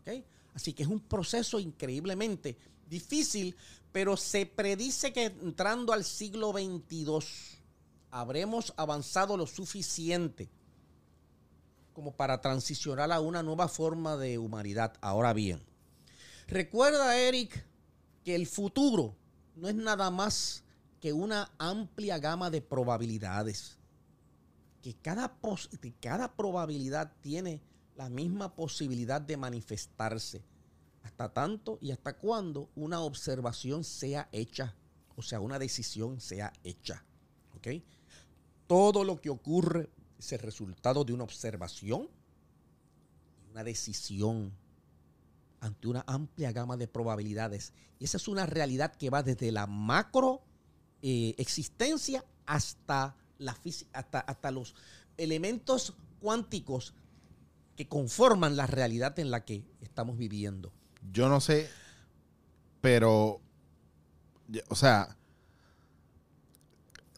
¿ok? 0.00 0.24
Así 0.54 0.72
que 0.72 0.82
es 0.82 0.88
un 0.88 1.00
proceso 1.00 1.60
increíblemente 1.60 2.56
difícil, 2.88 3.54
pero 3.92 4.16
se 4.16 4.46
predice 4.46 5.12
que 5.12 5.26
entrando 5.26 5.92
al 5.92 6.04
siglo 6.04 6.52
XXII 6.52 7.18
habremos 8.10 8.72
avanzado 8.76 9.36
lo 9.36 9.46
suficiente 9.46 10.48
como 11.92 12.12
para 12.12 12.40
transicionar 12.40 13.12
a 13.12 13.20
una 13.20 13.42
nueva 13.42 13.68
forma 13.68 14.16
de 14.16 14.38
humanidad. 14.38 14.94
Ahora 15.00 15.32
bien, 15.32 15.62
recuerda, 16.46 17.18
Eric, 17.18 17.64
que 18.24 18.34
el 18.34 18.46
futuro 18.46 19.14
no 19.54 19.68
es 19.68 19.74
nada 19.74 20.10
más 20.10 20.62
que 21.00 21.12
una 21.12 21.50
amplia 21.58 22.18
gama 22.18 22.50
de 22.50 22.60
probabilidades 22.60 23.78
que 24.86 24.94
cada, 24.94 25.40
pos- 25.40 25.68
cada 26.00 26.36
probabilidad 26.36 27.12
tiene 27.20 27.60
la 27.96 28.08
misma 28.08 28.54
posibilidad 28.54 29.20
de 29.20 29.36
manifestarse. 29.36 30.44
Hasta 31.02 31.32
tanto 31.32 31.80
y 31.80 31.90
hasta 31.90 32.16
cuando 32.16 32.70
una 32.76 33.00
observación 33.00 33.82
sea 33.82 34.28
hecha, 34.30 34.76
o 35.16 35.22
sea, 35.22 35.40
una 35.40 35.58
decisión 35.58 36.20
sea 36.20 36.52
hecha. 36.62 37.04
¿Ok? 37.56 37.82
Todo 38.68 39.02
lo 39.02 39.20
que 39.20 39.28
ocurre 39.28 39.90
es 40.20 40.30
el 40.32 40.38
resultado 40.38 41.02
de 41.02 41.14
una 41.14 41.24
observación 41.24 42.08
y 43.44 43.50
una 43.50 43.64
decisión 43.64 44.52
ante 45.58 45.88
una 45.88 46.04
amplia 46.06 46.52
gama 46.52 46.76
de 46.76 46.86
probabilidades. 46.86 47.72
Y 47.98 48.04
esa 48.04 48.18
es 48.18 48.28
una 48.28 48.46
realidad 48.46 48.94
que 48.94 49.10
va 49.10 49.24
desde 49.24 49.50
la 49.50 49.66
macro 49.66 50.42
existencia 51.02 52.24
hasta, 52.46 53.16
la 53.38 53.56
hasta, 53.92 54.20
hasta 54.20 54.50
los 54.50 54.74
elementos 55.16 55.94
cuánticos 56.20 56.94
que 57.76 57.88
conforman 57.88 58.56
la 58.56 58.66
realidad 58.66 59.18
en 59.18 59.30
la 59.30 59.44
que 59.44 59.64
estamos 59.80 60.16
viviendo. 60.16 60.72
Yo 61.12 61.28
no 61.28 61.40
sé, 61.40 61.68
pero, 62.80 63.40
o 64.68 64.74
sea, 64.74 65.16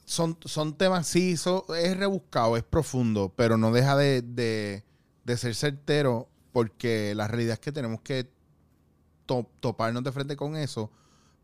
son, 0.05 0.39
son 0.45 0.77
temas, 0.77 1.07
sí, 1.07 1.37
so- 1.37 1.75
es 1.75 1.97
rebuscado, 1.97 2.57
es 2.57 2.65
profundo, 2.65 3.33
pero 3.37 3.57
no 3.57 3.71
deja 3.73 3.97
de, 3.97 4.23
de- 4.23 4.85
de 5.25 5.37
ser 5.37 5.55
certero 5.55 6.29
porque 6.53 7.15
la 7.15 7.29
realidad 7.29 7.55
es 7.55 7.61
que 7.61 7.73
tenemos 7.73 8.01
que 8.01 8.31
to- 9.27 9.49
toparnos 9.61 10.03
de 10.03 10.13
frente 10.13 10.37
con 10.37 10.57
eso 10.57 10.91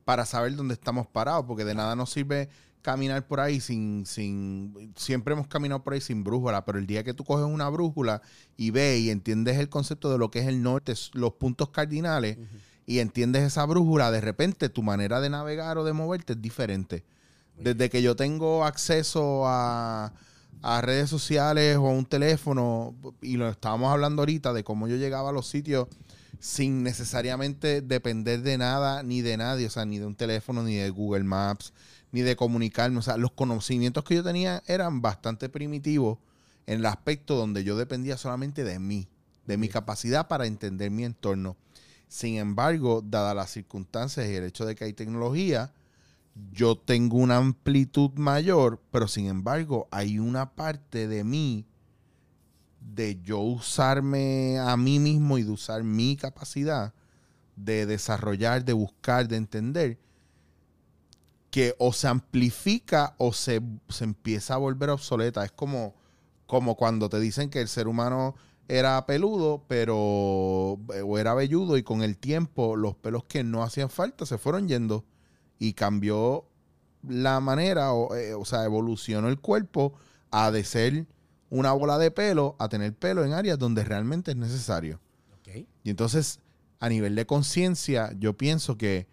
para 0.05 0.25
saber 0.27 0.57
dónde 0.57 0.75
estamos 0.75 1.07
parados, 1.07 1.45
porque 1.47 1.65
de 1.65 1.75
nada 1.75 1.95
nos 1.95 2.11
sirve 2.11 2.49
caminar 2.85 3.27
por 3.27 3.41
ahí 3.41 3.61
sin, 3.61 4.05
sin, 4.05 4.93
siempre 4.95 5.33
hemos 5.33 5.47
caminado 5.47 5.83
por 5.83 5.95
ahí 5.95 6.03
sin 6.03 6.23
brújula, 6.23 6.67
pero 6.67 6.79
el 6.79 6.87
día 6.87 7.03
que 7.03 7.15
tú 7.15 7.25
coges 7.25 7.47
una 7.47 7.71
brújula 7.71 8.21
y 8.59 8.73
ves 8.73 9.01
y 9.01 9.11
entiendes 9.11 9.57
el 9.57 9.71
concepto 9.71 10.13
de 10.13 10.19
lo 10.19 10.31
que 10.31 10.41
es 10.41 10.47
el 10.47 10.63
norte, 10.63 10.93
los 11.15 11.33
puntos 11.33 11.71
cardinales, 11.71 12.37
y 12.85 12.99
entiendes 12.99 13.43
esa 13.43 13.65
brújula, 13.65 14.11
de 14.11 14.21
repente 14.21 14.69
tu 14.69 14.83
manera 14.83 15.23
de 15.23 15.31
navegar 15.31 15.79
o 15.79 15.85
de 15.85 15.95
moverte 15.95 16.35
es 16.35 16.43
diferente. 16.43 17.05
Desde 17.59 17.89
que 17.89 18.03
yo 18.03 18.17
tengo 18.17 18.67
acceso 18.67 19.45
a, 19.47 20.13
a 20.61 20.81
redes 20.83 21.09
sociales 21.09 21.79
o 21.79 21.87
a 21.87 21.91
un 21.91 22.05
teléfono, 22.05 22.95
y 23.23 23.39
lo 23.39 23.49
estábamos 23.49 23.91
hablando 23.91 24.21
ahorita 24.21 24.53
de 24.53 24.63
cómo 24.63 24.89
yo 24.89 24.97
llegaba 24.97 25.31
a 25.31 25.33
los 25.33 25.47
sitios 25.49 25.89
sin 26.39 26.83
necesariamente 26.83 27.81
depender 27.81 28.43
de 28.43 28.59
nada 28.59 29.03
ni 29.03 29.23
de 29.23 29.39
nadie, 29.39 29.69
o 29.69 29.71
sea, 29.71 29.87
ni 29.87 29.99
de 29.99 30.05
un 30.05 30.15
teléfono, 30.15 30.63
ni 30.63 30.75
de 30.75 30.91
Google 30.91 31.25
Maps, 31.25 31.73
ni 32.15 32.23
de 32.23 32.37
comunicarme. 32.37 32.99
O 32.99 33.03
sea, 33.03 33.17
los 33.17 33.33
conocimientos 33.33 34.05
que 34.05 34.15
yo 34.15 34.23
tenía 34.23 34.63
eran 34.69 35.03
bastante 35.03 35.49
primitivos 35.49 36.19
en 36.65 36.79
el 36.79 36.87
aspecto 36.87 37.35
donde 37.35 37.65
yo 37.65 37.77
dependía 37.77 38.17
solamente 38.17 38.63
de 38.63 38.79
mí, 38.79 39.09
de 39.47 39.59
mi 39.59 39.69
capacidad 39.69 40.29
para 40.29 40.47
entender 40.47 40.93
mi 40.93 41.05
entorno. 41.05 41.57
Sin 42.07 42.37
embargo, 42.37 43.03
dadas 43.05 43.35
las 43.35 43.51
circunstancias 43.51 44.29
y 44.29 44.35
el 44.37 44.45
hecho 44.45 44.65
de 44.65 44.77
que 44.77 44.85
hay 44.85 44.93
tecnología, 44.93 45.73
yo 46.53 46.79
tengo 46.79 47.17
una 47.17 47.37
amplitud 47.37 48.13
mayor, 48.13 48.81
pero 48.93 49.09
sin 49.09 49.27
embargo, 49.27 49.89
hay 49.91 50.21
una 50.21 50.53
parte 50.53 51.09
de 51.09 51.25
mí 51.25 51.67
de 52.79 53.21
yo 53.23 53.41
usarme 53.41 54.61
a 54.61 54.77
mí 54.77 55.01
mismo 55.01 55.37
y 55.37 55.43
de 55.43 55.51
usar 55.51 55.83
mi 55.83 56.15
capacidad 56.15 56.95
de 57.57 57.87
desarrollar, 57.87 58.65
de 58.65 58.73
buscar, 58.73 59.27
de 59.27 59.37
entender, 59.37 59.99
que 61.55 61.77
o 61.79 61.93
se 61.93 62.09
amplifica 62.09 63.15
o 63.17 63.33
se, 63.33 63.63
se 63.89 64.03
empieza 64.03 64.55
a 64.55 64.57
volver 64.57 64.91
obsoleta. 64.91 65.45
Es 65.45 65.53
como, 65.53 65.95
como 66.47 66.75
cuando 66.75 67.09
te 67.09 67.21
dicen 67.21 67.49
que 67.49 67.61
el 67.61 67.69
ser 67.69 67.87
humano 67.87 68.35
era 68.67 69.07
peludo, 69.07 69.65
pero 69.69 69.97
o 69.97 71.17
era 71.17 71.33
velludo 71.33 71.77
y 71.77 71.85
con 71.85 72.03
el 72.03 72.19
tiempo 72.19 72.75
los 72.75 72.97
pelos 72.97 73.23
que 73.23 73.45
no 73.45 73.63
hacían 73.63 73.89
falta 73.89 74.27
se 74.27 74.37
fueron 74.37 74.67
yendo 74.67 75.05
y 75.61 75.75
cambió 75.75 76.45
la 77.07 77.39
manera, 77.39 77.93
o, 77.93 78.17
eh, 78.17 78.35
o 78.35 78.45
sea, 78.45 78.65
evolucionó 78.65 79.29
el 79.29 79.39
cuerpo 79.39 79.95
a 80.33 80.51
de 80.51 80.65
ser 80.65 81.07
una 81.51 81.71
bola 81.71 81.99
de 81.99 82.11
pelo 82.11 82.57
a 82.59 82.69
tener 82.69 82.97
pelo 82.97 83.25
en 83.25 83.33
áreas 83.33 83.61
donde 83.61 83.85
realmente 83.85 84.33
es 84.33 84.37
necesario. 84.37 84.99
Y 85.85 85.91
entonces, 85.91 86.41
a 86.81 86.89
nivel 86.89 87.15
de 87.15 87.27
conciencia, 87.27 88.13
yo 88.19 88.37
pienso 88.37 88.77
que 88.77 89.07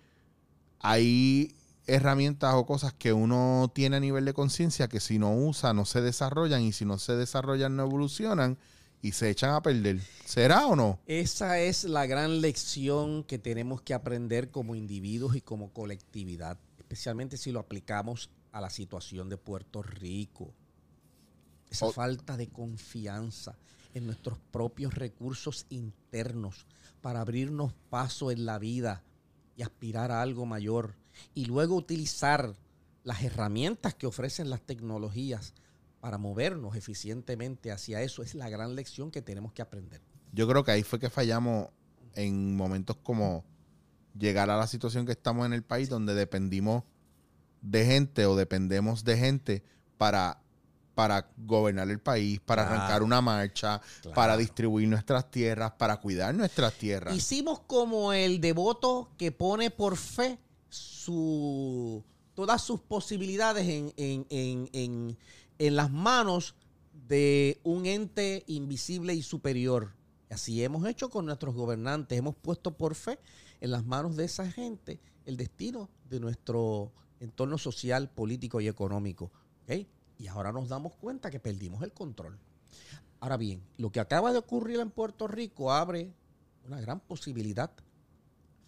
hay 0.80 1.54
herramientas 1.92 2.54
o 2.56 2.66
cosas 2.66 2.94
que 2.94 3.14
uno 3.14 3.72
tiene 3.74 3.98
a 3.98 4.00
nivel 4.00 4.26
de 4.26 4.34
conciencia 4.34 4.88
que 4.88 5.00
si 5.00 5.20
no 5.20 5.36
usa 5.36 5.74
no 5.74 5.86
se 5.86 6.02
desarrollan 6.02 6.62
y 6.62 6.72
si 6.72 6.86
no 6.86 6.98
se 6.98 7.16
desarrollan 7.16 7.76
no 7.76 7.84
evolucionan 7.84 8.58
y 9.02 9.14
se 9.14 9.30
echan 9.30 9.54
a 9.54 9.62
perder. 9.62 10.00
¿Será 10.26 10.68
o 10.68 10.76
no? 10.76 11.00
Esa 11.08 11.60
es 11.60 11.84
la 11.84 12.06
gran 12.06 12.42
lección 12.42 13.24
que 13.24 13.40
tenemos 13.40 13.82
que 13.82 13.94
aprender 13.94 14.52
como 14.52 14.76
individuos 14.76 15.36
y 15.36 15.42
como 15.42 15.74
colectividad, 15.74 16.60
especialmente 16.78 17.38
si 17.38 17.52
lo 17.52 17.60
aplicamos 17.60 18.30
a 18.52 18.62
la 18.62 18.70
situación 18.70 19.28
de 19.28 19.38
Puerto 19.38 19.82
Rico. 19.82 20.54
Esa 21.70 21.92
falta 21.92 22.38
de 22.38 22.48
confianza 22.48 23.58
en 23.94 24.06
nuestros 24.06 24.38
propios 24.52 24.94
recursos 24.94 25.66
internos 25.70 26.68
para 27.02 27.22
abrirnos 27.22 27.74
paso 27.90 28.30
en 28.30 28.46
la 28.46 28.60
vida 28.60 29.04
y 29.56 29.64
aspirar 29.64 30.12
a 30.12 30.22
algo 30.22 30.46
mayor 30.46 31.01
y 31.34 31.46
luego 31.46 31.76
utilizar 31.76 32.56
las 33.04 33.24
herramientas 33.24 33.96
que 33.96 34.08
ofrecen 34.08 34.50
las 34.50 34.62
tecnologías 34.62 35.54
para 36.00 36.18
movernos 36.18 36.76
eficientemente 36.76 37.72
hacia 37.72 38.02
eso 38.02 38.24
es 38.24 38.36
la 38.36 38.50
gran 38.50 38.76
lección 38.76 39.12
que 39.12 39.22
tenemos 39.22 39.54
que 39.54 39.62
aprender. 39.62 40.02
Yo 40.34 40.48
creo 40.48 40.64
que 40.64 40.72
ahí 40.72 40.84
fue 40.84 41.00
que 41.00 41.10
fallamos 41.10 41.70
en 42.16 42.56
momentos 42.56 42.98
como 43.04 43.44
llegar 44.18 44.50
a 44.50 44.58
la 44.58 44.68
situación 44.68 45.06
que 45.06 45.12
estamos 45.14 45.46
en 45.46 45.54
el 45.54 45.64
país 45.64 45.90
donde 45.90 46.14
dependimos 46.14 46.84
de 47.62 47.86
gente 47.86 48.26
o 48.26 48.36
dependemos 48.36 49.04
de 49.04 49.18
gente 49.18 49.64
para 49.98 50.38
para 50.94 51.32
gobernar 51.38 51.90
el 51.90 52.00
país, 52.00 52.42
para 52.42 52.64
Claro. 52.64 52.76
arrancar 52.82 53.02
una 53.02 53.22
marcha, 53.22 53.82
Claro. 54.02 54.14
para 54.14 54.36
distribuir 54.36 54.90
nuestras 54.90 55.32
tierras, 55.32 55.72
para 55.72 55.96
cuidar 55.98 56.36
nuestras 56.36 56.74
tierras. 56.74 57.16
Hicimos 57.16 57.62
como 57.62 58.12
el 58.12 58.42
devoto 58.42 59.10
que 59.18 59.32
pone 59.32 59.72
por 59.72 59.96
fe 59.96 60.38
su, 60.72 62.04
todas 62.34 62.62
sus 62.64 62.80
posibilidades 62.82 63.68
en, 63.68 63.94
en- 63.98 64.26
en- 64.74 65.18
en- 65.60 65.76
las 65.76 65.92
manos 65.92 66.56
de 67.08 67.60
un 67.64 67.86
ente 67.86 68.44
invisible 68.48 69.14
y 69.14 69.22
superior. 69.22 69.94
Así 70.30 70.64
hemos 70.64 70.88
hecho 70.88 71.10
con 71.10 71.26
nuestros 71.26 71.54
gobernantes. 71.54 72.18
Hemos 72.18 72.36
puesto 72.36 72.76
por 72.78 72.96
fe 72.96 73.20
en 73.60 73.70
las 73.72 73.86
manos 73.86 74.16
de 74.16 74.24
esa 74.26 74.50
gente 74.50 75.00
el 75.26 75.38
destino 75.38 75.90
de 76.10 76.20
nuestro 76.20 76.92
entorno 77.20 77.58
social, 77.60 78.10
político 78.10 78.60
y 78.62 78.68
económico. 78.68 79.32
¿ok? 79.64 79.86
Y 80.18 80.28
ahora 80.28 80.52
nos 80.52 80.70
damos 80.70 80.96
cuenta 80.96 81.30
que 81.30 81.40
perdimos 81.40 81.84
el 81.84 81.92
control. 81.92 82.40
Ahora 83.20 83.38
bien, 83.38 83.62
lo 83.78 83.92
que 83.92 84.00
acaba 84.00 84.32
de 84.32 84.40
ocurrir 84.40 84.80
en 84.80 84.90
Puerto 84.90 85.28
Rico 85.28 85.72
abre 85.72 86.12
una 86.66 86.80
gran 86.82 87.00
posibilidad. 87.02 87.72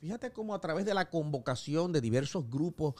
Fíjate 0.03 0.33
cómo 0.33 0.53
a 0.53 0.59
través 0.59 0.83
de 0.85 0.93
la 0.93 1.09
convocación 1.09 1.93
de 1.93 2.01
diversos 2.01 2.49
grupos 2.49 2.95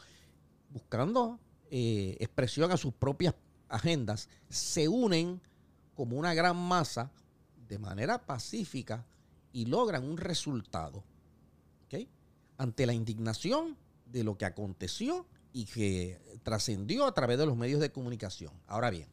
buscando 0.70 1.38
eh, 1.70 2.16
expresión 2.22 2.72
a 2.72 2.78
sus 2.78 2.94
propias 2.94 3.36
agendas, 3.68 4.30
se 4.48 4.88
unen 4.88 5.42
como 5.96 6.16
una 6.16 6.34
gran 6.34 6.56
masa 6.56 7.12
de 7.68 7.78
manera 7.78 8.26
pacífica 8.26 9.06
y 9.52 9.66
logran 9.66 10.06
un 10.06 10.16
resultado. 10.16 11.04
¿ok? 11.88 12.08
Ante 12.58 12.86
la 12.86 12.94
indignación 12.94 13.76
de 14.06 14.24
lo 14.24 14.38
que 14.38 14.46
aconteció 14.46 15.26
y 15.52 15.66
que 15.66 16.40
trascendió 16.42 17.06
a 17.06 17.14
través 17.14 17.38
de 17.38 17.46
los 17.46 17.58
medios 17.58 17.82
de 17.82 17.92
comunicación. 17.92 18.54
Ahora 18.66 18.90
bien, 18.90 19.10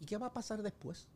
¿y 0.00 0.06
qué 0.06 0.16
va 0.16 0.28
a 0.28 0.32
pasar 0.32 0.62
después? 0.62 1.06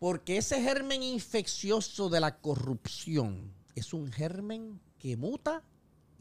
Porque 0.00 0.38
ese 0.38 0.60
germen 0.60 1.04
infeccioso 1.04 2.08
de 2.08 2.18
la 2.18 2.38
corrupción 2.40 3.54
es 3.74 3.92
un 3.92 4.10
germen 4.12 4.80
que 4.98 5.16
muta 5.16 5.62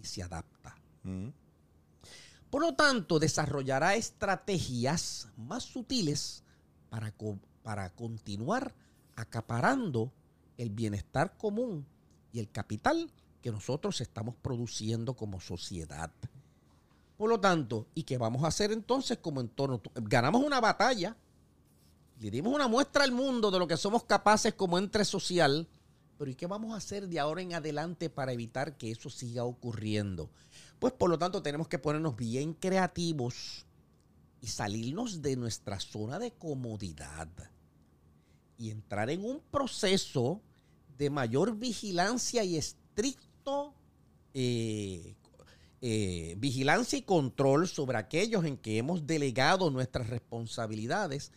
y 0.02 0.06
se 0.06 0.24
adapta. 0.24 0.76
Mm. 1.04 1.30
Por 2.50 2.62
lo 2.62 2.76
tanto, 2.76 3.20
desarrollará 3.20 3.96
estrategias 3.96 5.30
más 5.38 5.64
sutiles 5.64 6.44
para, 6.90 7.12
co- 7.12 7.40
para 7.64 7.90
continuar 7.90 8.74
acaparando 9.16 10.12
el 10.58 10.70
bienestar 10.70 11.36
común 11.38 11.86
y 12.32 12.40
el 12.40 12.50
capital 12.50 13.10
que 13.42 13.52
nosotros 13.52 14.02
estamos 14.02 14.36
produciendo 14.36 15.16
como 15.16 15.40
sociedad. 15.42 16.12
Por 17.18 17.30
lo 17.30 17.40
tanto, 17.40 17.88
¿y 17.96 18.04
qué 18.04 18.18
vamos 18.18 18.44
a 18.44 18.48
hacer 18.48 18.72
entonces 18.72 19.18
como 19.18 19.42
entorno? 19.42 19.82
Ganamos 19.96 20.44
una 20.44 20.60
batalla, 20.60 21.16
le 22.20 22.32
dimos 22.32 22.54
una 22.54 22.68
muestra 22.68 23.04
al 23.04 23.12
mundo 23.12 23.50
de 23.52 23.60
lo 23.60 23.68
que 23.68 23.78
somos 23.78 24.04
capaces 24.04 24.54
como 24.54 24.78
ente 24.78 25.04
social, 25.06 25.68
pero 26.18 26.30
¿y 26.31 26.35
qué 26.35 26.48
vamos 26.48 26.73
a 26.73 26.77
hacer 26.77 27.07
de 27.07 27.19
ahora 27.19 27.41
en 27.41 27.53
adelante 27.53 28.10
para 28.10 28.34
evitar 28.34 28.77
que 28.77 28.91
eso 28.91 29.10
siga 29.10 29.44
ocurriendo? 29.44 30.30
Pues 30.80 30.94
por 30.94 31.10
lo 31.10 31.18
tanto 31.18 31.41
tenemos 31.41 31.68
que 31.68 31.80
ponernos 31.80 32.15
bien 32.15 32.53
creativos 32.53 33.65
y 34.41 34.48
salirnos 34.48 35.22
de 35.22 35.35
nuestra 35.35 35.80
zona 35.80 36.19
de 36.19 36.31
comodidad 36.31 37.30
y 38.57 38.69
entrar 38.69 39.10
en 39.10 39.23
un 39.23 39.41
proceso 39.52 40.41
de 40.98 41.10
mayor 41.10 41.57
vigilancia 41.57 42.44
y 42.44 42.57
estricto 42.57 43.73
eh, 44.34 45.15
eh, 45.81 46.35
vigilancia 46.38 46.98
y 46.98 47.02
control 47.02 47.68
sobre 47.68 47.98
aquellos 47.98 48.45
en 48.45 48.57
que 48.57 48.77
hemos 48.77 49.06
delegado 49.06 49.69
nuestras 49.69 50.10
responsabilidades 50.10 51.31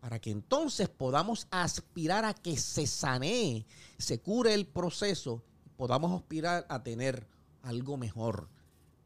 para 0.00 0.20
que 0.20 0.30
entonces 0.30 0.88
podamos 0.88 1.48
aspirar 1.50 2.24
a 2.24 2.34
que 2.34 2.56
se 2.56 2.86
sanee, 2.86 3.66
se 3.98 4.20
cure 4.20 4.54
el 4.54 4.66
proceso, 4.66 5.42
podamos 5.76 6.12
aspirar 6.12 6.66
a 6.68 6.82
tener 6.82 7.26
algo 7.62 7.96
mejor. 7.96 8.48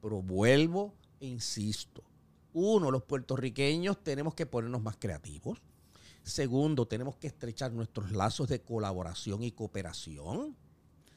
Pero 0.01 0.23
vuelvo 0.23 0.95
e 1.21 1.27
insisto. 1.27 2.03
Uno, 2.53 2.91
los 2.91 3.03
puertorriqueños 3.05 4.03
tenemos 4.03 4.35
que 4.35 4.47
ponernos 4.47 4.83
más 4.83 4.97
creativos. 4.99 5.59
Segundo, 6.23 6.87
tenemos 6.87 7.17
que 7.17 7.29
estrechar 7.29 7.73
nuestros 7.73 8.13
lazos 8.13 8.49
de 8.49 8.61
colaboración 8.61 9.43
y 9.43 9.53
cooperación. 9.53 10.57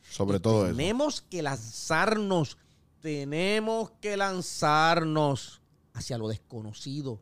Sobre 0.09 0.37
Y 0.37 0.39
todo 0.39 0.67
eso. 0.67 0.75
Tenemos 0.75 1.21
que 1.21 1.41
lanzarnos, 1.41 2.57
tenemos 3.01 3.91
que 3.99 4.17
lanzarnos 4.17 5.61
hacia 5.93 6.17
lo 6.17 6.27
desconocido. 6.27 7.21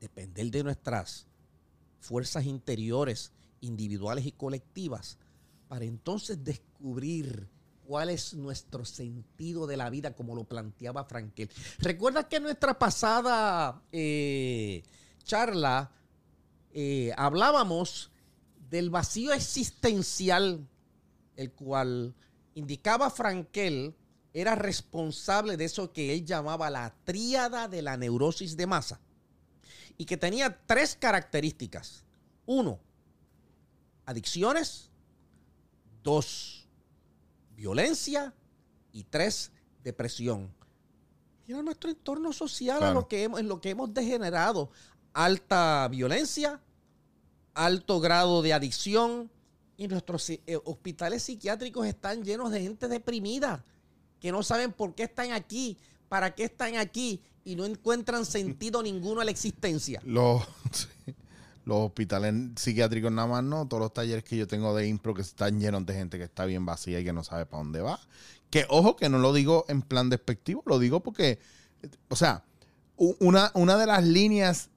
Depender 0.00 0.50
de 0.50 0.64
nuestras 0.64 1.26
fuerzas 2.06 2.46
interiores, 2.46 3.32
individuales 3.60 4.26
y 4.26 4.32
colectivas, 4.32 5.18
para 5.68 5.84
entonces 5.84 6.44
descubrir 6.44 7.48
cuál 7.84 8.10
es 8.10 8.34
nuestro 8.34 8.84
sentido 8.84 9.66
de 9.66 9.76
la 9.76 9.90
vida, 9.90 10.14
como 10.14 10.34
lo 10.34 10.44
planteaba 10.44 11.04
Frankel. 11.04 11.50
Recuerda 11.78 12.28
que 12.28 12.36
en 12.36 12.44
nuestra 12.44 12.78
pasada 12.78 13.82
eh, 13.90 14.84
charla 15.24 15.90
eh, 16.72 17.12
hablábamos 17.16 18.12
del 18.70 18.90
vacío 18.90 19.32
existencial, 19.32 20.68
el 21.36 21.52
cual 21.52 22.14
indicaba 22.54 23.10
Frankel 23.10 23.94
era 24.32 24.54
responsable 24.54 25.56
de 25.56 25.64
eso 25.64 25.92
que 25.92 26.12
él 26.12 26.24
llamaba 26.24 26.70
la 26.70 26.94
tríada 27.04 27.68
de 27.68 27.82
la 27.82 27.96
neurosis 27.96 28.56
de 28.56 28.66
masa 28.66 29.00
y 29.96 30.04
que 30.04 30.16
tenía 30.16 30.58
tres 30.66 30.96
características. 30.96 32.04
Uno, 32.44 32.78
adicciones. 34.04 34.90
Dos, 36.02 36.68
violencia. 37.56 38.34
Y 38.92 39.04
tres, 39.04 39.52
depresión. 39.82 40.54
Mira 41.46 41.62
nuestro 41.62 41.90
entorno 41.90 42.32
social 42.32 42.82
a 42.82 42.92
lo 42.92 43.06
que 43.08 43.24
hemos, 43.24 43.40
en 43.40 43.48
lo 43.48 43.60
que 43.60 43.70
hemos 43.70 43.92
degenerado. 43.92 44.70
Alta 45.12 45.86
violencia, 45.88 46.60
alto 47.54 48.00
grado 48.00 48.42
de 48.42 48.52
adicción. 48.52 49.30
Y 49.76 49.88
nuestros 49.88 50.30
eh, 50.30 50.42
hospitales 50.64 51.24
psiquiátricos 51.24 51.86
están 51.86 52.24
llenos 52.24 52.50
de 52.50 52.62
gente 52.62 52.88
deprimida 52.88 53.64
que 54.20 54.32
no 54.32 54.42
saben 54.42 54.72
por 54.72 54.94
qué 54.94 55.04
están 55.04 55.32
aquí, 55.32 55.76
para 56.08 56.34
qué 56.34 56.44
están 56.44 56.76
aquí 56.76 57.22
y 57.46 57.54
no 57.54 57.64
encuentran 57.64 58.26
sentido 58.26 58.82
ninguno 58.82 59.20
a 59.20 59.24
la 59.24 59.30
existencia. 59.30 60.02
Los, 60.04 60.42
los 61.64 61.78
hospitales 61.78 62.34
psiquiátricos 62.56 63.12
nada 63.12 63.28
más 63.28 63.44
no, 63.44 63.68
todos 63.68 63.80
los 63.80 63.94
talleres 63.94 64.24
que 64.24 64.36
yo 64.36 64.48
tengo 64.48 64.74
de 64.74 64.88
impro 64.88 65.14
que 65.14 65.22
están 65.22 65.60
llenos 65.60 65.86
de 65.86 65.94
gente 65.94 66.18
que 66.18 66.24
está 66.24 66.44
bien 66.44 66.66
vacía 66.66 66.98
y 66.98 67.04
que 67.04 67.12
no 67.12 67.22
sabe 67.22 67.46
para 67.46 67.62
dónde 67.62 67.80
va. 67.82 68.00
Que 68.50 68.66
ojo 68.68 68.96
que 68.96 69.08
no 69.08 69.20
lo 69.20 69.32
digo 69.32 69.64
en 69.68 69.80
plan 69.82 70.10
despectivo, 70.10 70.64
lo 70.66 70.80
digo 70.80 71.04
porque, 71.04 71.38
o 72.08 72.16
sea, 72.16 72.42
una, 72.96 73.52
una 73.54 73.76
de 73.76 73.86
las 73.86 74.04
líneas 74.04 74.70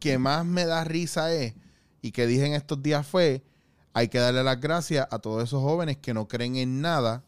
que 0.00 0.16
más 0.16 0.46
me 0.46 0.64
da 0.64 0.82
risa 0.82 1.30
es, 1.30 1.52
y 2.00 2.12
que 2.12 2.26
dije 2.26 2.46
en 2.46 2.54
estos 2.54 2.82
días 2.82 3.06
fue, 3.06 3.44
hay 3.92 4.08
que 4.08 4.18
darle 4.18 4.42
las 4.42 4.60
gracias 4.62 5.06
a 5.10 5.18
todos 5.18 5.44
esos 5.44 5.60
jóvenes 5.60 5.98
que 5.98 6.14
no 6.14 6.26
creen 6.26 6.56
en 6.56 6.80
nada, 6.80 7.22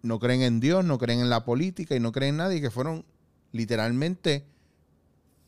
no 0.00 0.18
creen 0.18 0.40
en 0.40 0.58
Dios, 0.58 0.86
no 0.86 0.96
creen 0.96 1.20
en 1.20 1.28
la 1.28 1.44
política 1.44 1.94
y 1.94 2.00
no 2.00 2.12
creen 2.12 2.30
en 2.30 2.36
nadie, 2.38 2.60
que 2.62 2.70
fueron 2.70 3.04
literalmente 3.52 4.44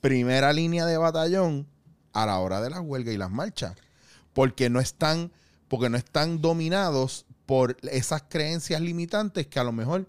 primera 0.01 0.53
línea 0.53 0.87
de 0.87 0.97
batallón 0.97 1.67
a 2.13 2.27
la 2.27 2.39
hora 2.39 2.61
de 2.61 2.71
las 2.71 2.81
huelgas 2.81 3.15
y 3.15 3.19
las 3.19 3.31
marchas. 3.31 3.77
Porque 4.33 4.71
no 4.71 4.81
están, 4.81 5.31
porque 5.69 5.91
no 5.91 5.97
están 5.97 6.41
dominados 6.41 7.27
por 7.47 7.77
esas 7.83 8.25
creencias 8.29 8.81
limitantes 8.81 9.47
que 9.47 9.59
a 9.61 9.65
lo 9.65 9.73
mejor 9.73 10.09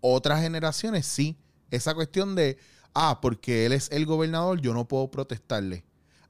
otras 0.00 0.40
generaciones 0.42 1.06
sí. 1.06 1.36
Esa 1.70 1.94
cuestión 1.94 2.34
de, 2.34 2.58
ah, 2.94 3.20
porque 3.20 3.66
él 3.66 3.72
es 3.72 3.90
el 3.90 4.06
gobernador, 4.06 4.60
yo 4.60 4.74
no 4.74 4.86
puedo 4.86 5.10
protestarle. 5.10 5.84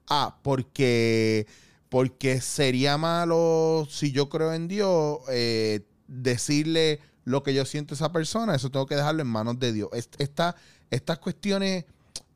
Ah, 0.07 0.37
porque, 0.43 1.47
porque 1.89 2.41
sería 2.41 2.97
malo 2.97 3.87
si 3.89 4.11
yo 4.11 4.29
creo 4.29 4.53
en 4.53 4.67
Dios 4.67 5.19
eh, 5.29 5.85
decirle 6.07 6.99
lo 7.23 7.41
que 7.41 7.53
yo 7.55 7.65
siento 7.65 7.93
a 7.93 7.95
esa 7.95 8.11
persona, 8.11 8.55
eso 8.55 8.69
tengo 8.69 8.85
que 8.85 8.95
dejarlo 8.95 9.21
en 9.23 9.27
manos 9.27 9.59
de 9.59 9.73
Dios. 9.73 9.89
Est- 9.93 10.15
esta- 10.19 10.55
estas 10.89 11.19
cuestiones 11.19 11.85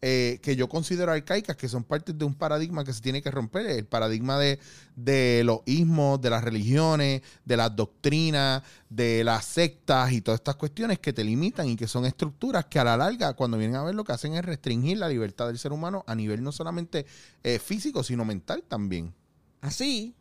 eh, 0.01 0.39
que 0.41 0.55
yo 0.55 0.69
considero 0.69 1.11
arcaicas, 1.11 1.57
que 1.57 1.67
son 1.67 1.83
parte 1.83 2.13
de 2.13 2.23
un 2.23 2.33
paradigma 2.33 2.85
que 2.85 2.93
se 2.93 3.01
tiene 3.01 3.21
que 3.21 3.29
romper, 3.31 3.65
el 3.65 3.85
paradigma 3.85 4.39
de, 4.39 4.57
de 4.95 5.41
los 5.43 5.59
ismos, 5.65 6.21
de 6.21 6.29
las 6.29 6.41
religiones, 6.41 7.21
de 7.43 7.57
las 7.57 7.75
doctrinas, 7.75 8.63
de 8.89 9.25
las 9.25 9.43
sectas 9.43 10.13
y 10.13 10.21
todas 10.21 10.39
estas 10.39 10.55
cuestiones 10.55 10.99
que 10.99 11.11
te 11.11 11.21
limitan 11.25 11.67
y 11.67 11.75
que 11.75 11.85
son 11.85 12.05
estructuras 12.05 12.65
que 12.67 12.79
a 12.79 12.85
la 12.85 12.95
larga, 12.95 13.33
cuando 13.33 13.57
vienen 13.57 13.75
a 13.75 13.83
ver, 13.83 13.93
lo 13.93 14.05
que 14.05 14.13
hacen 14.13 14.35
es 14.35 14.45
restringir 14.45 14.97
la 14.97 15.09
libertad 15.09 15.47
del 15.47 15.59
ser 15.59 15.73
humano 15.73 16.05
a 16.07 16.15
nivel 16.15 16.41
no 16.43 16.53
solamente 16.53 17.05
eh, 17.43 17.59
físico, 17.59 18.01
sino 18.01 18.23
mental 18.23 18.63
también. 18.65 19.13
Así 19.59 20.15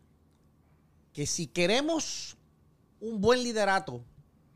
que 1.13 1.25
si 1.25 1.47
queremos 1.47 2.37
un 3.01 3.21
buen 3.21 3.45
liderato 3.45 4.03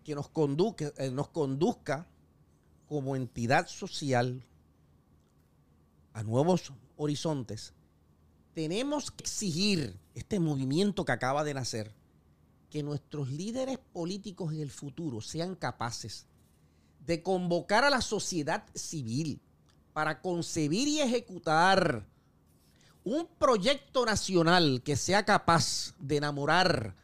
que 0.02 0.16
nos 0.16 0.28
conduzca, 0.28 0.92
eh, 0.96 1.12
nos 1.12 1.28
conduzca 1.28 2.08
como 2.92 3.16
entidad 3.16 3.68
social, 3.68 4.44
a 6.12 6.22
nuevos 6.22 6.74
horizontes, 6.98 7.72
tenemos 8.52 9.10
que 9.10 9.22
exigir 9.22 9.98
este 10.14 10.38
movimiento 10.38 11.06
que 11.06 11.12
acaba 11.12 11.42
de 11.42 11.54
nacer, 11.54 11.94
que 12.68 12.82
nuestros 12.82 13.30
líderes 13.30 13.78
políticos 13.78 14.52
en 14.52 14.60
el 14.60 14.70
futuro 14.70 15.22
sean 15.22 15.54
capaces 15.54 16.26
de 17.06 17.22
convocar 17.22 17.82
a 17.82 17.88
la 17.88 18.02
sociedad 18.02 18.62
civil 18.74 19.40
para 19.94 20.20
concebir 20.20 20.86
y 20.86 21.00
ejecutar 21.00 22.06
un 23.04 23.26
proyecto 23.38 24.04
nacional 24.04 24.82
que 24.84 24.96
sea 24.96 25.24
capaz 25.24 25.94
de 25.98 26.18
enamorar 26.18 26.94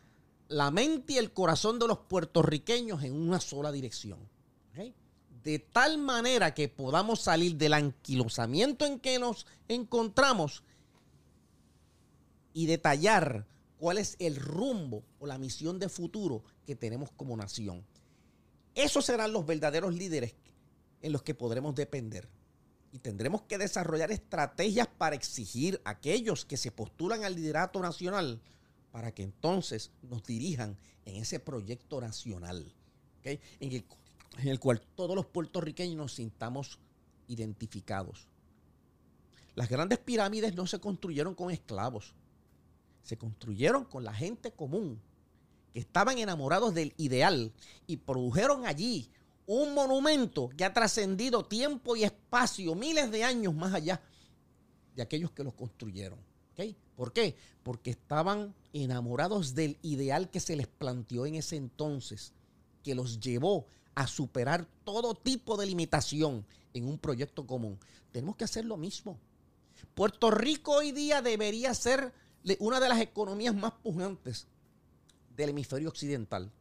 la 0.49 0.71
mente 0.71 1.15
y 1.15 1.17
el 1.17 1.33
corazón 1.33 1.79
de 1.79 1.89
los 1.89 1.97
puertorriqueños 1.97 3.03
en 3.05 3.15
una 3.15 3.41
sola 3.41 3.73
dirección. 3.73 4.19
De 5.49 5.59
tal 5.59 5.97
manera 5.97 6.53
que 6.53 6.69
podamos 6.69 7.23
salir 7.23 7.57
del 7.57 7.73
anquilosamiento 7.73 8.85
en 8.85 9.01
que 9.01 9.19
nos 9.19 9.47
encontramos 9.67 10.63
y 12.53 12.67
detallar 12.67 13.47
cuál 13.79 13.97
es 13.97 14.17
el 14.19 14.37
rumbo 14.37 15.05
o 15.19 15.27
la 15.27 15.39
misión 15.39 15.79
de 15.79 15.89
futuro 15.89 16.45
que 16.67 16.77
tenemos 16.77 17.11
como 17.13 17.35
nación. 17.35 17.83
Esos 18.75 19.07
serán 19.07 19.33
los 19.33 19.47
verdaderos 19.47 19.95
líderes 19.95 20.35
en 21.01 21.13
los 21.13 21.23
que 21.23 21.35
podremos 21.35 21.75
depender. 21.75 22.29
Y 22.93 22.99
tendremos 22.99 23.41
que 23.41 23.57
desarrollar 23.57 24.13
estrategias 24.13 24.87
para 24.99 25.17
exigir 25.17 25.81
a 25.87 25.93
aquellos 25.93 26.45
que 26.45 26.59
se 26.59 26.73
postulan 26.73 27.25
al 27.25 27.37
liderato 27.37 27.81
nacional 27.81 28.43
para 28.93 29.15
que 29.15 29.23
entonces 29.23 29.93
nos 30.03 30.23
dirijan 30.25 30.77
en 31.07 31.17
ese 31.17 31.41
proyecto 31.41 32.03
nacional, 32.03 32.71
¿ok? 33.21 33.41
en, 33.61 33.73
el, 33.73 33.87
en 34.39 34.49
el 34.49 34.61
cual 34.61 34.81
todos 34.95 35.17
los 35.17 35.27
puertorriqueños 35.27 35.97
nos 35.97 36.15
sintamos 36.15 36.79
identificados. 37.27 38.29
Las 39.55 39.69
grandes 39.69 39.99
pirámides 39.99 40.55
no 40.55 40.67
se 40.67 40.79
construyeron 40.79 41.35
con 41.35 41.51
esclavos, 41.51 42.15
se 43.03 43.19
construyeron 43.19 43.85
con 43.85 44.05
la 44.05 44.15
gente 44.15 44.53
común, 44.53 45.01
que 45.73 45.81
estaban 45.81 46.19
enamorados 46.19 46.75
del 46.75 46.95
ideal 46.97 47.53
y 47.87 47.97
produjeron 47.97 48.67
allí 48.67 49.11
un 49.47 49.75
monumento 49.75 50.51
que 50.51 50.65
ha 50.65 50.73
trascendido 50.73 51.45
tiempo 51.45 51.97
y 51.97 52.05
espacio, 52.05 52.75
miles 52.75 53.11
de 53.11 53.25
años 53.25 53.55
más 53.55 53.75
allá 53.75 54.01
de 54.95 55.03
aquellos 55.03 55.33
que 55.33 55.43
los 55.43 55.55
construyeron. 55.55 56.19
¿ok? 56.53 56.77
¿Por 56.95 57.13
qué? 57.13 57.35
Porque 57.63 57.91
estaban 57.91 58.55
enamorados 58.73 59.55
del 59.55 59.79
ideal 59.83 60.31
que 60.31 60.41
se 60.41 60.55
les 60.55 60.69
planteó 60.69 61.27
en 61.27 61.35
ese 61.35 61.57
entonces, 61.57 62.33
que 62.85 62.95
los 62.95 63.21
llevó 63.21 63.67
a 63.99 64.07
superar 64.07 64.65
todo 64.85 65.13
tipo 65.17 65.57
de 65.57 65.67
limitación 65.67 66.47
en 66.73 66.87
un 66.87 66.99
proyecto 66.99 67.49
común. 67.49 67.81
Tenemos 68.13 68.37
que 68.37 68.45
hacer 68.45 68.65
lo 68.65 68.77
mismo. 68.77 69.19
Puerto 69.97 70.31
Rico 70.31 70.71
hoy 70.71 70.93
día 70.93 71.21
debería 71.21 71.75
ser 71.75 72.13
una 72.61 72.79
de 72.79 72.89
las 72.89 73.01
economías 73.01 73.57
más 73.57 73.73
pujantes 73.73 74.47
del 75.37 75.49
hemisferio 75.51 75.89
occidental. 75.89 76.53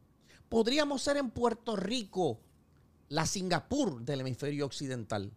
Podríamos 0.48 1.00
ser 1.00 1.16
en 1.16 1.30
Puerto 1.30 1.76
Rico 1.76 2.40
la 3.08 3.24
Singapur 3.24 4.02
del 4.02 4.22
hemisferio 4.22 4.66
occidental. 4.66 5.30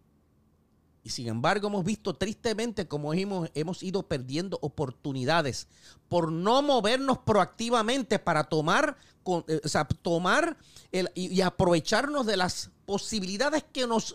Y 1.04 1.10
sin 1.10 1.26
embargo 1.26 1.66
hemos 1.66 1.84
visto 1.84 2.14
tristemente 2.14 2.86
cómo 2.86 3.12
hemos, 3.12 3.50
hemos 3.54 3.82
ido 3.82 4.04
perdiendo 4.06 4.58
oportunidades 4.62 5.66
por 6.08 6.30
no 6.30 6.62
movernos 6.62 7.18
proactivamente 7.18 8.20
para 8.20 8.44
tomar, 8.44 8.96
con- 9.24 9.44
eh, 9.48 9.60
o 9.64 9.68
sea, 9.68 9.84
tomar 9.84 10.56
el- 10.92 11.10
y, 11.14 11.40
aprovecharnos 11.40 12.24
de 12.24 12.36
las 12.36 12.70
posibilidades 12.86 13.64
que 13.72 13.86
nos, 13.88 14.14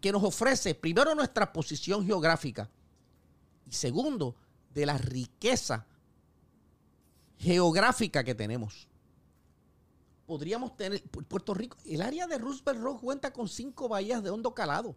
que 0.00 0.10
nos 0.10 0.24
ofrece 0.24 0.74
primero 0.74 1.14
nuestra 1.14 1.52
posición 1.52 2.04
geográfica 2.04 2.68
y 3.70 3.72
segundo 3.72 4.34
de 4.74 4.86
la 4.86 4.98
riqueza 4.98 5.86
geográfica 7.38 8.24
que 8.24 8.34
tenemos. 8.34 8.88
Podríamos 10.26 10.76
tener 10.76 11.00
Pu- 11.04 11.24
Puerto 11.24 11.54
Rico, 11.54 11.76
el 11.84 12.02
área 12.02 12.26
de 12.26 12.38
Roosevelt 12.38 12.80
Road 12.80 12.96
cuenta 12.98 13.32
con 13.32 13.48
cinco 13.48 13.88
bahías 13.88 14.20
de 14.24 14.30
hondo 14.30 14.52
calado. 14.52 14.96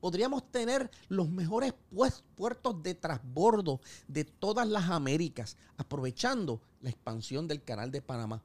Podríamos 0.00 0.50
tener 0.50 0.90
los 1.08 1.28
mejores 1.28 1.74
pues- 1.90 2.22
puertos 2.36 2.82
de 2.82 2.94
transbordo 2.94 3.80
de 4.06 4.24
todas 4.24 4.68
las 4.68 4.90
Américas, 4.90 5.56
aprovechando 5.76 6.60
la 6.80 6.90
expansión 6.90 7.48
del 7.48 7.62
canal 7.62 7.90
de 7.90 8.02
Panamá. 8.02 8.42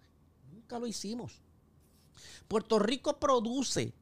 Nunca 0.52 0.80
lo 0.80 0.88
hicimos. 0.88 1.42
Puerto 2.48 2.80
Rico 2.80 3.20
produce 3.20 3.94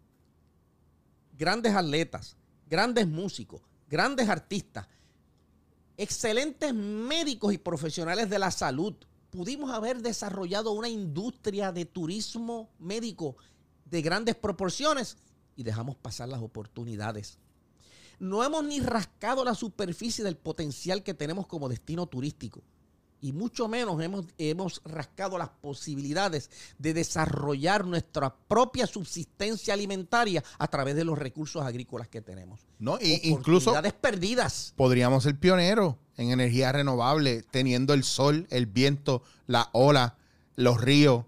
grandes 1.38 1.76
atletas, 1.76 2.38
grandes 2.70 3.08
músicos, 3.08 3.62
grandes 3.90 4.30
artistas, 4.30 4.88
excelentes 5.98 6.74
médicos 6.74 7.54
y 7.54 7.58
profesionales 7.58 8.30
de 8.30 8.40
la 8.40 8.52
salud. 8.52 8.96
Pudimos 9.30 9.72
haber 9.72 10.02
desarrollado 10.02 10.72
una 10.72 10.90
industria 10.90 11.72
de 11.72 11.86
turismo 11.86 12.70
médico 12.80 13.36
de 13.86 14.02
grandes 14.02 14.36
proporciones 14.36 15.18
y 15.56 15.64
dejamos 15.64 15.96
pasar 15.96 16.30
las 16.30 16.42
oportunidades. 16.42 17.38
No 18.20 18.44
hemos 18.44 18.64
ni 18.64 18.80
rascado 18.80 19.44
la 19.44 19.56
superficie 19.56 20.24
del 20.24 20.38
potencial 20.38 21.04
que 21.04 21.14
tenemos 21.14 21.48
como 21.48 21.70
destino 21.70 22.06
turístico. 22.06 22.62
Y 23.24 23.34
mucho 23.34 23.68
menos 23.68 24.02
hemos, 24.02 24.26
hemos 24.40 24.82
rascado 24.84 25.38
las 25.38 25.50
posibilidades 25.50 26.50
de 26.80 26.96
desarrollar 26.96 27.86
nuestra 27.86 28.36
propia 28.36 28.88
subsistencia 28.88 29.76
alimentaria 29.76 30.44
a 30.58 30.68
través 30.68 30.96
de 30.96 31.04
los 31.04 31.18
recursos 31.18 31.64
agrícolas 31.64 32.08
que 32.08 32.22
tenemos. 32.22 32.62
No, 32.80 32.98
y 33.00 33.22
incluso 33.24 33.74
perdidas. 34.02 34.74
podríamos 34.76 35.24
ser 35.24 35.40
pioneros 35.40 35.96
en 36.18 36.32
energía 36.32 36.72
renovable, 36.72 37.44
teniendo 37.44 37.94
el 37.94 38.04
sol, 38.04 38.48
el 38.50 38.66
viento, 38.66 39.22
la 39.46 39.70
ola, 39.72 40.18
los 40.56 40.82
ríos. 40.82 41.26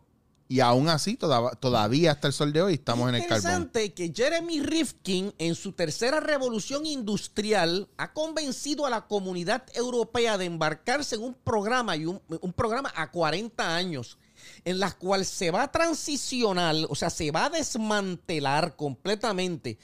Y 0.49 0.59
aún 0.59 0.87
así, 0.89 1.15
toda- 1.15 1.51
todavía 1.55 2.11
hasta 2.11 2.27
el 2.27 2.33
sol 2.33 2.53
de 2.53 2.61
hoy 2.61 2.73
estamos 2.75 3.09
en 3.09 3.15
el 3.15 3.21
carbón. 3.21 3.37
interesante 3.37 3.93
que 3.93 4.11
Jeremy 4.13 4.59
Rifkin, 4.59 5.33
en 5.37 5.55
su 5.55 5.71
tercera 5.71 6.19
revolución 6.19 6.85
industrial, 6.85 7.87
ha 7.97 8.13
convencido 8.13 8.85
a 8.85 8.89
la 8.89 9.07
comunidad 9.07 9.63
europea 9.73 10.37
de 10.37 10.45
embarcarse 10.45 11.15
en 11.15 11.23
un 11.23 11.33
programa 11.33 11.95
y 11.95 12.05
un 12.05 12.53
programa 12.55 12.91
a 12.95 13.09
40 13.09 13.75
años, 13.75 14.17
en 14.65 14.79
la 14.79 14.91
cual 14.91 15.25
se 15.25 15.49
va 15.49 15.63
a 15.63 15.71
transicionar, 15.71 16.75
o 16.89 16.95
sea, 16.95 17.09
se 17.09 17.31
va 17.31 17.45
a 17.45 17.49
desmantelar 17.49 18.75
completamente 18.75 19.77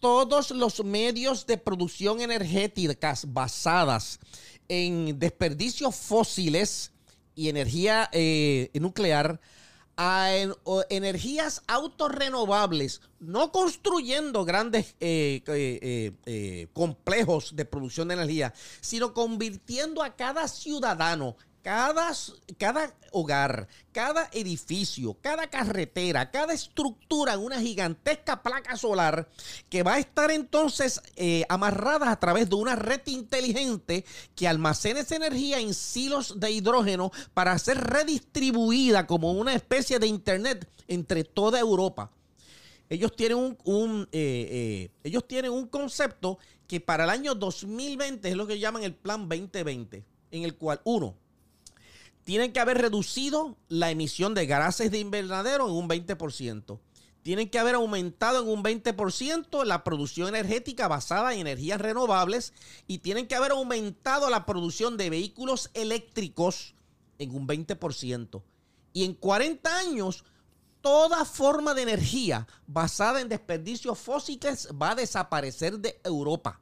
todos 0.00 0.50
los 0.52 0.82
medios 0.84 1.46
de 1.46 1.58
producción 1.58 2.20
energéticas 2.20 3.32
basadas 3.32 4.18
en 4.68 5.18
desperdicios 5.18 5.94
fósiles 5.96 6.92
y 7.34 7.48
energía 7.48 8.08
eh, 8.12 8.70
nuclear 8.74 9.40
a 10.00 10.32
en- 10.36 10.54
energías 10.90 11.62
autorrenovables, 11.66 13.00
no 13.18 13.50
construyendo 13.50 14.44
grandes 14.44 14.94
eh, 15.00 15.42
eh, 15.48 16.12
eh, 16.24 16.66
complejos 16.72 17.56
de 17.56 17.64
producción 17.64 18.06
de 18.08 18.14
energía, 18.14 18.54
sino 18.80 19.12
convirtiendo 19.12 20.04
a 20.04 20.14
cada 20.14 20.46
ciudadano, 20.46 21.36
cada, 21.62 22.12
cada 22.56 22.94
hogar, 23.12 23.68
cada 23.92 24.28
edificio, 24.32 25.16
cada 25.20 25.48
carretera, 25.48 26.30
cada 26.30 26.52
estructura 26.52 27.34
en 27.34 27.40
una 27.40 27.60
gigantesca 27.60 28.42
placa 28.42 28.76
solar 28.76 29.28
que 29.68 29.82
va 29.82 29.94
a 29.94 29.98
estar 29.98 30.30
entonces 30.30 31.00
eh, 31.16 31.44
amarrada 31.48 32.10
a 32.10 32.20
través 32.20 32.48
de 32.48 32.54
una 32.56 32.76
red 32.76 33.02
inteligente 33.06 34.04
que 34.34 34.48
almacena 34.48 35.00
esa 35.00 35.16
energía 35.16 35.60
en 35.60 35.74
silos 35.74 36.38
de 36.40 36.50
hidrógeno 36.50 37.10
para 37.34 37.58
ser 37.58 37.78
redistribuida 37.78 39.06
como 39.06 39.32
una 39.32 39.54
especie 39.54 39.98
de 39.98 40.06
internet 40.06 40.68
entre 40.86 41.24
toda 41.24 41.58
Europa. 41.58 42.10
Ellos 42.88 43.14
tienen 43.14 43.36
un, 43.36 43.58
un, 43.64 44.08
eh, 44.12 44.48
eh, 44.50 44.90
ellos 45.04 45.26
tienen 45.28 45.50
un 45.52 45.66
concepto 45.66 46.38
que 46.66 46.80
para 46.80 47.04
el 47.04 47.10
año 47.10 47.34
2020 47.34 48.28
es 48.28 48.36
lo 48.36 48.46
que 48.46 48.58
llaman 48.58 48.82
el 48.82 48.94
plan 48.94 49.28
2020, 49.28 50.04
en 50.30 50.44
el 50.44 50.54
cual 50.56 50.80
uno, 50.84 51.14
tienen 52.28 52.52
que 52.52 52.60
haber 52.60 52.76
reducido 52.76 53.56
la 53.68 53.90
emisión 53.90 54.34
de 54.34 54.44
gases 54.44 54.90
de 54.90 54.98
invernadero 54.98 55.66
en 55.66 55.72
un 55.72 55.88
20%. 55.88 56.78
Tienen 57.22 57.48
que 57.48 57.58
haber 57.58 57.76
aumentado 57.76 58.42
en 58.42 58.50
un 58.50 58.62
20% 58.62 59.64
la 59.64 59.82
producción 59.82 60.28
energética 60.28 60.88
basada 60.88 61.32
en 61.32 61.40
energías 61.40 61.80
renovables 61.80 62.52
y 62.86 62.98
tienen 62.98 63.28
que 63.28 63.34
haber 63.34 63.52
aumentado 63.52 64.28
la 64.28 64.44
producción 64.44 64.98
de 64.98 65.08
vehículos 65.08 65.70
eléctricos 65.72 66.74
en 67.18 67.34
un 67.34 67.48
20%. 67.48 68.42
Y 68.92 69.04
en 69.04 69.14
40 69.14 69.78
años, 69.78 70.26
toda 70.82 71.24
forma 71.24 71.72
de 71.72 71.80
energía 71.80 72.46
basada 72.66 73.22
en 73.22 73.30
desperdicios 73.30 73.98
fósiles 73.98 74.68
va 74.70 74.90
a 74.90 74.96
desaparecer 74.96 75.78
de 75.78 75.98
Europa. 76.04 76.60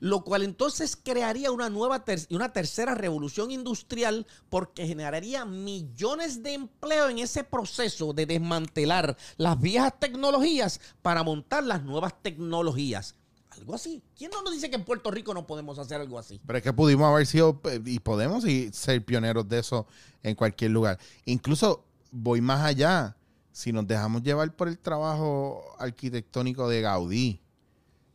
Lo 0.00 0.24
cual 0.24 0.42
entonces 0.42 0.96
crearía 0.96 1.50
una 1.50 1.68
nueva 1.70 2.04
ter- 2.04 2.26
una 2.30 2.52
tercera 2.52 2.94
revolución 2.94 3.50
industrial 3.50 4.26
porque 4.48 4.86
generaría 4.86 5.44
millones 5.44 6.42
de 6.42 6.54
empleo 6.54 7.08
en 7.08 7.18
ese 7.18 7.44
proceso 7.44 8.12
de 8.12 8.26
desmantelar 8.26 9.16
las 9.36 9.60
viejas 9.60 9.92
tecnologías 9.98 10.80
para 11.02 11.22
montar 11.22 11.64
las 11.64 11.82
nuevas 11.82 12.14
tecnologías. 12.22 13.14
Algo 13.50 13.74
así. 13.74 14.02
¿Quién 14.16 14.30
no 14.30 14.42
nos 14.42 14.52
dice 14.52 14.70
que 14.70 14.76
en 14.76 14.84
Puerto 14.84 15.10
Rico 15.10 15.34
no 15.34 15.44
podemos 15.46 15.78
hacer 15.80 16.00
algo 16.00 16.18
así? 16.18 16.40
Pero 16.46 16.58
es 16.58 16.62
que 16.62 16.72
pudimos 16.72 17.08
haber 17.08 17.26
sido 17.26 17.60
eh, 17.64 17.80
y 17.84 17.98
podemos 17.98 18.44
y 18.44 18.70
ser 18.72 19.04
pioneros 19.04 19.48
de 19.48 19.58
eso 19.58 19.86
en 20.22 20.36
cualquier 20.36 20.70
lugar. 20.70 20.98
Incluso 21.24 21.84
voy 22.12 22.40
más 22.40 22.64
allá. 22.64 23.16
Si 23.50 23.72
nos 23.72 23.84
dejamos 23.88 24.22
llevar 24.22 24.54
por 24.54 24.68
el 24.68 24.78
trabajo 24.78 25.74
arquitectónico 25.80 26.68
de 26.68 26.82
Gaudí, 26.82 27.40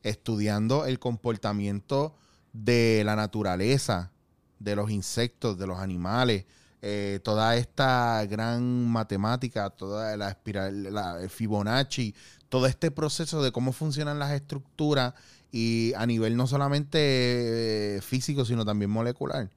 estudiando 0.04 0.86
el 0.86 1.00
comportamiento 1.00 2.14
de 2.52 3.02
la 3.06 3.16
naturaleza, 3.16 4.12
de 4.60 4.76
los 4.76 4.92
insectos, 4.92 5.58
de 5.58 5.68
los 5.68 5.80
animales, 5.80 6.46
eh, 6.82 7.22
toda 7.24 7.56
esta 7.56 8.26
gran 8.26 8.88
matemática, 8.90 9.70
toda 9.70 10.18
la 10.18 10.30
espiral, 10.30 10.94
la 10.94 11.18
Fibonacci, 11.30 12.14
todo 12.50 12.68
este 12.68 12.92
proceso 12.92 13.42
de 13.42 13.52
cómo 13.52 13.72
funcionan 13.72 14.20
las 14.20 14.32
estructuras 14.32 15.14
y 15.52 15.94
a 15.96 16.06
nivel 16.06 16.36
no 16.36 16.46
solamente 16.46 17.96
eh, 17.98 18.02
físico, 18.02 18.44
sino 18.44 18.66
también 18.66 18.92
molecular. 18.92 19.50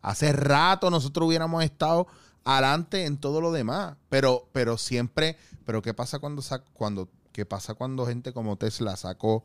Hace 0.00 0.32
rato 0.32 0.90
nosotros 0.90 1.28
hubiéramos 1.28 1.62
estado 1.62 2.08
adelante 2.44 3.04
en 3.06 3.16
todo 3.18 3.40
lo 3.40 3.52
demás, 3.52 3.94
pero, 4.08 4.48
pero 4.52 4.76
siempre, 4.76 5.36
pero 5.64 5.82
¿qué 5.82 5.94
pasa 5.94 6.18
cuando, 6.18 6.42
cuando, 6.72 7.08
qué 7.30 7.46
pasa 7.46 7.74
cuando 7.74 8.06
gente 8.06 8.32
como 8.32 8.56
Tesla 8.56 8.96
sacó 8.96 9.44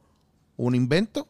un 0.57 0.75
invento? 0.75 1.27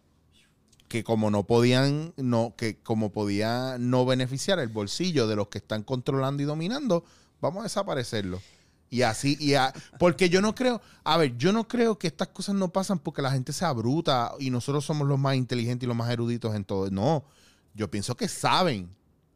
que 0.87 1.03
como 1.03 1.29
no 1.29 1.43
podían, 1.43 2.13
no, 2.15 2.53
que 2.55 2.77
como 2.77 3.11
podía 3.11 3.75
no 3.77 4.05
beneficiar 4.05 4.59
el 4.59 4.69
bolsillo 4.69 5.27
de 5.27 5.35
los 5.35 5.49
que 5.49 5.57
están 5.57 5.83
controlando 5.83 6.41
y 6.41 6.45
dominando, 6.45 7.03
vamos 7.41 7.59
a 7.59 7.63
desaparecerlo. 7.63 8.41
Y 8.89 9.01
así, 9.01 9.35
y 9.37 9.55
a- 9.55 9.73
porque 9.99 10.29
yo 10.29 10.39
no 10.41 10.55
creo, 10.55 10.79
a 11.03 11.17
ver, 11.17 11.37
yo 11.37 11.51
no 11.51 11.67
creo 11.67 11.99
que 11.99 12.07
estas 12.07 12.29
cosas 12.29 12.55
no 12.55 12.69
pasan 12.69 12.99
porque 12.99 13.21
la 13.21 13.31
gente 13.31 13.51
sea 13.51 13.73
bruta 13.73 14.31
y 14.39 14.49
nosotros 14.49 14.85
somos 14.85 15.05
los 15.09 15.19
más 15.19 15.35
inteligentes 15.35 15.83
y 15.85 15.87
los 15.87 15.97
más 15.97 16.09
eruditos 16.09 16.55
en 16.55 16.63
todo. 16.63 16.89
No, 16.89 17.25
yo 17.73 17.91
pienso 17.91 18.15
que 18.15 18.29
saben 18.29 18.89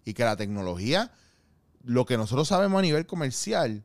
y 0.05 0.13
que 0.13 0.23
la 0.23 0.37
tecnología, 0.37 1.11
lo 1.83 2.05
que 2.05 2.15
nosotros 2.15 2.47
sabemos 2.47 2.79
a 2.79 2.83
nivel 2.83 3.05
comercial, 3.05 3.83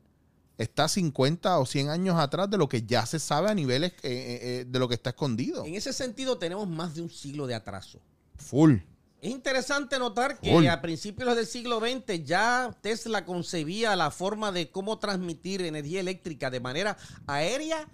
está 0.57 0.87
50 0.87 1.59
o 1.59 1.65
100 1.65 1.89
años 1.89 2.17
atrás 2.19 2.49
de 2.49 2.57
lo 2.57 2.67
que 2.67 2.81
ya 2.83 3.05
se 3.05 3.19
sabe 3.19 3.49
a 3.49 3.53
niveles 3.53 3.91
eh, 3.91 3.97
eh, 4.03 4.39
eh, 4.61 4.65
de 4.67 4.79
lo 4.79 4.87
que 4.87 4.95
está 4.95 5.11
escondido. 5.11 5.65
En 5.65 5.75
ese 5.75 5.93
sentido 5.93 6.37
tenemos 6.37 6.67
más 6.67 6.95
de 6.95 7.01
un 7.01 7.09
siglo 7.09 7.45
de 7.47 7.55
atraso. 7.55 7.99
Full. 8.35 8.75
Es 9.21 9.31
interesante 9.31 9.97
notar 9.97 10.39
que 10.39 10.51
Full. 10.51 10.67
a 10.67 10.79
principios 10.81 11.35
del 11.35 11.47
siglo 11.47 11.79
XX 11.79 12.23
ya 12.23 12.75
Tesla 12.81 13.25
concebía 13.25 13.95
la 13.95 14.11
forma 14.11 14.51
de 14.51 14.69
cómo 14.69 14.99
transmitir 14.99 15.61
energía 15.63 15.99
eléctrica 15.99 16.49
de 16.51 16.59
manera 16.59 16.97
aérea 17.25 17.87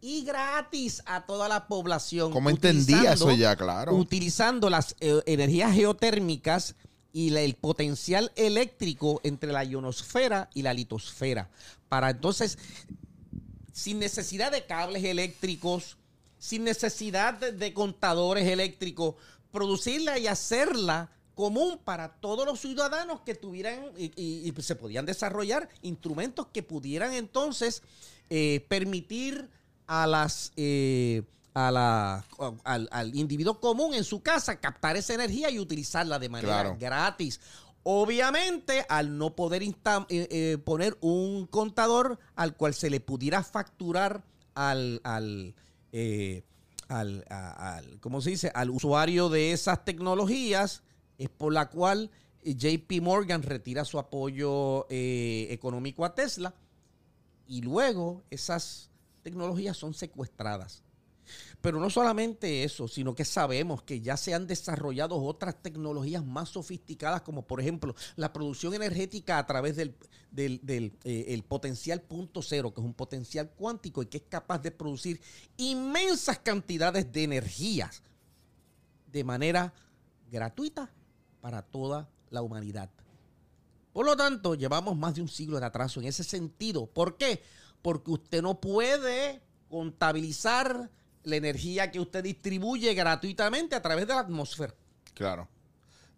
y 0.00 0.22
gratis 0.24 1.02
a 1.06 1.26
toda 1.26 1.48
la 1.48 1.66
población. 1.66 2.30
¿Cómo 2.30 2.50
entendía 2.50 3.12
eso 3.14 3.32
ya? 3.32 3.56
Claro. 3.56 3.94
Utilizando 3.96 4.70
las 4.70 4.94
eh, 5.00 5.20
energías 5.26 5.72
geotérmicas 5.74 6.76
y 7.12 7.30
la- 7.30 7.40
el 7.40 7.54
potencial 7.54 8.30
eléctrico 8.36 9.20
entre 9.24 9.50
la 9.52 9.64
ionosfera 9.64 10.48
y 10.54 10.62
la 10.62 10.72
litosfera. 10.74 11.50
Para 11.88 12.10
entonces, 12.10 12.58
sin 13.72 13.98
necesidad 13.98 14.52
de 14.52 14.66
cables 14.66 15.04
eléctricos, 15.04 15.96
sin 16.38 16.64
necesidad 16.64 17.34
de, 17.34 17.52
de 17.52 17.72
contadores 17.74 18.46
eléctricos, 18.48 19.14
producirla 19.50 20.18
y 20.18 20.26
hacerla 20.26 21.10
común 21.34 21.78
para 21.84 22.08
todos 22.16 22.44
los 22.44 22.60
ciudadanos 22.60 23.20
que 23.20 23.34
tuvieran 23.34 23.92
y, 23.96 24.06
y- 24.20 24.52
y 24.56 24.62
se 24.62 24.74
podían 24.74 25.06
desarrollar 25.06 25.68
instrumentos 25.82 26.48
que 26.52 26.62
pudieran 26.62 27.12
entonces 27.14 27.82
eh, 28.28 28.64
permitir 28.68 29.48
a 29.86 30.06
las 30.06 30.52
eh, 30.56 31.22
a 31.54 31.70
la, 31.72 32.24
al, 32.64 32.88
al 32.92 33.16
individuo 33.16 33.58
común 33.58 33.94
en 33.94 34.04
su 34.04 34.20
casa 34.22 34.60
captar 34.60 34.96
esa 34.96 35.14
energía 35.14 35.50
y 35.50 35.58
utilizarla 35.58 36.18
de 36.18 36.28
manera 36.28 36.60
Claro. 36.62 36.76
gratis. 36.78 37.40
Obviamente, 37.82 38.84
al 38.88 39.16
no 39.16 39.34
poder 39.34 39.62
insta- 39.62 40.06
eh, 40.10 40.28
eh, 40.30 40.58
poner 40.58 40.98
un 41.00 41.46
contador 41.46 42.18
al 42.34 42.56
cual 42.56 42.74
se 42.74 42.90
le 42.90 43.00
pudiera 43.00 43.42
facturar 43.42 44.24
al, 44.54 45.00
al, 45.04 45.54
eh, 45.92 46.42
al, 46.88 47.24
al- 47.28 47.98
¿cómo 48.00 48.20
se 48.20 48.30
dice? 48.30 48.50
Al 48.54 48.70
usuario 48.70 49.28
de 49.28 49.52
esas 49.52 49.84
tecnologías, 49.84 50.82
es 51.16 51.28
por 51.30 51.52
la 51.52 51.70
cual 51.70 52.10
JP 52.44 53.00
Morgan 53.02 53.42
retira 53.42 53.84
su 53.84 53.98
apoyo 53.98 54.86
económico 54.90 56.04
a 56.04 56.14
Tesla 56.14 56.54
y 57.46 57.62
luego 57.62 58.22
esas 58.30 58.90
tecnologías 59.22 59.76
son 59.76 59.94
secuestradas. 59.94 60.82
Pero 61.60 61.80
no 61.80 61.90
solamente 61.90 62.62
eso, 62.62 62.86
sino 62.86 63.16
que 63.16 63.24
sabemos 63.24 63.82
que 63.82 64.00
ya 64.00 64.16
se 64.16 64.32
han 64.32 64.46
desarrollado 64.46 65.20
otras 65.20 65.60
tecnologías 65.60 66.24
más 66.24 66.50
sofisticadas, 66.50 67.22
como 67.22 67.46
por 67.46 67.60
ejemplo 67.60 67.96
la 68.14 68.32
producción 68.32 68.74
energética 68.74 69.38
a 69.38 69.46
través 69.46 69.74
del, 69.74 69.96
del- 70.30 70.96
eh, 71.02 71.24
el 71.28 71.42
potencial 71.42 72.00
punto 72.00 72.42
cero, 72.42 72.72
que 72.72 72.80
es 72.80 72.84
un 72.86 72.94
potencial 72.94 73.50
cuántico 73.50 74.02
y 74.02 74.06
que 74.06 74.18
es 74.18 74.22
capaz 74.28 74.60
de 74.60 74.70
producir 74.70 75.20
inmensas 75.56 76.38
cantidades 76.38 77.10
de 77.12 77.24
energías 77.24 78.02
de 79.10 79.24
manera 79.24 79.74
gratuita 80.30 80.92
para 81.40 81.62
toda 81.62 82.08
la 82.30 82.42
humanidad. 82.42 82.88
Por 83.92 84.06
lo 84.06 84.16
tanto, 84.16 84.54
llevamos 84.54 84.96
más 84.96 85.16
de 85.16 85.22
un 85.22 85.28
siglo 85.28 85.58
de 85.58 85.66
atraso 85.66 85.98
en 86.00 86.06
ese 86.06 86.22
sentido. 86.22 86.86
¿Por 86.86 87.16
qué? 87.16 87.42
Porque 87.82 88.12
usted 88.12 88.42
no 88.42 88.60
puede 88.60 89.40
contabilizar 89.68 90.90
la 91.28 91.36
energía 91.36 91.90
que 91.90 92.00
usted 92.00 92.24
distribuye 92.24 92.94
gratuitamente 92.94 93.76
a 93.76 93.82
través 93.82 94.06
de 94.06 94.14
la 94.14 94.20
atmósfera. 94.20 94.74
Claro. 95.14 95.48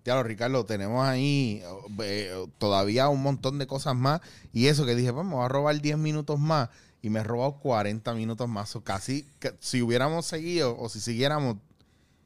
Claro, 0.03 0.23
Ricardo, 0.23 0.65
tenemos 0.65 1.07
ahí 1.07 1.63
eh, 2.03 2.47
todavía 2.59 3.09
un 3.09 3.23
montón 3.23 3.59
de 3.59 3.67
cosas 3.67 3.95
más. 3.95 4.21
Y 4.53 4.69
eso 4.69 4.87
que 4.87 4.95
dije, 4.95 5.13
pues 5.13 5.27
me 5.27 5.35
voy 5.35 5.45
a 5.45 5.49
robar 5.49 5.81
10 5.81 5.99
minutos 5.99 6.39
más. 6.39 6.71
Y 7.03 7.11
me 7.11 7.21
he 7.21 7.25
robado 7.25 7.59
40 7.59 8.15
minutos 8.15 8.49
más. 8.49 8.75
O 8.77 8.83
casi, 8.83 9.27
que 9.39 9.55
si 9.61 9.83
hubiéramos 9.83 10.27
seguido 10.27 10.79
o 10.79 10.89
si 10.89 11.01
siguiéramos, 11.01 11.57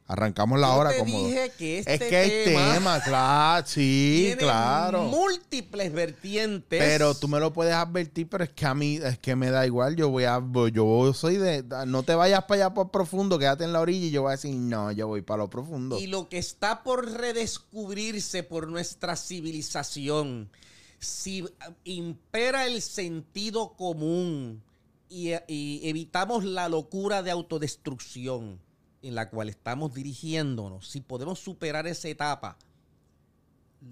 arrancamos 0.06 0.60
la 0.60 0.68
Yo 0.68 0.74
hora 0.76 0.90
te 0.90 0.98
cómodo. 0.98 1.26
dije 1.26 1.52
que 1.56 1.78
este 1.78 1.94
es 1.94 2.00
que 2.00 2.22
el 2.24 2.44
tema 2.44 2.74
tema, 2.74 3.00
claro, 3.02 3.66
sí, 3.66 4.22
tiene 4.26 4.36
claro. 4.36 5.04
múltiples 5.04 5.92
vertientes. 5.92 6.78
Pero 6.78 7.14
tú 7.14 7.28
me 7.28 7.40
lo 7.40 7.52
puedes 7.52 7.74
advertir, 7.74 8.28
pero 8.28 8.44
es 8.44 8.50
que 8.50 8.66
a 8.66 8.74
mí 8.74 8.98
es 9.02 9.18
que 9.18 9.34
me 9.34 9.50
da 9.50 9.66
igual. 9.66 9.96
Yo 9.96 10.10
voy 10.10 10.24
a, 10.24 10.42
yo 10.72 11.12
soy 11.14 11.36
de, 11.36 11.64
no 11.86 12.02
te 12.02 12.14
vayas 12.14 12.44
para 12.44 12.66
allá 12.66 12.74
por 12.74 12.90
profundo, 12.90 13.38
quédate 13.38 13.64
en 13.64 13.72
la 13.72 13.80
orilla 13.80 14.06
y 14.06 14.10
yo 14.10 14.22
voy 14.22 14.30
a 14.30 14.32
decir, 14.32 14.54
no, 14.54 14.92
yo 14.92 15.06
voy 15.08 15.22
para 15.22 15.44
lo 15.44 15.50
profundo. 15.50 15.98
Y 15.98 16.06
lo 16.06 16.28
que 16.28 16.38
está 16.38 16.82
por 16.82 17.10
redescubrirse 17.10 18.42
por 18.42 18.68
nuestra 18.68 19.16
civilización, 19.16 20.50
si 20.98 21.44
impera 21.84 22.66
el 22.66 22.82
sentido 22.82 23.72
común 23.74 24.62
y, 25.08 25.32
y 25.48 25.88
evitamos 25.88 26.44
la 26.44 26.68
locura 26.68 27.22
de 27.22 27.30
autodestrucción 27.30 28.63
en 29.04 29.14
la 29.14 29.28
cual 29.28 29.50
estamos 29.50 29.92
dirigiéndonos, 29.92 30.88
si 30.88 31.00
podemos 31.00 31.38
superar 31.38 31.86
esa 31.86 32.08
etapa, 32.08 32.56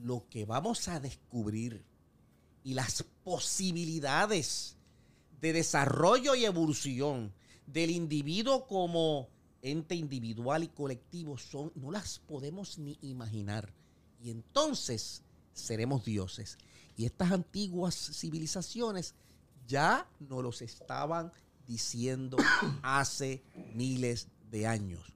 lo 0.03 0.27
que 0.29 0.47
vamos 0.47 0.89
a 0.89 1.01
descubrir 1.01 1.85
y 2.65 2.75
las 2.75 3.05
posibilidades 3.23 4.77
de 5.41 5.53
desarrollo 5.53 6.35
y 6.35 6.47
evolución 6.47 7.33
del 7.67 7.91
individuo 7.91 8.67
como 8.67 9.29
ente 9.61 9.95
individual 9.95 10.65
y 10.65 10.69
colectivo 10.69 11.37
son 11.37 11.73
no 11.75 11.91
las 11.91 12.19
podemos 12.19 12.79
ni 12.79 12.99
imaginar. 13.03 13.73
Y 14.23 14.31
entonces 14.31 15.23
seremos 15.53 16.05
dioses. 16.05 16.57
Y 16.97 17.05
estas 17.05 17.33
antiguas 17.33 17.95
civilizaciones 17.95 19.15
ya 19.67 20.09
nos 20.21 20.43
los 20.43 20.63
estaban 20.63 21.33
diciendo 21.67 22.37
hace 22.83 23.43
miles 23.75 24.29
de 24.53 24.69
años 24.69 25.13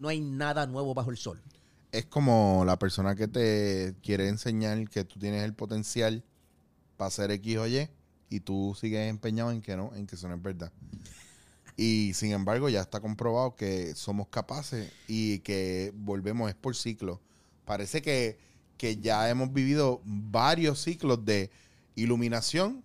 no 0.00 0.08
hay 0.08 0.20
nada 0.20 0.66
nuevo 0.66 0.92
bajo 0.94 1.10
el 1.10 1.16
sol 1.16 1.40
Es 1.92 2.06
como 2.06 2.64
la 2.66 2.78
persona 2.78 3.14
que 3.14 3.28
te 3.28 3.94
quiere 4.02 4.28
enseñar 4.28 4.88
que 4.90 5.04
tú 5.04 5.20
tienes 5.20 5.44
el 5.44 5.54
potencial 5.54 6.24
para 6.96 7.08
hacer 7.08 7.30
X 7.30 7.58
o 7.58 7.66
Y 7.68 7.88
y 8.28 8.40
tú 8.40 8.76
sigues 8.78 9.08
empeñado 9.08 9.52
en 9.52 9.62
que 9.62 9.76
no, 9.76 9.94
en 9.94 10.06
que 10.08 10.16
eso 10.16 10.28
no 10.28 10.34
es 10.34 10.42
verdad. 10.42 10.72
Y 11.76 12.12
sin 12.14 12.32
embargo 12.32 12.68
ya 12.68 12.80
está 12.80 13.00
comprobado 13.00 13.54
que 13.54 13.94
somos 13.94 14.28
capaces 14.28 14.92
y 15.06 15.38
que 15.40 15.92
volvemos, 15.94 16.48
es 16.48 16.56
por 16.56 16.74
ciclo. 16.74 17.20
Parece 17.64 18.02
que, 18.02 18.38
que 18.76 18.96
ya 18.96 19.28
hemos 19.28 19.52
vivido 19.52 20.00
varios 20.04 20.82
ciclos 20.82 21.24
de 21.24 21.50
iluminación, 21.94 22.82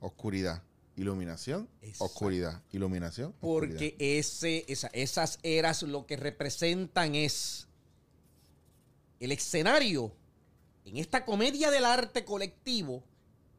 oscuridad, 0.00 0.62
iluminación, 0.96 1.68
Exacto. 1.80 2.04
oscuridad, 2.04 2.62
iluminación. 2.72 3.34
oscuridad. 3.40 3.78
Porque 3.78 3.96
ese, 3.98 4.64
esa- 4.68 4.90
esas 4.92 5.38
eras 5.42 5.82
lo 5.82 6.06
que 6.06 6.16
representan 6.16 7.14
es 7.14 7.66
el 9.20 9.32
escenario 9.32 10.12
en 10.84 10.96
esta 10.96 11.24
comedia 11.24 11.70
del 11.70 11.84
arte 11.84 12.24
colectivo 12.24 13.04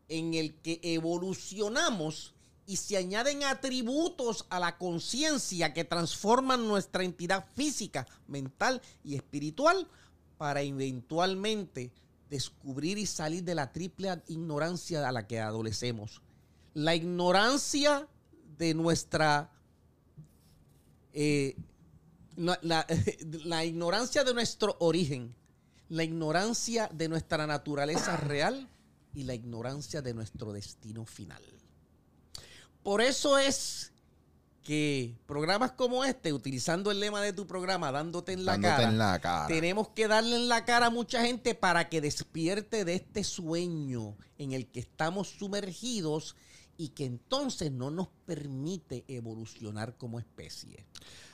en 0.09 0.33
el 0.33 0.55
que 0.55 0.79
evolucionamos 0.83 2.33
y 2.65 2.77
se 2.77 2.97
añaden 2.97 3.43
atributos 3.43 4.45
a 4.49 4.59
la 4.59 4.77
conciencia 4.77 5.73
que 5.73 5.83
transforman 5.83 6.67
nuestra 6.67 7.03
entidad 7.03 7.45
física, 7.55 8.07
mental 8.27 8.81
y 9.03 9.15
espiritual 9.15 9.87
para 10.37 10.61
eventualmente 10.61 11.91
descubrir 12.29 12.97
y 12.97 13.05
salir 13.05 13.43
de 13.43 13.55
la 13.55 13.71
triple 13.71 14.09
ignorancia 14.27 15.07
a 15.07 15.11
la 15.11 15.27
que 15.27 15.39
adolecemos. 15.39 16.21
La 16.73 16.95
ignorancia 16.95 18.07
de 18.57 18.73
nuestra... 18.73 19.49
eh, 21.13 21.55
la- 22.35 22.59
la- 22.61 22.85
la 23.45 23.65
ignorancia 23.65 24.23
de 24.23 24.33
nuestro 24.33 24.75
origen, 24.79 25.35
la 25.89 26.03
ignorancia 26.03 26.89
de 26.93 27.07
nuestra 27.09 27.45
naturaleza 27.45 28.17
real 28.17 28.67
y 29.13 29.23
la 29.23 29.35
ignorancia 29.35 30.01
de 30.01 30.13
nuestro 30.13 30.53
destino 30.53 31.05
final. 31.05 31.43
Por 32.81 33.01
eso 33.01 33.37
es 33.37 33.91
que 34.63 35.15
programas 35.27 35.73
como 35.73 36.03
este, 36.05 36.31
utilizando 36.33 36.89
el 36.89 36.99
lema 36.99 37.21
de 37.21 37.33
tu 37.33 37.45
programa, 37.45 37.91
dándote 37.91 38.31
en 38.31 38.45
la 38.45 38.53
Dándote 38.53 38.75
cara, 38.75 38.89
en 38.89 38.97
la 38.97 39.19
cara. 39.19 39.47
tenemos 39.47 39.89
que 39.89 40.07
darle 40.07 40.37
en 40.37 40.47
la 40.47 40.63
cara 40.65 40.85
a 40.87 40.89
mucha 40.89 41.21
gente 41.21 41.53
para 41.53 41.89
que 41.89 42.01
despierte 42.01 42.85
de 42.85 42.95
este 42.95 43.23
sueño 43.25 44.15
en 44.37 44.53
el 44.53 44.67
que 44.67 44.79
estamos 44.79 45.27
sumergidos 45.29 46.35
y 46.77 46.89
que 46.89 47.05
entonces 47.05 47.71
no 47.71 47.91
nos 47.91 48.09
permite 48.25 49.03
evolucionar 49.07 49.95
como 49.97 50.19
especie. 50.19 50.85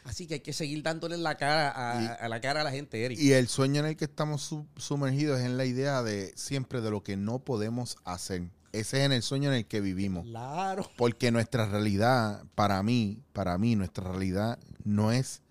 Así 0.04 0.28
que 0.28 0.36
hay 0.36 0.40
que 0.42 0.54
seguir 0.54 0.84
dándole 0.84 1.18
la 1.18 1.36
cara 1.38 1.72
a, 1.76 2.04
Y- 2.04 2.08
a 2.26 2.30
la 2.30 2.42
cara 2.42 2.62
a 2.62 2.64
la 2.64 2.72
gente, 2.72 3.04
Eric. 3.06 3.20
Y 3.20 3.32
el 3.34 3.48
sueño 3.48 3.80
en 3.82 3.88
el 3.88 3.98
que 3.98 4.06
estamos 4.06 4.42
su- 4.42 4.68
sumergidos 4.78 5.40
es 5.40 5.46
en 5.46 5.58
la 5.58 5.66
idea 5.66 6.04
de 6.04 6.34
siempre 6.36 6.82
de 6.82 6.92
lo 6.92 7.04
que 7.04 7.16
no 7.18 7.40
podemos 7.40 7.98
hacer. 8.04 8.50
Ese 8.72 9.00
es 9.00 9.06
en 9.06 9.12
el 9.14 9.24
sueño 9.24 9.50
en 9.50 9.56
el 9.58 9.66
que 9.66 9.82
vivimos. 9.82 10.26
Claro. 10.26 10.90
Porque 10.98 11.32
nuestra 11.32 11.66
realidad, 11.68 12.44
para 12.56 12.84
mí, 12.84 13.24
para 13.34 13.58
mí, 13.58 13.76
nuestra 13.76 14.04
realidad 14.12 14.60
no 14.84 15.12
es 15.12 15.42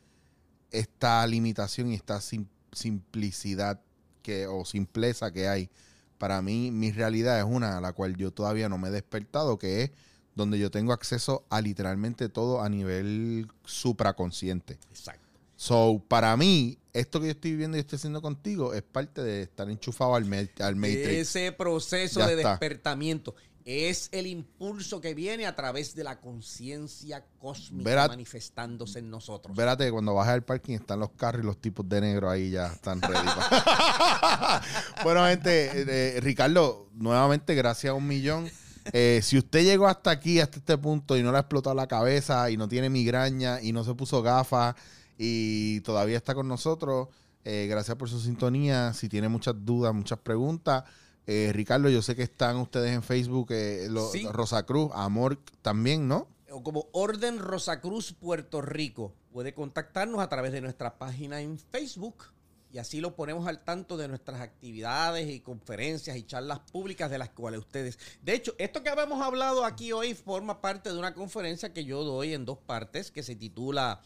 esta 0.70 1.26
limitación 1.26 1.90
y 1.90 1.94
esta 1.94 2.20
sim- 2.20 2.46
simplicidad 2.72 3.80
que, 4.22 4.46
o 4.46 4.64
simpleza 4.64 5.32
que 5.32 5.48
hay. 5.48 5.70
Para 6.18 6.42
mí, 6.42 6.70
mi 6.70 6.90
realidad 6.92 7.38
es 7.38 7.44
una 7.44 7.78
a 7.78 7.80
la 7.80 7.92
cual 7.92 8.16
yo 8.16 8.32
todavía 8.32 8.68
no 8.68 8.76
me 8.78 8.88
he 8.88 8.90
despertado, 8.90 9.58
que 9.58 9.82
es 9.84 9.90
donde 10.34 10.58
yo 10.58 10.70
tengo 10.70 10.92
acceso 10.92 11.44
a 11.50 11.60
literalmente 11.60 12.28
todo 12.28 12.60
a 12.62 12.68
nivel 12.68 13.48
supraconsciente. 13.64 14.78
Exacto. 14.90 15.22
So, 15.56 16.00
para 16.06 16.36
mí, 16.36 16.78
esto 16.92 17.18
que 17.20 17.26
yo 17.26 17.32
estoy 17.32 17.50
viviendo 17.52 17.76
y 17.76 17.80
estoy 17.80 17.96
haciendo 17.96 18.22
contigo 18.22 18.74
es 18.74 18.82
parte 18.82 19.22
de 19.22 19.42
estar 19.42 19.68
enchufado 19.68 20.14
al, 20.14 20.22
al 20.60 20.76
Matrix. 20.76 21.08
Ese 21.08 21.50
proceso 21.50 22.20
Ya 22.20 22.28
de 22.28 22.36
está. 22.36 22.50
despertamiento 22.50 23.34
es 23.70 24.08
el 24.12 24.26
impulso 24.26 24.98
que 24.98 25.12
viene 25.12 25.44
a 25.46 25.54
través 25.54 25.94
de 25.94 26.02
la 26.02 26.18
conciencia 26.20 27.22
cósmica 27.38 27.90
Verá- 27.90 28.08
manifestándose 28.08 29.00
en 29.00 29.10
nosotros. 29.10 29.52
Espérate, 29.52 29.84
que 29.84 29.90
cuando 29.92 30.14
bajes 30.14 30.32
al 30.32 30.42
parking 30.42 30.74
están 30.76 31.00
los 31.00 31.10
carros 31.10 31.42
y 31.42 31.46
los 31.46 31.60
tipos 31.60 31.86
de 31.86 32.00
negro 32.00 32.30
ahí 32.30 32.50
ya 32.50 32.68
están 32.68 33.02
ready. 33.02 33.28
bueno, 35.04 35.26
gente, 35.26 35.70
eh, 36.16 36.20
Ricardo, 36.20 36.88
nuevamente 36.94 37.54
gracias 37.54 37.90
a 37.90 37.94
un 37.94 38.06
millón. 38.06 38.48
Eh, 38.92 39.20
si 39.22 39.36
usted 39.36 39.64
llegó 39.64 39.86
hasta 39.86 40.10
aquí, 40.10 40.40
hasta 40.40 40.58
este 40.58 40.78
punto 40.78 41.16
y 41.18 41.22
no 41.22 41.30
le 41.30 41.36
ha 41.36 41.40
explotado 41.40 41.76
la 41.76 41.86
cabeza 41.86 42.50
y 42.50 42.56
no 42.56 42.68
tiene 42.68 42.88
migraña 42.88 43.60
y 43.60 43.72
no 43.72 43.84
se 43.84 43.94
puso 43.94 44.22
gafas 44.22 44.76
y 45.18 45.80
todavía 45.82 46.16
está 46.16 46.34
con 46.34 46.48
nosotros, 46.48 47.08
eh, 47.44 47.66
gracias 47.68 47.98
por 47.98 48.08
su 48.08 48.18
sintonía. 48.18 48.94
Si 48.94 49.10
tiene 49.10 49.28
muchas 49.28 49.54
dudas, 49.58 49.92
muchas 49.92 50.18
preguntas, 50.20 50.84
eh, 51.28 51.52
Ricardo, 51.52 51.88
yo 51.90 52.02
sé 52.02 52.16
que 52.16 52.22
están 52.24 52.56
ustedes 52.56 52.92
en 52.92 53.02
Facebook, 53.04 53.52
eh, 53.52 53.86
lo- 53.88 54.10
Sí. 54.10 54.26
Rosacruz, 54.32 54.90
Amor 54.94 55.38
también, 55.62 56.08
¿no? 56.08 56.26
o 56.50 56.62
como 56.62 56.88
Orden 56.92 57.38
Rosacruz 57.38 58.14
Puerto 58.14 58.62
Rico. 58.62 59.12
Puede 59.32 59.52
contactarnos 59.52 60.18
a 60.20 60.28
través 60.30 60.50
de 60.52 60.62
nuestra 60.62 60.96
página 60.98 61.42
en 61.42 61.58
Facebook 61.58 62.24
y 62.72 62.78
así 62.78 63.00
lo 63.02 63.14
ponemos 63.14 63.46
al 63.46 63.62
tanto 63.64 63.98
de 63.98 64.08
nuestras 64.08 64.40
actividades 64.40 65.28
y 65.28 65.40
conferencias 65.40 66.16
y 66.16 66.22
charlas 66.22 66.60
públicas 66.72 67.10
de 67.10 67.18
las 67.18 67.28
cuales 67.28 67.60
ustedes... 67.60 67.98
De 68.22 68.32
hecho, 68.32 68.54
esto 68.56 68.82
que 68.82 68.88
habíamos 68.88 69.20
hablado 69.22 69.62
aquí 69.66 69.92
hoy 69.92 70.14
forma 70.14 70.62
parte 70.62 70.90
de 70.90 70.98
una 70.98 71.12
conferencia 71.12 71.74
que 71.74 71.84
yo 71.84 72.02
doy 72.02 72.32
en 72.32 72.46
dos 72.46 72.56
partes 72.58 73.10
que 73.10 73.22
se 73.22 73.36
titula 73.36 74.00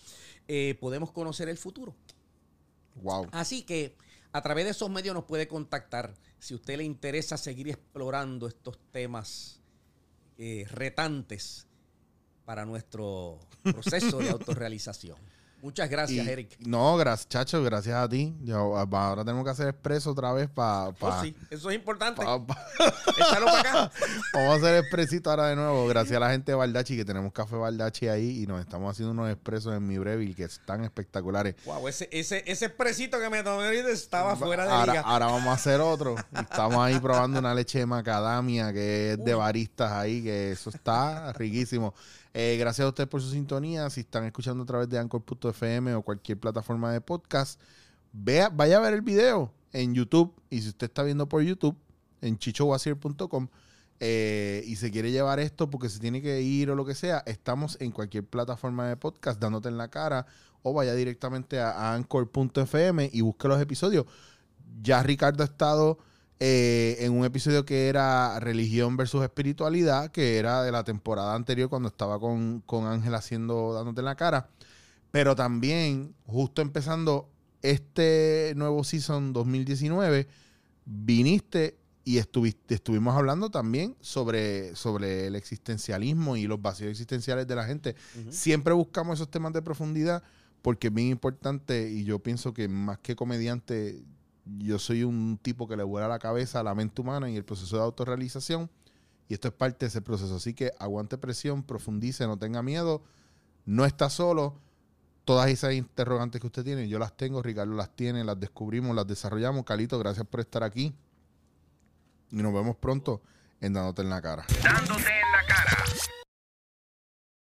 eh, 0.49 0.77
Podemos 0.81 1.13
conocer 1.13 1.49
el 1.49 1.59
futuro. 1.59 1.95
Wow. 2.97 3.29
Así 3.31 3.63
que 3.63 3.97
a 4.33 4.43
través 4.43 4.65
de 4.65 4.73
esos 4.73 4.91
medios 4.91 5.15
nos 5.15 5.25
puede 5.25 5.47
contactar 5.47 6.15
si 6.43 6.55
a 6.55 6.57
usted 6.57 6.77
le 6.77 6.83
interesa 6.83 7.37
seguir 7.37 7.69
explorando 7.69 8.49
estos 8.49 8.77
temas 8.91 9.61
eh, 10.39 10.67
retantes 10.69 11.69
para 12.45 12.67
nuestro 12.67 13.39
proceso 13.63 14.19
de 14.19 14.31
autorrealización. 14.31 15.19
Muchas 15.63 15.89
gracias, 15.89 16.27
Y- 16.27 16.29
Eric. 16.29 16.57
No, 16.59 16.97
gracias, 16.97 17.29
chacho, 17.29 17.63
gracias 17.63 17.95
a 17.95 18.09
ti. 18.09 18.35
Yo, 18.43 18.77
ahora 18.77 19.25
tenemos 19.25 19.45
que 19.45 19.51
hacer 19.51 19.69
expreso 19.69 20.11
otra 20.11 20.33
vez 20.33 20.51
para... 20.51 20.89
Oh, 20.89 21.23
sí, 21.23 21.37
eso 21.51 21.71
es 21.71 21.77
importante. 21.77 22.21
Échalo 22.21 22.45
Échalo 23.17 23.47
para 23.47 23.61
acá. 23.61 23.93
Vamos 24.35 24.55
a 24.55 24.57
hacer 24.57 24.75
expresito 24.81 25.31
ahora 25.31 25.47
de 25.47 25.55
nuevo. 25.55 25.87
Gracias 25.87 26.17
a 26.17 26.21
la 26.21 26.31
gente 26.31 26.51
de 26.51 26.57
Baldachi, 26.57 26.97
que 26.97 27.05
tenemos 27.05 27.33
café 27.33 27.55
Baldachi 27.55 28.09
ahí 28.09 28.43
y 28.43 28.47
nos 28.49 28.61
estamos 28.61 28.91
haciendo 28.91 29.13
unos 29.13 29.31
expresos 29.31 29.73
en 29.77 29.87
mi 29.87 29.99
Breville 29.99 30.35
que 30.35 30.43
están 30.45 30.83
espectaculares. 30.83 31.55
Wow, 31.65 31.87
ese, 31.87 32.09
ese, 32.11 32.43
ese 32.45 32.67
expresito 32.67 33.21
que 33.21 33.31
me 33.31 33.45
tomé 33.45 33.71
estaba 33.89 34.35
fuera 34.35 34.65
de 34.65 34.73
ahora, 34.73 34.93
liga. 34.95 35.05
ahora 35.07 35.27
vamos 35.27 35.47
a 35.47 35.53
hacer 35.53 35.81
otro. 35.81 36.17
Estamos 36.33 36.79
ahí 36.79 36.99
probando 36.99 37.39
una 37.39 37.55
leche 37.55 37.79
de 37.79 37.87
macadamia 37.87 38.73
que 38.73 39.13
es 39.13 39.25
de 39.25 39.35
baristas 39.35 39.93
ahí, 39.93 40.25
que 40.25 40.51
eso 40.51 40.71
está 40.71 41.33
riquísimo. 41.35 41.95
Eh, 42.35 42.57
gracias 42.59 42.85
a 42.85 42.89
ustedes 42.89 43.09
por 43.09 43.21
su 43.21 43.31
sintonía. 43.31 43.89
Si 43.91 44.01
están 44.01 44.25
escuchando 44.25 44.63
a 44.63 44.67
través 44.67 44.89
de 44.89 44.99
Anchor.fm 44.99 45.95
o 45.95 46.03
cualquier 46.03 46.39
plataforma 46.39 46.93
de 46.93 47.01
podcast, 47.01 47.61
vea, 48.13 48.49
vaya 48.49 48.79
a 48.79 48.81
ver 48.81 48.95
el 48.95 49.03
video 49.03 49.53
en 49.73 49.95
YouTube. 49.95 50.35
Y 50.49 50.63
si 50.63 50.69
usted 50.69 50.87
está 50.87 51.03
viendo 51.03 51.29
por 51.29 51.43
YouTube, 51.43 51.77
en 52.23 52.39
chichowasir.com 52.39 53.49
eh, 54.01 54.65
y 54.67 54.77
se 54.77 54.91
quiere 54.91 55.11
llevar 55.11 55.41
esto 55.41 55.69
porque 55.69 55.89
se 55.89 55.99
tiene 55.99 56.23
que 56.23 56.41
ir 56.41 56.71
o 56.71 56.75
lo 56.75 56.85
que 56.85 56.95
sea, 56.95 57.23
estamos 57.27 57.77
en 57.81 57.93
cualquier 57.93 58.25
plataforma 58.25 58.89
de 58.89 58.97
podcast 58.97 59.41
dándote 59.41 59.69
en 59.69 59.77
la 59.77 59.89
cara 59.89 60.27
o 60.63 60.73
vaya 60.73 60.95
directamente 60.95 61.61
a, 61.61 61.71
a 61.71 61.95
anchor.fm 61.95 63.11
y 63.13 63.21
busque 63.21 63.49
los 63.49 63.61
episodios. 63.61 64.07
Ya 64.83 65.03
Ricardo 65.03 65.43
ha 65.43 65.47
estado 65.47 65.99
eh, 66.45 66.97
en 66.99 67.13
un 67.13 67.25
episodio 67.25 67.65
que 67.65 67.87
era 67.87 68.41
religión 68.41 68.97
versus 68.97 69.23
espiritualidad, 69.23 70.11
que 70.11 70.39
era 70.39 70.65
de 70.65 70.73
la 70.73 70.83
temporada 70.83 71.37
anterior 71.37 71.69
cuando 71.69 71.89
estaba 71.89 72.19
con, 72.19 72.63
con 72.63 72.85
Ángel 72.87 73.15
haciendo 73.15 73.73
dándote 73.73 74.01
en 74.01 74.07
la 74.07 74.17
cara. 74.17 74.49
Pero 75.13 75.37
también, 75.37 76.17
justo 76.27 76.61
empezando 76.61 77.31
este 77.63 78.55
nuevo 78.57 78.83
season 78.83 79.33
2019, 79.33 80.27
viniste 80.85 81.79
y 82.03 82.19
estuviste, 82.19 82.75
estuvimos 82.75 83.17
hablando 83.17 83.49
también 83.49 83.95
sobre, 84.01 84.75
sobre 84.75 85.29
el 85.29 85.37
existencialismo 85.37 86.37
y 86.37 86.49
los 86.49 86.61
vacíos 86.61 86.91
existenciales 86.91 87.47
de 87.47 87.55
la 87.55 87.67
gente. 87.67 87.95
Siempre 88.31 88.75
buscamos 88.75 89.19
esos 89.19 89.31
temas 89.31 89.53
de 89.53 89.63
profundidad 89.63 90.25
porque 90.61 90.89
es 90.89 90.95
bien 90.95 91.07
importante 91.07 91.89
y 91.89 92.03
yo 92.03 92.19
pienso 92.19 92.53
que 92.53 92.67
más 92.67 92.99
que 92.99 93.15
comediante, 93.15 94.03
yo 94.45 94.79
soy 94.79 95.05
un 95.05 95.39
tipo 95.41 95.69
que 95.69 95.77
le 95.77 95.83
vuela 95.83 96.09
la 96.09 96.19
cabeza 96.19 96.61
a 96.61 96.63
la 96.63 96.75
mente 96.75 97.01
humana 97.01 97.31
y 97.31 97.37
el 97.37 97.45
proceso 97.45 97.77
de 97.77 97.83
autorrealización 97.83 98.71
y 99.33 99.35
esto 99.35 99.49
es 99.49 99.55
parte 99.55 99.87
de 99.87 99.89
ese 99.89 100.03
proceso. 100.03 100.37
Así 100.37 100.53
que 100.53 100.73
aguante 100.79 101.17
presión, 101.17 101.63
profundice, 101.63 102.27
no 102.27 102.39
tenga 102.39 102.63
miedo, 102.63 103.03
no 103.65 103.87
está 103.87 104.11
solo. 104.11 104.59
Todas 105.25 105.49
esas 105.49 105.73
interrogantes 105.73 106.39
que 106.41 106.49
usted 106.49 106.65
tiene, 106.65 106.87
yo 106.87 106.99
las 106.99 107.17
tengo, 107.17 107.43
Ricardo 107.43 107.75
las 107.75 107.97
tiene, 107.97 108.25
las 108.25 108.39
descubrimos, 108.39 108.95
las 108.95 109.07
desarrollamos. 109.07 109.65
Calito, 109.65 109.99
gracias 109.99 110.27
por 110.27 110.41
estar 110.41 110.63
aquí. 110.63 110.95
Y 112.31 112.37
nos 112.37 112.53
vemos 112.53 112.77
pronto 112.77 113.23
en 113.61 113.73
Dándote 113.73 114.03
en 114.03 114.11
la 114.11 114.21
cara. 114.21 114.45
Dándote 114.63 115.03
en 115.03 115.33
la 115.33 115.47
cara. 115.47 115.82